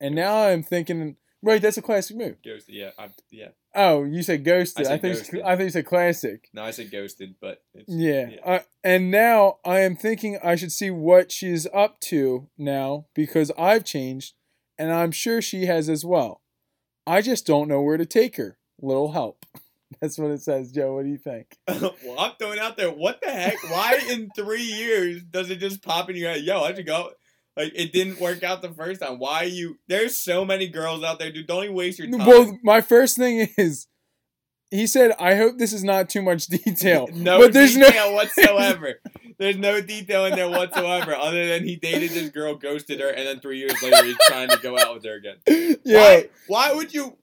And 0.00 0.14
now 0.14 0.46
I'm 0.46 0.62
thinking, 0.62 1.16
right, 1.42 1.60
that's 1.60 1.78
a 1.78 1.82
classic 1.82 2.16
move. 2.16 2.36
Ghosted, 2.44 2.76
yeah, 2.76 2.90
I, 2.96 3.08
yeah. 3.32 3.48
Oh, 3.74 4.04
you 4.04 4.22
said 4.22 4.44
ghosted. 4.44 4.86
I 4.86 4.94
I, 4.94 4.98
think 4.98 5.16
ghosted. 5.16 5.42
I 5.42 5.56
think 5.56 5.66
you 5.66 5.70
said 5.70 5.86
classic. 5.86 6.48
No, 6.52 6.62
I 6.62 6.70
said 6.70 6.90
ghosted, 6.90 7.34
but 7.40 7.62
it's, 7.74 7.84
Yeah. 7.88 8.28
yeah. 8.30 8.38
Uh, 8.44 8.58
and 8.84 9.10
now 9.10 9.58
I 9.64 9.80
am 9.80 9.96
thinking 9.96 10.38
I 10.44 10.54
should 10.56 10.72
see 10.72 10.90
what 10.90 11.32
she's 11.32 11.66
up 11.74 11.98
to 12.02 12.48
now 12.56 13.06
because 13.14 13.50
I've 13.58 13.84
changed 13.84 14.34
and 14.78 14.92
I'm 14.92 15.10
sure 15.10 15.42
she 15.42 15.66
has 15.66 15.88
as 15.88 16.04
well. 16.04 16.42
I 17.06 17.20
just 17.20 17.46
don't 17.46 17.68
know 17.68 17.82
where 17.82 17.96
to 17.96 18.06
take 18.06 18.36
her. 18.36 18.58
Little 18.80 19.12
help. 19.12 19.44
That's 20.00 20.18
what 20.18 20.30
it 20.30 20.40
says, 20.42 20.72
Joe. 20.72 20.94
What 20.94 21.04
do 21.04 21.10
you 21.10 21.18
think? 21.18 21.56
well, 21.68 21.94
I'm 22.18 22.32
throwing 22.38 22.58
out 22.58 22.76
there. 22.76 22.90
What 22.90 23.20
the 23.20 23.30
heck? 23.30 23.62
Why 23.70 24.00
in 24.10 24.30
three 24.36 24.62
years 24.62 25.22
does 25.22 25.50
it 25.50 25.56
just 25.56 25.82
pop 25.82 26.10
in 26.10 26.16
your 26.16 26.30
head? 26.30 26.42
Yo, 26.42 26.60
I 26.62 26.74
should 26.74 26.86
go. 26.86 27.10
Like 27.56 27.72
it 27.74 27.92
didn't 27.92 28.20
work 28.20 28.42
out 28.42 28.62
the 28.62 28.72
first 28.72 29.00
time. 29.00 29.18
Why 29.18 29.44
are 29.44 29.46
you? 29.46 29.78
There's 29.86 30.16
so 30.20 30.44
many 30.44 30.68
girls 30.68 31.04
out 31.04 31.18
there, 31.18 31.30
dude. 31.30 31.46
Don't 31.46 31.64
even 31.64 31.76
waste 31.76 31.98
your 31.98 32.10
time. 32.10 32.26
Well, 32.26 32.58
my 32.62 32.80
first 32.80 33.16
thing 33.16 33.48
is 33.56 33.86
he 34.74 34.88
said, 34.88 35.12
I 35.20 35.36
hope 35.36 35.58
this 35.58 35.72
is 35.72 35.84
not 35.84 36.08
too 36.08 36.20
much 36.20 36.46
detail. 36.46 37.08
no 37.12 37.38
but 37.38 37.52
there's 37.52 37.74
detail 37.74 38.10
no 38.10 38.16
whatsoever. 38.16 38.94
There's 39.38 39.56
no 39.56 39.80
detail 39.80 40.26
in 40.26 40.36
there 40.36 40.48
whatsoever, 40.48 41.12
other 41.12 41.48
than 41.48 41.64
he 41.64 41.74
dated 41.74 42.10
this 42.10 42.30
girl, 42.30 42.54
ghosted 42.54 43.00
her, 43.00 43.08
and 43.08 43.26
then 43.26 43.40
three 43.40 43.58
years 43.58 43.82
later 43.82 44.04
he's 44.04 44.16
trying 44.28 44.48
to 44.48 44.58
go 44.58 44.78
out 44.78 44.94
with 44.94 45.04
her 45.04 45.14
again. 45.14 45.38
yeah. 45.84 45.98
Why? 45.98 46.28
Why 46.46 46.72
would 46.72 46.94
you? 46.94 47.18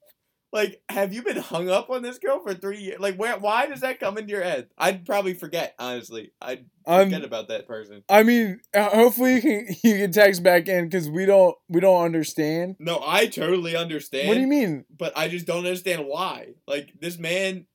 Like, 0.53 0.81
have 0.89 1.13
you 1.13 1.23
been 1.23 1.37
hung 1.37 1.69
up 1.69 1.89
on 1.89 2.01
this 2.01 2.17
girl 2.17 2.41
for 2.43 2.53
three 2.53 2.79
years? 2.79 2.99
Like, 2.99 3.15
where? 3.15 3.37
Why 3.39 3.67
does 3.67 3.79
that 3.81 4.01
come 4.01 4.17
into 4.17 4.31
your 4.31 4.43
head? 4.43 4.67
I'd 4.77 5.05
probably 5.05 5.33
forget. 5.33 5.73
Honestly, 5.79 6.33
I'd 6.41 6.65
forget 6.85 7.23
about 7.23 7.47
that 7.47 7.67
person. 7.67 8.03
I 8.09 8.23
mean, 8.23 8.59
hopefully 8.75 9.35
you 9.35 9.41
can 9.41 9.67
you 9.83 9.97
can 9.97 10.11
text 10.11 10.43
back 10.43 10.67
in 10.67 10.85
because 10.89 11.09
we 11.09 11.25
don't 11.25 11.55
we 11.69 11.79
don't 11.79 12.03
understand. 12.03 12.75
No, 12.79 13.01
I 13.05 13.27
totally 13.27 13.77
understand. 13.77 14.27
What 14.27 14.33
do 14.35 14.41
you 14.41 14.47
mean? 14.47 14.83
But 14.95 15.17
I 15.17 15.29
just 15.29 15.45
don't 15.45 15.59
understand 15.65 16.05
why. 16.05 16.49
Like 16.67 16.95
this 16.99 17.17
man, 17.17 17.65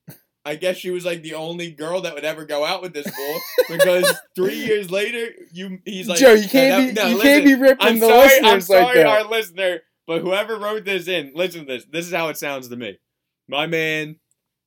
I 0.45 0.55
guess 0.55 0.77
she 0.77 0.91
was 0.91 1.03
like 1.03 1.23
the 1.23 1.33
only 1.33 1.71
girl 1.71 2.01
that 2.01 2.13
would 2.13 2.23
ever 2.25 2.45
go 2.45 2.63
out 2.63 2.83
with 2.83 2.93
this 2.93 3.07
fool 3.09 3.39
because 3.77 4.13
three 4.35 4.55
years 4.55 4.91
later, 4.91 5.29
you 5.51 5.79
he's 5.83 6.07
like 6.07 6.19
Joe, 6.19 6.33
you 6.33 6.47
can't 6.47 6.93
No, 6.93 7.03
be 7.03 7.09
no, 7.09 7.15
you 7.17 7.21
can't 7.23 7.43
be 7.45 7.55
ripping 7.55 7.87
I'm 7.87 7.99
the 7.99 8.07
sorry. 8.07 8.27
listeners 8.27 8.51
I'm 8.53 8.61
sorry, 8.61 8.83
like 8.85 8.95
that. 8.95 9.05
our 9.07 9.23
listener. 9.23 9.81
But 10.07 10.21
whoever 10.21 10.57
wrote 10.57 10.85
this 10.85 11.07
in, 11.09 11.33
listen 11.35 11.61
to 11.61 11.67
this. 11.67 11.85
This 11.85 12.07
is 12.07 12.13
how 12.13 12.29
it 12.29 12.37
sounds 12.37 12.69
to 12.69 12.77
me. 12.77 12.97
My 13.49 13.67
man, 13.67 14.15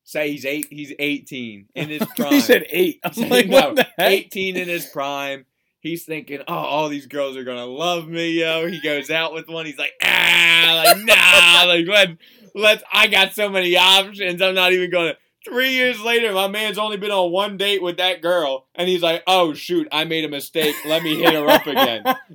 say 0.05 0.30
he's 0.32 0.45
eight. 0.45 0.66
He's 0.70 0.93
18 0.99 1.66
in 1.74 1.88
his 1.88 2.03
prime. 2.16 2.32
he 2.32 2.41
said 2.41 2.66
eight. 2.70 3.01
I'm 3.03 3.28
like, 3.28 3.49
no? 3.49 3.74
18 3.99 4.57
in 4.57 4.68
his 4.68 4.86
prime. 4.86 5.47
He's 5.80 6.05
thinking, 6.05 6.41
oh, 6.47 6.55
all 6.55 6.88
these 6.91 7.07
girls 7.07 7.38
are 7.38 7.45
gonna 7.45 7.64
love 7.64 8.07
me, 8.07 8.32
yo. 8.41 8.68
He 8.68 8.82
goes 8.82 9.11
out 9.11 9.32
with 9.32 9.49
one. 9.49 9.64
He's 9.64 9.78
like, 9.78 9.95
ah, 10.03 10.82
like 10.84 10.99
nah, 11.05 11.64
like 11.66 11.86
let 11.86 12.18
let's. 12.55 12.82
I 12.93 13.07
got 13.07 13.32
so 13.32 13.49
many 13.49 13.74
options. 13.78 14.43
I'm 14.43 14.55
not 14.55 14.74
even 14.74 14.91
gonna. 14.91 15.14
Three 15.45 15.70
years 15.72 16.01
later, 16.03 16.32
my 16.34 16.49
man's 16.49 16.76
only 16.76 16.99
been 16.99 17.11
on 17.11 17.32
one 17.32 17.57
date 17.57 17.82
with 17.82 17.97
that 17.97 18.20
girl, 18.20 18.66
and 18.74 18.88
he's 18.88 19.03
like, 19.03 19.22
"Oh 19.26 19.55
shoot, 19.55 19.88
I 19.91 20.05
made 20.05 20.24
a 20.24 20.28
mistake. 20.28 20.74
Let 20.86 21.03
me 21.03 21.16
hit 21.16 21.32
her 21.32 21.49
up 21.49 21.66
again." 21.66 22.03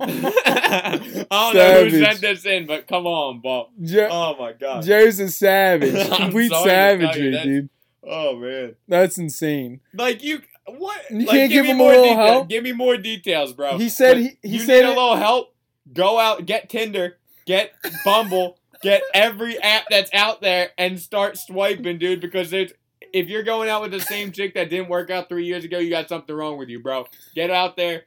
I 0.50 0.98
don't 1.30 1.54
know 1.54 1.84
who 1.88 2.04
sent 2.04 2.20
this 2.20 2.44
in, 2.44 2.66
but 2.66 2.86
come 2.86 3.06
on, 3.06 3.40
Bob. 3.40 3.68
Joe, 3.82 4.08
Oh 4.10 4.36
my 4.38 4.52
god. 4.52 4.82
Joe's 4.84 5.20
a 5.20 5.28
savage. 5.28 6.08
Complete 6.16 6.50
savagery, 6.52 7.38
dude. 7.42 7.68
Oh 8.02 8.36
man. 8.36 8.76
That's 8.88 9.18
insane. 9.18 9.80
Like 9.94 10.22
you, 10.22 10.40
what? 10.66 11.00
You 11.10 11.18
like, 11.20 11.28
can't 11.28 11.52
give 11.52 11.64
me 11.64 11.70
him 11.70 11.76
a 11.76 11.78
more 11.78 11.90
little 11.90 12.04
detail- 12.04 12.26
help? 12.26 12.48
Give 12.48 12.64
me 12.64 12.72
more 12.72 12.96
details, 12.96 13.52
bro. 13.52 13.78
He 13.78 13.88
said 13.88 14.14
But 14.14 14.22
he- 14.22 14.38
he 14.42 14.48
you 14.56 14.60
said 14.60 14.80
need 14.84 14.86
a 14.86 14.88
little 14.88 15.16
help. 15.16 15.54
Go 15.92 16.18
out, 16.18 16.44
get 16.46 16.68
Tinder, 16.68 17.18
get 17.46 17.72
Bumble, 18.04 18.58
get 18.82 19.02
every 19.14 19.56
app 19.60 19.84
that's 19.90 20.10
out 20.12 20.40
there, 20.40 20.70
and 20.76 20.98
start 21.00 21.36
swiping, 21.38 21.98
dude. 21.98 22.20
Because 22.20 22.50
there's 22.50 22.72
if 23.12 23.28
you're 23.28 23.42
going 23.42 23.68
out 23.68 23.82
with 23.82 23.90
the 23.92 24.00
same 24.00 24.32
chick 24.32 24.54
that 24.54 24.70
didn't 24.70 24.88
work 24.88 25.10
out 25.10 25.28
three 25.28 25.44
years 25.46 25.64
ago, 25.64 25.78
you 25.78 25.90
got 25.90 26.08
something 26.08 26.34
wrong 26.34 26.58
with 26.58 26.68
you, 26.68 26.80
bro. 26.80 27.06
Get 27.34 27.50
out 27.50 27.76
there. 27.76 28.04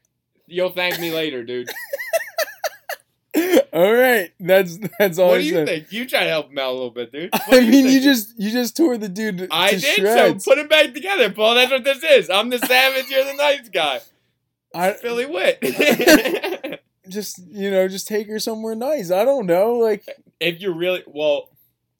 You'll 0.48 0.72
thank 0.72 1.00
me 1.00 1.12
later, 1.12 1.44
dude. 1.44 1.70
All 3.72 3.94
right, 3.94 4.32
that's 4.40 4.80
that's 4.98 5.20
all 5.20 5.28
what 5.30 5.38
I 5.38 5.42
do 5.42 5.46
you 5.46 5.54
said. 5.54 5.68
think? 5.68 5.92
You 5.92 6.08
try 6.08 6.24
to 6.24 6.30
help 6.30 6.50
him 6.50 6.58
out 6.58 6.72
a 6.72 6.74
little 6.74 6.90
bit, 6.90 7.12
dude. 7.12 7.30
What 7.32 7.44
I 7.54 7.60
do 7.60 7.68
mean, 7.70 7.86
you 7.86 7.92
think? 7.92 8.04
just 8.04 8.34
you 8.40 8.50
just 8.50 8.76
tore 8.76 8.98
the 8.98 9.08
dude 9.08 9.38
to, 9.38 9.48
I 9.52 9.70
to 9.70 9.80
did 9.80 9.96
shreds. 9.96 10.44
so. 10.44 10.52
Put 10.52 10.58
it 10.58 10.68
back 10.70 10.94
together, 10.94 11.30
Paul. 11.32 11.54
That's 11.54 11.72
what 11.72 11.84
this 11.84 12.04
is. 12.04 12.30
I'm 12.32 12.50
the 12.50 12.58
savage. 12.58 13.10
You're 13.10 13.26
the 13.26 13.36
nice 13.36 13.70
guy. 13.70 14.00
I 14.74 14.94
Philly 14.94 15.28
wit. 15.28 15.60
just 17.10 17.40
you 17.48 17.70
know 17.70 17.88
just 17.88 18.08
take 18.08 18.28
her 18.28 18.40
somewhere 18.40 18.76
nice. 18.76 19.12
I 19.12 19.24
don't 19.24 19.46
know, 19.46 19.74
like 19.76 20.04
if 20.40 20.60
you 20.60 20.74
really 20.74 21.04
well, 21.06 21.50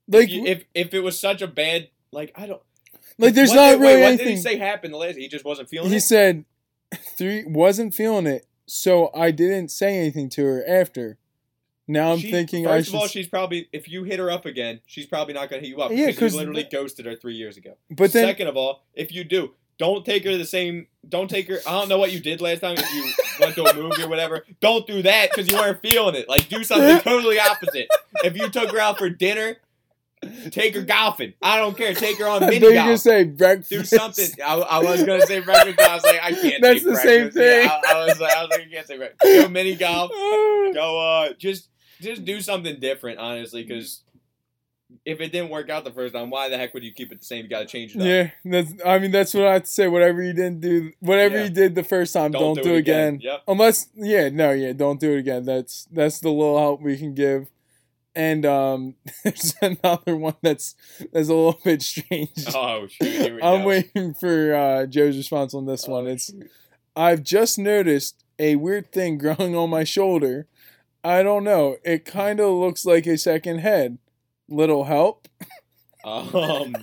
like 0.08 0.24
if, 0.24 0.30
you, 0.30 0.44
if 0.46 0.64
if 0.74 0.94
it 0.94 1.00
was 1.00 1.18
such 1.18 1.40
a 1.40 1.46
bad 1.46 1.88
like 2.12 2.32
I 2.36 2.46
don't 2.46 2.62
like 3.20 3.34
there's 3.34 3.50
what 3.50 3.56
not 3.56 3.70
did, 3.72 3.80
really 3.80 3.94
wait, 3.94 4.00
what 4.02 4.08
anything. 4.08 4.26
did 4.26 4.36
he 4.36 4.40
say 4.42 4.56
happened 4.58 4.92
the 4.94 4.98
last? 4.98 5.16
He 5.16 5.28
just 5.28 5.44
wasn't 5.44 5.68
feeling 5.68 5.88
he 5.88 5.94
it. 5.94 5.96
He 5.96 6.00
said 6.00 6.44
three 7.16 7.44
wasn't 7.44 7.94
feeling 7.94 8.26
it, 8.26 8.46
so 8.66 9.10
I 9.14 9.30
didn't 9.30 9.70
say 9.70 9.96
anything 9.98 10.28
to 10.30 10.44
her 10.44 10.64
after. 10.66 11.18
Now 11.86 12.12
I'm 12.12 12.18
She- 12.18 12.30
thinking 12.30 12.64
First 12.64 12.88
I 12.94 12.96
of 12.96 13.00
all, 13.02 13.06
she's 13.08 13.26
probably 13.26 13.68
if 13.72 13.88
you 13.88 14.04
hit 14.04 14.18
her 14.20 14.30
up 14.30 14.46
again, 14.46 14.80
she's 14.86 15.06
probably 15.06 15.34
not 15.34 15.48
gonna 15.50 15.60
hit 15.60 15.70
you 15.70 15.80
up 15.80 15.90
Yeah, 15.90 16.06
because 16.06 16.18
'cause 16.18 16.32
you 16.34 16.38
literally 16.38 16.62
ghosted 16.70 17.06
her 17.06 17.16
three 17.16 17.34
years 17.34 17.56
ago. 17.56 17.74
but 17.90 18.12
then 18.12 18.26
Second 18.26 18.46
of 18.48 18.56
all, 18.56 18.84
if 18.94 19.12
you 19.12 19.24
do, 19.24 19.54
don't 19.78 20.04
take 20.04 20.24
her 20.24 20.36
the 20.36 20.44
same. 20.44 20.86
Don't 21.08 21.28
take 21.28 21.48
her. 21.48 21.58
I 21.66 21.72
don't 21.72 21.88
know 21.88 21.98
what 21.98 22.12
you 22.12 22.20
did 22.20 22.40
last 22.40 22.60
time. 22.60 22.76
If 22.78 22.94
you 22.94 23.12
went 23.40 23.54
to 23.56 23.64
a 23.64 23.74
movie 23.74 24.02
or 24.02 24.08
whatever, 24.08 24.44
don't 24.60 24.86
do 24.86 25.02
that 25.02 25.30
because 25.30 25.48
you 25.50 25.56
weren't 25.56 25.80
feeling 25.82 26.14
it. 26.14 26.28
Like 26.28 26.48
do 26.48 26.62
something 26.62 27.00
totally 27.02 27.40
opposite. 27.40 27.88
If 28.22 28.36
you 28.36 28.48
took 28.50 28.70
her 28.70 28.78
out 28.78 28.98
for 28.98 29.08
dinner, 29.10 29.56
take 30.50 30.74
her 30.74 30.82
golfing. 30.82 31.34
I 31.42 31.58
don't 31.58 31.76
care. 31.76 31.94
Take 31.94 32.18
her 32.18 32.26
on 32.28 32.40
mini 32.46 32.60
golf. 32.60 32.74
gonna 32.74 32.98
say 32.98 33.24
breakfast. 33.24 33.70
do 33.70 33.84
something. 33.84 34.28
I, 34.44 34.54
I 34.54 34.78
was 34.78 35.02
gonna 35.04 35.26
say 35.26 35.40
breakfast. 35.44 35.76
but 35.76 35.88
I 35.90 35.94
was 35.94 36.04
like, 36.04 36.20
I 36.22 36.32
can't. 36.32 36.62
That's 36.62 36.80
take 36.80 36.84
the 36.84 36.96
same 36.96 37.20
breakfast. 37.30 37.36
Yeah, 37.36 37.68
thing. 37.68 37.80
I, 37.88 37.92
I 37.92 38.04
was 38.06 38.20
like, 38.20 38.32
I 38.36 38.42
was 38.42 38.50
like, 38.50 38.60
I 38.60 38.70
can't 38.70 38.86
say 38.86 38.96
breakfast. 38.96 39.22
Go 39.42 39.48
mini 39.48 39.76
golf. 39.76 40.10
Go. 40.74 40.98
Uh, 41.28 41.32
just 41.38 41.68
just 42.00 42.24
do 42.24 42.40
something 42.40 42.80
different, 42.80 43.18
honestly, 43.18 43.62
because 43.62 44.02
if 45.04 45.20
it 45.20 45.30
didn't 45.32 45.50
work 45.50 45.70
out 45.70 45.84
the 45.84 45.90
first 45.92 46.14
time, 46.14 46.30
why 46.30 46.48
the 46.48 46.56
heck 46.58 46.74
would 46.74 46.82
you 46.82 46.92
keep 46.92 47.12
it 47.12 47.20
the 47.20 47.24
same? 47.24 47.44
You 47.44 47.48
got 47.48 47.60
to 47.60 47.66
change 47.66 47.94
it 47.94 48.00
up. 48.00 48.06
Yeah, 48.06 48.30
that's. 48.44 48.72
I 48.84 48.98
mean, 48.98 49.10
that's 49.10 49.32
what 49.34 49.46
I 49.46 49.52
have 49.54 49.62
to 49.64 49.68
say. 49.70 49.86
Whatever 49.88 50.22
you 50.22 50.32
didn't 50.32 50.60
do, 50.60 50.92
whatever 51.00 51.38
Yeah. 51.38 51.44
you 51.44 51.50
did 51.50 51.74
the 51.74 51.84
first 51.84 52.12
time, 52.12 52.32
don't, 52.32 52.60
do, 52.60 52.74
it 52.74 52.78
again. 52.78 53.20
Yep. 53.22 53.42
Unless, 53.48 53.88
yeah, 53.94 54.28
no, 54.30 54.50
yeah, 54.50 54.72
don't 54.72 54.98
do 55.00 55.12
it 55.12 55.18
again. 55.18 55.44
That's 55.44 55.86
that's 55.92 56.20
the 56.20 56.30
little 56.30 56.58
help 56.58 56.82
we 56.82 56.96
can 56.96 57.14
give. 57.14 57.48
And 58.14 58.44
um, 58.44 58.94
there's 59.24 59.54
another 59.62 60.16
one 60.16 60.34
that's 60.42 60.74
that's 61.12 61.28
a 61.28 61.34
little 61.34 61.60
bit 61.64 61.80
strange. 61.82 62.30
Oh 62.54 62.86
shoot! 62.88 63.06
Here 63.08 63.34
we 63.36 63.42
I'm 63.42 63.60
go. 63.62 63.66
waiting 63.68 64.14
for 64.14 64.54
uh, 64.54 64.86
Joe's 64.86 65.16
response 65.16 65.54
on 65.54 65.66
this 65.66 65.86
one. 65.86 66.06
Oh, 66.06 66.10
It's 66.10 66.26
shoot. 66.32 66.50
I've 66.96 67.22
just 67.22 67.58
noticed 67.58 68.24
a 68.38 68.56
weird 68.56 68.90
thing 68.92 69.16
growing 69.18 69.54
on 69.56 69.70
my 69.70 69.84
shoulder. 69.84 70.46
I 71.04 71.22
don't 71.22 71.44
know. 71.44 71.76
It 71.84 72.04
kind 72.04 72.40
of 72.40 72.52
looks 72.54 72.84
like 72.84 73.06
a 73.06 73.16
second 73.16 73.60
head. 73.60 73.98
Little 74.48 74.84
help. 74.84 75.28
Um, 76.04 76.22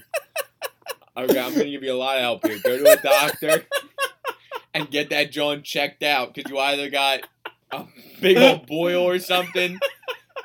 okay, 1.17 1.39
I'm 1.39 1.51
gonna 1.53 1.65
give 1.65 1.83
you 1.83 1.91
a 1.91 1.95
lot 1.97 2.15
of 2.15 2.21
help 2.21 2.47
here. 2.47 2.59
Go 2.63 2.77
to 2.77 2.91
a 2.93 3.01
doctor 3.01 3.65
and 4.73 4.89
get 4.89 5.09
that 5.09 5.31
joint 5.31 5.63
checked 5.65 6.03
out 6.03 6.33
because 6.33 6.49
you 6.49 6.57
either 6.57 6.89
got 6.89 7.21
a 7.71 7.85
big 8.21 8.37
old 8.37 8.65
boil 8.67 9.03
or 9.03 9.19
something, 9.19 9.77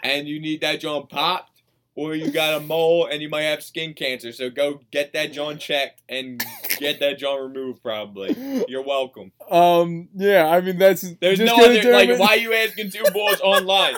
and 0.02 0.26
you 0.28 0.40
need 0.40 0.60
that 0.60 0.80
joint 0.80 1.08
popped, 1.08 1.62
or 1.94 2.14
you 2.14 2.30
got 2.30 2.54
a 2.54 2.60
mole 2.60 3.06
and 3.06 3.20
you 3.20 3.28
might 3.28 3.42
have 3.42 3.62
skin 3.62 3.94
cancer. 3.94 4.32
So 4.32 4.50
go 4.50 4.80
get 4.90 5.12
that 5.12 5.32
joint 5.32 5.60
checked 5.60 6.02
and 6.08 6.42
get 6.82 7.00
that 7.00 7.18
joint 7.18 7.40
removed. 7.42 7.82
Probably. 7.82 8.64
You're 8.68 8.82
welcome. 8.84 9.32
Um. 9.50 10.08
Yeah. 10.14 10.48
I 10.48 10.60
mean, 10.60 10.78
that's 10.78 11.02
There's 11.20 11.40
no 11.40 11.54
other 11.56 11.90
like. 11.92 12.18
Why 12.18 12.28
are 12.28 12.36
you 12.36 12.52
asking 12.52 12.90
two 12.90 13.04
boys 13.12 13.40
online? 13.40 13.96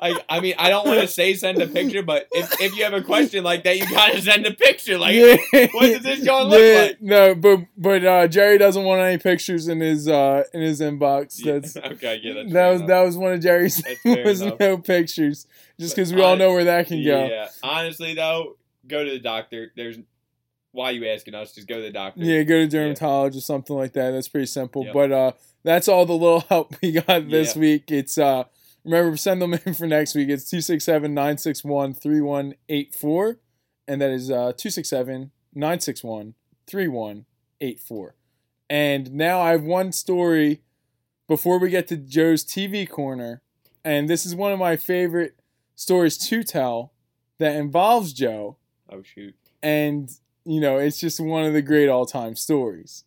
Like, 0.00 0.24
I 0.28 0.38
mean, 0.38 0.54
I 0.58 0.68
don't 0.70 0.86
want 0.86 1.00
to 1.00 1.08
say 1.08 1.34
send 1.34 1.60
a 1.60 1.66
picture, 1.66 2.04
but 2.04 2.28
if, 2.30 2.60
if 2.60 2.76
you 2.76 2.84
have 2.84 2.92
a 2.92 3.02
question 3.02 3.42
like 3.42 3.64
that, 3.64 3.78
you 3.78 3.90
gotta 3.90 4.20
send 4.22 4.46
a 4.46 4.52
picture. 4.54 4.96
Like, 4.96 5.14
Yeah. 5.14 5.36
what 5.72 5.80
does 5.90 6.02
this 6.02 6.20
joint 6.24 6.48
look 6.50 6.60
Yeah, 6.60 6.80
like? 6.82 7.02
No, 7.02 7.34
but 7.34 7.60
but 7.76 8.04
uh, 8.04 8.28
Jerry 8.28 8.58
doesn't 8.58 8.84
want 8.84 9.00
any 9.00 9.18
pictures 9.18 9.66
in 9.66 9.80
his 9.80 10.06
uh 10.06 10.44
in 10.54 10.60
his 10.60 10.80
inbox. 10.80 11.44
Yeah, 11.44 11.54
That's 11.54 11.76
okay. 11.94 12.20
Yeah, 12.22 12.34
that's 12.34 12.52
that 12.52 12.68
was 12.70 12.76
enough. 12.80 12.88
that 12.88 13.00
was 13.02 13.16
one 13.16 13.32
of 13.32 13.40
Jerry's. 13.40 13.82
Was 14.04 14.40
enough. 14.40 14.60
no 14.60 14.78
pictures, 14.78 15.46
just 15.80 15.96
because 15.96 16.12
we 16.14 16.22
all 16.22 16.36
know 16.36 16.52
where 16.52 16.64
that 16.64 16.86
can 16.86 17.02
go. 17.04 17.26
Yeah, 17.26 17.48
honestly 17.62 18.14
though, 18.14 18.56
go 18.86 19.04
to 19.04 19.10
the 19.10 19.18
doctor. 19.18 19.72
There's 19.74 19.98
why 20.72 20.90
are 20.90 20.92
you 20.92 21.06
asking 21.08 21.34
us? 21.34 21.54
Just 21.54 21.66
go 21.68 21.76
to 21.76 21.82
the 21.82 21.90
doctor. 21.90 22.20
Yeah, 22.22 22.42
go 22.42 22.60
to 22.60 22.66
dermatologist 22.68 23.44
or 23.44 23.46
something 23.46 23.74
like 23.76 23.92
that. 23.94 24.10
That's 24.12 24.28
pretty 24.28 24.46
simple. 24.46 24.84
Yep. 24.84 24.94
But 24.94 25.12
uh, 25.12 25.32
that's 25.64 25.88
all 25.88 26.04
the 26.06 26.12
little 26.12 26.40
help 26.48 26.74
we 26.82 26.92
got 26.92 27.28
this 27.30 27.54
Yeah. 27.56 27.60
week. 27.60 27.90
It's 27.90 28.18
uh, 28.18 28.44
remember 28.84 29.16
send 29.16 29.40
them 29.42 29.54
in 29.54 29.74
for 29.74 29.86
next 29.86 30.14
week. 30.14 30.28
It's 30.28 30.50
267-961-3184. 30.52 33.36
and 33.88 34.00
that 34.00 34.10
is 34.10 34.30
uh 34.30 34.52
267-961-3184. 35.56 38.10
And 38.70 39.12
now 39.14 39.40
I 39.40 39.50
have 39.52 39.62
one 39.62 39.92
story 39.92 40.60
before 41.26 41.58
we 41.58 41.70
get 41.70 41.88
to 41.88 41.96
Joe's 41.96 42.44
TV 42.44 42.88
corner, 42.88 43.42
and 43.84 44.08
this 44.08 44.26
is 44.26 44.34
one 44.34 44.52
of 44.52 44.58
my 44.58 44.76
favorite 44.76 45.38
stories 45.74 46.18
to 46.18 46.42
tell 46.42 46.92
that 47.38 47.54
involves 47.56 48.12
Joe 48.12 48.56
Oh 48.90 49.02
shoot. 49.02 49.34
and 49.62 50.10
you 50.48 50.60
know 50.60 50.78
it's 50.78 50.98
just 50.98 51.20
one 51.20 51.44
of 51.44 51.52
the 51.52 51.62
great 51.62 51.88
all-time 51.88 52.34
stories. 52.34 53.04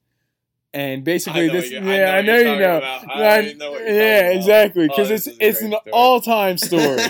And 0.73 1.03
basically 1.03 1.49
this 1.49 1.69
you- 1.71 1.81
yeah 1.83 2.13
i 2.13 2.21
know, 2.21 2.37
you 2.37 2.59
know. 2.59 2.79
I- 3.09 3.53
know 3.57 3.77
yeah 3.79 4.29
exactly 4.31 4.83
Oh, 4.85 4.87
because 4.87 5.09
this 5.09 5.27
it's 5.27 5.37
it's 5.39 5.61
an 5.61 5.73
all-time 5.91 6.57
story. 6.69 7.01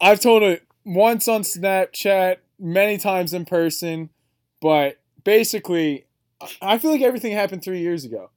I've 0.00 0.20
told 0.20 0.42
it 0.42 0.62
once 0.84 1.28
on 1.28 1.42
snapchat 1.42 2.36
many 2.58 2.96
times 2.98 3.34
in 3.34 3.44
person 3.44 4.10
but 4.60 4.98
basically 5.24 6.06
i 6.62 6.78
feel 6.78 6.90
like 6.92 7.02
everything 7.02 7.32
happened 7.32 7.62
three 7.64 7.80
years 7.80 8.04
ago 8.04 8.30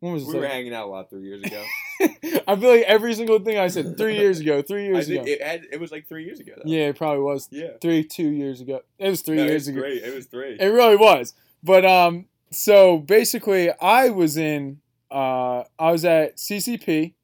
when 0.00 0.12
was 0.12 0.24
we 0.26 0.38
were 0.38 0.46
hanging 0.46 0.74
out 0.74 0.86
a 0.86 0.90
lot 0.90 1.08
three 1.10 1.22
years 1.22 1.42
ago. 1.42 1.62
I 2.46 2.56
feel 2.56 2.70
like 2.70 2.82
every 2.86 3.14
single 3.14 3.38
thing 3.38 3.58
I 3.58 3.68
said 3.68 3.96
three 3.96 4.16
years 4.16 4.40
ago, 4.40 4.60
three 4.62 4.84
years 4.84 5.08
ago. 5.08 5.22
it 5.26 5.42
had, 5.42 5.62
it 5.72 5.80
was 5.80 5.90
like 5.90 6.06
three 6.06 6.24
years 6.24 6.38
ago. 6.40 6.52
Though. 6.56 6.62
yeah, 6.66 6.88
it 6.88 6.96
probably 6.96 7.22
was 7.22 7.48
Yeah. 7.50 7.70
three, 7.80 8.04
two 8.04 8.28
years 8.28 8.60
ago. 8.60 8.82
It 8.98 9.08
was 9.10 9.22
three 9.22 9.36
No, 9.36 9.44
years 9.46 9.68
ago. 9.68 9.80
Great. 9.80 10.02
It 10.02 10.14
was 10.14 10.26
three. 10.26 10.56
It 10.60 10.66
really 10.66 10.96
was. 10.96 11.34
But 11.62 11.84
um 11.86 12.26
so 12.50 12.98
basically 12.98 13.70
I 13.80 14.10
was 14.10 14.36
in 14.36 14.80
uh 15.10 15.64
I 15.78 15.90
was 15.92 16.04
at 16.04 16.36
CCP. 16.36 17.14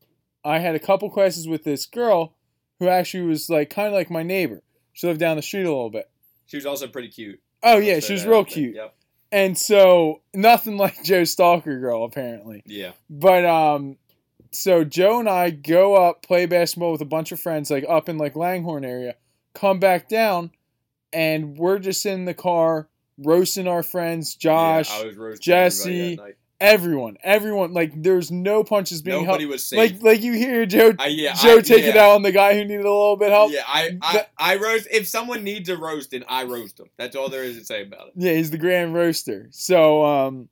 I 0.45 0.59
had 0.59 0.75
a 0.75 0.81
couple 0.81 1.09
classes 1.11 1.47
with 1.47 1.65
this 1.65 1.87
girl 1.87 2.35
who 2.81 2.89
actually 2.89 3.25
was 3.25 3.49
like 3.51 3.71
kind 3.71 3.87
of 3.89 3.93
like 3.95 4.11
my 4.11 4.23
neighbor. 4.23 4.63
She 4.95 5.07
lived 5.07 5.21
down 5.21 5.37
the 5.37 5.43
street 5.43 5.63
a 5.65 5.69
little 5.69 5.91
bit. 5.91 6.11
She 6.47 6.57
was 6.57 6.67
also 6.67 6.87
pretty 6.89 7.09
cute. 7.09 7.39
Oh 7.63 7.79
yeah, 7.79 8.01
she 8.01 8.15
was 8.15 8.27
real 8.27 8.45
cute. 8.45 8.75
Yep. 8.75 8.95
And 9.33 9.57
so 9.59 10.21
nothing 10.35 10.77
like 10.85 11.03
Joe 11.03 11.25
Stalker 11.25 11.81
girl 11.81 12.05
apparently. 12.05 12.63
Yeah. 12.67 12.93
But 13.11 13.45
um 13.45 13.97
so 14.53 14.85
Joe 14.85 15.19
and 15.19 15.29
I 15.29 15.51
go 15.51 15.95
up, 15.95 16.23
play 16.23 16.47
basketball 16.47 16.93
with 16.93 17.01
a 17.01 17.07
bunch 17.07 17.33
of 17.33 17.41
friends, 17.41 17.71
like 17.71 17.85
up 17.89 18.09
in 18.09 18.19
like 18.19 18.37
Langhorne 18.37 18.85
area, 18.85 19.17
come 19.55 19.81
back 19.81 20.09
down, 20.09 20.51
and 21.13 21.57
we're 21.57 21.79
just 21.79 22.05
in 22.05 22.27
the 22.27 22.35
car 22.35 22.89
roasting 23.19 23.67
our 23.67 23.83
friends, 23.83 24.35
Josh, 24.35 24.91
Yeah, 24.91 25.03
I 25.03 25.07
was 25.07 25.17
roasting 25.17 25.43
Jesse. 25.43 26.21
Everyone, 26.63 27.17
everyone. 27.23 27.75
Like 27.75 28.01
there's 28.01 28.31
no 28.31 28.65
punches 28.65 29.03
being 29.03 29.25
Nobody 29.25 29.45
held. 29.45 29.53
was 29.53 29.67
safe. 29.67 29.79
Like 29.79 30.03
like 30.03 30.23
you 30.23 30.33
hear 30.33 30.65
Joe 30.65 30.95
I, 30.99 31.09
yeah, 31.09 31.35
Joe 31.35 31.59
I, 31.59 31.61
take 31.61 31.83
it 31.83 31.95
yeah. 31.95 32.05
out 32.05 32.15
on 32.15 32.23
the 32.23 32.33
guy 32.33 32.55
who 32.55 32.65
needed 32.65 32.87
a 32.87 32.91
little 32.91 33.17
bit 33.17 33.31
help. 33.31 33.53
Yeah, 33.53 33.65
I, 33.67 33.99
I, 34.01 34.27
I 34.39 34.57
roast. 34.57 34.89
If 34.91 35.07
someone 35.09 35.45
needs 35.45 35.69
a 35.69 35.77
roasting, 35.77 36.23
I 36.29 36.45
roast 36.45 36.79
them. 36.79 36.89
That's 36.97 37.17
all 37.17 37.29
there 37.29 37.43
is 37.43 37.59
to 37.59 37.65
say 37.65 37.83
about 37.83 38.09
it. 38.09 38.13
Yeah, 38.17 38.33
he's 38.33 38.51
the 38.51 38.59
grand 38.59 38.95
roaster. 38.95 39.49
So 39.51 40.05
um 40.05 40.49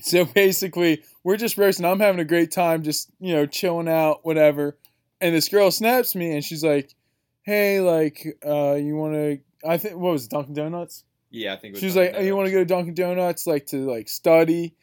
so 0.00 0.24
basically 0.34 1.02
we're 1.24 1.36
just 1.36 1.58
roasting. 1.58 1.84
I'm 1.84 2.00
having 2.00 2.20
a 2.20 2.24
great 2.24 2.52
time 2.52 2.82
just, 2.82 3.10
you 3.18 3.34
know, 3.34 3.44
chilling 3.44 3.88
out, 3.88 4.24
whatever. 4.24 4.78
And 5.20 5.34
this 5.34 5.48
girl 5.48 5.70
snaps 5.70 6.14
me 6.14 6.32
and 6.32 6.44
she's 6.44 6.64
like, 6.64 6.94
Hey, 7.42 7.80
like, 7.80 8.24
uh, 8.46 8.74
you 8.74 8.94
wanna 8.96 9.38
I 9.66 9.78
think 9.78 9.96
what 9.96 10.12
was 10.12 10.24
it, 10.26 10.30
Dunkin' 10.30 10.54
Donuts? 10.54 11.04
Yeah, 11.30 11.54
I 11.54 11.56
think. 11.56 11.72
it 11.72 11.74
was 11.74 11.80
She's 11.80 11.94
Dunkin' 11.94 12.12
like, 12.14 12.22
oh, 12.22 12.24
you 12.24 12.36
wanna 12.36 12.52
go 12.52 12.58
to 12.58 12.64
Dunkin' 12.64 12.94
Donuts 12.94 13.46
like 13.48 13.66
to 13.66 13.78
like 13.78 14.08
study? 14.08 14.76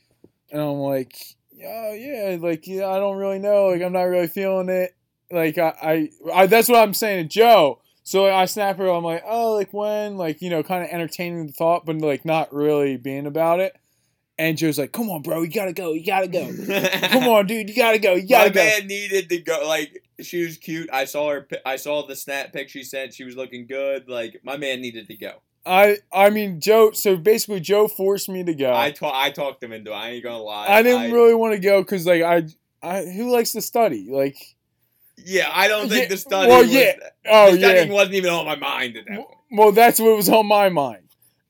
And 0.52 0.62
I'm 0.62 0.78
like, 0.78 1.16
oh 1.64 1.94
yeah, 1.94 2.38
like 2.40 2.68
yeah, 2.68 2.88
I 2.88 3.00
don't 3.00 3.18
really 3.18 3.40
know. 3.40 3.68
Like 3.68 3.82
I'm 3.82 3.94
not 3.94 4.04
really 4.04 4.28
feeling 4.28 4.70
it. 4.70 4.96
Like 5.32 5.58
I, 5.58 5.74
I, 5.82 6.10
I 6.34 6.48
that's 6.48 6.68
what 6.68 6.82
I'm 6.82 6.94
saying 6.94 7.30
to 7.30 7.30
Joe. 7.30 7.80
So 8.04 8.26
I 8.26 8.46
snap 8.46 8.78
her. 8.78 8.88
I'm 8.90 9.04
like, 9.04 9.24
oh, 9.26 9.54
like 9.54 9.72
when, 9.74 10.18
like 10.18 10.42
you 10.42 10.50
know, 10.50 10.64
kind 10.64 10.84
of 10.84 10.90
entertaining 10.90 11.48
the 11.48 11.54
thought, 11.54 11.86
but 11.86 11.98
like 11.98 12.26
not 12.26 12.54
really 12.54 12.98
being 12.98 13.26
about 13.28 13.60
it. 13.60 13.76
And 14.38 14.58
Joe's 14.58 14.80
like, 14.80 14.92
come 14.92 15.10
on, 15.10 15.22
bro, 15.22 15.44
you 15.44 15.52
gotta 15.52 15.74
go, 15.74 15.94
you 15.94 16.04
gotta 16.04 16.28
go. 16.28 16.52
Come 17.10 17.28
on, 17.28 17.46
dude, 17.46 17.70
you 17.70 17.76
gotta 17.76 18.00
go, 18.00 18.16
you 18.16 18.24
My 18.30 18.50
gotta 18.50 18.50
go. 18.50 18.64
man 18.64 18.88
needed 18.88 19.30
to 19.30 19.38
go. 19.38 19.68
Like 19.68 20.04
she 20.20 20.44
was 20.44 20.58
cute. 20.58 20.90
I 20.92 21.06
saw 21.06 21.30
her. 21.30 21.48
I 21.66 21.76
saw 21.76 22.06
the 22.08 22.16
snap 22.16 22.52
pic 22.52 22.70
she 22.70 22.84
sent. 22.84 23.14
She 23.14 23.24
was 23.24 23.36
looking 23.38 23.68
good. 23.68 24.10
Like 24.10 24.42
my 24.44 24.58
man 24.58 24.82
needed 24.82 25.08
to 25.08 25.16
go. 25.16 25.42
I, 25.66 25.98
I 26.12 26.30
mean, 26.32 26.60
Joe. 26.60 26.92
So 26.92 27.16
basically, 27.18 27.60
Joe 27.60 27.88
forced 27.88 28.30
me 28.30 28.44
to 28.44 28.54
go. 28.54 28.72
I 28.72 28.86
I, 28.86 28.92
ta- 28.92 29.12
I 29.14 29.30
talked 29.32 29.64
him 29.64 29.72
into. 29.72 29.92
it. 29.92 29.96
I 29.96 30.10
ain't 30.12 30.24
gonna 30.24 30.38
lie. 30.42 30.68
I 30.68 30.82
didn't 30.82 31.12
really 31.12 31.36
want 31.36 31.54
to 31.54 31.60
go 31.60 31.82
because 31.82 32.06
like 32.06 32.24
I, 32.24 32.44
I, 32.82 33.06
who 33.06 33.32
likes 33.32 33.52
to 33.54 33.62
study? 33.62 34.08
Like, 34.10 34.38
Yeah, 35.18 35.50
I 35.54 35.68
don't 35.68 35.88
think 35.90 36.04
Yeah, 36.04 36.10
the 36.10 36.18
study. 36.18 36.48
well, 36.48 36.62
was, 36.62 36.74
yeah. 36.74 36.94
oh 37.30 37.52
the 37.52 37.60
yeah. 37.60 37.68
studying 37.68 37.92
wasn't 37.94 38.16
even 38.16 38.32
on 38.32 38.46
my 38.46 38.56
mind 38.56 38.98
at 38.98 39.06
that 39.06 39.16
point. 39.18 39.28
Well, 39.52 39.72
that's 39.72 40.00
what 40.00 40.16
was 40.16 40.30
on 40.30 40.48
my 40.48 40.70
mind. 40.70 41.04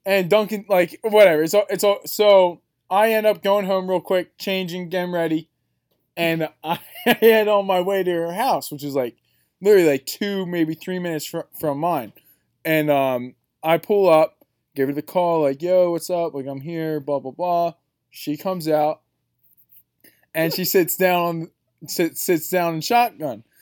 And 0.05 0.30
Dunkin', 0.30 0.66
like, 0.68 0.99
whatever. 1.03 1.43
It's 1.43 1.53
all, 1.53 1.66
it's 1.70 1.84
all, 1.84 1.99
so 2.05 2.62
I 2.89 3.14
end 3.14 3.28
up 3.28 3.43
going 3.43 3.66
home 3.68 3.88
real 3.89 4.01
quick, 4.01 4.36
changing, 4.39 4.89
getting 4.89 5.12
ready, 5.14 5.47
and 6.18 6.49
I 6.64 6.80
head 7.05 7.47
on 7.47 7.66
my 7.68 7.80
way 7.82 8.03
to 8.03 8.12
her 8.12 8.34
house, 8.34 8.72
which 8.72 8.84
is 8.84 8.95
like 8.95 9.16
literally 9.62 9.88
like 9.88 10.05
two, 10.07 10.45
maybe 10.47 10.74
three 10.74 10.97
minutes 10.99 11.28
fr- 11.28 11.41
from 11.59 11.78
mine. 11.78 12.12
And 12.66 12.89
um, 12.89 13.36
I 13.64 13.78
pull 13.78 14.09
up, 14.09 14.38
give 14.76 14.88
her 14.88 14.93
the 14.93 15.01
call, 15.01 15.41
like, 15.41 15.62
"Yo, 15.62 15.91
what's 15.91 16.09
up? 16.09 16.34
Like, 16.34 16.47
I'm 16.47 16.62
here." 16.62 16.99
Blah 16.99 17.20
blah 17.20 17.32
blah. 17.32 17.74
She 18.09 18.38
comes 18.38 18.68
out, 18.68 19.01
and 20.34 20.53
she 20.53 20.66
sits 20.66 20.95
down 20.97 21.22
on 21.26 21.51
sits 21.88 22.24
sits 22.24 22.49
down 22.49 22.76
in 22.76 22.82
shotgun. 22.82 23.43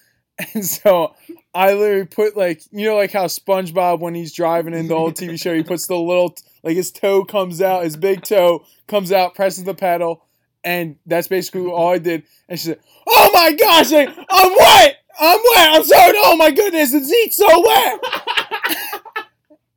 And 0.53 0.65
so 0.65 1.15
I 1.53 1.73
literally 1.73 2.05
put 2.05 2.37
like 2.37 2.61
you 2.71 2.87
know 2.87 2.95
like 2.95 3.11
how 3.11 3.25
SpongeBob 3.25 3.99
when 3.99 4.15
he's 4.15 4.31
driving 4.31 4.73
in 4.73 4.87
the 4.87 4.95
old 4.95 5.15
TV 5.15 5.37
show 5.37 5.53
he 5.53 5.63
puts 5.63 5.87
the 5.87 5.97
little 5.97 6.33
like 6.63 6.77
his 6.77 6.91
toe 6.91 7.25
comes 7.25 7.61
out 7.61 7.83
his 7.83 7.97
big 7.97 8.23
toe 8.23 8.65
comes 8.87 9.11
out 9.11 9.35
presses 9.35 9.65
the 9.65 9.73
pedal 9.73 10.23
and 10.63 10.95
that's 11.05 11.27
basically 11.27 11.65
all 11.65 11.89
I 11.89 11.97
did 11.97 12.23
and 12.47 12.57
she 12.57 12.67
said 12.67 12.79
oh 13.05 13.31
my 13.33 13.51
gosh 13.51 13.91
like, 13.91 14.09
I'm 14.29 14.51
wet 14.55 14.97
I'm 15.19 15.39
wet 15.55 15.73
I'm 15.73 15.83
sorry 15.83 16.13
oh 16.15 16.37
my 16.37 16.51
goodness 16.51 16.93
the 16.93 17.03
seat's 17.03 17.35
so 17.35 17.61
wet 17.61 17.99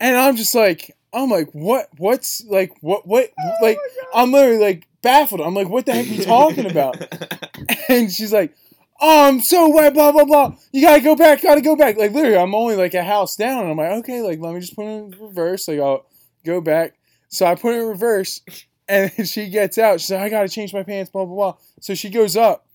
and 0.02 0.16
I'm 0.16 0.36
just 0.36 0.54
like 0.54 0.94
I'm 1.14 1.30
like 1.30 1.50
what 1.52 1.88
what's 1.96 2.44
like 2.44 2.72
what 2.82 3.06
what 3.06 3.30
oh 3.38 3.52
like 3.62 3.78
I'm 4.14 4.32
literally 4.32 4.58
like 4.58 4.86
baffled 5.00 5.40
I'm 5.40 5.54
like 5.54 5.68
what 5.68 5.86
the 5.86 5.92
heck 5.92 6.06
are 6.06 6.10
you 6.10 6.24
talking 6.24 6.70
about 6.70 6.96
and 7.88 8.10
she's 8.10 8.32
like, 8.32 8.54
"Oh, 9.00 9.28
I'm 9.28 9.40
so 9.40 9.68
wet, 9.68 9.94
blah 9.94 10.12
blah 10.12 10.24
blah. 10.24 10.54
You 10.72 10.82
gotta 10.82 11.02
go 11.02 11.16
back, 11.16 11.42
gotta 11.42 11.60
go 11.60 11.76
back." 11.76 11.96
Like 11.96 12.12
literally, 12.12 12.36
I'm 12.36 12.54
only 12.54 12.76
like 12.76 12.94
a 12.94 13.04
house 13.04 13.36
down, 13.36 13.62
and 13.62 13.70
I'm 13.70 13.76
like, 13.76 13.92
"Okay, 14.00 14.22
like 14.22 14.40
let 14.40 14.54
me 14.54 14.60
just 14.60 14.76
put 14.76 14.86
it 14.86 14.88
in 14.88 15.14
reverse. 15.20 15.68
Like 15.68 15.80
I'll 15.80 16.06
go 16.44 16.60
back." 16.60 16.94
So 17.28 17.46
I 17.46 17.54
put 17.54 17.74
it 17.74 17.80
in 17.80 17.88
reverse, 17.88 18.40
and 18.88 19.10
she 19.28 19.48
gets 19.48 19.78
out. 19.78 20.00
She's 20.00 20.10
like, 20.10 20.22
"I 20.22 20.28
gotta 20.28 20.48
change 20.48 20.72
my 20.72 20.82
pants, 20.82 21.10
blah 21.10 21.24
blah 21.24 21.34
blah." 21.34 21.56
So 21.80 21.94
she 21.94 22.10
goes 22.10 22.36
up. 22.36 22.66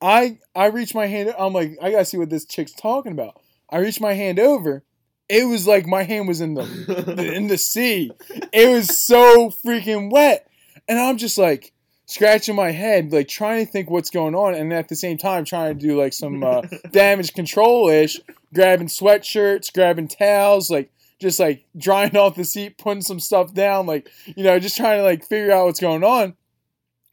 I 0.00 0.38
I 0.54 0.66
reach 0.66 0.94
my 0.94 1.06
hand. 1.06 1.34
I'm 1.38 1.52
like, 1.52 1.76
I 1.82 1.90
gotta 1.90 2.04
see 2.04 2.18
what 2.18 2.30
this 2.30 2.44
chick's 2.44 2.72
talking 2.72 3.12
about. 3.12 3.40
I 3.70 3.78
reach 3.78 4.00
my 4.00 4.14
hand 4.14 4.38
over. 4.38 4.84
It 5.28 5.46
was 5.46 5.66
like 5.66 5.86
my 5.86 6.04
hand 6.04 6.26
was 6.26 6.40
in 6.40 6.54
the 6.54 7.34
in 7.34 7.48
the 7.48 7.58
sea. 7.58 8.12
It 8.52 8.68
was 8.68 8.96
so 8.96 9.50
freaking 9.50 10.10
wet. 10.10 10.46
And 10.88 10.98
I'm 10.98 11.18
just 11.18 11.36
like 11.36 11.72
scratching 12.06 12.56
my 12.56 12.70
head, 12.70 13.12
like 13.12 13.28
trying 13.28 13.64
to 13.64 13.70
think 13.70 13.90
what's 13.90 14.10
going 14.10 14.34
on, 14.34 14.54
and 14.54 14.72
at 14.72 14.88
the 14.88 14.96
same 14.96 15.18
time 15.18 15.44
trying 15.44 15.78
to 15.78 15.86
do 15.86 16.00
like 16.00 16.12
some 16.14 16.42
uh, 16.42 16.62
damage 16.90 17.34
control 17.34 17.88
ish, 17.88 18.18
grabbing 18.54 18.88
sweatshirts, 18.88 19.72
grabbing 19.72 20.08
towels, 20.08 20.70
like 20.70 20.90
just 21.20 21.38
like 21.38 21.64
drying 21.76 22.16
off 22.16 22.34
the 22.34 22.44
seat, 22.44 22.78
putting 22.78 23.02
some 23.02 23.20
stuff 23.20 23.52
down, 23.52 23.86
like 23.86 24.08
you 24.24 24.42
know, 24.42 24.58
just 24.58 24.76
trying 24.76 24.98
to 24.98 25.04
like 25.04 25.24
figure 25.24 25.52
out 25.52 25.66
what's 25.66 25.80
going 25.80 26.02
on. 26.02 26.34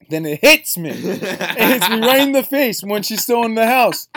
Then 0.10 0.26
it 0.26 0.40
hits 0.42 0.78
me. 0.78 0.90
It 0.94 1.58
hits 1.58 1.90
me 1.90 2.00
right 2.00 2.22
in 2.22 2.32
the 2.32 2.44
face 2.44 2.84
when 2.84 3.04
she's 3.04 3.22
still 3.22 3.44
in 3.44 3.56
the 3.56 3.66
house. 3.68 4.08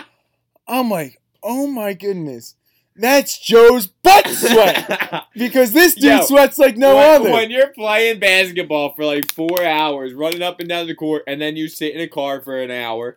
I'm 0.67 0.89
like, 0.89 1.19
oh 1.41 1.67
my 1.67 1.93
goodness. 1.93 2.55
That's 2.99 3.37
Joe's 3.39 3.87
butt 3.87 4.27
sweat. 4.27 5.25
Because 5.35 5.71
this 5.71 5.95
dude 5.95 6.03
Yo, 6.03 6.21
sweats 6.25 6.59
like 6.59 6.75
no 6.75 6.95
when, 6.97 7.21
other. 7.21 7.31
When 7.31 7.49
you're 7.49 7.67
playing 7.67 8.19
basketball 8.19 8.93
for 8.93 9.05
like 9.05 9.31
four 9.31 9.63
hours, 9.63 10.13
running 10.13 10.41
up 10.41 10.59
and 10.59 10.67
down 10.67 10.87
the 10.87 10.95
court, 10.95 11.23
and 11.27 11.39
then 11.41 11.55
you 11.55 11.67
sit 11.69 11.93
in 11.95 12.01
a 12.01 12.07
car 12.09 12.41
for 12.41 12.59
an 12.61 12.71
hour, 12.71 13.15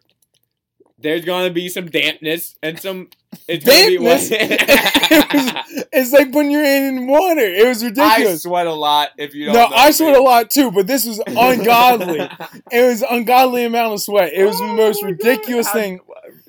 there's 0.99 1.25
gonna 1.25 1.51
be 1.51 1.69
some 1.69 1.87
dampness 1.91 2.57
and 2.63 2.79
some. 2.79 3.09
It's 3.49 3.65
Dampness? 3.65 4.29
gonna 4.29 4.47
be 4.49 4.55
it 4.55 5.33
was, 5.33 5.87
it's 5.93 6.13
like 6.13 6.33
when 6.33 6.51
you're 6.53 6.63
in 6.65 7.09
water. 7.09 7.41
It 7.41 7.67
was 7.67 7.83
ridiculous. 7.85 8.47
I 8.47 8.49
sweat 8.49 8.67
a 8.69 8.73
lot. 8.75 9.09
If 9.19 9.35
you 9.35 9.47
don't. 9.47 9.55
No, 9.55 9.67
I 9.75 9.91
sweat 9.91 10.15
a 10.17 10.21
lot 10.23 10.51
too, 10.51 10.71
but 10.71 10.87
this 10.87 11.05
was 11.05 11.19
ungodly. 11.27 12.21
it 12.71 12.83
was 12.87 13.03
ungodly 13.03 13.65
amount 13.65 13.95
of 13.95 14.01
sweat. 14.01 14.33
It 14.33 14.45
was 14.45 14.59
the 14.59 14.65
Oh 14.67 14.77
most 14.77 15.03
ridiculous 15.03 15.67
God. 15.67 15.73
thing. 15.73 16.01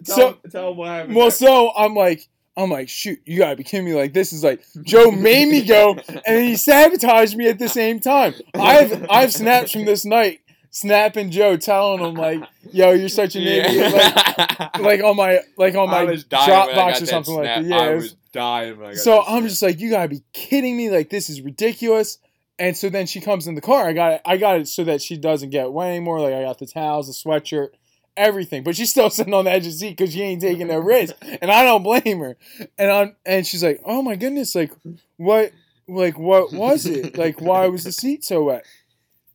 Tell, 0.06 0.16
So- 0.16 0.38
tell 0.52 0.76
what 0.76 0.88
happened. 0.90 1.16
Well, 1.16 1.32
so 1.32 1.72
I'm 1.76 1.96
like, 1.96 2.28
I'm 2.56 2.70
like, 2.70 2.88
shoot, 2.90 3.20
you 3.26 3.40
gotta 3.40 3.56
be 3.56 3.64
kidding 3.64 3.86
me! 3.86 3.94
Like 3.96 4.14
this 4.14 4.32
is 4.32 4.44
like 4.44 4.64
Joe 4.84 5.10
made 5.12 5.48
me 5.50 5.64
go, 5.66 5.98
and 6.26 6.44
he 6.46 6.56
sabotaged 6.56 7.36
me 7.36 7.48
at 7.48 7.58
the 7.60 7.68
same 7.70 8.00
time. 8.00 8.36
I've 8.54 9.06
I've 9.10 9.34
snaps 9.34 9.72
from 9.72 9.86
this 9.86 10.06
night, 10.06 10.42
snapping 10.70 11.32
Joe, 11.32 11.58
telling 11.58 12.00
him 12.04 12.14
like, 12.14 12.44
yo, 12.72 12.92
you're 12.92 13.10
such 13.10 13.36
an 13.36 13.42
idiot. 13.44 13.92
Like, 13.94 14.80
like 14.80 15.04
on 15.04 15.16
my 15.16 15.40
like 15.58 15.74
on 15.76 15.90
my 15.90 16.04
was 16.04 16.24
dying 16.26 16.50
when 16.50 16.60
I 16.60 16.66
got 16.76 16.94
Dropbox 16.94 17.02
or 17.02 17.06
something 17.08 17.36
like 17.36 17.46
snap. 17.46 17.62
that. 17.64 17.68
Yeah. 17.70 17.78
I 17.78 17.96
was 17.96 18.04
was- 18.04 18.16
dying 18.32 18.78
when 18.78 18.88
I 18.88 18.94
got 18.94 18.98
so 19.00 19.22
I'm 19.22 19.40
snap. 19.40 19.44
just 19.50 19.62
like, 19.64 19.80
you 19.80 19.90
gotta 19.90 20.10
be 20.10 20.22
kidding 20.34 20.78
me! 20.78 20.90
Like 20.92 21.10
this 21.10 21.30
is 21.30 21.42
ridiculous. 21.42 22.20
And 22.60 22.78
so 22.78 22.88
then 22.88 23.08
she 23.08 23.20
comes 23.20 23.48
in 23.48 23.56
the 23.56 23.62
car. 23.62 23.88
I 23.88 23.94
got 23.94 24.12
it. 24.14 24.22
I 24.26 24.38
got 24.38 24.58
it 24.58 24.68
so 24.68 24.84
that 24.84 25.02
she 25.02 25.18
doesn't 25.18 25.50
get 25.50 25.74
wet 25.74 25.90
anymore. 25.90 26.22
Like 26.22 26.36
I 26.36 26.44
got 26.44 26.60
the 26.60 26.68
towels, 26.68 27.08
the 27.08 27.14
sweatshirt, 27.30 27.70
everything. 28.18 28.64
But 28.64 28.76
she's 28.76 28.90
still 28.90 29.10
sitting 29.10 29.34
on 29.34 29.46
the 29.46 29.52
edge 29.52 29.66
of 29.66 29.74
the 29.74 29.78
seat 29.78 29.98
because 29.98 30.14
she 30.14 30.22
ain't 30.22 30.42
taking 30.42 30.68
no 30.68 30.80
risk, 30.80 31.16
and 31.22 31.52
I 31.52 31.64
don't 31.64 31.84
blame 31.84 32.20
her. 32.20 32.38
And 32.78 32.92
I'm 32.92 33.16
and 33.26 33.46
she's 33.46 33.64
like, 33.64 33.82
oh 33.86 34.02
my 34.02 34.16
goodness, 34.16 34.56
like 34.56 34.72
what, 35.18 35.52
like 35.88 36.18
what 36.18 36.54
was 36.54 36.86
it? 36.86 37.18
Like 37.18 37.42
why 37.42 37.68
was 37.68 37.84
the 37.84 37.92
seat 37.92 38.24
so 38.24 38.44
wet? 38.44 38.66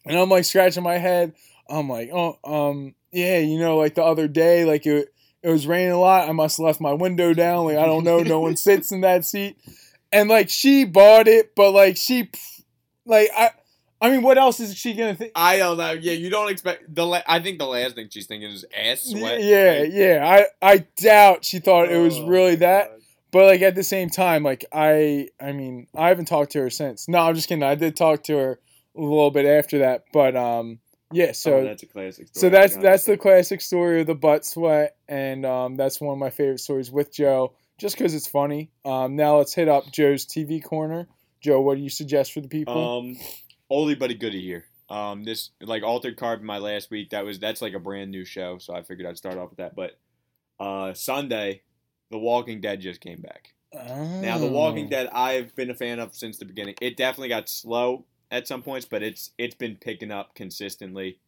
And 0.07 0.19
I'm 0.19 0.31
like 0.31 0.45
scratching 0.45 0.83
my 0.83 0.99
head. 0.99 1.35
I'm 1.69 1.89
like, 1.89 2.11
oh, 2.13 2.39
um, 2.45 2.95
yeah, 3.13 3.39
you 3.39 3.59
know, 3.59 3.77
like 3.77 3.95
the 3.95 4.03
other 4.03 4.27
day, 4.27 4.65
like 4.65 4.87
it, 4.87 5.13
it 5.43 5.51
was 5.51 5.67
raining 5.67 5.93
a 5.93 5.99
lot. 5.99 6.29
I 6.29 6.33
must 6.33 6.57
have 6.57 6.67
left 6.67 6.81
my 6.81 6.95
window 6.95 7.35
down. 7.35 7.67
Like 7.67 7.79
I 7.79 7.87
don't 7.87 8.05
know, 8.05 8.21
no 8.21 8.41
one 8.41 8.57
sits 8.57 8.91
in 8.91 9.03
that 9.03 9.25
seat. 9.25 9.57
And 10.11 10.29
like 10.29 10.49
she 10.49 10.85
bought 10.85 11.29
it, 11.29 11.55
but 11.55 11.73
like 11.73 11.97
she, 11.99 12.31
like 13.05 13.29
I, 13.37 13.51
I 14.01 14.11
mean, 14.11 14.23
what 14.23 14.39
else 14.39 14.61
is 14.61 14.77
she 14.77 14.95
gonna 14.95 15.15
think? 15.15 15.33
I 15.35 15.57
don't 15.59 15.77
know. 15.77 15.93
Yeah, 15.93 16.13
you 16.13 16.31
don't 16.31 16.51
expect 16.51 16.95
the. 16.95 17.05
La- 17.05 17.23
I 17.27 17.41
think 17.41 17.59
the 17.59 17.67
last 17.67 17.95
thing 17.97 18.09
she's 18.11 18.27
thinking 18.27 18.51
is 18.51 18.65
ass 18.77 19.03
sweat. 19.03 19.43
Yeah, 19.43 19.81
Like, 19.83 19.93
yeah. 19.93 20.45
I 20.63 20.73
I 20.75 20.79
doubt 20.97 21.45
she 21.45 21.59
thought 21.59 21.91
it 21.91 21.99
was 21.99 22.19
oh 22.19 22.27
really 22.27 22.57
that. 22.57 22.91
God. 22.91 23.01
But 23.31 23.45
like 23.47 23.63
at 23.63 23.75
the 23.75 23.83
same 23.85 24.09
time, 24.09 24.43
like 24.43 24.65
I 24.73 25.29
I 25.41 25.53
mean, 25.53 25.87
I 25.97 26.09
haven't 26.09 26.27
talked 26.27 26.53
to 26.53 26.61
her 26.61 26.71
since. 26.71 27.09
No, 27.09 27.19
I'm 27.19 27.35
just 27.35 27.49
kidding. 27.49 27.63
I 27.63 27.75
did 27.75 27.97
talk 27.97 28.23
to 28.25 28.37
her 28.37 28.61
a 28.97 29.01
little 29.01 29.31
bit 29.31 29.45
after 29.47 29.79
that, 29.81 30.05
but 30.13 30.37
um 30.37 30.79
yeah, 31.13 31.33
so 31.33 31.59
oh, 31.59 31.65
that's 31.65 31.83
a 31.83 31.87
classic. 31.87 32.29
Story. 32.29 32.41
so 32.41 32.49
that's 32.51 32.77
that's 32.77 33.05
the 33.05 33.17
classic 33.17 33.61
story 33.61 34.03
of 34.03 34.07
the 34.07 34.15
butt 34.15 34.45
sweat 34.47 34.97
and 35.09 35.45
um 35.45 35.75
that's 35.75 36.01
one 36.01 36.13
of 36.13 36.19
my 36.19 36.31
favorite 36.31 36.61
stories 36.61 36.91
with 36.91 37.13
Joe 37.13 37.55
just 37.79 37.97
cuz 37.97 38.15
it's 38.15 38.27
funny. 38.27 38.71
Um 38.85 39.17
now 39.17 39.39
let's 39.39 39.55
hit 39.55 39.69
up 39.69 39.91
Joe's 39.93 40.25
TV 40.25 40.63
corner. 40.63 41.09
Joe, 41.41 41.61
what 41.61 41.77
do 41.77 41.83
you 41.83 41.91
suggest 41.91 42.33
for 42.33 42.41
the 42.41 42.49
people? 42.49 42.99
Um, 42.99 43.17
oldie 43.71 43.99
but 43.99 44.11
a 44.11 44.15
goodie 44.15 44.43
here. 44.43 44.65
Um, 44.91 45.25
this 45.25 45.51
like 45.61 45.83
altered 45.83 46.17
carbon 46.17 46.47
my 46.47 46.59
last 46.59 46.91
week. 46.91 47.11
That 47.11 47.25
was 47.25 47.39
that's 47.39 47.61
like 47.63 47.75
a 47.75 47.79
brand 47.79 48.11
new 48.11 48.25
show, 48.25 48.59
so 48.59 48.75
I 48.75 48.83
figured 48.83 49.07
I'd 49.07 49.19
start 49.19 49.37
off 49.37 49.51
with 49.51 49.59
that. 49.59 49.77
But 49.77 49.99
uh, 50.59 50.95
Sunday, 50.95 51.63
The 52.11 52.19
Walking 52.19 52.61
Dead 52.61 52.81
just 52.81 53.01
came 53.01 53.21
back. 53.21 53.53
Now, 53.75 54.39
The 54.39 54.47
Walking 54.47 54.87
Oh. 54.87 54.91
Dead, 54.91 55.09
I've 55.13 55.55
been 55.55 55.69
a 55.71 55.75
fan 55.75 55.99
of 55.99 56.15
since 56.15 56.39
the 56.39 56.47
beginning. 56.47 56.75
It 56.81 56.97
definitely 56.97 57.29
got 57.29 57.51
slow 57.51 58.07
at 58.31 58.49
some 58.49 58.63
points, 58.63 58.87
but 58.87 59.03
it's 59.03 59.33
it's 59.37 59.55
been 59.55 59.77
picking 59.77 60.11
up 60.11 60.35
consistently, 60.35 61.19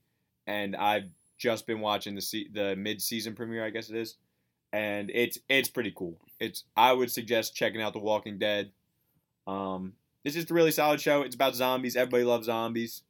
and 0.47 0.75
I've 0.75 1.11
just 1.37 1.67
been 1.67 1.81
watching 1.81 2.15
the 2.15 2.23
se- 2.23 2.49
the 2.55 2.75
mid 2.77 3.03
season 3.03 3.35
premiere, 3.35 3.65
I 3.65 3.71
guess 3.71 3.91
it 3.91 3.97
is, 3.97 4.17
and 4.73 5.11
it's 5.13 5.39
it's 5.51 5.69
pretty 5.69 5.93
cool. 5.95 6.17
It's 6.41 6.65
I 6.79 6.95
would 6.95 7.11
suggest 7.11 7.55
checking 7.55 7.83
out 7.83 7.93
The 7.93 7.99
Walking 7.99 8.39
Dead. 8.39 8.71
Um, 9.47 9.93
it's 10.25 10.37
is 10.37 10.51
a 10.51 10.55
really 10.55 10.71
solid 10.71 11.01
show. 11.01 11.23
It's 11.23 11.35
about 11.35 11.55
zombies. 11.55 11.97
Everybody 11.97 12.25
loves 12.25 12.47
zombies. 12.47 13.03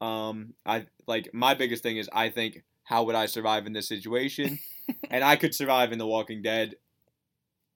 Um, 0.00 0.54
I 0.64 0.86
like 1.06 1.30
my 1.32 1.54
biggest 1.54 1.82
thing 1.82 1.96
is 1.96 2.08
I 2.12 2.28
think 2.28 2.62
how 2.84 3.04
would 3.04 3.14
I 3.14 3.26
survive 3.26 3.66
in 3.66 3.72
this 3.72 3.88
situation, 3.88 4.58
and 5.10 5.24
I 5.24 5.36
could 5.36 5.54
survive 5.54 5.92
in 5.92 5.98
The 5.98 6.06
Walking 6.06 6.42
Dead 6.42 6.74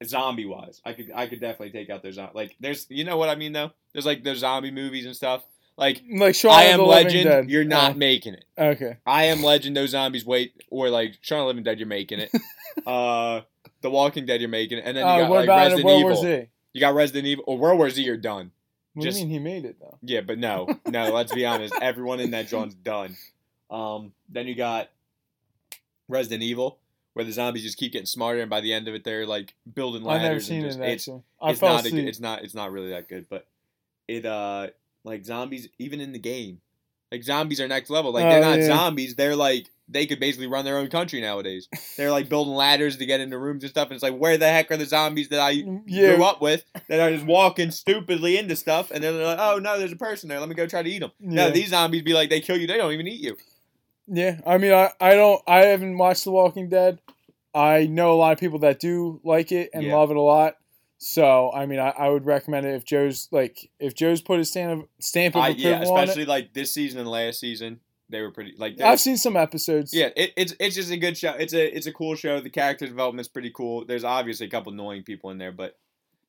zombie 0.04 0.46
wise. 0.46 0.80
I 0.84 0.92
could 0.92 1.10
I 1.14 1.26
could 1.26 1.40
definitely 1.40 1.70
take 1.70 1.90
out 1.90 2.02
those 2.02 2.18
like 2.34 2.56
there's 2.60 2.86
you 2.88 3.04
know 3.04 3.16
what 3.16 3.28
I 3.28 3.34
mean 3.34 3.52
though. 3.52 3.70
There's 3.92 4.06
like 4.06 4.22
those 4.24 4.38
zombie 4.38 4.70
movies 4.70 5.06
and 5.06 5.14
stuff. 5.16 5.44
Like 5.76 6.02
like 6.14 6.34
Shaun 6.34 6.52
I 6.52 6.64
am 6.64 6.80
Legend, 6.80 7.24
Dead. 7.24 7.50
you're 7.50 7.64
not 7.64 7.92
Oh, 7.92 7.98
making 7.98 8.34
it. 8.34 8.44
okay. 8.58 8.98
I 9.06 9.24
am 9.24 9.42
Legend, 9.42 9.76
those 9.76 9.90
zombies 9.90 10.24
wait 10.26 10.52
or 10.70 10.90
like 10.90 11.14
Shaun 11.22 11.38
of 11.40 11.44
the 11.44 11.46
Living 11.48 11.62
Dead, 11.64 11.78
you're 11.78 11.88
making 11.88 12.20
it. 12.20 12.30
uh, 12.86 13.40
The 13.80 13.90
Walking 13.90 14.26
Dead, 14.26 14.40
you're 14.40 14.50
making 14.50 14.78
it, 14.78 14.84
and 14.84 14.96
then 14.96 15.06
you 15.06 15.24
Uh, 15.24 15.28
got 15.28 15.30
like 15.30 15.48
Resident 15.48 15.88
Evil. 15.88 16.46
You 16.72 16.80
got 16.80 16.94
Resident 16.94 17.26
Evil 17.26 17.44
or 17.46 17.56
World 17.58 17.78
War 17.78 17.88
Z, 17.88 18.02
you're 18.02 18.16
done. 18.18 18.50
What 19.00 19.04
Just- 19.04 19.16
do 19.18 19.22
you 19.22 19.26
mean 19.28 19.32
he 19.32 19.38
made 19.44 19.64
it 19.64 19.76
though? 19.80 19.98
Yeah, 20.02 20.20
but 20.20 20.38
no, 20.38 20.68
no. 20.86 21.12
let's 21.12 21.32
be 21.34 21.44
honest. 21.46 21.74
Everyone 21.80 22.20
in 22.20 22.30
that 22.32 22.48
joint's 22.48 22.74
done. 22.74 23.16
Um, 23.70 24.12
then 24.28 24.46
you 24.46 24.54
got 24.54 24.88
Resident 26.08 26.42
Evil, 26.42 26.78
where 27.14 27.24
the 27.24 27.32
zombies 27.32 27.62
just 27.62 27.76
keep 27.78 27.92
getting 27.92 28.06
smarter, 28.06 28.40
and 28.40 28.50
by 28.50 28.60
the 28.60 28.72
end 28.72 28.88
of 28.88 28.94
it, 28.94 29.04
they're 29.04 29.26
like 29.26 29.54
building 29.74 30.02
ladders. 30.02 30.18
I've 30.18 30.22
never 30.22 30.34
and 30.34 30.44
seen 30.44 30.62
just, 30.62 30.78
it 30.78 30.82
It's. 30.88 31.08
I 31.40 31.50
it's 31.50 31.60
fell 31.60 31.70
not. 31.74 31.84
A, 31.84 31.86
asleep. 31.86 32.02
good- 32.04 32.08
it's 32.08 32.20
not. 32.20 32.44
It's 32.44 32.54
not 32.54 32.72
really 32.72 32.90
that 32.90 33.08
good, 33.08 33.26
but 33.28 33.46
it 34.08 34.26
uh 34.26 34.68
like 35.04 35.24
zombies 35.24 35.68
even 35.78 36.00
in 36.00 36.12
the 36.12 36.18
game, 36.18 36.60
like 37.12 37.22
zombies 37.22 37.60
are 37.60 37.68
next 37.68 37.90
level. 37.90 38.12
Like 38.12 38.24
they're 38.24 38.38
Oh, 38.44 38.50
not 38.50 38.58
yeah. 38.58 38.66
zombies. 38.66 39.14
They're 39.14 39.36
like 39.36 39.70
they 39.90 40.06
could 40.06 40.20
basically 40.20 40.46
run 40.46 40.64
their 40.64 40.78
own 40.78 40.88
country 40.88 41.20
nowadays. 41.20 41.68
They're 41.96 42.10
like 42.10 42.28
building 42.28 42.54
ladders 42.54 42.96
to 42.98 43.06
get 43.06 43.20
into 43.20 43.38
rooms 43.38 43.64
and 43.64 43.70
stuff. 43.70 43.88
And 43.88 43.94
it's 43.94 44.02
like 44.02 44.16
where 44.16 44.38
the 44.38 44.46
heck 44.48 44.70
are 44.70 44.76
the 44.76 44.86
zombies 44.86 45.28
that 45.30 45.40
I 45.40 45.50
yeah, 45.86 46.14
grew 46.14 46.24
up 46.24 46.40
with 46.40 46.64
that 46.88 47.00
are 47.00 47.10
just 47.12 47.26
walking 47.26 47.70
stupidly 47.70 48.38
into 48.38 48.56
stuff, 48.56 48.90
and 48.90 49.02
then 49.02 49.16
they're 49.16 49.26
like, 49.26 49.38
"Oh 49.40 49.58
no, 49.58 49.78
there's 49.78 49.92
a 49.92 49.96
person 49.96 50.28
there. 50.28 50.40
Let 50.40 50.48
me 50.48 50.54
go 50.54 50.66
try 50.66 50.82
to 50.82 50.90
eat 50.90 51.00
them." 51.00 51.12
yeah. 51.18 51.46
No, 51.46 51.50
these 51.50 51.70
zombies 51.70 52.02
be 52.02 52.14
like, 52.14 52.30
they 52.30 52.40
kill 52.40 52.56
you, 52.56 52.66
they 52.66 52.76
don't 52.76 52.92
even 52.92 53.08
eat 53.08 53.20
you. 53.20 53.36
Yeah, 54.06 54.40
I 54.46 54.58
mean, 54.58 54.72
I, 54.72 54.90
I 55.00 55.14
don't, 55.14 55.40
I 55.46 55.66
haven't 55.66 55.96
watched 55.96 56.24
The 56.24 56.32
Walking 56.32 56.68
Dead. 56.68 57.00
I 57.54 57.86
know 57.86 58.12
a 58.12 58.16
lot 58.16 58.32
of 58.32 58.38
people 58.38 58.58
that 58.60 58.80
do 58.80 59.20
like 59.24 59.52
it 59.52 59.70
and 59.72 59.86
Yeah. 59.86 59.94
love 59.94 60.10
it 60.10 60.16
a 60.16 60.20
lot. 60.20 60.54
So, 60.98 61.50
I 61.52 61.66
mean, 61.66 61.78
I, 61.78 61.90
I 61.90 62.08
would 62.08 62.26
recommend 62.26 62.66
it 62.66 62.74
if 62.74 62.84
Joe's 62.84 63.28
like, 63.30 63.70
if 63.78 63.94
Joe's 63.94 64.20
put 64.20 64.38
his 64.38 64.50
stamp 64.50 64.82
of, 64.82 64.88
stamp 65.00 65.34
of 65.34 65.44
approval 65.44 65.62
yeah, 65.62 65.80
especially 65.80 66.26
like 66.26 66.52
this 66.52 66.74
season 66.74 67.00
and 67.00 67.08
last 67.08 67.40
season, 67.40 67.80
they 68.10 68.20
were 68.20 68.30
pretty 68.30 68.54
like. 68.58 68.80
I've 68.80 69.00
seen 69.00 69.16
some 69.16 69.36
episodes. 69.36 69.94
Yeah, 69.94 70.08
it, 70.16 70.32
it's 70.36 70.54
it's 70.60 70.74
just 70.74 70.90
a 70.90 70.96
good 70.96 71.16
show. 71.16 71.30
It's 71.32 71.52
a 71.54 71.76
it's 71.76 71.86
a 71.86 71.92
cool 71.92 72.14
show. 72.14 72.40
The 72.40 72.50
character 72.50 72.86
development's 72.86 73.28
pretty 73.28 73.50
cool. 73.54 73.84
There's 73.84 74.04
obviously 74.04 74.46
a 74.46 74.50
couple 74.50 74.72
annoying 74.72 75.02
people 75.02 75.30
in 75.30 75.38
there, 75.38 75.52
but 75.52 75.78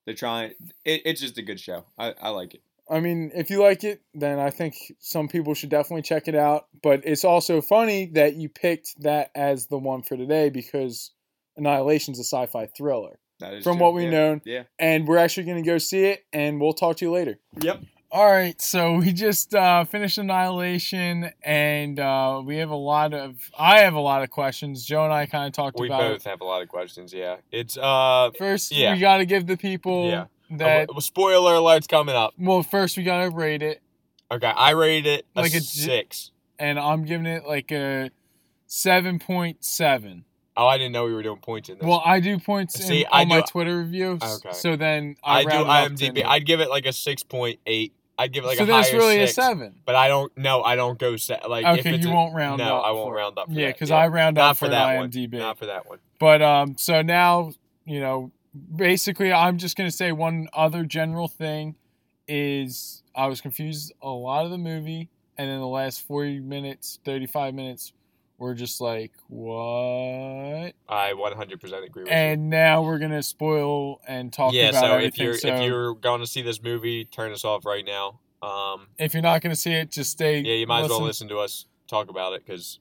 they're 0.06 0.16
trying. 0.16 0.52
It, 0.86 1.02
it's 1.06 1.22
just 1.22 1.38
a 1.38 1.42
good 1.42 1.60
show. 1.60 1.86
I, 1.98 2.14
I 2.22 2.30
like 2.30 2.54
it. 2.56 2.62
I 2.90 3.00
mean, 3.00 3.32
if 3.34 3.50
you 3.50 3.62
like 3.64 3.84
it, 3.86 4.02
then 4.14 4.38
I 4.40 4.50
think 4.50 4.76
some 5.00 5.28
people 5.30 5.54
should 5.54 5.70
definitely 5.70 6.02
check 6.02 6.28
it 6.28 6.36
out. 6.36 6.68
But 6.84 7.02
it's 7.06 7.24
also 7.24 7.62
funny 7.62 8.08
that 8.14 8.36
you 8.36 8.50
picked 8.50 9.02
that 9.02 9.32
as 9.34 9.68
the 9.68 9.78
one 9.78 10.02
for 10.02 10.18
today 10.18 10.50
because 10.50 11.12
Annihilation's 11.56 12.20
a 12.20 12.24
sci-fi 12.24 12.66
thriller, 12.76 13.20
That 13.40 13.54
is 13.54 13.64
from 13.64 13.78
true. 13.78 13.86
what 13.86 13.94
we 13.94 14.06
yeah. 14.06 14.10
know, 14.10 14.42
Yeah. 14.44 14.64
and 14.78 15.08
we're 15.08 15.20
actually 15.20 15.44
going 15.46 15.64
to 15.64 15.70
go 15.70 15.78
see 15.78 16.04
it, 16.06 16.26
and 16.34 16.60
we'll 16.60 16.74
talk 16.74 16.98
to 16.98 17.06
you 17.06 17.12
later. 17.12 17.40
Yep. 17.62 17.82
All 18.14 18.30
right, 18.30 18.62
so 18.62 18.96
we 18.98 19.14
just 19.14 19.56
uh, 19.56 19.86
finished 19.86 20.18
Annihilation, 20.18 21.32
and 21.44 21.98
uh, 21.98 22.42
we 22.44 22.58
have 22.58 22.70
a 22.70 22.76
lot 22.76 23.14
of. 23.14 23.38
I 23.58 23.80
have 23.80 23.94
a 23.94 24.02
lot 24.02 24.22
of 24.22 24.30
questions. 24.30 24.84
Joe 24.86 25.06
and 25.06 25.14
I 25.14 25.28
kind 25.28 25.48
of 25.48 25.54
talked 25.54 25.80
We 25.80 25.88
about 25.88 26.02
We 26.04 26.10
both 26.16 26.26
have 26.26 26.42
a 26.42 26.44
lot 26.44 26.62
of 26.62 26.68
questions. 26.68 27.14
Yeah, 27.14 27.38
it's 27.54 27.78
uh. 27.78 28.32
First, 28.38 28.74
yeah. 28.74 28.94
we 28.94 29.00
got 29.00 29.18
to 29.18 29.26
give 29.26 29.48
the 29.48 29.56
people 29.56 30.10
Yeah. 30.10 30.26
that. 30.58 30.90
uh, 30.94 31.00
spoiler 31.00 31.54
alerts 31.54 31.88
coming 31.88 32.14
up. 32.14 32.34
Well, 32.38 32.64
first 32.64 32.98
we 32.98 33.04
got 33.04 33.24
to 33.24 33.30
rate 33.30 33.62
it, 33.62 33.82
Okay, 34.30 34.48
I 34.54 34.72
rated 34.72 35.06
it 35.08 35.26
a 35.38 35.42
Like 35.44 35.54
a 35.54 35.62
six. 35.62 36.32
and 36.60 36.78
I'm 36.78 37.06
giving 37.06 37.26
it 37.28 37.46
like 37.46 37.72
a 37.72 38.12
seven 38.68 39.20
point 39.20 39.64
seven. 39.64 40.26
Oh, 40.58 40.68
I 40.68 40.78
didn't 40.78 40.92
know 40.92 41.06
we 41.06 41.14
were 41.14 41.24
doing 41.24 41.40
points 41.40 41.70
in 41.70 41.78
this. 41.78 41.88
Well, 41.88 42.02
I 42.06 42.20
do 42.20 42.38
points 42.38 42.78
in, 42.78 42.86
See, 42.86 43.06
I 43.06 43.22
on 43.22 43.30
my 43.30 43.40
Twitter 43.40 43.78
reviews. 43.78 44.22
Okay. 44.22 44.52
So 44.52 44.76
then 44.76 45.16
I, 45.24 45.40
I 45.40 45.44
do 45.44 45.50
round 45.50 45.62
it 45.62 45.70
up 45.70 46.14
to- 46.16 46.22
IMDb. 46.22 46.26
I'd 46.26 46.46
give 46.46 46.60
it 46.60 46.70
like 46.70 46.86
a 46.86 46.92
six 46.92 47.24
point 47.24 47.62
eight. 47.66 47.94
I'd 48.22 48.32
give 48.32 48.44
it 48.44 48.48
like 48.48 48.58
so 48.58 48.64
a 48.64 48.68
higher 48.68 48.92
really 48.94 49.16
six. 49.26 49.32
a 49.32 49.42
seven. 49.42 49.76
But 49.86 49.96
I 49.96 50.08
don't. 50.08 50.36
No, 50.38 50.62
I 50.62 50.76
don't 50.76 51.00
go 51.00 51.18
set 51.18 51.50
like. 51.50 51.66
if 51.66 51.86
Okay, 51.86 51.96
you 51.98 52.10
won't 52.12 52.36
round 52.36 52.60
no, 52.60 52.78
up. 52.78 52.86
I 52.86 52.92
won't 52.92 53.14
round 53.16 53.38
up. 53.38 53.48
For 53.48 53.54
Yeah, 53.54 53.72
because 53.72 53.90
I 53.92 54.08
round 54.08 54.36
Not 54.36 54.52
up 54.52 54.58
for 54.58 54.66
for 54.66 54.72
that 54.72 54.98
one. 54.98 55.10
IMDb. 55.10 55.34
Not 55.40 55.58
for 55.58 55.66
that 55.66 55.88
one. 55.90 56.00
But 56.20 56.42
um, 56.42 56.76
so 56.78 57.02
now 57.02 57.52
you 57.86 58.00
know, 58.00 58.32
basically, 58.76 59.34
I'm 59.34 59.58
just 59.58 59.76
gonna 59.76 59.92
say 59.92 60.12
one 60.12 60.48
other 60.54 60.86
general 60.86 61.28
thing 61.28 61.76
is 62.28 63.04
I 63.16 63.28
was 63.28 63.42
confused 63.42 63.92
a 64.02 64.10
lot 64.10 64.46
of 64.46 64.52
the 64.52 64.58
movie, 64.58 65.10
and 65.38 65.50
then 65.50 65.60
the 65.60 65.68
last 65.68 66.06
40 66.08 66.40
minutes, 66.40 67.00
35 67.04 67.54
minutes 67.54 67.94
were 68.42 68.56
just 68.56 68.82
like 68.82 69.12
what? 69.28 70.74
I 70.90 71.14
100% 71.14 71.86
agree 71.86 72.04
with 72.04 72.12
And 72.12 72.50
now 72.50 72.82
we're 72.82 72.98
gonna 72.98 73.24
spoil 73.24 74.02
and 74.08 74.34
talk. 74.34 74.54
Yeah. 74.54 74.70
about 74.70 74.82
So 74.82 74.86
if 74.88 74.92
everything. 74.94 75.26
you're 75.26 75.38
so 75.38 75.48
if 75.56 75.64
you're 75.64 75.94
going 75.94 76.22
to 76.22 76.28
see 76.28 76.42
this 76.42 76.62
movie, 76.62 77.06
turn 77.06 77.32
us 77.32 77.46
off 77.46 77.66
right 77.66 77.86
now. 77.86 78.20
Um. 78.42 78.88
if 78.98 79.14
you're 79.14 79.22
not 79.22 79.42
gonna 79.42 79.56
see 79.56 79.72
it, 79.74 79.92
just 79.92 80.10
stay. 80.12 80.40
Yeah, 80.40 80.56
you 80.56 80.66
might 80.66 80.84
as 80.84 80.90
well 80.90 81.04
listen 81.04 81.28
to 81.30 81.38
us 81.38 81.68
talk 81.88 82.10
about 82.10 82.34
it 82.34 82.44
because 82.44 82.80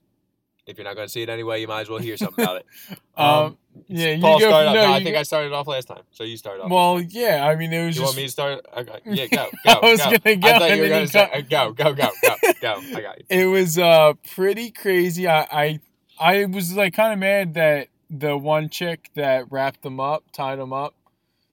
if 0.66 0.76
you're 0.78 0.84
not 0.84 0.94
going 0.94 1.06
to 1.06 1.12
see 1.12 1.22
it 1.22 1.28
anyway, 1.28 1.60
you 1.60 1.66
might 1.68 1.82
as 1.82 1.88
well 1.88 1.98
hear 1.98 2.16
something 2.16 2.44
about 2.44 2.56
it. 2.58 2.66
Um, 3.16 3.58
yeah, 3.86 4.12
you 4.12 4.22
Paul 4.22 4.38
go. 4.40 4.48
started 4.48 4.68
off. 4.70 4.74
no, 4.76 4.82
No, 4.86 4.92
I 4.94 5.02
think 5.02 5.14
go- 5.14 5.20
I 5.20 5.22
started 5.24 5.52
off 5.52 5.66
last 5.66 5.88
time, 5.88 6.02
so 6.10 6.24
you 6.24 6.38
started 6.38 6.62
off. 6.62 6.70
Well, 6.70 7.02
yeah. 7.02 7.46
I 7.46 7.54
mean, 7.54 7.70
it 7.70 7.84
was 7.84 7.94
you 7.96 8.00
just 8.02 8.14
want 8.14 8.16
me 8.16 8.22
to 8.24 8.30
start? 8.30 8.64
Okay. 8.76 8.98
Yeah, 9.04 9.26
go, 9.26 9.48
I 9.66 9.74
go, 9.74 9.90
was 9.90 9.98
go. 9.98 10.04
gonna 10.16 10.36
go, 10.36 10.48
I 10.48 10.58
thought 10.58 10.70
you 10.76 10.82
were 10.82 10.88
gonna 10.88 11.08
cut- 11.08 11.34
uh, 11.34 11.40
go, 11.42 11.72
go, 11.72 11.92
go, 11.92 12.08
go, 12.22 12.52
go. 12.62 12.74
I 12.96 13.00
got 13.02 13.18
you. 13.18 13.24
it 13.28 13.44
was 13.44 13.78
uh 13.78 14.14
pretty 14.34 14.70
crazy. 14.70 15.28
I 15.28 15.40
I, 15.52 15.80
I 16.18 16.44
was 16.46 16.74
like 16.74 16.94
kind 16.94 17.12
of 17.12 17.18
mad 17.18 17.52
that 17.54 17.88
the 18.08 18.38
one 18.38 18.70
chick 18.70 19.10
that 19.16 19.52
wrapped 19.52 19.82
them 19.82 20.00
up, 20.00 20.24
tied 20.32 20.58
them 20.58 20.72
up, 20.72 20.94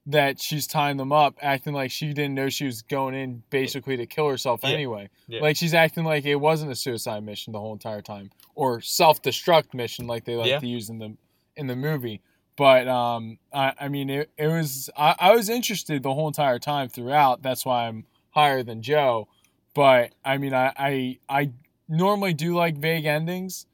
that 0.09 0.39
she's 0.41 0.65
tying 0.67 0.95
them 0.97 1.11
up, 1.11 1.35
acting 1.41 1.73
like 1.73 1.91
she 1.91 2.13
didn't 2.13 2.33
know 2.33 2.47
she 2.49 2.65
was 2.65 2.81
going 2.81 3.13
in 3.13 3.43
basically 3.49 3.97
to 3.97 4.05
kill 4.05 4.29
herself 4.29 4.61
Yeah. 4.63 4.69
anyway. 4.69 5.09
Yeah. 5.27 5.41
Like 5.41 5.57
she's 5.57 5.73
acting 5.73 6.05
like 6.05 6.25
it 6.25 6.35
wasn't 6.37 6.71
a 6.71 6.75
suicide 6.75 7.23
mission 7.23 7.51
the 7.53 7.59
whole 7.59 7.73
entire 7.73 8.01
time, 8.01 8.31
or 8.55 8.79
self 8.81 9.21
destruct 9.21 9.73
mission 9.73 10.07
like 10.07 10.23
they 10.23 10.35
like 10.35 10.47
Yeah. 10.47 10.59
to 10.59 10.67
use 10.67 10.89
in 10.89 10.99
the 10.99 11.15
in 11.55 11.67
the 11.67 11.75
movie. 11.75 12.21
But 12.55 12.87
um, 12.87 13.37
I, 13.53 13.73
I 13.81 13.87
mean, 13.87 14.09
it, 14.09 14.31
it 14.37 14.47
was 14.47 14.89
I, 14.97 15.15
I 15.19 15.35
was 15.35 15.49
interested 15.49 16.01
the 16.01 16.13
whole 16.13 16.27
entire 16.27 16.57
time 16.57 16.87
throughout. 16.89 17.43
That's 17.43 17.65
why 17.65 17.87
I'm 17.87 18.05
higher 18.31 18.63
than 18.63 18.81
Joe. 18.81 19.27
But 19.75 20.13
I 20.25 20.37
mean, 20.37 20.53
I 20.53 20.73
I, 20.77 21.19
I 21.29 21.51
normally 21.89 22.33
do 22.33 22.55
like 22.55 22.77
vague 22.77 23.05
endings, 23.05 23.65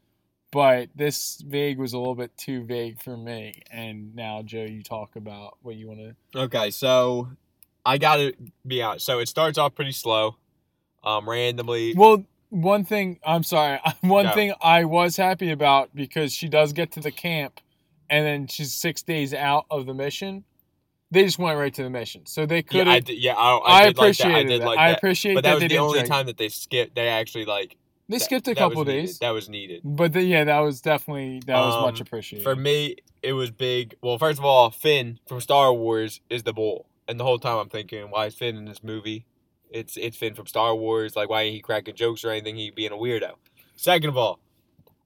but 0.53 0.89
this 0.95 1.43
vague 1.45 1.79
was 1.79 1.93
a 1.93 1.97
little 1.97 2.13
bit 2.13 2.37
too 2.37 2.63
vague 2.63 3.01
for 3.01 3.17
me. 3.17 3.63
And 3.71 4.15
now, 4.15 4.43
Joe, 4.43 4.65
you 4.65 4.83
talk 4.83 5.15
about 5.15 5.57
what 5.63 5.75
you 5.75 5.87
want 5.87 5.99
to. 6.33 6.39
Okay, 6.41 6.69
so 6.69 7.27
I 7.83 7.97
got 7.97 8.17
to 8.17 8.33
be 8.65 8.81
honest. 8.83 9.05
So 9.05 9.17
it 9.19 9.27
starts 9.27 9.57
off 9.57 9.73
pretty 9.73 9.91
slow, 9.91 10.37
um, 11.03 11.27
randomly. 11.27 11.95
Well, 11.95 12.23
one 12.51 12.85
thing 12.85 13.19
I'm 13.25 13.41
sorry, 13.41 13.79
one 14.01 14.25
Go. 14.25 14.33
thing 14.33 14.53
I 14.61 14.85
was 14.85 15.17
happy 15.17 15.49
about 15.49 15.89
because 15.95 16.31
she 16.33 16.47
does 16.47 16.71
get 16.71 16.91
to 16.91 16.99
the 16.99 17.11
camp, 17.11 17.59
and 18.11 18.23
then 18.23 18.45
she's 18.45 18.73
six 18.75 19.01
days 19.01 19.33
out 19.33 19.65
of 19.71 19.87
the 19.87 19.93
mission. 19.95 20.43
They 21.09 21.25
just 21.25 21.39
went 21.39 21.57
right 21.57 21.73
to 21.73 21.83
the 21.83 21.89
mission, 21.89 22.27
so 22.27 22.45
they 22.45 22.61
could 22.61 22.85
Yeah, 22.87 22.93
I 22.93 22.99
did, 22.99 23.17
yeah, 23.19 23.33
I, 23.33 23.57
I, 23.57 23.73
I, 23.81 23.85
did 23.87 23.97
like 23.97 24.17
that. 24.17 24.27
I 24.31 24.43
did 24.43 24.61
that. 24.61 24.65
like 24.65 24.79
I 24.79 24.89
that. 24.89 24.97
appreciate 24.97 25.33
But 25.33 25.43
that 25.43 25.59
that 25.59 25.63
was 25.63 25.69
the 25.71 25.77
only 25.79 25.99
drag- 25.99 26.09
time 26.11 26.25
that 26.27 26.37
they 26.37 26.49
skipped. 26.49 26.95
They 26.95 27.07
actually 27.07 27.45
like 27.45 27.75
They 28.13 28.19
that- 28.19 28.25
skipped 28.25 28.47
a 28.47 28.55
couple 28.55 28.79
was 28.79 28.87
needed. 28.87 29.01
days, 29.01 29.19
That 29.19 29.29
was 29.31 29.49
needed. 29.49 29.81
but 29.83 30.13
the, 30.13 30.23
yeah, 30.23 30.43
that 30.45 30.59
was 30.59 30.81
definitely 30.81 31.41
that 31.47 31.55
was 31.59 31.81
much 31.83 31.99
Um, 31.99 32.07
appreciated. 32.07 32.43
For 32.43 32.55
me, 32.55 32.95
it 33.21 33.33
was 33.33 33.51
big. 33.51 33.95
Well, 34.01 34.17
first 34.17 34.39
of 34.39 34.45
all, 34.45 34.69
Finn 34.71 35.19
from 35.27 35.41
Star 35.41 35.73
Wars 35.73 36.21
is 36.29 36.43
the 36.43 36.53
bull, 36.53 36.87
and 37.07 37.19
the 37.19 37.23
whole 37.23 37.39
time 37.39 37.57
I'm 37.57 37.69
thinking, 37.69 38.09
why 38.09 38.27
is 38.27 38.35
Finn 38.35 38.55
in 38.55 38.65
this 38.65 38.83
movie? 38.83 39.25
It's 39.69 39.97
it's 39.97 40.15
Finn 40.17 40.33
from 40.35 40.45
Star 40.47 40.75
Wars. 40.75 41.15
Like, 41.15 41.29
why 41.29 41.41
ain't 41.43 41.55
he 41.55 41.59
cracking 41.61 41.95
jokes 41.95 42.23
or 42.23 42.29
anything? 42.29 42.55
He 42.55 42.69
being 42.71 42.91
a 42.91 42.95
weirdo. 42.95 43.33
Second 43.75 44.09
of 44.09 44.17
all, 44.17 44.39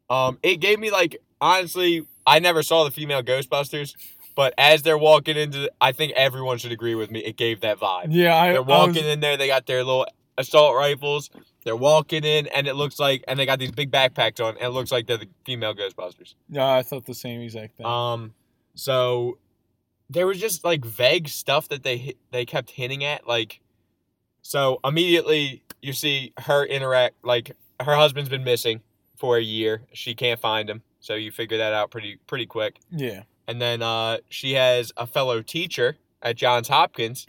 um, 0.09 0.37
it 0.43 0.57
gave 0.57 0.79
me 0.79 0.91
like 0.91 1.17
honestly, 1.41 2.05
I 2.25 2.39
never 2.39 2.63
saw 2.63 2.83
the 2.83 2.91
female 2.91 3.23
Ghostbusters. 3.23 3.95
But 4.35 4.53
as 4.59 4.83
they're 4.83 4.99
walking 4.99 5.35
into, 5.35 5.71
I 5.81 5.91
think 5.93 6.13
everyone 6.15 6.59
should 6.59 6.71
agree 6.71 6.93
with 6.93 7.09
me. 7.09 7.21
It 7.21 7.37
gave 7.37 7.61
that 7.61 7.79
vibe. 7.79 8.07
Yeah, 8.11 8.35
I, 8.35 8.47
They're 8.51 8.57
I 8.57 8.59
walking 8.61 9.03
was- 9.05 9.13
in 9.13 9.19
there. 9.19 9.35
They 9.35 9.47
got 9.47 9.65
their 9.65 9.83
little 9.83 10.05
assault 10.37 10.75
rifles. 10.75 11.31
They're 11.67 11.75
walking 11.75 12.23
in, 12.23 12.47
and 12.47 12.65
it 12.65 12.75
looks 12.75 12.97
like, 12.97 13.25
and 13.27 13.37
they 13.37 13.45
got 13.45 13.59
these 13.59 13.71
big 13.71 13.91
backpacks 13.91 14.39
on, 14.41 14.53
and 14.55 14.63
it 14.63 14.69
looks 14.69 14.89
like 14.89 15.05
they're 15.05 15.17
the 15.17 15.27
female 15.45 15.75
Ghostbusters. 15.75 16.35
yeah, 16.49 16.71
I 16.73 16.81
thought 16.81 17.05
the 17.05 17.13
same 17.13 17.41
exact 17.41 17.75
thing. 17.75 17.85
Um, 17.85 18.33
so 18.73 19.37
there 20.09 20.25
was 20.25 20.39
just 20.39 20.63
like 20.63 20.85
vague 20.85 21.27
stuff 21.27 21.67
that 21.67 21.83
they 21.83 22.15
they 22.31 22.45
kept 22.45 22.69
hinting 22.71 23.03
at, 23.03 23.27
like, 23.27 23.59
so 24.41 24.79
immediately 24.85 25.61
you 25.81 25.91
see 25.91 26.31
her 26.37 26.63
interact, 26.65 27.15
like 27.25 27.51
her 27.81 27.95
husband's 27.95 28.29
been 28.29 28.45
missing 28.45 28.79
for 29.17 29.35
a 29.35 29.41
year. 29.43 29.81
She 29.91 30.15
can't 30.15 30.39
find 30.39 30.69
him, 30.69 30.83
so 31.01 31.15
you 31.15 31.31
figure 31.31 31.57
that 31.57 31.73
out 31.73 31.91
pretty 31.91 32.17
pretty 32.27 32.45
quick. 32.45 32.79
yeah, 32.91 33.23
And 33.45 33.61
then 33.61 33.81
uh, 33.81 34.19
she 34.29 34.53
has 34.53 34.93
a 34.95 35.05
fellow 35.05 35.41
teacher 35.41 35.97
at 36.21 36.37
Johns 36.37 36.69
Hopkins, 36.69 37.27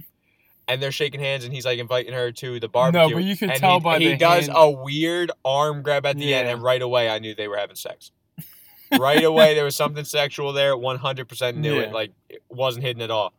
and 0.68 0.82
they're 0.82 0.92
shaking 0.92 1.20
hands, 1.20 1.44
and 1.44 1.52
he's 1.52 1.64
like 1.64 1.78
inviting 1.78 2.12
her 2.12 2.30
to 2.32 2.60
the 2.60 2.68
barbecue. 2.68 3.08
No, 3.08 3.14
but 3.14 3.24
you 3.24 3.36
can 3.36 3.50
and 3.50 3.58
tell 3.58 3.74
he, 3.74 3.80
by 3.80 3.98
he 3.98 4.08
the 4.08 4.16
does 4.16 4.46
hand- 4.46 4.58
a 4.58 4.70
weird 4.70 5.30
arm 5.44 5.82
grab 5.82 6.04
at 6.06 6.16
the 6.18 6.34
end, 6.34 6.48
and 6.48 6.62
right 6.62 6.82
away 6.82 7.08
I 7.08 7.18
knew 7.18 7.34
they 7.34 7.48
were 7.48 7.56
having 7.56 7.76
sex. 7.76 8.12
right 8.98 9.22
away 9.24 9.54
there 9.54 9.64
was 9.64 9.76
something 9.76 10.04
sexual 10.04 10.52
there. 10.52 10.76
One 10.76 10.96
hundred 10.98 11.28
percent 11.28 11.56
knew 11.56 11.78
it. 11.78 11.92
Like 11.92 12.12
it 12.28 12.42
wasn't 12.48 12.84
hidden 12.84 13.02
at 13.02 13.10
all. 13.10 13.32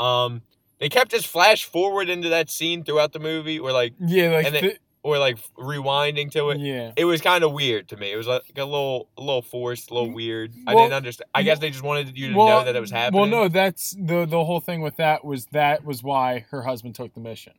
Um, 0.00 0.42
they 0.78 0.88
kept 0.88 1.10
just 1.10 1.26
flash 1.26 1.64
forward 1.64 2.08
into 2.08 2.28
that 2.28 2.50
scene 2.50 2.84
throughout 2.84 3.12
the 3.12 3.18
movie, 3.18 3.58
or 3.58 3.72
like 3.72 3.94
yeah, 4.00 4.30
like 4.30 4.46
and 4.46 4.56
it- 4.56 4.62
the- 4.62 4.78
or 5.02 5.18
like 5.18 5.38
rewinding 5.56 6.30
to 6.32 6.50
it 6.50 6.58
yeah. 6.58 6.92
it 6.96 7.04
was 7.04 7.20
kind 7.20 7.44
of 7.44 7.52
weird 7.52 7.88
to 7.88 7.96
me. 7.96 8.12
It 8.12 8.16
was 8.16 8.26
like 8.26 8.42
a 8.56 8.64
little, 8.64 9.08
a 9.16 9.20
little 9.20 9.42
forced, 9.42 9.90
a 9.90 9.94
little 9.94 10.12
weird. 10.12 10.52
I 10.66 10.74
didn't 10.74 10.92
understand. 10.92 11.28
I 11.34 11.42
guess 11.42 11.58
they 11.58 11.70
just 11.70 11.82
wanted 11.84 12.16
you 12.16 12.28
to 12.28 12.34
Well, 12.34 12.60
know 12.60 12.64
that 12.64 12.76
it 12.76 12.80
was 12.80 12.90
happening. 12.90 13.20
Well, 13.20 13.30
no, 13.30 13.48
that's 13.48 13.92
the 13.98 14.26
the 14.26 14.44
whole 14.44 14.60
thing 14.60 14.80
with 14.82 14.96
that 14.96 15.24
was 15.24 15.46
that 15.46 15.84
was 15.84 16.02
why 16.02 16.46
her 16.50 16.62
husband 16.62 16.94
took 16.94 17.14
the 17.14 17.20
mission, 17.20 17.54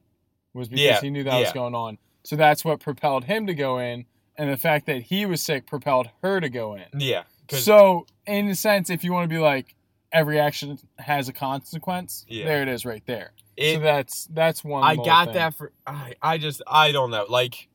was 0.53 0.67
because 0.67 0.83
Yeah, 0.83 1.01
he 1.01 1.09
knew 1.09 1.23
that 1.23 1.39
was 1.39 1.51
going 1.51 1.75
on. 1.75 1.97
So 2.23 2.35
that's 2.35 2.65
what 2.65 2.79
propelled 2.79 3.23
him 3.23 3.47
to 3.47 3.53
go 3.53 3.79
in, 3.79 4.05
and 4.37 4.49
the 4.49 4.57
fact 4.57 4.85
that 4.87 5.03
he 5.03 5.25
was 5.25 5.41
sick 5.41 5.65
propelled 5.65 6.09
her 6.21 6.39
to 6.39 6.49
go 6.49 6.75
in. 6.75 6.99
Yeah, 6.99 7.23
So, 7.49 8.05
in 8.27 8.49
a 8.49 8.55
sense, 8.55 8.89
if 8.89 9.03
you 9.03 9.13
want 9.13 9.29
to 9.29 9.33
be 9.33 9.39
like 9.39 9.75
every 10.11 10.39
action 10.39 10.79
has 10.97 11.27
a 11.29 11.33
consequence, 11.33 12.25
Yeah. 12.27 12.45
there 12.45 12.61
it 12.61 12.67
is, 12.67 12.85
right 12.85 13.03
there. 13.05 13.31
it, 13.57 13.75
so 13.75 13.79
that's 13.81 14.25
that's 14.31 14.63
one. 14.63 14.83
I 14.83 14.95
got 14.95 15.25
thing. 15.27 15.33
that 15.35 15.53
for. 15.55 15.71
I, 15.85 16.13
I 16.21 16.37
just, 16.37 16.61
I 16.67 16.91
don't 16.91 17.11
know. 17.11 17.25
Like 17.29 17.67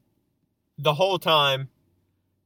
the 0.79 0.95
whole 0.95 1.19
time, 1.19 1.69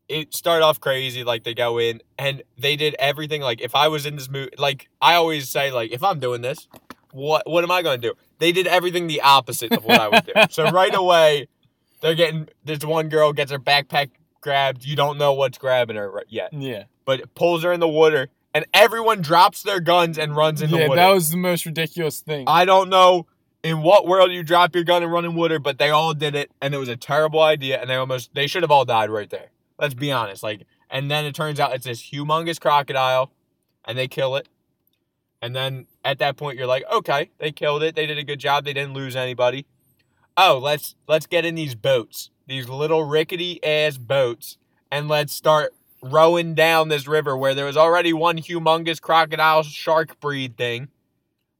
it 0.08 0.34
started 0.34 0.64
off 0.64 0.80
crazy. 0.80 1.24
Like 1.24 1.44
they 1.44 1.54
go 1.54 1.78
in 1.78 2.00
and 2.18 2.42
they 2.58 2.76
did 2.76 2.94
everything. 2.98 3.40
Like 3.42 3.60
if 3.60 3.74
I 3.74 3.88
was 3.88 4.06
in 4.06 4.16
this 4.16 4.28
movie, 4.30 4.50
like 4.58 4.88
I 5.00 5.14
always 5.14 5.48
say, 5.48 5.70
like 5.70 5.92
if 5.92 6.02
I'm 6.02 6.18
doing 6.20 6.40
this, 6.42 6.68
what 7.12 7.48
what 7.48 7.64
am 7.64 7.70
I 7.70 7.82
going 7.82 8.00
to 8.00 8.08
do? 8.08 8.14
They 8.38 8.52
did 8.52 8.66
everything 8.66 9.06
the 9.06 9.20
opposite 9.22 9.72
of 9.72 9.84
what 9.84 10.00
I 10.00 10.08
would 10.08 10.24
do. 10.26 10.32
So 10.50 10.70
right 10.70 10.94
away, 10.94 11.48
they're 12.00 12.14
getting. 12.14 12.48
This 12.64 12.84
one 12.84 13.08
girl 13.08 13.32
gets 13.32 13.50
her 13.50 13.58
backpack 13.58 14.10
grabbed. 14.40 14.84
You 14.84 14.94
don't 14.96 15.18
know 15.18 15.32
what's 15.32 15.58
grabbing 15.58 15.96
her 15.96 16.10
right 16.10 16.26
yet. 16.28 16.52
Yeah, 16.52 16.84
but 17.04 17.34
pulls 17.34 17.62
her 17.64 17.72
in 17.72 17.80
the 17.80 17.88
water, 17.88 18.28
and 18.54 18.66
everyone 18.72 19.20
drops 19.20 19.62
their 19.62 19.80
guns 19.80 20.18
and 20.18 20.34
runs 20.34 20.62
in 20.62 20.70
the 20.70 20.78
yeah, 20.78 20.88
water. 20.88 21.00
that 21.00 21.12
was 21.12 21.30
the 21.30 21.36
most 21.36 21.66
ridiculous 21.66 22.20
thing. 22.20 22.44
I 22.46 22.64
don't 22.64 22.88
know 22.88 23.26
in 23.62 23.82
what 23.82 24.06
world 24.06 24.32
you 24.32 24.42
drop 24.42 24.74
your 24.74 24.84
gun 24.84 25.02
and 25.02 25.12
run 25.12 25.24
in 25.24 25.34
water, 25.34 25.58
but 25.58 25.78
they 25.78 25.90
all 25.90 26.14
did 26.14 26.34
it, 26.34 26.50
and 26.60 26.74
it 26.74 26.78
was 26.78 26.88
a 26.88 26.96
terrible 26.96 27.40
idea, 27.40 27.80
and 27.80 27.90
they 27.90 27.96
almost 27.96 28.34
they 28.34 28.46
should 28.46 28.62
have 28.62 28.70
all 28.70 28.84
died 28.84 29.10
right 29.10 29.30
there. 29.30 29.50
Let's 29.78 29.94
be 29.94 30.10
honest. 30.10 30.42
Like, 30.42 30.66
and 30.90 31.10
then 31.10 31.24
it 31.24 31.34
turns 31.34 31.60
out 31.60 31.74
it's 31.74 31.84
this 31.84 32.02
humongous 32.02 32.60
crocodile, 32.60 33.32
and 33.84 33.98
they 33.98 34.08
kill 34.08 34.36
it, 34.36 34.48
and 35.42 35.54
then 35.54 35.86
at 36.04 36.18
that 36.18 36.36
point 36.36 36.56
you're 36.56 36.66
like, 36.66 36.84
okay, 36.90 37.30
they 37.38 37.52
killed 37.52 37.82
it, 37.82 37.94
they 37.94 38.06
did 38.06 38.18
a 38.18 38.24
good 38.24 38.38
job, 38.40 38.64
they 38.64 38.72
didn't 38.72 38.94
lose 38.94 39.16
anybody. 39.16 39.66
Oh, 40.36 40.58
let's 40.62 40.94
let's 41.06 41.26
get 41.26 41.44
in 41.44 41.54
these 41.54 41.74
boats, 41.74 42.30
these 42.46 42.68
little 42.68 43.04
rickety 43.04 43.62
ass 43.64 43.98
boats, 43.98 44.56
and 44.90 45.08
let's 45.08 45.32
start 45.32 45.74
rowing 46.02 46.54
down 46.54 46.88
this 46.88 47.06
river 47.08 47.36
where 47.36 47.54
there 47.54 47.64
was 47.66 47.76
already 47.76 48.12
one 48.12 48.38
humongous 48.38 49.00
crocodile 49.00 49.62
shark 49.62 50.18
breed 50.20 50.56
thing. 50.56 50.88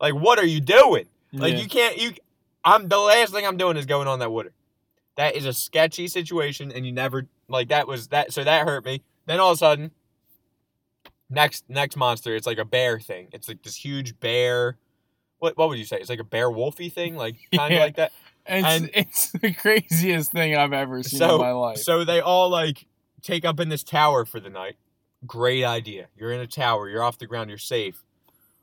Like, 0.00 0.14
what 0.14 0.38
are 0.38 0.46
you 0.46 0.60
doing? 0.60 1.06
Like 1.32 1.54
Yeah. 1.54 1.58
you 1.60 1.68
can't 1.68 1.98
you 1.98 2.10
I'm 2.64 2.88
the 2.88 2.98
last 2.98 3.32
thing 3.32 3.46
I'm 3.46 3.56
doing 3.56 3.76
is 3.76 3.86
going 3.86 4.08
on 4.08 4.18
that 4.20 4.30
water. 4.30 4.52
That 5.16 5.34
is 5.36 5.44
a 5.46 5.52
sketchy 5.52 6.06
situation 6.08 6.70
and 6.72 6.86
you 6.86 6.92
never 6.92 7.26
like 7.48 7.68
that 7.68 7.86
was 7.88 8.08
that 8.08 8.32
so 8.32 8.44
that 8.44 8.66
hurt 8.66 8.84
me. 8.84 9.02
Then 9.26 9.40
all 9.40 9.50
of 9.50 9.54
a 9.54 9.58
sudden 9.58 9.90
next 11.30 11.64
next 11.68 11.96
monster 11.96 12.34
it's 12.34 12.46
like 12.46 12.58
a 12.58 12.64
bear 12.64 12.98
thing. 13.00 13.28
It's 13.32 13.48
like 13.48 13.62
this 13.62 13.74
huge 13.74 14.18
bear 14.20 14.76
what 15.38 15.56
what 15.56 15.68
would 15.68 15.78
you 15.78 15.84
say? 15.84 15.98
It's 15.98 16.08
like 16.10 16.20
a 16.20 16.24
bear 16.24 16.48
wolfy 16.48 16.92
thing 16.92 17.16
like 17.16 17.36
kind 17.54 17.72
of 17.72 17.78
Yeah. 17.78 17.84
like 17.84 17.96
that. 17.96 18.12
it's, 18.46 18.66
and- 18.66 18.90
it's 18.94 19.32
the 19.32 19.52
craziest 19.52 20.32
thing 20.32 20.56
I've 20.56 20.72
ever 20.72 21.02
seen 21.02 21.18
So- 21.18 21.34
in 21.36 21.40
my 21.40 21.52
life. 21.52 21.78
So 21.78 22.04
they 22.04 22.20
all 22.20 22.48
like 22.48 22.86
take 23.28 23.44
up 23.44 23.60
in 23.60 23.68
this 23.68 23.82
tower 23.84 24.24
for 24.24 24.40
the 24.40 24.48
night. 24.50 24.76
Great 25.26 25.64
idea. 25.64 26.08
You're 26.16 26.32
in 26.32 26.40
a 26.40 26.46
tower. 26.46 26.88
You're 26.88 27.02
off 27.02 27.18
the 27.18 27.26
ground. 27.26 27.50
You're 27.50 27.58
safe. 27.58 28.02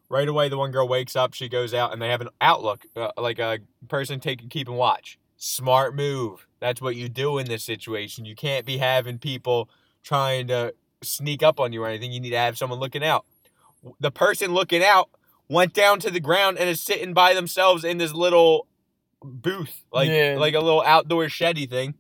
Right 0.10 0.28
away, 0.28 0.50
the 0.50 0.58
one 0.58 0.72
girl 0.72 0.88
wakes 0.88 1.16
up. 1.16 1.34
She 1.34 1.50
goes 1.50 1.74
out, 1.74 1.92
and 1.94 2.02
they 2.02 2.10
have 2.10 2.22
an 2.22 2.30
outlook, 2.42 2.86
uh, 2.96 3.12
like 3.18 3.40
a 3.40 3.60
person 3.88 4.20
taking 4.20 4.50
keeping 4.50 4.76
watch. 4.76 5.18
Smart 5.38 5.96
move. 5.96 6.48
That's 6.60 6.82
what 6.82 6.96
you 6.96 7.10
do 7.10 7.38
in 7.38 7.48
this 7.48 7.64
situation. 7.64 8.26
You 8.26 8.36
can't 8.36 8.66
be 8.66 8.78
having 8.78 9.18
people 9.20 9.70
trying 10.04 10.48
to 10.48 10.74
sneak 11.04 11.44
up 11.44 11.60
on 11.60 11.74
you 11.74 11.84
or 11.84 11.88
anything. 11.88 12.12
You 12.12 12.20
need 12.20 12.30
to 12.32 12.38
have 12.38 12.58
someone 12.58 12.80
looking 12.80 13.04
out. 13.04 13.26
The 14.00 14.12
person 14.12 14.54
looking 14.54 14.84
out 14.84 15.10
went 15.50 15.74
down 15.74 16.00
to 16.00 16.10
the 16.10 16.20
ground 16.20 16.58
and 16.58 16.70
is 16.70 16.82
sitting 16.82 17.14
by 17.14 17.34
themselves 17.34 17.84
in 17.84 17.98
this 17.98 18.14
little 18.14 18.68
booth, 19.22 19.84
like 19.92 20.10
Yeah. 20.10 20.38
like 20.40 20.54
a 20.56 20.60
little 20.60 20.82
outdoor 20.84 21.26
sheddy 21.26 21.70
thing. 21.70 21.96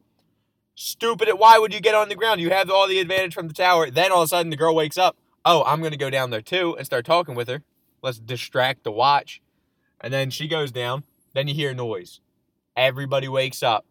Stupid. 0.76 1.30
Why 1.38 1.58
would 1.58 1.74
you 1.74 1.80
get 1.80 1.96
on 1.96 2.10
the 2.10 2.16
ground? 2.16 2.42
You 2.42 2.50
have 2.50 2.70
all 2.70 2.88
the 2.88 3.00
advantage 3.00 3.34
from 3.34 3.48
the 3.48 3.54
tower. 3.54 3.90
Then 3.90 4.12
all 4.12 4.22
of 4.22 4.26
a 4.26 4.28
sudden 4.28 4.50
the 4.50 4.58
girl 4.58 4.76
wakes 4.76 4.98
up. 4.98 5.16
Oh, 5.46 5.64
I'm 5.64 5.82
gonna 5.82 5.98
go 5.98 6.10
down 6.10 6.32
there 6.32 6.42
too 6.42 6.76
and 6.76 6.86
start 6.86 7.06
talking 7.06 7.34
with 7.34 7.48
her. 7.48 7.64
Let's 8.02 8.20
distract 8.20 8.84
the 8.84 8.92
watch. 8.92 9.42
And 10.02 10.14
then 10.14 10.30
she 10.30 10.48
goes 10.48 10.72
down. 10.72 11.04
Then 11.34 11.48
you 11.48 11.54
hear 11.56 11.74
noise. 11.74 12.20
Everybody 12.76 13.28
wakes 13.30 13.64
up. 13.64 13.86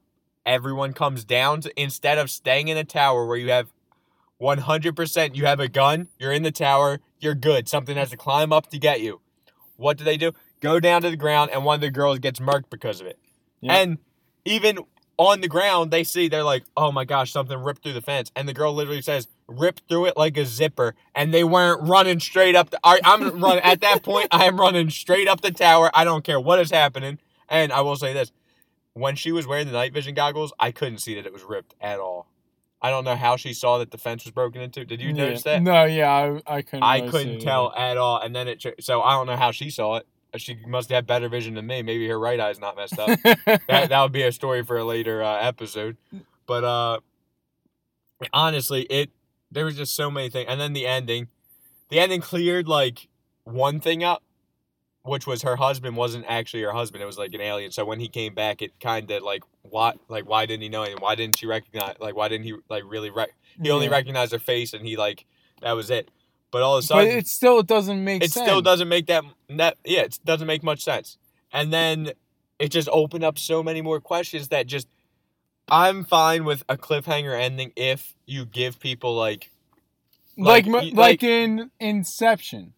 Everyone 0.45 0.93
comes 0.93 1.25
down 1.25 1.63
to 1.63 1.81
instead 1.81 2.19
of 2.19 2.31
staying 2.31 2.69
in 2.69 2.77
a 2.77 2.85
tower 2.85 3.27
where 3.27 3.39
you 3.39 3.51
have 3.51 3.73
100% 4.41 5.35
you 5.35 5.47
have 5.47 5.61
a 5.61 5.69
gun, 5.69 6.09
you're 6.19 6.33
in 6.33 6.43
the 6.43 6.53
tower, 6.53 7.01
you're 7.19 7.35
good. 7.35 7.67
Something 7.69 7.97
has 7.97 8.11
to 8.11 8.17
climb 8.17 8.53
up 8.53 8.69
to 8.71 8.79
get 8.79 9.01
you. 9.01 9.21
What 9.77 9.97
do 9.97 10.05
they 10.05 10.19
do? 10.19 10.33
Go 10.61 10.81
down 10.81 11.03
to 11.03 11.11
the 11.11 11.17
ground 11.17 11.51
and 11.51 11.65
one 11.65 11.77
of 11.77 11.81
the 11.81 11.91
girls 11.91 12.19
gets 12.19 12.41
murked 12.41 12.69
because 12.69 13.01
of 13.01 13.07
it. 13.07 13.19
Yeah. 13.61 13.75
And 13.75 13.99
even 14.45 14.79
on 15.17 15.41
the 15.41 15.49
ground, 15.49 15.91
they 15.91 16.05
see 16.05 16.29
they're 16.29 16.45
like, 16.45 16.65
"Oh 16.77 16.91
my 16.93 17.05
gosh, 17.05 17.31
something 17.33 17.59
ripped 17.59 17.83
through 17.83 17.93
the 17.95 18.01
fence," 18.03 18.31
and 18.35 18.49
the 18.49 18.53
girl 18.55 18.75
literally 18.75 19.03
says, 19.03 19.29
"Ripped 19.47 19.83
through 19.89 20.07
it 20.07 20.17
like 20.17 20.37
a 20.37 20.45
zipper," 20.45 20.95
and 21.15 21.33
they 21.33 21.45
weren't 21.45 21.83
running 21.89 22.21
straight 22.21 22.55
up. 22.57 22.71
The, 22.71 22.81
I, 22.85 23.01
I'm 23.05 23.41
running 23.41 23.63
at 23.63 23.81
that 23.83 24.03
point. 24.03 24.29
I 24.31 24.47
am 24.47 24.59
running 24.59 24.91
straight 24.91 25.29
up 25.29 25.41
the 25.41 25.51
tower. 25.53 25.91
I 25.95 26.05
don't 26.05 26.25
care 26.25 26.41
what 26.41 26.59
is 26.59 26.71
happening. 26.71 27.19
And 27.49 27.73
I 27.73 27.81
will 27.83 27.97
say 27.97 28.13
this: 28.13 28.33
when 28.95 29.17
she 29.17 29.33
was 29.33 29.47
wearing 29.47 29.67
the 29.67 29.73
night 29.73 29.93
vision 29.93 30.15
goggles, 30.15 30.53
I 30.59 30.71
couldn't 30.71 30.99
see 30.99 31.15
that 31.15 31.27
it 31.27 31.33
was 31.33 31.43
ripped 31.43 31.75
at 31.81 32.01
all. 32.01 32.27
I 32.83 32.91
don't 32.91 33.05
know 33.05 33.17
how 33.17 33.37
she 33.37 33.55
saw 33.55 33.79
that 33.79 33.93
the 33.93 33.99
fence 33.99 34.25
was 34.25 34.33
broken 34.33 34.61
into. 34.61 34.85
Did 34.85 35.01
you 35.01 35.09
Yeah. 35.09 35.15
notice 35.25 35.43
that? 35.45 35.63
No, 35.63 35.85
yeah, 35.85 36.11
I, 36.47 36.57
I 36.57 36.63
couldn't. 36.63 36.83
I 36.83 36.97
really 36.99 37.11
couldn't 37.11 37.41
tell 37.41 37.73
at 37.75 37.97
all. 37.97 38.21
And 38.21 38.37
then 38.37 38.47
it, 38.47 38.63
so 38.81 39.01
I 39.01 39.13
don't 39.17 39.27
know 39.27 39.37
how 39.37 39.53
she 39.53 39.71
saw 39.71 39.97
it. 39.97 40.07
She 40.37 40.57
must 40.67 40.91
have 40.91 41.07
better 41.07 41.29
vision 41.29 41.55
than 41.55 41.67
me. 41.67 41.83
Maybe 41.83 42.09
her 42.09 42.19
right 42.19 42.41
eye's 42.41 42.59
not 42.59 42.77
messed 42.77 42.99
up. 42.99 43.19
that, 43.25 43.89
that 43.89 44.03
would 44.03 44.13
be 44.13 44.23
a 44.23 44.33
story 44.33 44.63
for 44.65 44.77
a 44.79 44.85
later 44.85 45.23
uh, 45.23 45.39
episode. 45.41 45.97
But 46.47 46.65
uh, 46.65 47.01
honestly, 48.33 48.83
it 48.83 49.11
there 49.51 49.65
was 49.65 49.77
just 49.77 49.95
so 49.95 50.11
many 50.11 50.31
things, 50.31 50.47
and 50.49 50.61
then 50.61 50.73
the 50.73 50.87
ending, 50.87 51.29
the 51.89 51.99
ending 51.99 52.21
cleared 52.21 52.67
like 52.67 53.09
one 53.45 53.81
thing 53.81 54.03
up, 54.03 54.23
which 55.03 55.27
was 55.27 55.43
her 55.43 55.57
husband 55.57 55.97
wasn't 55.97 56.25
actually 56.29 56.63
her 56.63 56.73
husband; 56.73 57.03
it 57.03 57.07
was 57.07 57.19
like 57.19 57.33
an 57.35 57.41
alien. 57.41 57.71
So 57.71 57.85
when 57.85 58.01
he 58.01 58.09
came 58.09 58.35
back, 58.35 58.63
it 58.63 58.79
kind 58.81 59.11
of 59.11 59.23
like 59.23 59.43
what, 59.63 59.99
like 60.09 60.29
why 60.29 60.47
didn't 60.47 60.63
he 60.63 60.69
know 60.69 60.83
anything? 60.83 61.01
Why 61.03 61.15
didn't 61.15 61.37
she 61.37 61.47
recognize? 61.47 61.97
Like 62.01 62.17
why 62.17 62.29
didn't 62.29 62.45
he 62.45 62.55
like 62.69 62.83
really? 62.87 63.11
Rec- 63.11 63.35
he 63.63 63.71
only 63.71 63.87
Yeah. 63.87 63.93
recognized 63.93 64.33
her 64.33 64.39
face, 64.39 64.73
and 64.73 64.87
he 64.87 64.97
like 64.97 65.25
that 65.63 65.73
was 65.73 65.91
it. 65.91 66.11
But 66.55 66.63
all 66.63 66.77
of 66.77 66.85
a 66.85 66.87
sudden, 66.87 67.09
But 67.09 67.17
it 67.17 67.27
still 67.27 67.65
doesn't 67.65 68.05
make 68.05 68.23
it 68.23 68.31
sense. 68.31 68.47
still 68.47 68.63
doesn't 68.63 68.89
make 68.89 69.07
that 69.07 69.25
that 69.49 69.77
yeah 69.85 70.03
it 70.03 70.21
doesn't 70.25 70.47
make 70.47 70.63
much 70.63 70.85
sense 70.85 71.19
and 71.53 71.73
then 71.73 72.13
it 72.61 72.69
just 72.69 72.89
opened 72.93 73.25
up 73.25 73.41
so 73.41 73.61
many 73.61 73.83
more 73.83 74.01
questions 74.01 74.47
that 74.51 74.69
just 74.69 74.87
i'm 75.69 76.05
fine 76.05 76.45
with 76.45 76.63
a 76.69 76.77
cliffhanger 76.77 77.37
ending 77.37 77.73
if 77.75 78.15
you 78.27 78.45
give 78.47 78.79
people 78.79 79.17
like 79.17 79.51
like 80.37 80.67
like, 80.67 80.85
like, 80.85 80.95
like 80.95 81.23
in 81.25 81.73
Inception. 81.81 82.73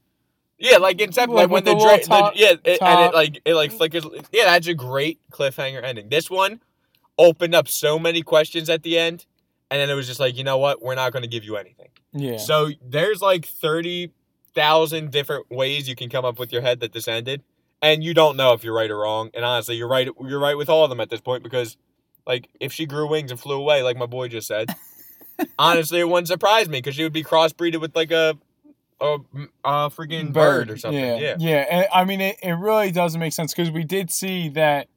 yeah 0.58 0.78
like 0.78 0.98
Inception, 0.98 1.34
Like 1.34 1.50
like, 1.50 1.50
when 1.50 1.64
the, 1.64 1.74
the 1.74 1.80
dra- 1.80 2.14
little 2.16 2.30
the- 2.30 2.32
yeah 2.34 2.52
it, 2.64 2.80
and 2.80 3.00
it 3.10 3.14
like 3.14 3.42
it 3.44 3.54
like 3.54 3.72
flickers 3.72 4.06
yeah 4.32 4.44
that's 4.46 4.68
a 4.68 4.74
great 4.74 5.20
cliffhanger 5.30 5.82
ending 5.84 6.08
this 6.08 6.30
one 6.30 6.60
opened 7.18 7.54
up 7.54 7.68
so 7.68 7.98
many 7.98 8.22
questions 8.22 8.70
at 8.70 8.82
the 8.82 8.98
end 8.98 9.26
and 9.70 9.80
then 9.80 9.90
it 9.90 9.94
was 9.94 10.06
just 10.06 10.20
like 10.20 10.36
you 10.36 10.44
know 10.44 10.58
what 10.58 10.82
we're 10.82 10.94
not 10.94 11.12
going 11.12 11.22
to 11.22 11.28
give 11.28 11.44
you 11.44 11.56
anything 11.56 11.88
Yeah. 12.12 12.38
So 12.38 12.70
there's 12.84 13.20
like 13.20 13.46
30 13.46 14.12
thousand 14.54 15.10
different 15.10 15.50
ways 15.50 15.86
you 15.88 15.94
can 15.94 16.08
come 16.08 16.24
up 16.24 16.38
with 16.38 16.50
your 16.50 16.62
head 16.62 16.80
that 16.80 16.92
this 16.94 17.06
ended, 17.06 17.42
and 17.82 18.02
you 18.02 18.14
don't 18.14 18.36
know 18.38 18.54
if 18.54 18.64
you're 18.64 18.74
right 18.74 18.90
or 18.90 18.98
wrong. 19.00 19.30
And 19.34 19.44
honestly, 19.44 19.76
you're 19.76 19.86
right. 19.86 20.08
You're 20.26 20.40
right 20.40 20.56
with 20.56 20.70
all 20.70 20.82
of 20.82 20.88
them 20.88 20.98
at 20.98 21.10
this 21.10 21.20
point 21.20 21.42
because, 21.42 21.76
like, 22.26 22.48
if 22.58 22.72
she 22.72 22.86
grew 22.86 23.06
wings 23.06 23.30
and 23.30 23.38
flew 23.38 23.56
away, 23.56 23.82
like 23.82 23.98
my 23.98 24.06
boy 24.06 24.28
just 24.28 24.48
said, 24.48 24.74
honestly, 25.58 26.00
it 26.00 26.08
wouldn't 26.08 26.28
surprise 26.28 26.70
me 26.70 26.78
because 26.78 26.94
she 26.94 27.02
would 27.02 27.12
be 27.12 27.22
crossbreeded 27.22 27.82
with 27.82 27.94
like 27.94 28.10
a, 28.10 28.38
a, 28.98 29.18
a 29.62 29.90
freaking 29.90 30.32
bird, 30.32 30.70
or 30.70 30.78
something. 30.78 30.98
Yeah, 30.98 31.16
Yeah. 31.18 31.36
yeah. 31.38 31.66
And, 31.70 31.86
I 31.92 32.04
mean, 32.06 32.22
it, 32.22 32.36
it 32.42 32.52
really 32.52 32.90
doesn't 32.92 33.20
make 33.20 33.34
sense 33.34 33.52
because 33.52 33.70
we 33.70 33.84
did 33.84 34.10
see 34.10 34.48
that. 34.50 34.88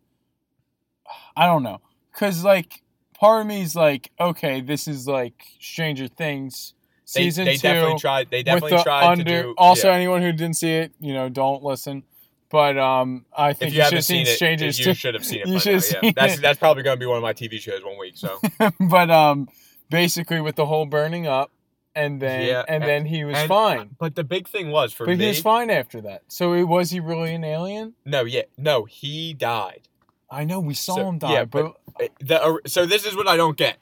I 1.35 1.47
don't 1.47 1.63
know, 1.63 1.81
because 2.13 2.45
like 2.45 2.81
part 3.19 3.41
of 3.41 3.47
me 3.47 3.61
is 3.61 3.75
like, 3.75 4.11
okay, 4.19 4.61
this 4.61 4.87
is 4.87 5.07
like 5.07 5.33
Stranger 5.59 6.07
Things 6.07 6.73
season 7.05 7.45
they 7.45 7.55
two. 7.55 7.61
definitely 7.67 7.99
tried. 7.99 8.29
They 8.29 8.37
with 8.39 8.45
definitely 8.45 8.77
the 8.77 8.83
tried 8.83 9.11
under. 9.11 9.23
to 9.23 9.43
do. 9.43 9.55
also, 9.57 9.89
yeah. 9.89 9.95
anyone 9.95 10.21
who 10.21 10.31
didn't 10.31 10.55
see 10.55 10.71
it, 10.71 10.91
you 10.99 11.13
know, 11.13 11.27
don't 11.29 11.63
listen. 11.63 12.03
But 12.51 12.77
um, 12.79 13.25
I 13.35 13.53
think 13.53 13.71
if 13.71 13.75
you, 13.75 13.83
you 13.83 13.85
should 13.85 13.93
have 13.95 14.05
seen 14.05 14.25
seen 14.25 14.33
it, 14.33 14.35
Strangers 14.37 14.79
you 14.79 14.85
too. 14.85 14.93
should 14.95 15.13
have 15.13 15.23
seen 15.25 15.41
it. 15.41 15.47
You 15.49 15.59
should 15.59 15.73
now, 15.73 15.73
yeah. 15.73 15.99
seen 16.01 16.13
That's 16.15 16.35
it. 16.35 16.41
that's 16.41 16.57
probably 16.59 16.81
going 16.83 16.95
to 16.95 16.99
be 16.99 17.05
one 17.05 17.17
of 17.17 17.21
my 17.23 17.33
TV 17.33 17.59
shows 17.59 17.83
one 17.83 17.97
week. 17.99 18.13
So 18.17 18.39
but 18.79 19.11
um, 19.11 19.47
basically 19.91 20.41
with 20.41 20.55
the 20.55 20.65
whole 20.65 20.85
burning 20.87 21.27
up, 21.27 21.51
and 21.93 22.19
then 22.19 22.47
Yeah, 22.47 22.63
and 22.67 22.83
and- 22.83 22.89
then 22.89 23.05
he 23.05 23.23
was 23.23 23.37
and- 23.37 23.47
fine. 23.47 23.89
But 23.99 24.15
the 24.15 24.23
big 24.23 24.47
thing 24.47 24.71
was 24.71 24.93
for 24.93 25.05
But 25.05 25.17
me. 25.17 25.25
he 25.25 25.27
was 25.29 25.41
fine 25.41 25.69
after 25.69 26.01
that. 26.01 26.23
So 26.29 26.53
it, 26.53 26.63
was 26.63 26.89
he 26.91 26.99
really 26.99 27.35
an 27.35 27.43
alien? 27.43 27.93
No, 28.05 28.23
yeah, 28.23 28.43
no, 28.57 28.85
he 28.85 29.33
died. 29.35 29.87
I 30.31 30.43
know 30.45 30.59
we 30.59 30.73
saw 30.73 30.95
So- 30.95 31.09
him 31.09 31.17
die, 31.19 31.33
yeah, 31.33 31.45
but, 31.45 31.63
but- 31.97 32.01
Uh, 32.01 32.07
The, 32.21 32.69
so 32.69 32.85
this 32.85 33.05
is 33.05 33.15
what 33.15 33.27
I 33.27 33.35
don't 33.35 33.57
get 33.57 33.77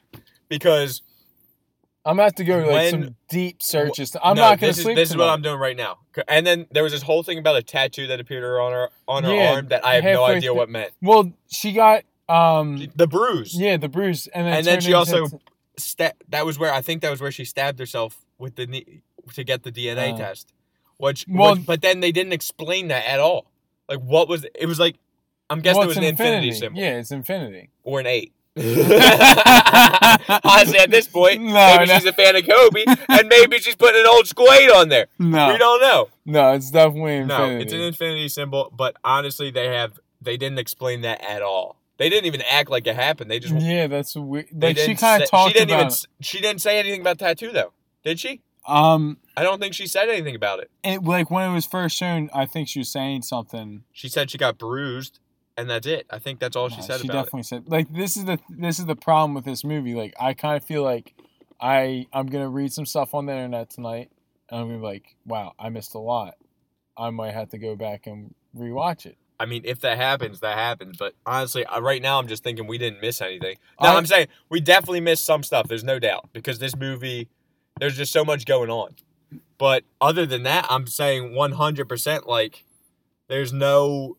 because 0.48 1.02
I'm 2.04 2.16
gonna 2.16 2.24
have 2.24 2.34
to 2.36 2.44
go 2.44 2.58
like 2.58 2.66
when- 2.72 2.90
some 2.90 3.16
deep 3.28 3.62
searches. 3.62 4.16
I'm 4.22 4.34
no, 4.36 4.42
not 4.42 4.58
gonna 4.60 4.72
this 4.72 4.82
sleep. 4.82 4.96
Is, 4.96 5.02
this 5.02 5.10
is 5.10 5.16
what. 5.16 5.28
I'm 5.28 5.42
doing 5.42 5.58
right 5.58 5.76
now. 5.76 5.98
And 6.26 6.46
then 6.46 6.66
there 6.72 6.82
was 6.82 6.92
this 6.92 7.02
whole 7.02 7.22
thing 7.22 7.38
about 7.38 7.56
a 7.56 7.62
tattoo 7.62 8.06
that 8.08 8.18
appeared 8.18 8.44
on 8.60 8.72
her 8.72 8.88
on 9.06 9.24
her 9.24 9.34
Yeah, 9.34 9.52
arm 9.52 9.68
that 9.68 9.84
I 9.84 9.96
have 10.00 10.04
no 10.04 10.24
idea 10.24 10.52
what 10.54 10.68
meant. 10.68 10.92
Well, 11.02 11.32
she 11.50 11.72
got 11.72 12.04
um, 12.28 12.88
The 12.96 13.06
bruise. 13.06 13.54
yeah, 13.58 13.76
the 13.76 13.88
bruise, 13.88 14.26
and 14.28 14.46
then 14.46 14.54
And 14.58 14.66
then 14.66 14.80
she 14.80 14.92
also- 14.94 15.24
into- 15.24 15.40
Sta- 15.78 16.12
that 16.30 16.44
was 16.44 16.58
where 16.58 16.72
I 16.74 16.80
think 16.80 17.02
that 17.02 17.10
was 17.10 17.20
where 17.20 17.30
she 17.30 17.44
stabbed 17.44 17.78
herself 17.78 18.16
with 18.36 18.56
the 18.56 18.66
knee 18.66 19.02
to 19.34 19.44
get 19.44 19.62
the 19.62 19.70
DNA 19.70 20.12
Uh. 20.12 20.16
test. 20.16 20.52
Which, 20.96 21.24
Well- 21.28 21.54
which- 21.54 21.66
but 21.66 21.82
then 21.82 22.00
they 22.00 22.10
didn't 22.10 22.32
explain 22.32 22.88
that 22.88 23.06
at 23.06 23.20
all. 23.20 23.46
Like 23.88 24.00
what 24.00 24.28
was 24.28 24.44
it 24.54 24.66
was 24.66 24.80
like 24.80 24.96
I'm 25.50 25.60
guessing 25.60 25.78
well, 25.78 25.84
it 25.84 25.88
was 25.88 25.96
an 25.96 26.04
infinity, 26.04 26.52
symbol 26.52 26.80
Yeah, 26.80 26.98
it's 26.98 27.10
infinity. 27.10 27.70
or 27.82 28.00
an 28.00 28.06
eight. 28.06 28.32
Honestly, 28.58 28.78
at 30.78 30.90
this 30.90 31.06
point, 31.08 31.42
No, 31.42 31.52
maybe 31.76 31.86
no. 31.86 31.94
she's 31.94 32.04
a 32.06 32.12
fan 32.12 32.36
of 32.36 32.46
Kobe, 32.46 32.84
and 33.08 33.28
maybe 33.28 33.58
she's 33.58 33.76
putting 33.76 34.00
an 34.00 34.06
old 34.06 34.26
school 34.26 34.50
eight 34.52 34.70
on 34.70 34.88
there. 34.88 35.06
No, 35.18 35.52
We 35.52 35.58
don't 35.58 35.80
know. 35.80 36.08
no, 36.26 36.52
it's 36.54 36.70
definitely 36.70 37.16
infinity. 37.16 37.54
No, 37.54 37.60
it's 37.60 37.72
an 37.72 37.80
infinity 37.80 38.28
symbol, 38.28 38.72
but 38.76 38.96
honestly, 39.04 39.50
they 39.50 39.66
have 39.68 39.98
they 40.20 40.36
didn't 40.36 40.58
explain 40.58 41.02
that 41.02 41.22
at 41.22 41.42
all. 41.42 41.76
They 41.98 42.08
didn't 42.08 42.26
even 42.26 42.42
act 42.48 42.70
like 42.70 42.86
it 42.86 42.94
happened. 42.94 43.30
They 43.30 43.38
just 43.40 43.54
yeah, 43.54 43.86
that's 43.86 44.14
weird. 44.16 44.46
they 44.52 44.68
Like 44.68 44.76
she 44.78 44.86
didn't 44.88 45.00
kind 45.00 45.22
of 45.22 45.30
talked 45.30 45.52
She 45.52 45.58
didn't 45.58 45.70
about. 45.70 45.78
even 45.80 45.86
s- 45.88 46.06
she 46.20 46.40
didn't 46.40 46.60
say 46.60 46.78
anything 46.78 47.00
about 47.00 47.18
tattoo 47.18 47.50
though, 47.52 47.72
did 48.04 48.20
she? 48.20 48.42
Um, 48.66 49.16
I 49.36 49.42
don't 49.44 49.60
think 49.60 49.72
she 49.74 49.86
said 49.86 50.08
anything 50.10 50.34
about 50.34 50.58
it. 50.60 50.70
it, 50.84 51.02
like 51.02 51.30
when 51.30 51.50
it 51.50 51.54
was 51.54 51.64
first 51.64 51.96
shown, 51.96 52.28
I 52.34 52.44
think 52.44 52.68
she 52.68 52.80
was 52.80 52.90
saying 52.90 53.22
something. 53.22 53.84
She 53.92 54.08
said 54.08 54.30
she 54.30 54.36
got 54.36 54.58
bruised, 54.58 55.20
and 55.58 55.68
that's 55.68 55.86
it. 55.86 56.06
I 56.10 56.18
think 56.18 56.38
that's 56.40 56.56
all 56.56 56.68
she 56.70 56.76
No, 56.80 56.82
said 56.86 57.00
she 57.00 57.08
definitely 57.08 57.42
said 57.42 57.64
like 57.66 57.92
this 57.92 58.16
is 58.16 58.24
the 58.24 58.38
this 58.48 58.78
is 58.78 58.86
the 58.86 58.96
problem 58.96 59.34
with 59.34 59.44
this 59.44 59.64
movie. 59.64 59.94
Like 59.94 60.14
I 60.18 60.32
kind 60.32 60.56
of 60.56 60.64
feel 60.64 60.82
like 60.82 61.12
I 61.60 62.06
I'm 62.12 62.26
gonna 62.28 62.48
read 62.48 62.72
some 62.72 62.86
stuff 62.86 63.14
on 63.14 63.26
the 63.26 63.32
internet 63.32 63.68
tonight, 63.70 64.10
and 64.48 64.60
I'm 64.60 64.66
gonna 64.68 64.78
be 64.78 64.84
like, 64.84 65.16
wow, 65.26 65.52
I 65.58 65.68
missed 65.68 65.94
a 65.94 65.98
lot. 65.98 66.34
I 66.96 67.10
might 67.10 67.34
have 67.34 67.50
to 67.50 67.58
go 67.58 67.76
back 67.76 68.06
and 68.06 68.34
rewatch 68.56 69.04
it. 69.06 69.10
it. 69.10 69.18
I 69.40 69.46
mean, 69.46 69.62
if 69.64 69.80
that 69.82 69.98
happens, 69.98 70.40
that 70.40 70.56
happens. 70.56 70.96
But 70.98 71.14
honestly, 71.24 71.64
I- 71.64 71.78
right 71.78 72.02
now 72.02 72.18
I'm 72.18 72.26
just 72.26 72.42
thinking 72.42 72.66
we 72.66 72.76
didn't 72.78 73.00
miss 73.00 73.20
anything. 73.20 73.56
No, 73.80 73.90
I- 73.90 73.94
I'm 73.96 74.06
saying 74.06 74.28
we 74.48 74.60
definitely 74.60 75.00
missed 75.00 75.24
some 75.24 75.42
stuff. 75.44 75.68
There's 75.68 75.84
no 75.84 75.98
doubt 75.98 76.28
because 76.32 76.58
this 76.58 76.74
movie, 76.74 77.28
there's 77.78 77.96
just 77.96 78.12
so 78.12 78.24
much 78.24 78.46
going 78.46 78.70
on. 78.70 78.96
But 79.58 79.84
other 80.00 80.26
than 80.26 80.42
that, 80.44 80.66
I'm 80.70 80.86
saying 80.86 81.34
100%. 81.34 82.26
Like, 82.26 82.64
there's 83.28 83.52
no. 83.52 84.16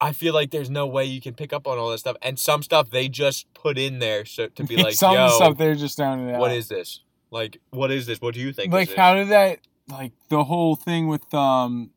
I 0.00 0.12
feel 0.12 0.34
like 0.34 0.50
there's 0.50 0.70
no 0.70 0.86
way 0.86 1.04
you 1.04 1.20
can 1.20 1.34
pick 1.34 1.52
up 1.52 1.66
on 1.66 1.78
all 1.78 1.90
this 1.90 2.00
stuff, 2.00 2.16
and 2.22 2.38
some 2.38 2.62
stuff 2.62 2.90
they 2.90 3.08
just 3.08 3.52
put 3.54 3.78
in 3.78 3.98
there 4.00 4.24
so 4.24 4.48
to 4.48 4.64
be 4.64 4.76
like, 4.82 4.94
some 4.94 5.14
"Yo, 5.14 5.28
stuff 5.28 5.56
they're 5.56 5.74
just 5.74 5.96
down 5.96 6.18
and 6.20 6.30
out. 6.32 6.40
what 6.40 6.52
is 6.52 6.68
this? 6.68 7.00
Like, 7.30 7.58
what 7.70 7.90
is 7.90 8.06
this? 8.06 8.20
What 8.20 8.34
do 8.34 8.40
you 8.40 8.52
think? 8.52 8.72
like 8.72 8.94
how 8.94 9.14
did 9.14 9.28
that 9.28 9.60
like 9.88 10.12
the 10.28 10.44
whole 10.44 10.76
thing 10.76 11.08
with 11.08 11.32
um 11.34 11.90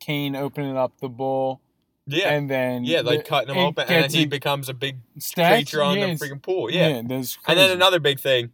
Kane 0.00 0.36
opening 0.36 0.76
up 0.76 0.98
the 1.00 1.08
bowl 1.08 1.60
yeah, 2.06 2.32
and 2.32 2.48
then 2.48 2.84
yeah, 2.84 3.00
like 3.00 3.24
the- 3.24 3.28
cutting 3.28 3.54
him 3.54 3.66
open, 3.66 3.86
and 3.88 4.04
then 4.04 4.10
he 4.10 4.26
becomes 4.26 4.68
a 4.68 4.74
big 4.74 4.98
statue- 5.18 5.56
creature 5.56 5.82
on 5.82 5.98
yeah, 5.98 6.06
the 6.06 6.12
freaking 6.14 6.40
pool. 6.40 6.70
Yeah, 6.70 7.02
that's 7.04 7.36
And 7.48 7.58
then 7.58 7.70
another 7.70 7.98
big 7.98 8.20
thing, 8.20 8.52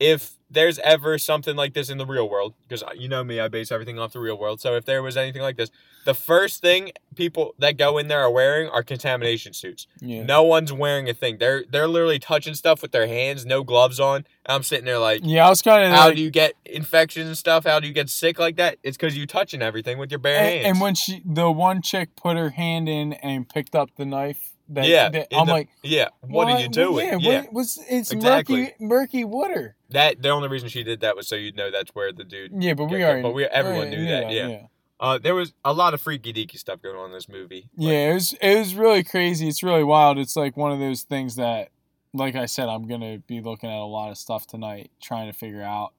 if 0.00 0.34
there's 0.50 0.78
ever 0.78 1.18
something 1.18 1.56
like 1.56 1.74
this 1.74 1.90
in 1.90 1.98
the 1.98 2.06
real 2.06 2.28
world, 2.28 2.54
because 2.66 2.82
you 2.96 3.06
know 3.08 3.22
me, 3.22 3.38
I 3.38 3.48
base 3.48 3.70
everything 3.70 3.98
off 3.98 4.12
the 4.14 4.20
real 4.20 4.38
world. 4.38 4.60
So 4.60 4.76
if 4.76 4.86
there 4.86 5.02
was 5.02 5.16
anything 5.16 5.42
like 5.42 5.56
this, 5.56 5.70
the 6.06 6.14
first 6.14 6.62
thing 6.62 6.92
people 7.16 7.54
that 7.58 7.76
go 7.76 7.98
in 7.98 8.08
there 8.08 8.20
are 8.20 8.30
wearing 8.30 8.68
are 8.70 8.82
contamination 8.82 9.52
suits. 9.52 9.86
yeah. 10.00 10.22
No 10.22 10.42
one's 10.44 10.72
wearing 10.72 11.06
a 11.08 11.12
thing. 11.14 11.36
They're 11.38 11.64
they're 11.70 11.88
literally 11.88 12.18
touching 12.18 12.54
stuff 12.54 12.80
with 12.80 12.92
their 12.92 13.06
hands, 13.06 13.44
no 13.44 13.62
gloves 13.62 14.00
on. 14.00 14.16
And 14.16 14.54
I'm 14.54 14.62
sitting 14.62 14.86
there 14.86 14.98
like, 14.98 15.20
yeah, 15.22 15.44
I 15.46 15.50
was 15.50 15.60
kind 15.60 15.84
of 15.84 15.90
how 15.92 16.06
like, 16.06 16.16
do 16.16 16.22
you 16.22 16.30
get 16.30 16.54
infections 16.64 17.26
and 17.26 17.36
stuff? 17.36 17.64
How 17.66 17.78
do 17.80 17.86
you 17.86 17.92
get 17.92 18.08
sick 18.08 18.38
like 18.38 18.56
that? 18.56 18.78
It's 18.82 18.96
because 18.96 19.16
you're 19.18 19.26
touching 19.26 19.60
everything 19.60 19.98
with 19.98 20.10
your 20.10 20.20
bare 20.20 20.36
and, 20.38 20.46
hands. 20.46 20.66
and 20.66 20.80
when 20.80 20.94
she 20.94 21.20
the 21.26 21.50
one 21.50 21.82
chick 21.82 22.16
put 22.16 22.36
her 22.38 22.50
hand 22.50 22.88
in 22.88 23.12
and 23.14 23.46
picked 23.46 23.74
up 23.74 23.90
the 23.96 24.06
knife 24.06 24.54
that, 24.70 24.86
yeah, 24.86 25.08
that- 25.10 25.28
I'm 25.36 25.46
the- 25.46 25.52
like 25.52 25.68
yeah, 25.82 26.08
what 26.22 26.48
are 26.48 26.58
you 26.60 26.68
doing? 26.68 27.06
yeah, 27.06 27.16
yeah. 27.20 27.40
what 27.42 27.52
was 27.52 27.78
it's 27.90 28.12
Exactly. 28.12 28.62
murky 28.62 28.74
murky 28.80 29.24
water 29.24 29.74
That 29.90 30.20
the 30.20 30.28
only 30.28 30.48
reason 30.48 30.68
she 30.68 30.84
did 30.84 31.00
that 31.00 31.16
was 31.16 31.28
so 31.28 31.34
you'd 31.34 31.56
know 31.56 31.70
that's 31.70 31.94
where 31.94 32.12
the 32.12 32.24
dude. 32.24 32.52
yeah 32.62 32.74
but 32.74 32.86
we 32.86 33.02
already 33.02 33.22
but 33.22 33.32
we- 33.32 33.44
everyone 33.44 33.80
already 33.80 33.96
knew 33.96 34.06
that, 34.06 34.30
yeah. 34.30 34.48
yeah. 34.48 34.62
Uh, 35.00 35.16
there 35.16 35.34
was 35.34 35.54
a 35.64 35.72
lot 35.72 35.94
of 35.94 36.00
freaky 36.00 36.32
deaky 36.32 36.58
stuff 36.58 36.82
going 36.82 36.96
on 36.96 37.06
in 37.06 37.12
this 37.12 37.28
movie. 37.28 37.68
Like, 37.76 37.92
Yeah, 37.92 38.10
it 38.10 38.14
was 38.14 38.32
it 38.40 38.58
was 38.58 38.74
really 38.74 39.04
crazy. 39.04 39.46
It's 39.48 39.62
really 39.62 39.84
wild. 39.84 40.18
It's 40.18 40.34
like 40.34 40.56
one 40.56 40.72
of 40.72 40.80
those 40.80 41.02
things 41.02 41.36
that, 41.36 41.68
like 42.12 42.34
I 42.34 42.46
said, 42.46 42.68
I'm 42.68 42.88
gonna 42.88 43.18
be 43.18 43.40
looking 43.40 43.70
at 43.70 43.78
a 43.78 43.84
lot 43.84 44.10
of 44.10 44.18
stuff 44.18 44.46
tonight, 44.46 44.90
trying 45.00 45.30
to 45.30 45.38
figure 45.38 45.62
out 45.62 45.92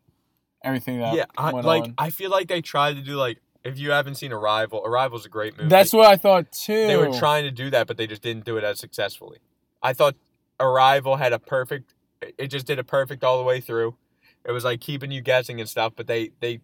everything 0.64 1.00
that 1.00 1.16
yeah, 1.16 1.26
I, 1.38 1.52
like 1.52 1.84
on. 1.84 1.94
I 1.98 2.10
feel 2.10 2.30
like 2.30 2.50
they 2.50 2.62
tried 2.62 2.96
to 2.96 3.02
do 3.02 3.16
like 3.16 3.40
if 3.64 3.78
you 3.78 3.92
haven't 3.92 4.16
seen 4.16 4.32
Arrival, 4.32 4.82
Arrival's 4.86 5.26
a 5.26 5.30
great 5.30 5.58
movie. 5.58 5.70
That's 5.70 5.94
what 5.94 6.06
I 6.06 6.16
thought 6.16 6.52
too. 6.52 6.88
they 6.88 6.98
were 6.98 7.18
trying 7.18 7.44
to 7.44 7.52
do 7.52 7.70
that, 7.70 7.88
but 7.88 7.98
they 7.98 8.08
just 8.08 8.22
didn't 8.22 8.46
do 8.46 8.58
it 8.58 8.64
as 8.64 8.80
successfully. 8.80 9.40
I 9.82 9.94
thought 9.94 10.16
Arrival 10.60 11.18
had 11.18 11.34
a 11.34 11.40
perfect. 11.40 11.94
It 12.22 12.48
just 12.48 12.66
did 12.66 12.80
it 12.80 12.88
perfect 12.88 13.24
all 13.24 13.38
the 13.38 13.44
way 13.44 13.62
through. 13.62 13.96
It 14.46 14.52
was 14.52 14.64
like 14.64 14.82
keeping 14.82 15.12
you 15.12 15.22
guessing 15.22 15.60
and 15.60 15.70
stuff, 15.70 15.94
but 15.96 16.08
they 16.08 16.32
they 16.40 16.62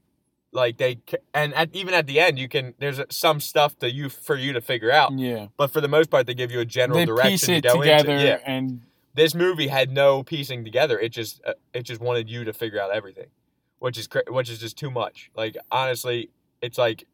like 0.51 0.77
they 0.77 0.99
and 1.33 1.53
at, 1.53 1.75
even 1.75 1.93
at 1.93 2.07
the 2.07 2.19
end 2.19 2.39
you 2.39 2.47
can 2.47 2.73
there's 2.79 2.99
some 3.09 3.39
stuff 3.39 3.77
that 3.79 3.93
you 3.93 4.09
for 4.09 4.35
you 4.35 4.53
to 4.53 4.61
figure 4.61 4.91
out. 4.91 5.17
Yeah, 5.17 5.47
But 5.57 5.71
for 5.71 5.81
the 5.81 5.87
most 5.87 6.09
part, 6.09 6.25
they 6.25 6.33
give 6.33 6.51
you 6.51 6.59
a 6.59 6.65
general 6.65 6.99
they 6.99 7.05
direction 7.05 7.31
piece 7.31 7.45
to 7.45 7.53
it 7.53 7.63
go 7.63 7.79
together, 7.79 8.11
into. 8.11 8.25
Yeah. 8.25 8.39
and 8.45 8.81
this 9.13 9.33
movie 9.33 9.67
had 9.67 9.91
no 9.91 10.23
piecing 10.23 10.63
together. 10.63 10.99
It 10.99 11.09
just 11.09 11.41
uh, 11.45 11.53
it 11.73 11.83
just 11.83 12.01
wanted 12.01 12.29
you 12.29 12.43
to 12.43 12.53
figure 12.53 12.81
out 12.81 12.91
everything, 12.91 13.27
which 13.79 13.97
is 13.97 14.07
which 14.27 14.49
is 14.49 14.59
just 14.59 14.77
too 14.77 14.91
much. 14.91 15.31
Like 15.35 15.57
honestly, 15.71 16.29
it's 16.61 16.77
like 16.77 17.05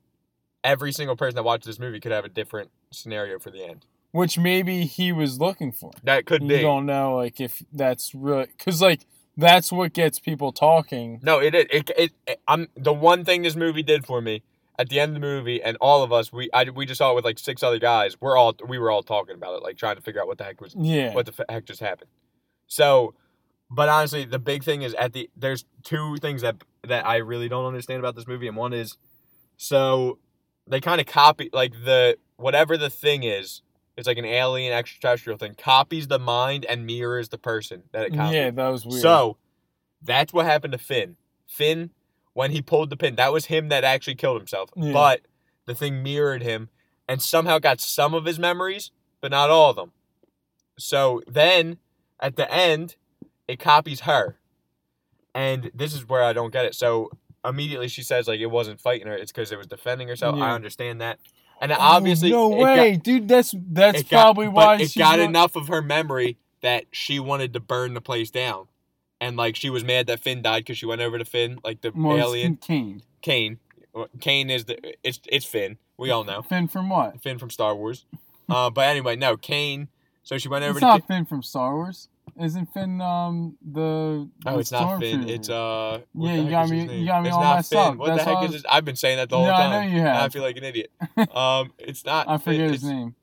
every 0.63 0.91
single 0.91 1.15
person 1.15 1.35
that 1.35 1.43
watched 1.43 1.65
this 1.65 1.79
movie 1.79 1.99
could 1.99 2.11
have 2.11 2.25
a 2.25 2.29
different 2.29 2.71
scenario 2.91 3.39
for 3.39 3.49
the 3.51 3.63
end. 3.63 3.85
Which 4.11 4.37
maybe 4.37 4.85
he 4.85 5.11
was 5.11 5.39
looking 5.39 5.71
for. 5.71 5.91
That 6.03 6.25
could 6.25 6.41
You 6.43 6.47
be. 6.49 6.55
You 6.55 6.61
don't 6.61 6.85
know, 6.85 7.15
like 7.15 7.39
if 7.39 7.63
that's 7.71 8.13
really 8.13 8.47
because 8.57 8.81
like 8.81 9.05
that's 9.37 9.71
what 9.71 9.93
gets 9.93 10.19
people 10.19 10.51
talking. 10.51 11.19
No, 11.23 11.39
it, 11.39 11.55
it 11.55 11.67
it 11.71 11.89
it 11.97 12.11
it 12.27 12.41
I'm 12.47 12.67
the 12.75 12.93
one 12.93 13.23
thing 13.25 13.41
this 13.41 13.55
movie 13.55 13.83
did 13.83 14.05
for 14.05 14.21
me 14.21 14.43
at 14.77 14.89
the 14.89 14.99
end 14.99 15.15
of 15.15 15.21
the 15.21 15.27
movie, 15.27 15.61
and 15.61 15.77
all 15.79 16.03
of 16.03 16.11
us 16.11 16.31
we 16.31 16.49
I 16.53 16.65
we 16.65 16.85
just 16.85 16.97
saw 16.97 17.11
it 17.11 17.15
with 17.15 17.25
like 17.25 17.39
six 17.39 17.63
other 17.63 17.79
guys. 17.79 18.19
We're 18.19 18.37
all 18.37 18.55
we 18.67 18.77
were 18.77 18.91
all 18.91 19.03
talking 19.03 19.35
about 19.35 19.55
it, 19.55 19.63
like 19.63 19.77
trying 19.77 19.95
to 19.95 20.01
figure 20.01 20.21
out 20.21 20.27
what 20.27 20.37
the 20.37 20.43
heck 20.43 20.61
was 20.61 20.75
Yeah, 20.77 21.13
what 21.13 21.25
the 21.25 21.45
heck 21.49 21.65
just 21.65 21.79
happened. 21.79 22.09
So, 22.67 23.15
but 23.69 23.89
honestly, 23.89 24.25
the 24.25 24.39
big 24.39 24.63
thing 24.63 24.81
is 24.81 24.93
at 24.95 25.13
the 25.13 25.29
there's 25.35 25.65
two 25.83 26.17
things 26.17 26.41
that 26.41 26.63
that 26.87 27.05
I 27.05 27.17
really 27.17 27.47
don't 27.47 27.65
understand 27.65 27.99
about 27.99 28.15
this 28.15 28.27
movie, 28.27 28.47
and 28.47 28.57
one 28.57 28.73
is 28.73 28.97
so 29.57 30.19
they 30.67 30.81
kind 30.81 30.99
of 30.99 31.07
copy 31.07 31.49
like 31.53 31.73
the 31.85 32.17
whatever 32.37 32.77
the 32.77 32.89
thing 32.89 33.23
is. 33.23 33.61
It's 34.01 34.07
like 34.07 34.17
an 34.17 34.25
alien 34.25 34.73
extraterrestrial 34.73 35.37
thing. 35.37 35.53
Copies 35.55 36.07
the 36.07 36.17
mind 36.17 36.65
and 36.65 36.87
mirrors 36.87 37.29
the 37.29 37.37
person 37.37 37.83
that 37.91 38.07
it 38.07 38.15
copies. 38.15 38.33
yeah, 38.33 38.49
that 38.49 38.67
was 38.69 38.83
weird. 38.83 38.99
So 38.99 39.37
that's 40.01 40.33
what 40.33 40.47
happened 40.47 40.71
to 40.71 40.79
Finn. 40.79 41.17
Finn, 41.47 41.91
when 42.33 42.49
he 42.49 42.63
pulled 42.63 42.89
the 42.89 42.97
pin, 42.97 43.15
that 43.17 43.31
was 43.31 43.45
him 43.45 43.69
that 43.69 43.83
actually 43.83 44.15
killed 44.15 44.37
himself. 44.41 44.71
Yeah. 44.75 44.91
But 44.91 45.21
the 45.67 45.75
thing 45.75 46.01
mirrored 46.01 46.41
him 46.41 46.69
and 47.07 47.21
somehow 47.21 47.59
got 47.59 47.79
some 47.79 48.15
of 48.15 48.25
his 48.25 48.39
memories, 48.39 48.89
but 49.21 49.29
not 49.29 49.51
all 49.51 49.69
of 49.69 49.75
them. 49.75 49.91
So 50.79 51.21
then 51.27 51.77
at 52.19 52.37
the 52.37 52.51
end, 52.51 52.95
it 53.47 53.59
copies 53.59 53.99
her. 54.01 54.39
And 55.35 55.69
this 55.75 55.93
is 55.93 56.09
where 56.09 56.23
I 56.23 56.33
don't 56.33 56.51
get 56.51 56.65
it. 56.65 56.73
So 56.73 57.11
immediately 57.45 57.87
she 57.87 58.01
says 58.01 58.27
like 58.27 58.39
it 58.39 58.47
wasn't 58.47 58.81
fighting 58.81 59.05
her, 59.05 59.13
it's 59.13 59.31
because 59.31 59.51
it 59.51 59.59
was 59.59 59.67
defending 59.67 60.07
herself. 60.07 60.37
Yeah. 60.37 60.45
I 60.45 60.55
understand 60.55 61.01
that, 61.01 61.19
and 61.61 61.71
Oh, 61.71 61.77
obviously 61.79 62.31
no 62.31 62.47
it 62.53 62.59
got- 62.59 62.77
way, 62.77 62.95
dude. 62.97 63.27
That's 63.29 63.53
that's 63.57 64.03
got- 64.03 64.09
probably 64.23 64.47
but 64.47 64.53
why 64.55 64.75
it 64.81 64.93
got 64.97 65.19
not- 65.19 65.29
enough 65.29 65.55
of 65.55 65.67
her 65.69 65.81
memory 65.81 66.37
that 66.61 66.85
she 66.91 67.19
wanted 67.19 67.53
to 67.53 67.59
burn 67.61 67.93
the 67.93 68.01
place 68.01 68.29
down, 68.31 68.67
and 69.21 69.37
like 69.37 69.55
she 69.55 69.69
was 69.69 69.83
mad 69.85 70.07
that 70.07 70.19
Finn 70.19 70.41
died 70.41 70.59
because 70.65 70.77
she 70.77 70.85
went 70.85 71.01
over 71.01 71.17
to 71.17 71.25
Finn, 71.25 71.59
like 71.63 71.81
the 71.81 71.91
Well, 71.95 72.17
alien 72.17 72.57
Kane. 72.57 73.01
Kane. 73.21 73.59
Kane 74.19 74.49
is 74.49 74.65
the 74.65 74.77
it's 75.03 75.19
it's 75.29 75.45
Finn. 75.45 75.77
We 75.97 76.09
all 76.11 76.23
know 76.23 76.41
Finn 76.41 76.67
from 76.67 76.89
what? 76.89 77.21
Finn 77.21 77.37
from 77.37 77.49
Star 77.49 77.75
Wars. 77.75 78.05
Uh, 78.49 78.69
but 78.69 78.87
anyway, 78.87 79.15
no 79.15 79.37
Kane. 79.37 79.87
So 80.23 80.37
she 80.37 80.49
went 80.49 80.63
over 80.63 80.71
It's 80.71 80.79
to. 80.81 80.85
not 80.85 81.01
Ki- 81.01 81.07
Finn 81.07 81.25
from 81.25 81.41
Star 81.43 81.75
Wars. 81.75 82.07
Isn't 82.39 82.67
Finn 82.73 83.01
um 83.01 83.57
the? 83.61 83.81
Oh, 84.45 84.53
the 84.53 84.59
it's 84.59 84.71
not 84.71 84.99
Finn. 84.99 85.27
It's 85.29 85.49
uh. 85.49 85.99
Yeah, 86.15 86.35
you 86.35 86.49
got 86.49 86.69
me- 86.69 86.99
you 86.99 87.05
got 87.05 87.21
me 87.23 87.29
it's 87.29 87.35
all 87.37 87.55
messed 87.55 87.69
Finn. 87.71 87.79
up. 87.79 87.97
What 87.97 88.07
That's 88.07 88.23
the 88.25 88.35
heck 88.35 88.45
is 88.49 88.53
was- 88.53 88.65
I've 88.69 88.85
been 88.85 88.95
saying 88.95 89.17
that 89.17 89.29
the 89.29 89.37
whole 89.37 89.45
Yeah, 89.45 89.53
I 89.57 89.69
know 89.85 89.93
you 89.95 90.01
Now 90.03 90.23
I 90.23 90.29
feel 90.29 90.41
like 90.41 90.57
an 90.57 90.63
idiot. 90.63 90.91
Um, 91.35 91.73
it's 91.77 92.05
not. 92.05 92.27
I 92.29 92.37
Finn, 92.37 92.53
forget 92.55 92.71
his 92.71 92.83
it's- 92.83 92.91
name. 92.91 93.15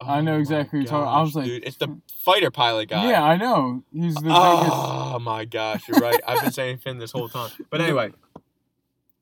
I 0.00 0.20
know 0.20 0.34
oh 0.34 0.38
exactly 0.38 0.78
who 0.78 0.82
you're 0.84 0.90
talking- 0.90 1.08
I 1.08 1.20
was 1.22 1.34
like- 1.34 1.46
dude, 1.46 1.64
it's 1.64 1.76
the 1.78 1.98
fighter 2.24 2.50
pilot 2.50 2.88
guy. 2.90 3.08
Yeah, 3.10 3.22
I 3.24 3.36
know. 3.36 3.82
He's 3.92 4.14
the 4.14 4.20
biggest. 4.22 4.40
Oh 4.40 5.18
my 5.20 5.44
gosh, 5.44 5.88
you're 5.88 5.98
right. 5.98 6.20
I've 6.26 6.42
been 6.42 6.52
saying 6.52 6.78
Finn 6.78 6.98
this 6.98 7.12
whole 7.12 7.28
time. 7.28 7.50
But 7.70 7.80
anyway, 7.82 8.12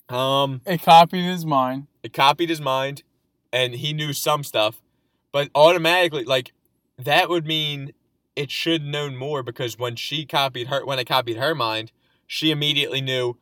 um, 0.08 0.60
It 0.66 0.82
copied 0.82 1.24
his 1.24 1.46
mind. 1.46 1.86
it 2.02 2.12
copied 2.12 2.48
his 2.50 2.60
mind, 2.60 3.02
and 3.52 3.74
he 3.74 3.92
knew 3.92 4.12
some 4.12 4.44
stuff, 4.44 4.80
but 5.30 5.50
automatically, 5.54 6.24
like 6.24 6.52
that 6.98 7.28
would 7.28 7.46
mean 7.46 7.92
it 8.36 8.50
should 8.50 8.84
known 8.84 9.16
more 9.16 9.42
because 9.42 9.78
when 9.78 9.96
she 9.96 10.24
copied 10.24 10.68
her, 10.68 10.84
when 10.84 10.98
it 10.98 11.04
copied 11.06 11.36
her 11.36 11.54
mind, 11.54 11.92
she 12.26 12.50
immediately 12.50 13.00
knew, 13.00 13.36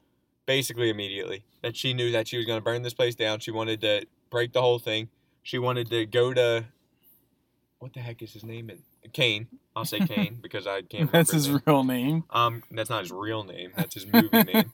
basically 0.46 0.90
immediately, 0.90 1.44
that 1.62 1.76
she 1.76 1.94
knew 1.94 2.10
that 2.12 2.28
she 2.28 2.36
was 2.36 2.46
gonna 2.46 2.60
burn 2.60 2.82
this 2.82 2.94
place 2.94 3.14
down. 3.14 3.40
She 3.40 3.50
wanted 3.50 3.80
to 3.82 4.06
break 4.30 4.52
the 4.52 4.60
whole 4.60 4.78
thing. 4.78 5.08
She 5.42 5.58
wanted 5.58 5.88
to 5.90 6.06
go 6.06 6.34
to, 6.34 6.64
what 7.78 7.92
the 7.92 8.00
heck 8.00 8.22
is 8.22 8.32
his 8.32 8.44
name? 8.44 8.70
In 8.70 9.10
Kane. 9.12 9.48
I'll 9.74 9.84
say 9.84 10.00
Kane 10.00 10.38
because 10.42 10.66
I 10.66 10.82
can't. 10.82 10.92
Remember 10.92 11.12
That's 11.12 11.32
his 11.32 11.50
real 11.50 11.84
name. 11.84 12.24
Um, 12.30 12.62
that's 12.70 12.90
not 12.90 13.02
his 13.02 13.12
real 13.12 13.44
name. 13.44 13.72
That's 13.76 13.94
his 13.94 14.06
movie 14.06 14.42
name. 14.52 14.72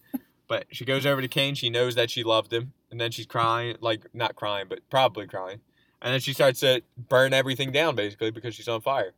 But 0.48 0.66
she 0.70 0.84
goes 0.84 1.04
over 1.06 1.20
to 1.20 1.28
Kane. 1.28 1.54
She 1.54 1.70
knows 1.70 1.94
that 1.96 2.10
she 2.10 2.22
loved 2.24 2.52
him, 2.52 2.72
and 2.90 3.00
then 3.00 3.10
she's 3.10 3.26
crying, 3.26 3.76
like 3.80 4.06
not 4.14 4.36
crying, 4.36 4.66
but 4.68 4.80
probably 4.90 5.26
crying. 5.26 5.60
And 6.00 6.12
then 6.12 6.20
she 6.20 6.32
starts 6.32 6.60
to 6.60 6.82
burn 6.96 7.32
everything 7.32 7.72
down, 7.72 7.96
basically, 7.96 8.30
because 8.30 8.54
she's 8.54 8.68
on 8.68 8.80
fire. 8.80 9.12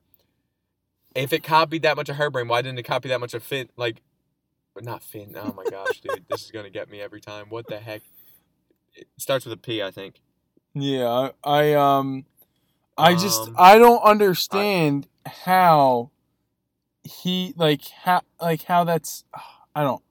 If 1.14 1.32
it 1.32 1.42
copied 1.42 1.82
that 1.82 1.96
much 1.96 2.08
of 2.08 2.16
her 2.16 2.30
brain, 2.30 2.48
why 2.48 2.62
didn't 2.62 2.78
it 2.78 2.84
copy 2.84 3.08
that 3.08 3.20
much 3.20 3.34
of 3.34 3.42
Finn? 3.42 3.68
Like, 3.76 4.02
but 4.74 4.84
not 4.84 5.02
Finn. 5.02 5.34
Oh 5.36 5.52
my 5.56 5.64
gosh, 5.70 6.00
dude, 6.00 6.24
this 6.28 6.44
is 6.44 6.50
gonna 6.50 6.70
get 6.70 6.90
me 6.90 7.00
every 7.00 7.20
time. 7.20 7.46
What 7.48 7.66
the 7.66 7.78
heck? 7.78 8.02
It 8.94 9.08
starts 9.16 9.44
with 9.44 9.52
a 9.52 9.56
P, 9.56 9.82
I 9.82 9.90
think. 9.90 10.20
Yeah, 10.74 11.08
I, 11.08 11.30
I 11.44 11.72
um, 11.74 12.26
I 12.96 13.14
just 13.14 13.48
Um, 13.48 13.56
I 13.58 13.78
don't 13.78 14.02
understand 14.02 15.08
how 15.26 16.10
he 17.04 17.54
like 17.56 17.88
how 17.88 18.22
like 18.40 18.64
how 18.64 18.84
that's 18.84 19.24
I 19.74 19.82
don't. 19.82 20.02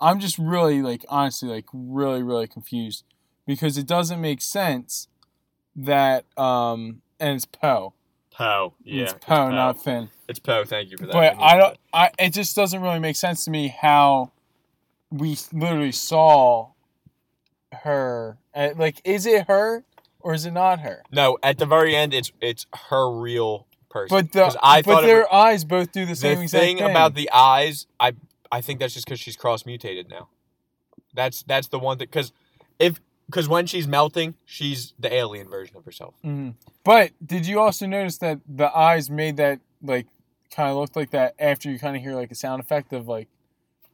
I'm 0.00 0.20
just 0.20 0.38
really 0.38 0.80
like 0.82 1.04
honestly 1.08 1.48
like 1.48 1.66
really 1.72 2.22
really 2.22 2.46
confused 2.46 3.04
because 3.46 3.76
it 3.76 3.86
doesn't 3.86 4.20
make 4.20 4.40
sense 4.40 5.08
that 5.74 6.24
um 6.38 7.02
and 7.18 7.36
it's 7.36 7.46
Poe. 7.46 7.94
Poe. 8.30 8.74
Yeah, 8.84 9.04
it's 9.04 9.14
Poe, 9.14 9.50
not 9.50 9.82
Finn. 9.82 10.10
It's 10.28 10.38
Poe. 10.38 10.64
Thank 10.64 10.90
you 10.90 10.98
for 10.98 11.06
that. 11.06 11.12
But 11.12 11.36
I 11.40 11.56
don't. 11.56 11.78
I 11.92 12.10
it 12.18 12.34
just 12.34 12.54
doesn't 12.54 12.80
really 12.82 12.98
make 13.00 13.16
sense 13.16 13.44
to 13.46 13.50
me 13.50 13.68
how 13.68 14.30
we 15.10 15.36
literally 15.52 15.92
saw 15.92 16.68
her. 17.72 18.38
uh, 18.54 18.70
Like, 18.76 19.00
is 19.04 19.26
it 19.26 19.46
her 19.46 19.84
or 20.20 20.34
is 20.34 20.44
it 20.44 20.50
not 20.52 20.80
her? 20.80 21.02
No, 21.10 21.38
at 21.42 21.58
the 21.58 21.66
very 21.66 21.96
end, 21.96 22.12
it's 22.14 22.30
it's 22.40 22.66
her 22.88 23.10
real 23.10 23.66
person. 23.90 24.14
But 24.16 24.32
the 24.32 24.56
I 24.62 24.82
but 24.82 25.02
their 25.02 25.20
was- 25.20 25.28
eyes 25.32 25.64
both 25.64 25.92
do 25.92 26.04
the 26.04 26.16
same 26.16 26.40
the 26.40 26.46
thing 26.48 26.78
thing. 26.78 26.90
about 26.90 27.14
the 27.14 27.30
eyes, 27.32 27.86
I 27.98 28.12
I 28.52 28.60
think 28.60 28.80
that's 28.80 28.94
just 28.94 29.06
because 29.06 29.20
she's 29.20 29.36
cross 29.36 29.64
mutated 29.64 30.08
now. 30.10 30.28
That's 31.14 31.42
that's 31.42 31.68
the 31.68 31.78
one 31.78 31.98
that 31.98 32.10
because 32.10 32.32
if 32.78 33.00
because 33.26 33.48
when 33.48 33.66
she's 33.66 33.86
melting, 33.88 34.34
she's 34.44 34.92
the 34.98 35.12
alien 35.12 35.48
version 35.48 35.76
of 35.76 35.84
herself. 35.84 36.14
Mhm. 36.24 36.54
But 36.84 37.12
did 37.24 37.46
you 37.46 37.60
also 37.60 37.86
notice 37.86 38.18
that 38.18 38.40
the 38.46 38.74
eyes 38.76 39.08
made 39.10 39.36
that 39.38 39.60
like 39.82 40.06
kind 40.50 40.70
of 40.70 40.76
looked 40.76 40.96
like 40.96 41.10
that 41.10 41.34
after 41.38 41.70
you 41.70 41.78
kind 41.78 41.96
of 41.96 42.02
hear 42.02 42.14
like 42.14 42.30
a 42.30 42.34
sound 42.34 42.60
effect 42.60 42.92
of 42.92 43.08
like 43.08 43.28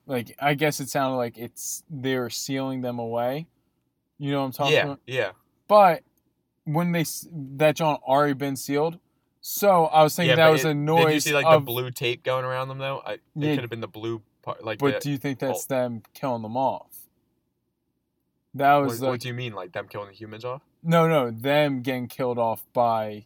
like 0.07 0.37
I 0.41 0.55
guess 0.55 0.81
it 0.81 0.89
sounded 0.89 1.17
like 1.17 1.39
it's 1.39 1.83
they're 1.91 2.31
sealing 2.31 2.83
them 2.83 2.99
away. 2.99 3.47
You 4.19 4.31
know 4.33 4.41
what 4.41 4.47
I'm 4.47 4.53
talking 4.53 4.75
yeah, 4.75 4.83
about? 4.85 5.01
yeah, 5.07 5.31
But 5.67 6.03
when 6.65 6.93
they 6.93 7.05
that 7.33 7.77
John 7.77 7.97
already 8.07 8.35
been 8.35 8.57
sealed, 8.57 8.99
so 9.41 9.87
I 9.87 10.03
was 10.03 10.15
thinking 10.15 10.31
yeah. 10.39 10.47
that 10.47 10.51
was 10.53 10.65
it- 10.65 10.71
a 10.71 10.75
noise. 10.75 11.07
Did 11.07 11.15
you 11.15 11.21
see 11.21 11.35
like 11.35 11.47
of, 11.47 11.63
the 11.63 11.67
blue 11.67 11.91
tape 11.91 12.23
going 12.23 12.45
around 12.45 12.69
them 12.69 12.79
though? 12.79 13.03
I, 13.05 13.15
it 13.15 13.21
Yeah. 13.35 13.55
could 13.55 13.63
have 13.65 13.71
been 13.71 13.81
the 13.81 13.89
blue 13.89 14.23
part. 14.43 14.65
Like, 14.65 14.79
But 14.79 14.95
the, 14.95 15.01
do 15.01 15.11
you 15.11 15.19
think 15.19 15.41
that's 15.41 15.67
oh. 15.71 15.75
them 15.75 16.03
killing 16.15 16.43
them 16.43 16.57
off? 16.57 16.87
That 18.55 18.77
was 18.77 19.01
what 19.01 19.11
like 19.11 19.21
do 19.21 19.29
you 19.29 19.35
mean, 19.35 19.53
like 19.53 19.73
them 19.73 19.89
killing 19.89 20.09
the 20.09 20.15
humans 20.15 20.45
off? 20.45 20.63
no, 20.83 21.09
no, 21.09 21.31
them 21.31 21.81
getting 21.83 22.07
killed 22.09 22.39
off 22.39 22.65
by 22.73 23.25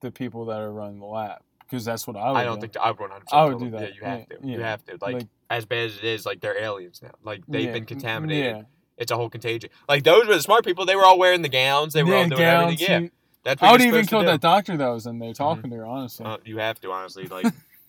the 0.00 0.10
people 0.10 0.46
that 0.46 0.60
are 0.60 0.72
running 0.72 1.00
the 1.00 1.06
lab 1.06 1.42
because 1.70 1.84
that's 1.84 2.06
what 2.06 2.16
I 2.16 2.30
would. 2.32 2.36
I 2.38 2.44
don't 2.44 2.56
do. 2.56 2.60
think 2.62 2.76
I 2.76 2.90
would 2.90 2.98
one 3.00 3.10
hundred. 3.10 3.26
I 3.32 3.44
would 3.44 3.58
do 3.58 3.70
that. 3.70 3.80
Yeah, 3.82 3.88
you 3.94 4.02
have 4.04 4.18
Yeah, 4.30 4.36
to. 4.36 4.46
You 4.48 4.60
have 4.60 4.84
to. 4.86 4.92
Like, 5.00 5.14
Like- 5.14 5.26
as 5.48 5.64
bad 5.64 5.86
as 5.86 5.96
it 5.96 6.04
is, 6.04 6.26
like 6.26 6.40
they're 6.40 6.58
aliens 6.62 7.00
now. 7.02 7.10
Like 7.24 7.42
they've 7.48 7.66
Yeah, 7.66 7.72
been 7.72 7.84
contaminated. 7.86 8.56
Yeah, 8.56 8.62
It's 8.96 9.10
a 9.10 9.16
whole 9.16 9.28
contagion. 9.30 9.70
Like 9.88 10.04
those 10.04 10.26
were 10.26 10.34
the 10.34 10.42
smart 10.42 10.64
people. 10.64 10.84
They 10.86 10.94
were 10.96 11.04
all 11.04 11.18
wearing 11.18 11.42
the 11.42 11.48
gowns. 11.48 11.92
They 11.92 12.02
were 12.02 12.14
all 12.14 12.22
Yeah, 12.22 12.28
doing 12.28 12.40
gowns, 12.40 12.72
everything. 12.82 13.02
Yeah, 13.04 13.08
that's 13.44 13.60
what 13.62 13.68
I 13.68 13.72
would 13.72 13.80
even 13.80 14.06
kill. 14.06 14.20
Mm-hmm. 14.20 14.26
that 14.26 14.40
doctor 14.40 14.76
that 14.76 14.88
was 14.88 15.06
in 15.06 15.18
there 15.18 15.32
talking 15.34 15.70
to 15.70 15.76
her. 15.76 15.86
Honestly, 15.86 16.26
Uh, 16.26 16.36
you 16.44 16.58
have 16.58 16.80
to 16.82 16.92
honestly 16.92 17.26
like 17.26 17.46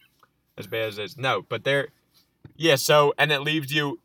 as 0.57 0.67
bad 0.67 0.87
as 0.89 0.97
it's 0.97 1.17
no, 1.17 1.41
but 1.41 1.63
they're 1.63 1.89
yeah. 2.55 2.75
So 2.75 3.13
and 3.17 3.31
it 3.31 3.41
leaves 3.41 3.71
you. 3.73 3.99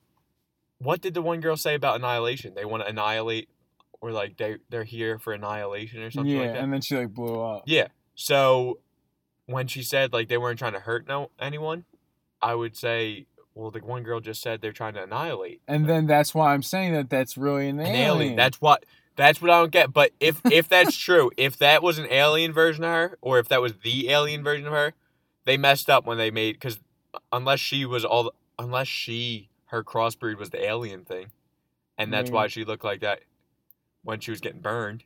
What 0.78 1.00
did 1.00 1.14
the 1.14 1.22
one 1.22 1.40
girl 1.40 1.56
say 1.56 1.74
about 1.74 1.96
annihilation? 1.96 2.52
They 2.54 2.66
want 2.66 2.82
to 2.82 2.88
annihilate, 2.90 3.48
or 4.02 4.12
like 4.12 4.36
they 4.36 4.56
they're 4.68 4.84
here 4.84 5.18
for 5.18 5.32
annihilation 5.32 6.02
or 6.02 6.10
something 6.10 6.34
yeah, 6.34 6.42
like 6.42 6.52
that. 6.52 6.62
and 6.62 6.72
then 6.72 6.82
she 6.82 6.96
like 6.96 7.14
blew 7.14 7.40
up. 7.40 7.62
yeah. 7.66 7.86
So 8.14 8.80
when 9.46 9.66
she 9.66 9.82
said 9.82 10.12
like 10.12 10.28
they 10.28 10.38
weren't 10.38 10.58
trying 10.58 10.74
to 10.74 10.80
hurt 10.80 11.08
no 11.08 11.30
anyone, 11.38 11.84
I 12.42 12.54
would 12.54 12.76
say 12.76 13.26
well 13.54 13.70
the 13.70 13.80
one 13.80 14.02
girl 14.02 14.20
just 14.20 14.42
said 14.42 14.60
they're 14.60 14.72
trying 14.72 14.94
to 14.94 15.02
annihilate 15.02 15.60
And 15.66 15.88
then 15.88 16.06
that's 16.06 16.34
why 16.34 16.52
I'm 16.52 16.62
saying 16.62 16.92
that 16.92 17.08
that's 17.10 17.36
really 17.36 17.68
an, 17.68 17.80
an 17.80 17.86
alien. 17.86 18.04
alien. 18.04 18.36
That's 18.36 18.60
what. 18.60 18.84
That's 19.16 19.40
what 19.40 19.50
I 19.50 19.60
don't 19.60 19.72
get. 19.72 19.94
But 19.94 20.12
if 20.20 20.42
if 20.52 20.68
that's 20.68 20.94
true, 20.94 21.30
if 21.38 21.56
that 21.58 21.82
was 21.82 21.98
an 21.98 22.06
alien 22.10 22.52
version 22.52 22.84
of 22.84 22.90
her, 22.90 23.18
or 23.22 23.38
if 23.38 23.48
that 23.48 23.62
was 23.62 23.72
the 23.82 24.10
alien 24.10 24.44
version 24.44 24.66
of 24.66 24.74
her, 24.74 24.92
they 25.46 25.56
messed 25.56 25.88
up 25.88 26.04
when 26.04 26.18
they 26.18 26.30
made 26.30 26.52
because 26.52 26.78
unless 27.32 27.60
she 27.60 27.86
was 27.86 28.04
all 28.04 28.32
unless 28.58 28.88
she 28.88 29.48
her 29.66 29.82
crossbreed 29.82 30.36
was 30.36 30.50
the 30.50 30.62
alien 30.62 31.04
thing, 31.04 31.30
and 31.96 32.12
that's 32.12 32.30
mm. 32.30 32.34
why 32.34 32.46
she 32.46 32.64
looked 32.64 32.84
like 32.84 33.00
that 33.00 33.20
when 34.02 34.20
she 34.20 34.30
was 34.30 34.40
getting 34.40 34.60
burned. 34.60 35.04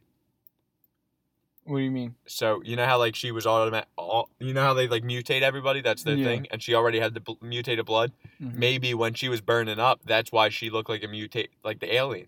What 1.70 1.78
do 1.78 1.84
you 1.84 1.90
mean? 1.92 2.16
So 2.26 2.60
you 2.64 2.74
know 2.74 2.84
how 2.84 2.98
like 2.98 3.14
she 3.14 3.30
was 3.30 3.46
automatic. 3.46 3.88
All, 3.96 4.28
you 4.40 4.52
know 4.52 4.62
how 4.62 4.74
they 4.74 4.88
like 4.88 5.04
mutate 5.04 5.42
everybody. 5.42 5.80
That's 5.80 6.02
their 6.02 6.16
Yeah. 6.16 6.24
thing, 6.24 6.46
and 6.50 6.60
she 6.60 6.74
already 6.74 6.98
had 6.98 7.14
the 7.14 7.20
bl- 7.20 7.34
mutated 7.40 7.86
blood. 7.86 8.10
Mhm. 8.42 8.54
Maybe 8.54 8.92
when 8.92 9.14
she 9.14 9.28
was 9.28 9.40
burning 9.40 9.78
up, 9.78 10.00
that's 10.04 10.32
why 10.32 10.48
she 10.48 10.68
looked 10.68 10.88
like 10.88 11.04
a 11.04 11.06
mutate, 11.06 11.50
like 11.62 11.78
the 11.78 11.94
alien, 11.94 12.26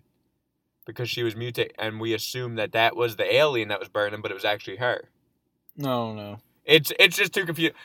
because 0.85 1.09
she 1.09 1.23
was 1.23 1.35
mutate, 1.35 1.71
and 1.77 1.99
we 1.99 2.13
assumed 2.13 2.57
that 2.57 2.71
that 2.71 2.95
was 2.95 3.17
the 3.17 3.35
alien 3.35 3.67
that 3.67 3.79
was 3.81 3.89
burning, 3.89 4.21
but 4.21 4.31
it 4.31 4.35
was 4.35 4.45
actually 4.45 4.77
her. 4.77 5.09
No, 5.75 6.13
no. 6.13 6.37
It's 6.63 6.93
it's 6.97 7.17
just 7.17 7.33
too 7.33 7.45
confusing. 7.45 7.75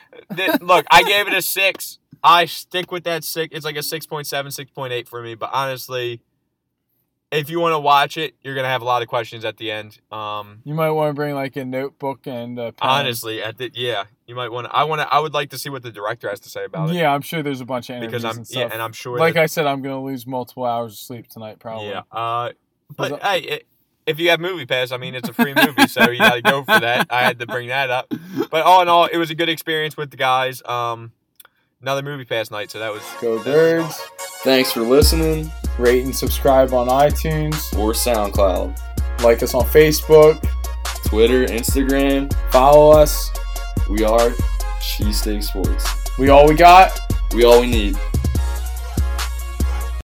Look, 0.61 0.85
I 0.89 1.03
gave 1.03 1.27
it 1.27 1.33
a 1.33 1.41
six. 1.41 1.99
I 2.23 2.45
stick 2.45 2.89
with 2.91 3.03
that 3.03 3.25
six. 3.25 3.53
It's 3.53 3.65
like 3.65 3.75
a 3.75 3.79
6.7, 3.83 4.51
6.8 4.51 5.07
for 5.09 5.21
me. 5.21 5.35
But 5.35 5.49
honestly, 5.53 6.21
if 7.31 7.49
you 7.49 7.59
want 7.59 7.73
to 7.73 7.79
watch 7.79 8.17
it, 8.17 8.35
you're 8.41 8.55
gonna 8.55 8.67
have 8.67 8.81
a 8.81 8.85
lot 8.85 9.01
of 9.01 9.07
questions 9.07 9.45
at 9.45 9.57
the 9.57 9.71
end. 9.71 9.99
Um, 10.11 10.61
You 10.63 10.73
might 10.73 10.89
want 10.91 11.09
to 11.09 11.13
bring 11.13 11.35
like 11.35 11.55
a 11.55 11.65
notebook 11.65 12.25
and 12.25 12.57
a 12.57 12.71
pen. 12.71 12.89
honestly, 12.89 13.41
at 13.43 13.57
the 13.57 13.71
yeah, 13.73 14.05
you 14.25 14.35
might 14.35 14.51
want. 14.51 14.67
to 14.67 14.75
I 14.75 14.83
want 14.83 15.01
to. 15.01 15.13
I 15.13 15.19
would 15.19 15.33
like 15.33 15.51
to 15.51 15.57
see 15.57 15.69
what 15.69 15.83
the 15.83 15.91
director 15.91 16.29
has 16.29 16.39
to 16.41 16.49
say 16.49 16.65
about 16.65 16.89
it 16.89 16.95
Yeah, 16.95 17.13
I'm 17.13 17.21
sure 17.21 17.43
there's 17.43 17.61
a 17.61 17.65
bunch 17.65 17.89
of 17.89 17.97
interviews 17.97 18.23
because 18.23 18.37
I'm 18.37 18.39
and 18.39 18.49
yeah, 18.51 18.69
and 18.71 18.81
I'm 18.81 18.93
sure. 18.93 19.17
like 19.17 19.35
that, 19.35 19.43
I 19.43 19.45
said, 19.45 19.67
I'm 19.67 19.81
gonna 19.81 20.03
lose 20.03 20.25
multiple 20.25 20.65
hours 20.65 20.93
of 20.93 20.99
sleep 20.99 21.27
tonight, 21.27 21.59
probably. 21.59 21.89
Yeah. 21.89 22.01
Uh, 22.11 22.51
but 22.97 23.11
Was 23.11 23.21
hey, 23.21 23.39
it, 23.41 23.67
if 24.07 24.19
you 24.19 24.31
have 24.31 24.39
Movie 24.39 24.65
Pass, 24.65 24.91
I 24.91 24.97
mean, 24.97 25.13
it's 25.13 25.29
a 25.29 25.33
free 25.33 25.53
movie, 25.53 25.87
so 25.87 26.09
you 26.09 26.17
got 26.17 26.33
to 26.33 26.41
go 26.41 26.63
for 26.63 26.79
that. 26.79 27.07
I 27.11 27.21
had 27.21 27.37
to 27.39 27.45
bring 27.45 27.67
that 27.67 27.91
up. 27.91 28.11
But 28.49 28.63
all 28.65 28.81
in 28.81 28.87
all, 28.87 29.05
it 29.05 29.17
was 29.17 29.29
a 29.29 29.35
good 29.35 29.49
experience 29.49 29.95
with 29.95 30.09
the 30.09 30.17
guys. 30.17 30.63
Um, 30.65 31.11
another 31.81 32.01
Movie 32.01 32.25
Pass 32.25 32.51
night, 32.51 32.71
so 32.71 32.79
that 32.79 32.91
was 32.91 33.03
Go 33.21 33.43
birds! 33.43 33.97
Thanks 34.43 34.71
for 34.71 34.81
listening. 34.81 35.51
Rate 35.77 36.03
and 36.03 36.15
subscribe 36.15 36.73
on 36.73 36.87
iTunes. 36.87 37.55
Or 37.77 37.93
SoundCloud, 37.93 39.23
Like 39.23 39.43
us 39.43 39.53
on 39.53 39.63
Facebook. 39.65 40.41
Twitter, 41.05 41.45
Instagram. 41.45 42.31
Follow 42.51 42.91
us. 42.91 43.29
We 43.89 44.03
are 44.03 44.29
Cheesesteak 44.79 45.43
Sports. 45.43 46.17
We 46.17 46.29
all 46.29 46.47
we 46.47 46.55
got. 46.55 46.99
We 47.33 47.45
all 47.45 47.61
we 47.61 47.69
need. 47.69 47.97